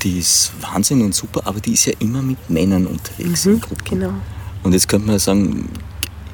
die 0.03 0.19
ist 0.19 0.53
Wahnsinn 0.61 1.03
und 1.03 1.15
super, 1.15 1.43
aber 1.45 1.61
die 1.61 1.75
ist 1.75 1.87
ja 1.87 1.93
immer 2.01 2.23
mit 2.23 2.51
Männern 2.51 2.87
unterwegs 2.87 3.47
in 3.47 3.61
Gruppen. 3.61 3.85
Genau. 4.01 4.13
Und 4.63 4.73
jetzt 4.73 4.89
könnte 4.89 5.07
man 5.07 5.19
sagen, 5.19 5.69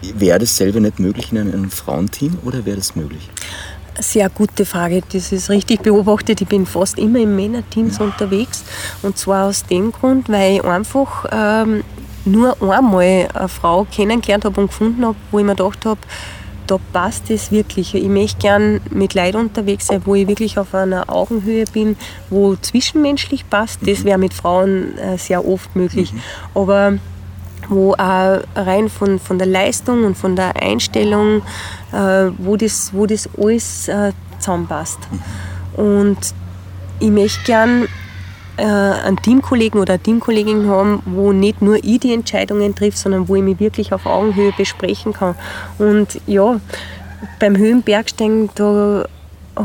wäre 0.03 0.39
das 0.39 0.57
selber 0.57 0.81
nicht 0.81 0.99
möglich 0.99 1.33
in 1.33 1.39
einem, 1.39 1.71
Frauenteam 1.71 2.39
oder 2.45 2.65
wäre 2.65 2.77
das 2.77 2.97
möglich? 2.97 3.29
Sehr 4.01 4.29
gute 4.29 4.65
Frage. 4.65 5.03
Das 5.13 5.33
ist 5.33 5.51
richtig 5.51 5.83
beobachtet. 5.83 6.41
Ich 6.41 6.49
bin 6.49 6.67
fast 6.67 6.99
immer 6.99 7.19
in 7.19 7.35
Männerteams 7.35 7.99
unterwegs. 8.01 8.63
Und 9.03 9.19
zwar 9.19 9.49
aus 9.49 9.65
dem 9.65 9.91
Grund, 9.91 10.29
weil 10.29 10.57
ich 10.57 10.65
einfach 10.65 11.27
ähm, 11.33 11.83
nur 12.25 12.57
einmal 12.63 13.29
eine 13.35 13.49
Frau 13.49 13.87
kennengelernt 13.91 14.45
habe 14.45 14.61
und 14.61 14.69
gefunden 14.69 15.05
habe, 15.05 15.17
wo 15.33 15.41
ich 15.41 15.45
mir 15.45 15.57
gedacht 15.57 15.85
habe, 15.85 16.01
da 16.69 16.79
passt 16.93 17.31
es 17.31 17.51
wirklich. 17.51 17.95
Ich 17.95 18.09
möchte 18.09 18.39
gern 18.39 18.81
mit 18.91 19.15
Leuten 19.15 19.39
unterwegs 19.39 19.87
sein, 19.87 20.03
wo 20.05 20.15
ich 20.15 20.29
wirklich 20.29 20.59
auf 20.59 20.75
einer 20.75 21.11
Augenhöhe 21.11 21.65
bin, 21.65 21.97
wo 22.31 22.55
zwischenmenschlich 22.57 23.49
passt. 23.49 23.81
Das 23.87 24.01
mhm. 24.01 24.05
wäre 24.05 24.19
mit 24.19 24.35
Frauen 24.35 24.97
äh, 24.99 25.19
sehr 25.19 25.47
oft 25.47 25.75
möglich. 25.75 26.13
Mhm. 26.13 26.21
Aber 26.55 26.99
wo 27.69 27.93
auch 27.95 28.41
rein 28.55 28.89
von, 28.89 29.19
von 29.19 29.39
der 29.39 29.47
Leistung 29.47 30.05
und 30.05 30.17
von 30.17 30.37
der 30.37 30.61
Einstellung, 30.61 31.43
äh, 31.93 32.31
wo, 32.39 32.57
das, 32.57 32.93
wo 32.93 33.07
das 33.07 33.29
alles 33.39 33.89
äh, 33.89 34.13
zusammenpasst. 34.39 34.99
Und 35.77 36.19
ich 37.01 37.11
möchte 37.11 37.43
gern 37.45 37.89
äh, 38.57 38.65
einen 38.65 39.17
Teamkollegen 39.17 39.81
oder 39.81 39.95
eine 39.95 40.03
Teamkollegin 40.03 40.69
haben, 40.69 41.03
wo 41.07 41.33
nicht 41.33 41.63
nur 41.63 41.77
ich 41.77 42.01
die 42.01 42.13
Entscheidungen 42.13 42.75
trifft, 42.75 42.99
sondern 42.99 43.29
wo 43.29 43.37
ich 43.37 43.43
mich 43.43 43.61
wirklich 43.61 43.93
auf 43.93 44.07
Augenhöhe 44.07 44.53
besprechen 44.57 45.13
kann. 45.13 45.37
Und 45.79 46.21
ja, 46.27 46.61
beim 47.39 47.57
Höhenbergsteigen, 47.57 48.51
da 48.55 49.05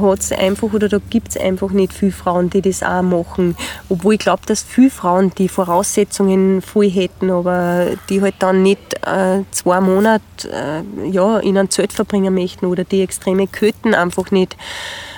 hat 0.02 0.20
es 0.20 0.32
einfach 0.32 0.74
oder 0.74 0.90
da 0.90 1.00
gibt 1.10 1.30
es 1.30 1.38
einfach 1.38 1.72
nicht 1.72 1.94
viele 1.94 2.12
Frauen, 2.12 2.50
die 2.50 2.62
das 2.62 2.84
auch 2.84 3.02
machen. 3.02 3.56
Obwohl 3.90 4.16
ich 4.16 4.20
glaube, 4.20 4.44
dass 4.46 4.64
viele 4.64 4.90
Frauen 4.90 5.32
die 5.38 5.50
Voraussetzungen 5.50 6.62
voll 6.62 6.90
hätten, 6.90 7.30
aber 7.30 7.88
die 8.10 8.22
halt 8.22 8.36
dann 8.40 8.64
nicht 8.64 8.94
äh, 9.06 9.42
zwei 9.52 9.82
Monate 9.82 10.24
äh, 10.52 11.10
ja, 11.10 11.40
in 11.40 11.58
einem 11.58 11.70
Zelt 11.70 11.94
verbringen 11.94 12.34
möchten 12.34 12.66
oder 12.66 12.84
die 12.84 13.02
extreme 13.02 13.48
Köten 13.48 13.94
einfach 13.94 14.32
nicht 14.32 14.58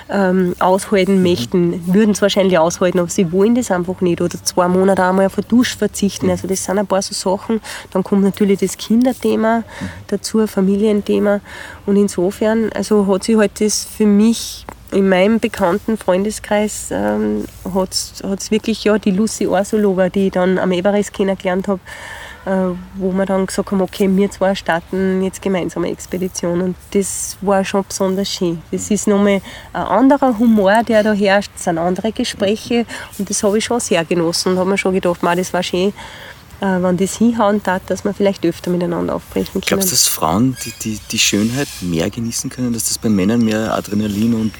ähm, 0.08 0.54
aushalten 0.58 1.22
möchten, 1.22 1.82
würden 1.92 2.12
es 2.12 2.22
wahrscheinlich 2.22 2.58
aushalten, 2.58 2.98
aber 2.98 3.08
sie 3.08 3.32
wollen 3.32 3.54
das 3.54 3.70
einfach 3.70 4.00
nicht. 4.00 4.20
Oder 4.20 4.42
zwei 4.42 4.68
Monate 4.68 5.02
einmal 5.02 5.26
auf 5.26 5.38
eine 5.38 5.46
Dusche 5.46 5.76
verzichten. 5.76 6.30
Also 6.30 6.46
das 6.46 6.64
sind 6.64 6.78
ein 6.78 6.86
paar 6.86 7.02
so 7.02 7.14
Sachen. 7.14 7.60
Dann 7.90 8.04
kommt 8.04 8.22
natürlich 8.22 8.60
das 8.60 8.76
Kinderthema 8.76 9.64
dazu, 10.06 10.40
ein 10.40 10.48
Familienthema. 10.48 11.40
Und 11.86 11.96
insofern, 11.96 12.70
also 12.72 13.06
hat 13.06 13.24
sich 13.24 13.36
halt 13.36 13.60
das 13.60 13.84
für 13.84 14.06
mich 14.06 14.64
in 14.92 15.08
meinem 15.08 15.40
bekannten 15.40 15.96
Freundeskreis 15.96 16.88
ähm, 16.90 17.44
hat 17.74 17.90
es 17.92 18.50
wirklich 18.50 18.84
ja 18.84 18.98
die 18.98 19.10
Lucy 19.10 19.46
Orsolova, 19.46 20.08
die 20.08 20.26
ich 20.26 20.32
dann 20.32 20.58
am 20.58 20.70
Everest 20.70 21.12
kennengelernt 21.12 21.66
habe, 21.66 21.80
wo 22.46 23.10
wir 23.12 23.26
dann 23.26 23.44
gesagt 23.44 23.72
haben, 23.72 23.80
okay, 23.80 24.08
wir 24.08 24.30
zwei 24.30 24.54
starten 24.54 25.20
jetzt 25.22 25.42
gemeinsam 25.42 25.82
eine 25.82 25.92
Expedition. 25.92 26.60
Und 26.60 26.76
das 26.92 27.36
war 27.40 27.64
schon 27.64 27.84
besonders 27.86 28.28
schön. 28.28 28.62
Das 28.70 28.88
ist 28.90 29.08
nochmal 29.08 29.40
ein 29.72 29.82
anderer 29.82 30.38
Humor, 30.38 30.84
der 30.84 31.02
da 31.02 31.12
herrscht, 31.12 31.50
es 31.56 31.64
sind 31.64 31.78
andere 31.78 32.12
Gespräche 32.12 32.86
und 33.18 33.28
das 33.28 33.42
habe 33.42 33.58
ich 33.58 33.64
schon 33.64 33.80
sehr 33.80 34.04
genossen 34.04 34.52
und 34.52 34.58
habe 34.58 34.70
mir 34.70 34.78
schon 34.78 34.94
gedacht, 34.94 35.22
man, 35.22 35.36
das 35.36 35.52
war 35.52 35.62
schön, 35.62 35.92
äh, 36.60 36.80
wenn 36.80 36.96
das 36.96 37.16
hinhauen 37.16 37.62
tat, 37.62 37.82
dass 37.88 38.04
wir 38.04 38.14
vielleicht 38.14 38.46
öfter 38.46 38.70
miteinander 38.70 39.16
aufbrechen 39.16 39.54
können. 39.54 39.64
Glaubst 39.66 39.88
du, 39.88 39.92
dass 39.92 40.06
Frauen 40.06 40.56
die, 40.64 40.72
die, 40.82 41.00
die 41.10 41.18
Schönheit 41.18 41.68
mehr 41.80 42.08
genießen 42.10 42.48
können, 42.48 42.72
dass 42.72 42.86
das 42.86 42.98
bei 42.98 43.08
Männern 43.08 43.44
mehr 43.44 43.74
Adrenalin 43.74 44.34
und 44.34 44.52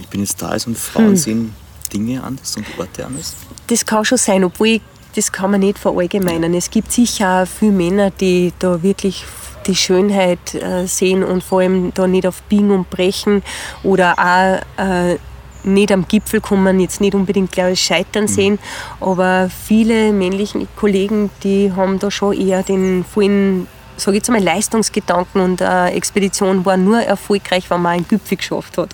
ich 0.00 0.06
bin 0.08 0.20
jetzt 0.20 0.40
da 0.40 0.52
ist 0.54 0.66
und 0.66 0.78
Frauen 0.78 1.08
hm. 1.08 1.16
sehen 1.16 1.56
Dinge 1.92 2.22
anders 2.22 2.56
und 2.56 2.66
Orte 2.78 3.04
anders? 3.04 3.34
Das 3.66 3.84
kann 3.84 4.04
schon 4.04 4.18
sein, 4.18 4.44
obwohl 4.44 4.68
ich 4.68 4.82
das 5.14 5.32
kann 5.32 5.52
man 5.52 5.60
nicht 5.60 5.78
verallgemeinern. 5.78 6.54
Es 6.54 6.70
gibt 6.70 6.92
sicher 6.92 7.42
auch 7.42 7.48
viele 7.48 7.72
Männer, 7.72 8.10
die 8.10 8.52
da 8.58 8.82
wirklich 8.82 9.24
die 9.66 9.74
Schönheit 9.74 10.54
äh, 10.54 10.86
sehen 10.86 11.24
und 11.24 11.42
vor 11.42 11.60
allem 11.60 11.92
da 11.94 12.06
nicht 12.06 12.26
auf 12.26 12.42
Biegen 12.42 12.70
und 12.70 12.90
Brechen 12.90 13.42
oder 13.82 14.14
auch 14.18 14.82
äh, 14.82 15.16
nicht 15.62 15.92
am 15.92 16.06
Gipfel 16.06 16.40
kommen, 16.40 16.80
jetzt 16.80 17.00
nicht 17.00 17.14
unbedingt 17.14 17.52
glaube 17.52 17.76
scheitern 17.76 18.24
mhm. 18.24 18.28
sehen, 18.28 18.58
aber 19.00 19.48
viele 19.66 20.12
männliche 20.12 20.66
Kollegen, 20.76 21.30
die 21.42 21.72
haben 21.74 21.98
da 21.98 22.10
schon 22.10 22.34
eher 22.34 22.62
den 22.62 23.04
vollen 23.04 23.66
sage 23.96 24.16
ich 24.16 24.22
jetzt 24.22 24.30
mal, 24.30 24.42
Leistungsgedanken 24.42 25.40
und 25.40 25.62
eine 25.62 25.92
Expedition 25.92 26.64
war 26.64 26.76
nur 26.76 27.00
erfolgreich, 27.00 27.70
wenn 27.70 27.82
man 27.82 27.92
einen 27.94 28.08
Gipfel 28.08 28.36
geschafft 28.36 28.78
hat. 28.78 28.90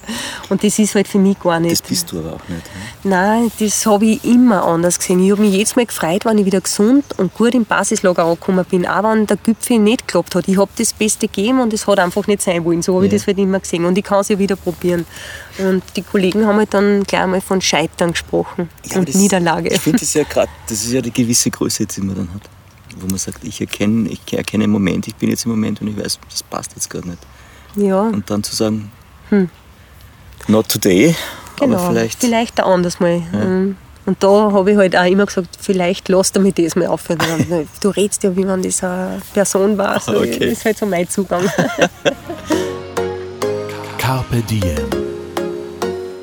Und 0.49 0.63
das 0.63 0.79
ist 0.79 0.95
halt 0.95 1.09
für 1.09 1.19
mich 1.19 1.39
gar 1.41 1.61
nicht. 1.61 1.73
Das 1.73 1.83
bist 1.83 2.13
du 2.13 2.19
aber 2.19 2.35
auch 2.35 2.49
nicht. 2.49 2.65
Ne? 3.05 3.11
Nein, 3.11 3.53
das 3.59 3.87
habe 3.87 4.07
ich 4.07 4.25
immer 4.25 4.65
anders 4.65 4.99
gesehen. 4.99 5.25
Ich 5.25 5.31
habe 5.33 5.43
mich 5.43 5.53
jedes 5.53 5.77
Mal 5.77 5.87
gefreut, 5.87 6.25
wenn 6.25 6.39
ich 6.39 6.45
wieder 6.45 6.61
gesund 6.61 7.05
und 7.17 7.35
gut 7.35 7.55
im 7.55 7.65
Basislager 7.65 8.25
angekommen 8.25 8.65
bin, 8.69 8.87
auch 8.87 9.05
wenn 9.05 9.27
der 9.27 9.37
Gipfel 9.37 9.79
nicht 9.79 10.07
geklappt 10.07 10.35
hat. 10.35 10.49
Ich 10.49 10.59
habe 10.59 10.71
das 10.77 10.93
Beste 10.93 11.29
gegeben 11.29 11.61
und 11.61 11.73
es 11.73 11.87
hat 11.87 11.99
einfach 11.99 12.27
nicht 12.27 12.43
sein 12.43 12.65
wollen. 12.65 12.83
So 12.83 12.95
habe 12.95 13.07
ja. 13.07 13.13
ich 13.13 13.19
das 13.19 13.27
halt 13.27 13.39
immer 13.39 13.61
gesehen. 13.61 13.85
Und 13.85 13.97
ich 13.97 14.05
kann 14.05 14.21
es 14.21 14.29
ja 14.29 14.39
wieder 14.39 14.57
probieren. 14.57 15.07
Und 15.59 15.83
die 15.97 16.03
Kollegen 16.03 16.47
haben 16.47 16.59
halt 16.59 16.75
dann 16.75 17.05
gleich 17.05 17.23
einmal 17.23 17.41
von 17.41 17.61
Scheitern 17.61 18.13
gesprochen 18.13 18.69
ja, 18.85 18.99
und 18.99 19.09
das, 19.09 19.15
Niederlage. 19.15 19.69
Ich 19.71 19.81
finde 19.81 19.99
das 20.01 20.15
ja 20.15 20.23
gerade, 20.29 20.51
das 20.69 20.85
ist 20.85 20.93
ja 20.93 21.01
die 21.01 21.13
gewisse 21.13 21.51
Größe, 21.51 21.87
die 21.87 22.01
man 22.01 22.17
dann 22.17 22.35
hat 22.35 22.43
wo 22.97 23.07
man 23.07 23.19
sagt, 23.19 23.45
ich 23.45 23.61
erkenne, 23.61 24.09
ich 24.09 24.21
erkenne 24.33 24.65
einen 24.65 24.73
Moment, 24.73 25.09
ich 25.09 25.15
bin 25.15 25.31
jetzt 25.31 25.45
im 25.45 25.51
Moment 25.53 25.81
und 25.81 25.89
ich 25.89 25.97
weiß, 25.97 26.19
das 26.31 26.43
passt 26.43 26.73
jetzt 26.75 26.91
gerade 26.91 27.09
nicht. 27.09 27.23
Ja. 27.77 28.03
Und 28.03 28.29
dann 28.31 28.43
zu 28.43 28.55
sagen, 28.55 28.91
hm. 29.29 29.49
not 30.49 30.69
today, 30.69 31.15
genau, 31.59 31.77
aber 31.77 31.91
vielleicht. 31.91 32.21
Vielleicht 32.21 32.59
ein 32.61 32.67
anderes 32.67 33.01
Mal. 33.01 33.23
Ja. 33.33 33.43
Ähm, 33.43 33.77
und 34.07 34.23
da 34.23 34.51
habe 34.53 34.73
ich 34.73 34.77
halt 34.77 34.97
auch 34.97 35.05
immer 35.05 35.27
gesagt, 35.27 35.57
vielleicht 35.61 36.09
lass 36.09 36.33
damit 36.33 36.59
das 36.59 36.75
mal 36.75 36.89
aufhören. 36.89 37.21
du 37.81 37.91
redest 37.91 38.23
ja, 38.23 38.35
wie 38.35 38.45
man 38.45 38.63
eine 38.63 39.21
Person 39.33 39.79
war. 39.79 39.91
Also 39.91 40.19
okay. 40.19 40.39
Das 40.39 40.51
ist 40.51 40.65
halt 40.65 40.79
so 40.79 40.87
mein 40.87 41.09
Zugang. 41.09 41.45
Carpe 43.99 44.43
Diem. 44.43 44.79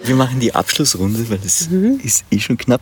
Wir 0.03 0.15
machen 0.15 0.39
die 0.39 0.53
Abschlussrunde, 0.55 1.29
weil 1.29 1.37
das 1.37 1.69
mhm. 1.69 1.99
ist 2.03 2.25
eh 2.31 2.39
schon 2.39 2.57
knapp. 2.57 2.81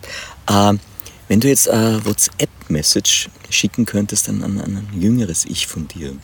Ähm, 0.50 0.80
wenn 1.28 1.40
du 1.40 1.48
jetzt 1.48 1.70
eine 1.70 2.06
WhatsApp-Message 2.06 3.30
schicken 3.50 3.86
könntest 3.86 4.30
an, 4.30 4.44
an, 4.44 4.60
an 4.60 4.78
ein 4.78 5.02
jüngeres 5.02 5.46
Ich 5.46 5.68
von 5.68 5.88
dir, 5.88 6.16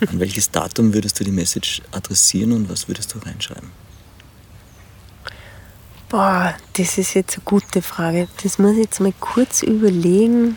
an 0.00 0.20
welches 0.20 0.50
Datum 0.50 0.94
würdest 0.94 1.18
du 1.20 1.24
die 1.24 1.30
Message 1.30 1.82
adressieren 1.90 2.52
und 2.52 2.70
was 2.70 2.88
würdest 2.88 3.14
du 3.14 3.18
reinschreiben? 3.18 3.70
Boah, 6.08 6.54
das 6.72 6.96
ist 6.96 7.14
jetzt 7.14 7.36
eine 7.36 7.44
gute 7.44 7.82
Frage. 7.82 8.28
Das 8.42 8.58
muss 8.58 8.72
ich 8.72 8.84
jetzt 8.84 9.00
mal 9.00 9.12
kurz 9.20 9.62
überlegen. 9.62 10.56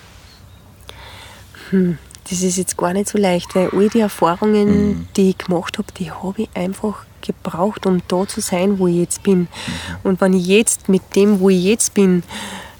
Hm, 1.71 1.97
das 2.29 2.41
ist 2.41 2.57
jetzt 2.57 2.77
gar 2.77 2.93
nicht 2.93 3.09
so 3.09 3.17
leicht, 3.17 3.53
weil 3.55 3.69
all 3.71 3.89
die 3.89 3.99
Erfahrungen, 3.99 4.87
mhm. 4.87 5.07
die 5.17 5.31
ich 5.31 5.37
gemacht 5.37 5.77
habe, 5.77 5.91
die 5.97 6.09
habe 6.09 6.43
ich 6.43 6.49
einfach 6.53 7.05
gebraucht, 7.19 7.85
um 7.85 8.01
da 8.07 8.25
zu 8.25 8.39
sein, 8.39 8.79
wo 8.79 8.87
ich 8.87 8.95
jetzt 8.95 9.23
bin. 9.23 9.39
Mhm. 9.39 9.47
Und 10.03 10.21
wenn 10.21 10.33
ich 10.33 10.47
jetzt 10.47 10.87
mit 10.87 11.01
dem, 11.17 11.41
wo 11.41 11.49
ich 11.49 11.63
jetzt 11.63 11.93
bin, 11.93 12.23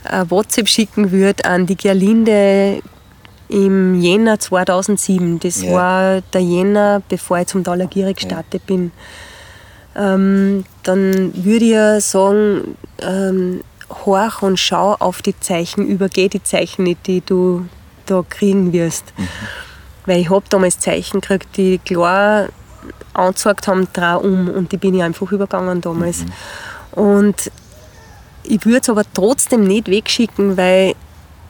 WhatsApp 0.04 0.68
schicken 0.68 1.12
würde 1.12 1.46
an 1.46 1.66
die 1.66 1.76
Gerlinde 1.76 2.82
im 3.50 4.02
Jänner 4.02 4.40
2007. 4.40 5.40
Das 5.40 5.62
ja. 5.62 5.74
war 5.74 6.22
der 6.34 6.42
Jänner, 6.42 7.02
bevor 7.08 7.40
ich 7.40 7.48
zum 7.48 7.64
Talagiri 7.64 8.14
gestartet 8.14 8.62
ja. 8.68 8.76
bin. 8.76 8.92
Ähm, 9.96 10.64
dann 10.84 11.34
würde 11.36 11.66
ich 11.66 11.72
ja 11.72 12.00
sagen, 12.00 12.78
ähm, 13.00 13.62
horch 14.06 14.42
und 14.42 14.58
schau 14.58 14.96
auf 15.00 15.22
die 15.22 15.38
Zeichen, 15.40 15.86
übergeh 15.86 16.30
die 16.30 16.42
Zeichen 16.42 16.84
nicht, 16.84 17.06
die 17.08 17.22
du 17.22 17.66
da 18.06 18.24
kriegen 18.28 18.72
wirst. 18.72 19.14
Mhm. 19.18 19.28
Weil 20.06 20.22
ich 20.22 20.30
habe 20.30 20.46
damals 20.50 20.80
Zeichen 20.80 21.20
gekriegt, 21.20 21.58
die 21.58 21.78
klar 21.78 22.48
angezeigt 23.14 23.68
haben, 23.68 23.88
dreh 23.92 24.16
um 24.16 24.50
und 24.50 24.72
die 24.72 24.78
bin 24.78 24.96
ich 24.96 25.04
einfach 25.04 25.32
übergangen 25.32 25.82
damals. 25.82 26.24
Mhm. 26.24 27.04
Und 27.04 27.52
ich 28.44 28.66
würde 28.66 28.80
es 28.82 28.90
aber 28.90 29.04
trotzdem 29.14 29.64
nicht 29.64 29.88
wegschicken, 29.88 30.58
weil 30.58 30.96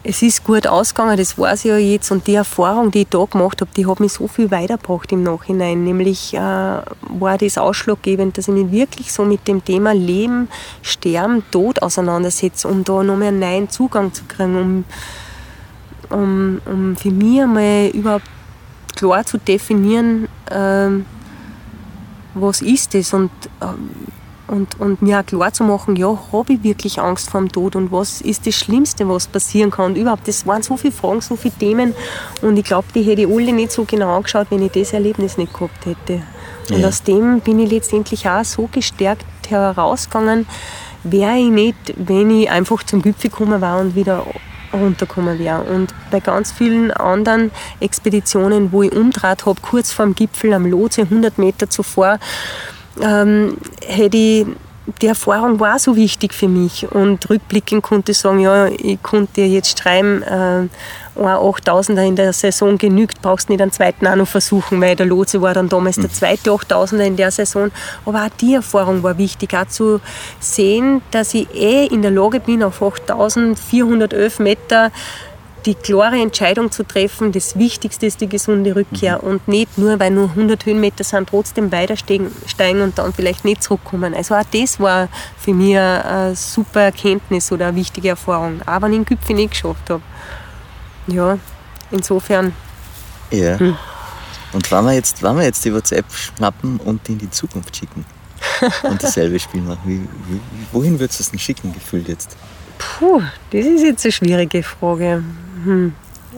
es 0.03 0.21
ist 0.23 0.43
gut 0.43 0.65
ausgegangen, 0.65 1.17
das 1.17 1.37
weiß 1.37 1.65
ich 1.65 1.69
ja 1.69 1.77
jetzt. 1.77 2.11
Und 2.11 2.25
die 2.25 2.33
Erfahrung, 2.33 2.89
die 2.89 3.01
ich 3.01 3.09
da 3.09 3.23
gemacht 3.25 3.61
habe, 3.61 3.69
die 3.75 3.85
hat 3.85 3.99
mich 3.99 4.13
so 4.13 4.27
viel 4.27 4.49
weitergebracht 4.49 5.11
im 5.11 5.23
Nachhinein. 5.23 5.83
Nämlich 5.83 6.33
äh, 6.33 6.39
war 6.39 7.37
das 7.39 7.57
ausschlaggebend, 7.57 8.37
dass 8.37 8.47
ich 8.47 8.53
mich 8.53 8.71
wirklich 8.71 9.11
so 9.13 9.23
mit 9.23 9.47
dem 9.47 9.63
Thema 9.63 9.93
Leben, 9.93 10.47
Sterben, 10.81 11.43
Tod 11.51 11.81
auseinandersetze, 11.81 12.67
um 12.67 12.83
da 12.83 13.03
noch 13.03 13.15
mehr 13.15 13.27
einen 13.27 13.39
neuen 13.39 13.69
Zugang 13.69 14.11
zu 14.11 14.23
kriegen, 14.27 14.57
um, 16.09 16.17
um, 16.17 16.61
um 16.65 16.95
für 16.95 17.11
mich 17.11 17.41
einmal 17.41 17.89
überhaupt 17.93 18.25
klar 18.95 19.23
zu 19.25 19.37
definieren, 19.37 20.27
äh, 20.49 20.89
was 22.33 22.61
ist 22.61 22.93
das 22.93 23.13
und 23.13 23.31
äh, 23.59 23.65
und, 24.51 24.79
und 24.79 25.01
mir 25.01 25.19
auch 25.19 25.25
klar 25.25 25.53
zu 25.53 25.63
machen, 25.63 25.95
ja, 25.95 26.19
habe 26.31 26.53
ich 26.53 26.63
wirklich 26.63 26.99
Angst 26.99 27.29
vor 27.29 27.39
dem 27.39 27.51
Tod 27.51 27.75
und 27.77 27.91
was 27.91 28.19
ist 28.19 28.45
das 28.45 28.53
Schlimmste, 28.53 29.07
was 29.07 29.27
passieren 29.27 29.71
kann. 29.71 29.85
Und 29.85 29.95
überhaupt, 29.95 30.27
das 30.27 30.45
waren 30.45 30.61
so 30.61 30.75
viele 30.75 30.93
Fragen, 30.93 31.21
so 31.21 31.37
viele 31.37 31.55
Themen 31.55 31.95
und 32.41 32.57
ich 32.57 32.65
glaube, 32.65 32.87
die 32.93 33.03
hätte 33.03 33.21
ich 33.21 33.27
alle 33.27 33.53
nicht 33.53 33.71
so 33.71 33.85
genau 33.85 34.17
angeschaut, 34.17 34.47
wenn 34.49 34.61
ich 34.61 34.73
das 34.73 34.91
Erlebnis 34.91 35.37
nicht 35.37 35.53
gehabt 35.53 35.85
hätte. 35.85 36.21
Und 36.69 36.81
ja. 36.81 36.87
aus 36.89 37.01
dem 37.01 37.39
bin 37.39 37.59
ich 37.59 37.71
letztendlich 37.71 38.27
auch 38.27 38.43
so 38.43 38.67
gestärkt 38.69 39.25
herausgegangen, 39.47 40.45
wäre 41.03 41.37
ich 41.37 41.49
nicht, 41.49 41.93
wenn 41.95 42.29
ich 42.29 42.49
einfach 42.49 42.83
zum 42.83 43.01
Gipfel 43.01 43.29
gekommen 43.29 43.61
war 43.61 43.79
und 43.79 43.95
wieder 43.95 44.25
runtergekommen 44.73 45.39
wäre. 45.39 45.61
Und 45.61 45.93
bei 46.11 46.19
ganz 46.19 46.51
vielen 46.51 46.91
anderen 46.91 47.51
Expeditionen, 47.79 48.71
wo 48.71 48.83
ich 48.83 48.91
umdraht 48.91 49.45
habe, 49.45 49.59
kurz 49.61 49.91
vor 49.91 50.05
dem 50.05 50.15
Gipfel 50.15 50.53
am 50.53 50.65
Lotse, 50.65 51.01
100 51.01 51.37
Meter 51.37 51.69
zuvor, 51.69 52.19
ähm, 52.99 53.57
hätte 53.85 54.17
ich 54.17 54.45
die 55.01 55.07
Erfahrung 55.07 55.59
war 55.59 55.79
so 55.79 55.95
wichtig 55.95 56.33
für 56.33 56.47
mich. 56.47 56.91
Und 56.91 57.29
rückblickend 57.29 57.83
konnte 57.83 58.11
ich 58.11 58.17
sagen, 58.17 58.39
ja, 58.39 58.67
ich 58.67 59.01
konnte 59.01 59.41
jetzt 59.41 59.79
schreiben, 59.79 60.23
äh, 60.23 60.67
ein 61.15 61.25
8000er 61.25 62.07
in 62.07 62.15
der 62.15 62.33
Saison 62.33 62.77
genügt, 62.77 63.21
brauchst 63.21 63.49
nicht 63.49 63.61
einen 63.61 63.71
zweiten 63.71 64.07
auch 64.07 64.15
noch 64.15 64.27
versuchen, 64.27 64.81
weil 64.81 64.95
der 64.95 65.05
Lotse 65.05 65.41
war 65.41 65.53
dann 65.53 65.69
damals 65.69 65.97
der 65.97 66.05
mhm. 66.05 66.13
zweite 66.13 66.51
8000er 66.51 67.01
in 67.01 67.15
der 67.15 67.31
Saison. 67.31 67.71
Aber 68.05 68.23
auch 68.23 68.29
die 68.39 68.55
Erfahrung 68.55 69.03
war 69.03 69.17
wichtig, 69.17 69.53
auch 69.55 69.67
zu 69.67 69.99
sehen, 70.39 71.01
dass 71.11 71.33
ich 71.33 71.53
eh 71.53 71.85
in 71.85 72.01
der 72.01 72.11
Lage 72.11 72.39
bin, 72.39 72.63
auf 72.63 72.81
8411 72.81 74.39
Meter 74.39 74.91
die 75.65 75.75
klare 75.75 76.19
Entscheidung 76.19 76.71
zu 76.71 76.83
treffen, 76.83 77.31
das 77.31 77.57
Wichtigste 77.57 78.05
ist 78.05 78.21
die 78.21 78.27
gesunde 78.27 78.75
Rückkehr 78.75 79.19
mhm. 79.21 79.29
und 79.29 79.47
nicht 79.47 79.77
nur, 79.77 79.99
weil 79.99 80.11
nur 80.11 80.29
100 80.29 80.65
Höhenmeter 80.65 81.03
sind, 81.03 81.29
trotzdem 81.29 81.71
weiter 81.71 81.95
steigen 81.97 82.81
und 82.81 82.97
dann 82.97 83.13
vielleicht 83.13 83.45
nicht 83.45 83.63
zurückkommen. 83.63 84.13
Also 84.13 84.35
auch 84.35 84.43
das 84.51 84.79
war 84.79 85.07
für 85.37 85.53
mich 85.53 85.77
eine 85.77 86.35
super 86.35 86.81
Erkenntnis 86.81 87.51
oder 87.51 87.67
eine 87.67 87.77
wichtige 87.77 88.09
Erfahrung, 88.09 88.61
auch 88.65 88.81
wenn 88.81 88.93
ich 88.93 88.99
den 88.99 89.05
Gipfel 89.05 89.35
nicht 89.35 89.51
geschafft 89.51 89.89
habe. 89.89 90.01
Ja, 91.07 91.37
insofern. 91.91 92.53
Ja. 93.31 93.59
Hm. 93.59 93.77
Und 94.53 94.69
wenn 94.69 94.83
wir, 94.83 94.93
jetzt, 94.93 95.23
wenn 95.23 95.37
wir 95.37 95.43
jetzt 95.43 95.63
die 95.63 95.73
WhatsApp 95.73 96.05
schnappen 96.11 96.77
und 96.77 97.07
in 97.07 97.17
die 97.17 97.29
Zukunft 97.29 97.75
schicken 97.75 98.03
und 98.83 99.01
dasselbe 99.01 99.39
Spiel 99.39 99.61
machen, 99.61 99.79
wie, 99.85 99.99
wie, 99.99 100.39
wohin 100.71 100.99
würdest 100.99 101.19
du 101.19 101.23
es 101.23 101.31
denn 101.31 101.39
schicken, 101.39 101.71
gefühlt 101.73 102.09
jetzt? 102.09 102.35
Puh, 102.77 103.21
das 103.51 103.65
ist 103.65 103.83
jetzt 103.83 104.05
eine 104.05 104.11
schwierige 104.11 104.63
Frage. 104.63 105.23
Hm. 105.63 105.93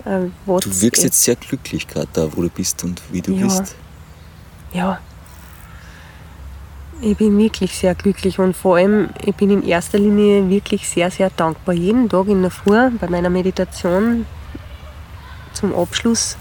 Äh, 0.06 0.28
du 0.46 0.82
wirkst 0.82 1.04
jetzt 1.04 1.22
sehr 1.22 1.36
glücklich 1.36 1.88
gerade 1.88 2.08
da, 2.14 2.28
wo 2.36 2.42
du 2.42 2.50
bist 2.50 2.84
und 2.84 3.02
wie 3.12 3.22
du 3.22 3.34
ja. 3.34 3.44
bist. 3.44 3.76
Ja. 4.74 5.00
Ich 7.02 7.18
bin 7.18 7.38
wirklich 7.38 7.78
sehr 7.78 7.96
glücklich 7.96 8.40
und 8.40 8.56
vor 8.56 8.78
allem, 8.78 9.10
ich 9.26 9.36
bin 9.36 9.50
in 9.50 9.68
erster 9.68 10.00
Linie 10.00 10.50
wirklich 10.50 10.88
sehr, 10.88 11.12
sehr 11.12 11.30
dankbar. 11.30 11.76
Jeden 11.76 12.08
Tag 12.08 12.28
in 12.28 12.42
der 12.42 12.52
Früh 12.52 12.90
bei 12.92 13.10
meiner 13.10 13.30
Meditation 13.30 14.26
zum 15.54 15.76
Abschluss 15.76 16.38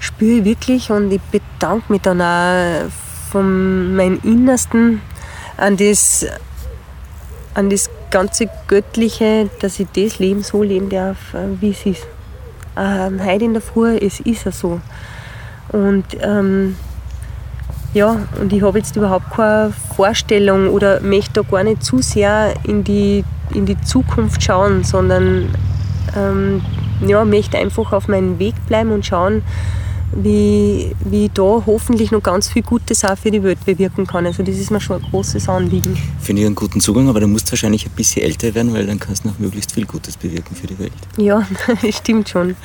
spüre 0.00 0.38
ich 0.38 0.44
wirklich 0.44 0.90
und 0.90 1.12
ich 1.12 1.20
bedanke 1.20 1.92
mich 1.92 2.02
dann 2.02 2.20
auch 2.22 2.90
von 3.30 3.94
meinem 3.94 4.18
Innersten 4.24 5.02
an 5.56 5.76
das, 5.76 6.26
an 7.54 7.70
das 7.70 7.90
ganze 8.10 8.48
Göttliche, 8.66 9.48
dass 9.60 9.80
ich 9.80 9.88
das 9.94 10.18
Leben 10.18 10.42
so 10.42 10.62
leben 10.62 10.88
darf, 10.88 11.34
äh, 11.34 11.60
wie 11.60 11.70
es 11.70 11.86
ist. 11.86 12.06
Ähm, 12.76 13.24
heute 13.24 13.44
in 13.44 13.52
der 13.52 13.62
Früh, 13.62 13.96
es 13.96 14.20
ist 14.20 14.44
ja 14.44 14.52
so. 14.52 14.80
Und 15.72 16.04
ähm, 16.20 16.76
ja, 17.92 18.16
und 18.40 18.52
ich 18.52 18.62
habe 18.62 18.78
jetzt 18.78 18.94
überhaupt 18.96 19.30
keine 19.30 19.72
Vorstellung 19.96 20.68
oder 20.68 21.00
möchte 21.00 21.42
da 21.42 21.42
gar 21.42 21.64
nicht 21.64 21.82
zu 21.82 21.98
sehr 21.98 22.54
in 22.64 22.84
die, 22.84 23.24
in 23.52 23.66
die 23.66 23.80
Zukunft 23.80 24.42
schauen, 24.42 24.84
sondern 24.84 25.54
ähm, 26.16 26.62
ja, 27.06 27.24
möchte 27.24 27.58
einfach 27.58 27.92
auf 27.92 28.08
meinem 28.08 28.38
Weg 28.38 28.54
bleiben 28.66 28.92
und 28.92 29.04
schauen, 29.04 29.42
wie, 30.12 30.92
wie 31.04 31.26
ich 31.26 31.32
da 31.32 31.62
hoffentlich 31.66 32.10
noch 32.10 32.22
ganz 32.22 32.48
viel 32.48 32.62
Gutes 32.62 33.04
auch 33.04 33.16
für 33.16 33.30
die 33.30 33.42
Welt 33.42 33.64
bewirken 33.64 34.06
kann. 34.06 34.26
Also 34.26 34.42
das 34.42 34.56
ist 34.56 34.70
mir 34.70 34.80
schon 34.80 34.96
ein 35.02 35.10
großes 35.10 35.48
Anliegen. 35.48 35.96
Finde 36.20 36.42
ich 36.42 36.46
einen 36.46 36.54
guten 36.54 36.80
Zugang, 36.80 37.08
aber 37.08 37.20
du 37.20 37.26
musst 37.26 37.50
wahrscheinlich 37.52 37.86
ein 37.86 37.92
bisschen 37.92 38.22
älter 38.22 38.54
werden, 38.54 38.72
weil 38.72 38.86
dann 38.86 38.98
kannst 38.98 39.24
du 39.24 39.28
noch 39.28 39.38
möglichst 39.38 39.72
viel 39.72 39.86
Gutes 39.86 40.16
bewirken 40.16 40.56
für 40.56 40.66
die 40.66 40.78
Welt. 40.78 40.92
Ja, 41.16 41.46
das 41.82 41.96
stimmt 41.96 42.28
schon. 42.28 42.56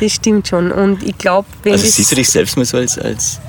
Das 0.00 0.12
stimmt 0.12 0.48
schon. 0.48 0.70
Und 0.70 1.02
ich 1.02 1.18
glaube, 1.18 1.48
wenn 1.62 1.72
Also 1.72 1.86
siehst 1.86 2.12
du 2.12 2.16
dich 2.16 2.28
selbst 2.28 2.56
mal 2.56 2.64
so 2.64 2.76
als, 2.76 2.98
als 2.98 3.40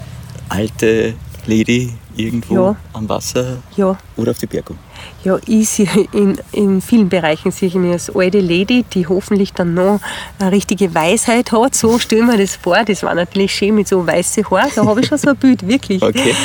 alte 0.50 1.14
Lady 1.46 1.94
irgendwo 2.16 2.56
ja. 2.56 2.76
am 2.94 3.10
Wasser 3.10 3.58
ja. 3.76 3.98
oder 4.18 4.32
auf 4.32 4.38
die 4.38 4.48
Bergung? 4.48 4.78
Ja, 5.24 5.38
ich 5.46 5.70
sehe 5.70 5.88
in, 6.12 6.38
in 6.52 6.82
vielen 6.82 7.10
Bereichen 7.10 7.52
sehe 7.52 7.68
ich 7.68 7.76
mich 7.76 7.92
als 7.92 8.16
alte 8.16 8.40
Lady, 8.40 8.84
die 8.94 9.08
hoffentlich 9.08 9.54
dann 9.54 9.74
noch 9.74 10.00
eine 10.40 10.52
richtige 10.52 10.94
Weisheit 10.94 11.52
hat. 11.52 11.76
So 11.76 12.00
stellen 12.00 12.28
wir 12.28 12.38
das 12.38 12.56
vor. 12.56 12.78
Das 12.86 13.04
war 13.04 13.14
natürlich 13.16 13.54
schön 13.54 13.76
mit 13.76 13.88
so 13.88 14.06
weißen 14.06 14.50
Haaren. 14.50 14.72
Da 14.76 14.86
habe 14.86 15.02
ich 15.02 15.08
schon 15.08 15.18
so 15.18 15.30
ein 15.30 15.38
Bild, 15.38 15.68
wirklich. 15.68 16.02
Okay. 16.02 16.36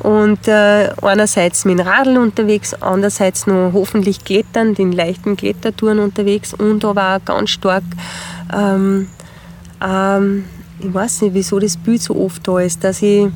Und 0.00 0.48
äh, 0.48 0.90
einerseits 1.02 1.64
mit 1.64 1.78
dem 1.78 1.86
Radl 1.86 2.18
unterwegs, 2.18 2.74
andererseits 2.74 3.46
noch 3.46 3.72
hoffentlich 3.72 4.24
klettern, 4.24 4.74
den 4.74 4.92
leichten 4.92 5.36
Klettertouren 5.36 5.98
unterwegs 5.98 6.54
und 6.54 6.84
aber 6.84 7.16
auch 7.16 7.24
ganz 7.24 7.50
stark 7.50 7.84
ähm, 8.52 9.08
ähm, 9.82 10.44
ich 10.78 10.92
weiß 10.94 11.22
nicht, 11.22 11.34
wieso 11.34 11.58
das 11.58 11.76
Bild 11.76 12.02
so 12.02 12.16
oft 12.16 12.46
da 12.46 12.60
ist, 12.60 12.82
dass 12.84 13.02
ich 13.02 13.28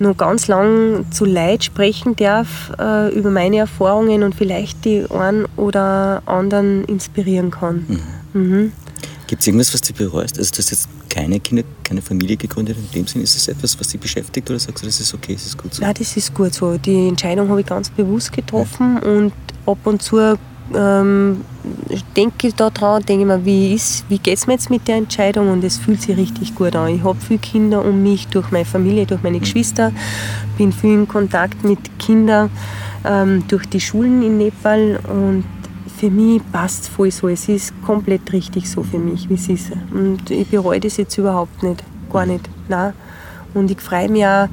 noch 0.00 0.16
ganz 0.16 0.48
lang 0.48 1.04
zu 1.10 1.24
Leid 1.24 1.64
sprechen 1.64 2.16
darf 2.16 2.72
äh, 2.78 3.14
über 3.14 3.30
meine 3.30 3.58
Erfahrungen 3.58 4.22
und 4.22 4.34
vielleicht 4.34 4.84
die 4.84 5.04
einen 5.10 5.46
oder 5.56 6.22
anderen 6.26 6.84
inspirieren 6.84 7.50
kann. 7.50 8.00
Mhm. 8.32 8.40
Mhm. 8.40 8.72
Gibt 9.26 9.42
es 9.42 9.46
irgendwas, 9.46 9.72
was 9.72 9.80
du 9.82 9.92
bereust? 9.92 10.38
Also 10.38 10.50
du 10.50 10.58
hast 10.58 10.70
jetzt 10.70 10.88
keine 11.08 11.38
Kinder, 11.38 11.62
keine 11.84 12.02
Familie 12.02 12.36
gegründet. 12.36 12.76
In 12.76 12.90
dem 13.00 13.06
Sinne 13.06 13.24
ist 13.24 13.36
es 13.36 13.46
etwas, 13.48 13.78
was 13.78 13.88
dich 13.88 14.00
beschäftigt 14.00 14.50
oder 14.50 14.58
sagst 14.58 14.82
du, 14.82 14.86
das 14.86 14.98
ist 14.98 15.14
okay, 15.14 15.34
das 15.34 15.46
ist 15.46 15.58
gut 15.58 15.74
so? 15.74 15.82
Ja, 15.82 15.92
das 15.92 16.16
ist 16.16 16.34
gut 16.34 16.54
so. 16.54 16.78
Die 16.78 17.08
Entscheidung 17.08 17.48
habe 17.48 17.60
ich 17.60 17.66
ganz 17.66 17.90
bewusst 17.90 18.32
getroffen 18.32 18.98
ja. 19.02 19.08
und 19.08 19.32
ab 19.66 19.78
und 19.84 20.02
zu 20.02 20.36
ähm, 20.74 21.44
denke 22.16 22.48
ich 22.48 22.54
daran, 22.54 23.02
denke 23.02 23.26
mir, 23.26 23.44
wie, 23.44 23.78
wie 24.08 24.18
geht 24.18 24.38
es 24.38 24.46
mir 24.46 24.54
jetzt 24.54 24.70
mit 24.70 24.86
der 24.88 24.96
Entscheidung 24.96 25.50
und 25.50 25.64
es 25.64 25.78
fühlt 25.78 26.02
sich 26.02 26.16
richtig 26.16 26.54
gut 26.54 26.76
an. 26.76 26.94
Ich 26.94 27.04
habe 27.04 27.18
viele 27.20 27.40
Kinder 27.40 27.84
um 27.84 28.02
mich 28.02 28.28
durch 28.28 28.50
meine 28.50 28.64
Familie, 28.64 29.06
durch 29.06 29.22
meine 29.22 29.40
Geschwister, 29.40 29.92
bin 30.56 30.72
viel 30.72 30.94
in 30.94 31.08
Kontakt 31.08 31.64
mit 31.64 31.98
Kindern 31.98 32.50
ähm, 33.04 33.44
durch 33.48 33.66
die 33.66 33.80
Schulen 33.80 34.22
in 34.22 34.38
Nepal 34.38 35.00
und 35.08 35.44
für 35.96 36.10
mich 36.10 36.40
passt 36.50 36.84
es 36.84 36.88
voll 36.88 37.10
so. 37.10 37.28
Es 37.28 37.48
ist 37.48 37.74
komplett 37.84 38.32
richtig 38.32 38.70
so 38.70 38.82
für 38.82 38.98
mich, 38.98 39.28
wie 39.28 39.34
es 39.34 39.48
ist. 39.48 39.72
Und 39.92 40.30
ich 40.30 40.48
bereue 40.48 40.80
das 40.80 40.96
jetzt 40.96 41.16
überhaupt 41.18 41.62
nicht, 41.62 41.84
gar 42.10 42.26
nicht. 42.26 42.48
Nein. 42.68 42.94
Und 43.52 43.70
ich 43.70 43.80
freue 43.80 44.08
mich 44.08 44.24
auch, 44.24 44.48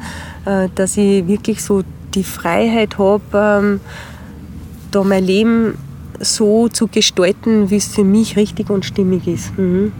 äh, 0.45 0.67
dass 0.75 0.97
ich 0.97 1.27
wirklich 1.27 1.63
so 1.63 1.83
die 2.15 2.23
Freiheit 2.23 2.97
habe, 2.97 3.21
ähm, 3.33 3.79
da 4.91 5.03
mein 5.03 5.23
Leben 5.23 5.77
so 6.19 6.67
zu 6.67 6.87
gestalten, 6.87 7.69
wie 7.69 7.77
es 7.77 7.87
für 7.87 8.03
mich 8.03 8.35
richtig 8.37 8.69
und 8.69 8.85
stimmig 8.85 9.27
ist. 9.27 9.57
Mhm. 9.57 9.91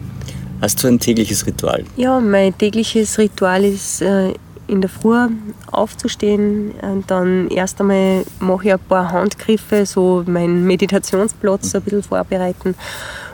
Hast 0.62 0.84
du 0.84 0.88
ein 0.88 1.00
tägliches 1.00 1.46
Ritual? 1.46 1.84
Ja, 1.98 2.20
mein 2.20 2.58
tägliches 2.58 3.18
Ritual 3.20 3.64
ist 3.64 4.02
äh, 4.02 4.34
in 4.68 4.82
der 4.82 4.90
Früh 4.90 5.28
aufzustehen 5.72 6.72
und 6.82 7.10
dann 7.10 7.48
erst 7.50 7.80
einmal 7.80 8.26
mache 8.40 8.66
ich 8.66 8.74
ein 8.74 8.80
paar 8.80 9.12
Handgriffe, 9.12 9.86
so 9.86 10.24
meinen 10.26 10.66
Meditationsplatz 10.66 11.76
ein 11.76 11.82
bisschen 11.84 12.04
vorbereiten 12.04 12.76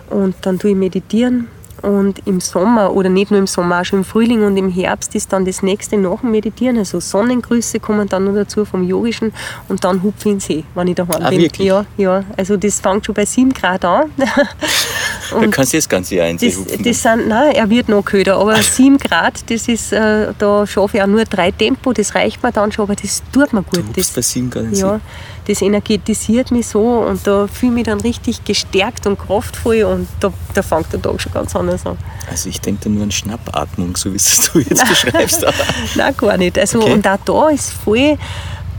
und 0.10 0.36
dann 0.42 0.60
tue 0.60 0.72
ich 0.72 0.76
meditieren 0.76 1.48
und 1.84 2.26
im 2.26 2.40
Sommer 2.40 2.94
oder 2.94 3.10
nicht 3.10 3.30
nur 3.30 3.40
im 3.40 3.48
Sommer, 3.48 3.82
auch 3.82 3.86
schon 3.86 4.00
im 4.00 4.06
Frühling 4.06 4.44
und 4.44 4.56
im 4.56 4.70
Herbst 4.70 5.14
ist 5.16 5.34
dann 5.34 5.46
das 5.46 5.62
nächste 5.62 5.98
nach 5.98 6.22
dem 6.22 6.32
Meditieren. 6.32 6.78
Also 6.78 7.00
Sonnengrüße 7.00 7.80
kommen 7.80 8.08
dann 8.08 8.24
noch 8.24 8.34
dazu 8.34 8.66
vom 8.66 8.84
Yogischen 8.84 9.34
und 9.68 9.84
dann 9.84 10.02
hupfe 10.02 10.20
ich 10.20 10.26
in 10.26 10.32
den 10.32 10.40
See, 10.40 10.64
wenn 10.76 10.88
ich 10.88 10.96
daheim 10.96 11.22
ah, 11.22 11.30
bin. 11.30 11.42
Wirklich? 11.42 11.68
Ja, 11.68 11.86
ja. 11.98 12.24
Also 12.38 12.56
das 12.58 12.80
fängt 12.80 13.06
schon 13.06 13.14
bei 13.14 13.26
7 13.26 13.54
Grad 13.54 13.84
an. 13.84 14.12
kannst 15.52 15.74
du 15.74 15.78
das 15.78 15.90
ganze 15.90 16.16
das, 16.16 16.40
das 16.84 17.02
sind, 17.02 17.28
Nein, 17.28 17.54
er 17.54 17.70
wird 17.70 17.90
noch 17.90 18.04
köder, 18.04 18.38
aber 18.38 18.62
7 18.62 18.98
Grad, 18.98 19.50
das 19.50 19.68
ist, 19.68 19.94
äh, 19.94 20.34
da 20.38 20.66
schaffe 20.68 20.98
ich 20.98 21.04
auch 21.04 21.08
nur 21.08 21.24
drei 21.26 21.52
Tempo, 21.52 21.94
das 21.94 22.16
reicht 22.16 22.44
mir 22.44 22.52
dann 22.52 22.72
schon, 22.72 22.84
aber 22.84 22.96
das 22.96 23.22
tut 23.32 23.54
mir 23.54 23.64
gut. 23.64 23.80
Du 23.80 23.94
das, 23.96 24.10
bei 24.10 24.22
7 24.22 24.50
Grad 24.50 24.72
ja, 24.72 25.00
das 25.48 25.62
energetisiert 25.62 26.52
mich 26.52 26.68
so 26.68 26.82
und 26.82 27.26
da 27.28 27.48
fühle 27.48 27.72
ich 27.72 27.76
mich 27.76 27.84
dann 27.86 28.02
richtig 28.02 28.44
gestärkt 28.44 29.06
und 29.08 29.20
kraftvoll 29.20 29.84
und 29.84 30.08
da, 30.20 30.32
da 30.54 30.62
fängt 30.62 30.92
der 30.94 31.02
Tag 31.02 31.20
schon 31.20 31.32
ganz 31.32 31.56
anders 31.56 31.86
an. 31.86 31.98
Also 32.30 32.50
ich 32.50 32.62
denke 32.62 32.86
da 32.86 32.90
nur 32.90 33.04
an 33.04 33.12
Schnappatmung, 33.12 33.96
so 33.98 34.12
wie 34.12 34.18
es 34.18 34.52
du 34.54 34.60
jetzt 34.60 34.88
beschreibst. 34.88 35.46
Nein, 35.96 36.14
gar 36.18 36.38
nicht. 36.38 36.58
Also, 36.58 36.82
okay. 36.82 36.94
Und 36.94 37.08
auch 37.08 37.18
da 37.26 37.50
ist 37.50 37.74
voll 37.74 38.18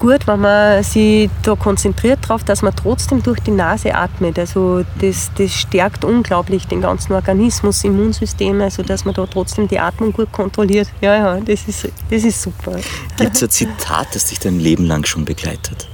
gut, 0.04 0.26
wenn 0.26 0.40
man 0.40 0.82
sich 0.82 1.30
da 1.42 1.54
konzentriert 1.54 2.18
darauf, 2.24 2.44
dass 2.44 2.60
man 2.60 2.76
trotzdem 2.76 3.22
durch 3.22 3.40
die 3.40 3.52
Nase 3.52 3.94
atmet. 3.94 4.38
Also 4.38 4.84
das, 5.00 5.30
das 5.38 5.50
stärkt 5.50 6.04
unglaublich 6.04 6.66
den 6.66 6.82
ganzen 6.82 7.14
Organismus, 7.14 7.84
Immunsystem, 7.84 8.60
also 8.60 8.82
dass 8.82 9.06
man 9.06 9.14
da 9.14 9.24
trotzdem 9.26 9.66
die 9.66 9.80
Atmung 9.80 10.12
gut 10.12 10.30
kontrolliert. 10.30 10.88
Ja, 11.00 11.16
ja, 11.16 11.40
das 11.40 11.66
ist, 11.66 11.88
das 12.10 12.22
ist 12.22 12.42
super. 12.42 12.76
Gibt 13.16 13.34
es 13.34 13.42
ein 13.44 13.50
Zitat, 13.50 14.08
das 14.14 14.26
dich 14.26 14.38
dein 14.38 14.60
Leben 14.60 14.84
lang 14.84 15.04
schon 15.06 15.24
begleitet? 15.24 15.88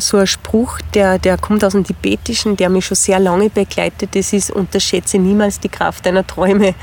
so 0.00 0.16
ein 0.18 0.28
Spruch, 0.28 0.78
der, 0.94 1.18
der 1.18 1.36
kommt 1.38 1.64
aus 1.64 1.72
dem 1.72 1.82
Tibetischen, 1.82 2.56
der 2.56 2.68
mich 2.68 2.86
schon 2.86 2.94
sehr 2.94 3.18
lange 3.18 3.50
begleitet. 3.50 4.14
Das 4.14 4.32
ist, 4.32 4.52
unterschätze 4.52 5.18
niemals 5.18 5.58
die 5.58 5.68
Kraft 5.68 6.06
deiner 6.06 6.24
Träume. 6.24 6.76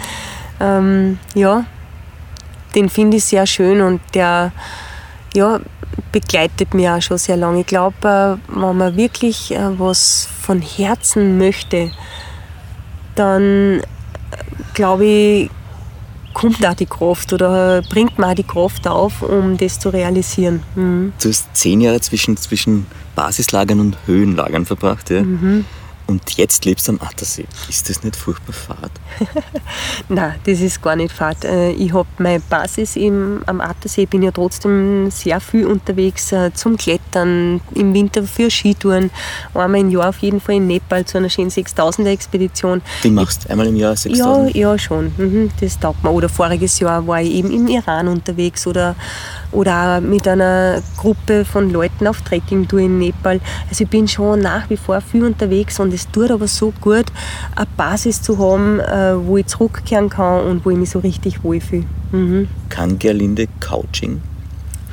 Ähm, 0.59 1.17
ja, 1.33 1.65
den 2.75 2.89
finde 2.89 3.15
ich 3.17 3.23
sehr 3.23 3.47
schön 3.47 3.79
und 3.81 4.01
der 4.13 4.51
ja, 5.35 5.59
begleitet 6.11 6.73
mich 6.73 6.89
auch 6.89 7.01
schon 7.01 7.17
sehr 7.17 7.37
lange. 7.37 7.61
Ich 7.61 7.67
glaube, 7.67 8.39
äh, 8.49 8.59
wenn 8.59 8.77
man 8.77 8.95
wirklich 8.95 9.51
äh, 9.51 9.79
was 9.79 10.27
von 10.41 10.61
Herzen 10.61 11.37
möchte, 11.37 11.91
dann 13.15 13.79
äh, 13.79 13.83
glaube 14.73 15.05
ich, 15.05 15.49
kommt 16.33 16.65
auch 16.65 16.73
die 16.73 16.85
Kraft 16.85 17.31
oder 17.31 17.81
bringt 17.81 18.19
mir 18.19 18.27
auch 18.27 18.35
die 18.35 18.43
Kraft 18.43 18.87
auf, 18.87 19.21
um 19.21 19.57
das 19.57 19.79
zu 19.79 19.89
realisieren. 19.89 20.63
Mhm. 20.75 21.13
Du 21.21 21.29
hast 21.29 21.55
zehn 21.55 21.79
Jahre 21.81 22.01
zwischen, 22.01 22.35
zwischen 22.35 22.85
Basislagern 23.15 23.79
und 23.79 23.97
Höhenlagern 24.05 24.65
verbracht. 24.65 25.09
Ja? 25.09 25.23
Mhm 25.23 25.65
und 26.07 26.37
jetzt 26.37 26.65
lebst 26.65 26.87
du 26.87 26.93
am 26.93 26.99
Attersee. 27.01 27.45
Ist 27.67 27.89
das 27.89 28.03
nicht 28.03 28.15
furchtbar 28.15 28.53
fad? 28.53 28.91
Nein, 30.09 30.35
das 30.45 30.59
ist 30.59 30.81
gar 30.81 30.95
nicht 30.95 31.11
fad. 31.11 31.43
Äh, 31.43 31.71
ich 31.71 31.93
habe 31.93 32.07
meine 32.19 32.39
Basis 32.39 32.95
im, 32.95 33.41
am 33.47 33.59
Attersee, 33.61 34.05
bin 34.05 34.21
ja 34.21 34.31
trotzdem 34.31 35.09
sehr 35.09 35.39
viel 35.39 35.65
unterwegs 35.65 36.31
äh, 36.31 36.53
zum 36.53 36.77
Klettern, 36.77 37.61
im 37.73 37.93
Winter 37.93 38.23
für 38.23 38.51
Skitouren. 38.51 39.09
Einmal 39.53 39.81
im 39.81 39.89
Jahr 39.89 40.09
auf 40.09 40.19
jeden 40.19 40.39
Fall 40.39 40.55
in 40.55 40.67
Nepal 40.67 41.05
zu 41.05 41.17
einer 41.17 41.29
schönen 41.29 41.49
6000er 41.49 42.09
Expedition. 42.09 42.81
Die 43.03 43.09
machst 43.09 43.45
du 43.45 43.49
einmal 43.49 43.67
im 43.67 43.75
Jahr 43.75 43.95
6000? 43.95 44.55
Ja, 44.55 44.71
ja 44.71 44.79
schon. 44.79 45.11
Mhm, 45.17 45.51
das 45.59 45.79
taugt 45.79 46.03
mir. 46.03 46.11
Oder 46.11 46.29
voriges 46.29 46.79
Jahr 46.79 47.05
war 47.07 47.21
ich 47.21 47.31
eben 47.31 47.51
im 47.51 47.67
Iran 47.67 48.07
unterwegs 48.07 48.67
oder, 48.67 48.95
oder 49.55 49.97
auch 49.97 50.01
mit 50.01 50.27
einer 50.27 50.81
Gruppe 50.97 51.45
von 51.45 51.71
Leuten 51.71 52.07
auf 52.07 52.21
Trekkingtour 52.21 52.79
in 52.79 52.99
Nepal. 52.99 53.39
Also 53.69 53.85
ich 53.85 53.89
bin 53.89 54.07
schon 54.07 54.41
nach 54.41 54.69
wie 54.69 54.77
vor 54.77 55.01
viel 55.01 55.23
unterwegs 55.23 55.79
und 55.79 55.93
es 55.93 56.09
tut 56.11 56.29
aber 56.29 56.47
so 56.47 56.73
gut, 56.81 57.05
eine 57.55 57.67
Basis 57.77 58.21
zu 58.21 58.37
haben, 58.37 58.79
äh, 58.79 59.15
wo 59.25 59.37
ich 59.37 59.47
zurückkehren 59.47 60.09
kann 60.09 60.45
und 60.45 60.65
wo 60.65 60.69
ich 60.69 60.77
mich 60.77 60.89
so 60.89 60.99
richtig 60.99 61.43
wohlfühle. 61.43 61.85
Mhm. 62.11 62.47
Kann 62.69 62.99
Gerlinde 62.99 63.47
Couching? 63.59 64.21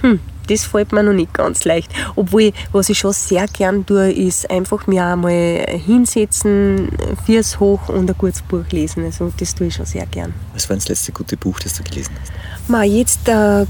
Hm, 0.00 0.20
das 0.48 0.64
fällt 0.64 0.92
mir 0.92 1.02
noch 1.02 1.12
nicht 1.12 1.32
ganz 1.32 1.64
leicht. 1.64 1.90
Obwohl, 2.16 2.52
was 2.72 2.88
ich 2.88 2.98
schon 2.98 3.12
sehr 3.12 3.46
gern 3.46 3.86
tue, 3.86 4.10
ist 4.10 4.50
einfach 4.50 4.86
mir 4.86 5.04
einmal 5.04 5.66
hinsetzen, 5.68 6.88
fürs 7.24 7.60
hoch 7.60 7.88
und 7.88 8.10
ein 8.10 8.18
gutes 8.18 8.42
Buch 8.42 8.64
lesen. 8.70 9.04
Also 9.04 9.32
das 9.36 9.54
tue 9.54 9.68
ich 9.68 9.74
schon 9.74 9.86
sehr 9.86 10.06
gern. 10.06 10.34
Was 10.54 10.68
war 10.68 10.76
das 10.76 10.88
letzte 10.88 11.12
gute 11.12 11.36
Buch, 11.36 11.60
das 11.60 11.74
du 11.74 11.84
gelesen 11.84 12.12
hast? 12.20 12.32
Ma, 12.68 12.82
jetzt 12.82 13.28
äh, 13.28 13.66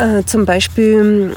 äh, 0.00 0.24
zum 0.24 0.46
Beispiel 0.46 1.36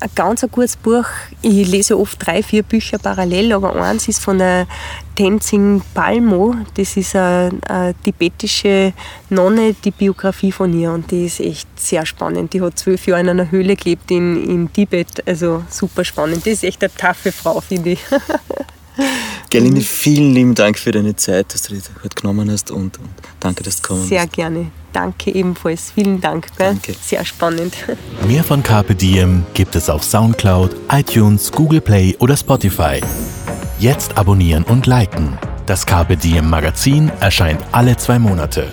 ein 0.00 0.10
ganz 0.14 0.44
ein 0.44 0.50
gutes 0.50 0.76
Buch. 0.76 1.04
Ich 1.42 1.68
lese 1.68 1.98
oft 1.98 2.24
drei, 2.24 2.42
vier 2.42 2.62
Bücher 2.62 2.98
parallel, 2.98 3.52
aber 3.52 3.74
eins 3.74 4.08
ist 4.08 4.20
von 4.20 4.38
der 4.38 4.66
Tenzing 5.16 5.82
Palmo. 5.94 6.54
Das 6.74 6.96
ist 6.96 7.16
eine, 7.16 7.50
eine, 7.66 7.94
tibetische 7.94 8.92
Nonne, 9.28 9.74
die 9.74 9.90
Biografie 9.90 10.52
von 10.52 10.78
ihr. 10.78 10.92
Und 10.92 11.10
die 11.10 11.26
ist 11.26 11.40
echt 11.40 11.68
sehr 11.78 12.06
spannend. 12.06 12.52
Die 12.52 12.60
hat 12.60 12.78
zwölf 12.78 13.06
Jahre 13.06 13.22
in 13.22 13.28
einer 13.28 13.50
Höhle 13.50 13.76
gelebt 13.76 14.10
in, 14.10 14.48
in 14.48 14.72
Tibet. 14.72 15.26
Also 15.26 15.64
super 15.68 16.04
spannend. 16.04 16.46
Die 16.46 16.50
ist 16.50 16.64
echt 16.64 16.82
eine 16.82 16.94
taffe 16.94 17.32
Frau, 17.32 17.60
finde 17.60 17.90
ich. 17.90 18.00
Gerlinde, 19.50 19.80
vielen 19.80 20.34
lieben 20.34 20.54
Dank 20.54 20.78
für 20.78 20.92
deine 20.92 21.16
Zeit, 21.16 21.54
dass 21.54 21.62
du 21.62 21.74
dir 21.74 21.82
heute 22.02 22.14
genommen 22.20 22.50
hast 22.50 22.70
und, 22.70 22.98
und 22.98 23.08
danke, 23.40 23.62
dass 23.62 23.76
du 23.76 23.82
gekommen 23.82 24.00
bist. 24.00 24.10
Sehr 24.10 24.26
gerne. 24.26 24.70
Danke 24.92 25.34
ebenfalls. 25.34 25.92
Vielen 25.94 26.20
Dank. 26.20 26.48
Gell? 26.56 26.68
Danke. 26.68 26.94
Sehr 27.00 27.24
spannend. 27.24 27.74
Mehr 28.26 28.44
von 28.44 28.62
Carpe 28.62 28.94
Diem 28.94 29.44
gibt 29.54 29.74
es 29.74 29.88
auf 29.88 30.02
Soundcloud, 30.02 30.74
iTunes, 30.90 31.52
Google 31.52 31.80
Play 31.80 32.16
oder 32.18 32.36
Spotify. 32.36 33.00
Jetzt 33.78 34.16
abonnieren 34.18 34.64
und 34.64 34.86
liken. 34.86 35.38
Das 35.66 35.86
Carpe 35.86 36.16
Diem 36.16 36.48
Magazin 36.48 37.10
erscheint 37.20 37.60
alle 37.72 37.96
zwei 37.96 38.18
Monate. 38.18 38.68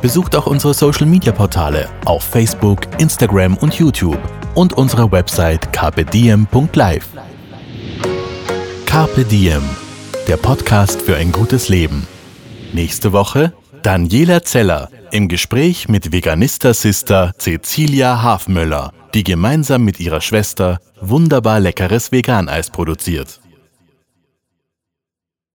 Besucht 0.00 0.36
auch 0.36 0.46
unsere 0.46 0.74
Social 0.74 1.06
Media 1.06 1.32
Portale 1.32 1.88
auf 2.04 2.22
Facebook, 2.22 2.80
Instagram 2.98 3.56
und 3.56 3.74
YouTube 3.74 4.18
und 4.54 4.74
unsere 4.74 5.10
Website 5.10 5.72
carpediem.live. 5.72 7.06
Carpe 8.88 9.22
Diem, 9.24 9.62
der 10.28 10.38
Podcast 10.38 11.02
für 11.02 11.14
ein 11.14 11.30
gutes 11.30 11.68
Leben. 11.68 12.06
Nächste 12.72 13.12
Woche 13.12 13.52
Daniela 13.82 14.42
Zeller 14.42 14.88
im 15.12 15.28
Gespräch 15.28 15.90
mit 15.90 16.10
Veganista-Sister 16.10 17.32
Cecilia 17.38 18.22
Hafmöller, 18.22 18.94
die 19.12 19.24
gemeinsam 19.24 19.84
mit 19.84 20.00
ihrer 20.00 20.22
Schwester 20.22 20.80
wunderbar 21.02 21.60
leckeres 21.60 22.12
Veganeis 22.12 22.70
produziert. 22.70 23.40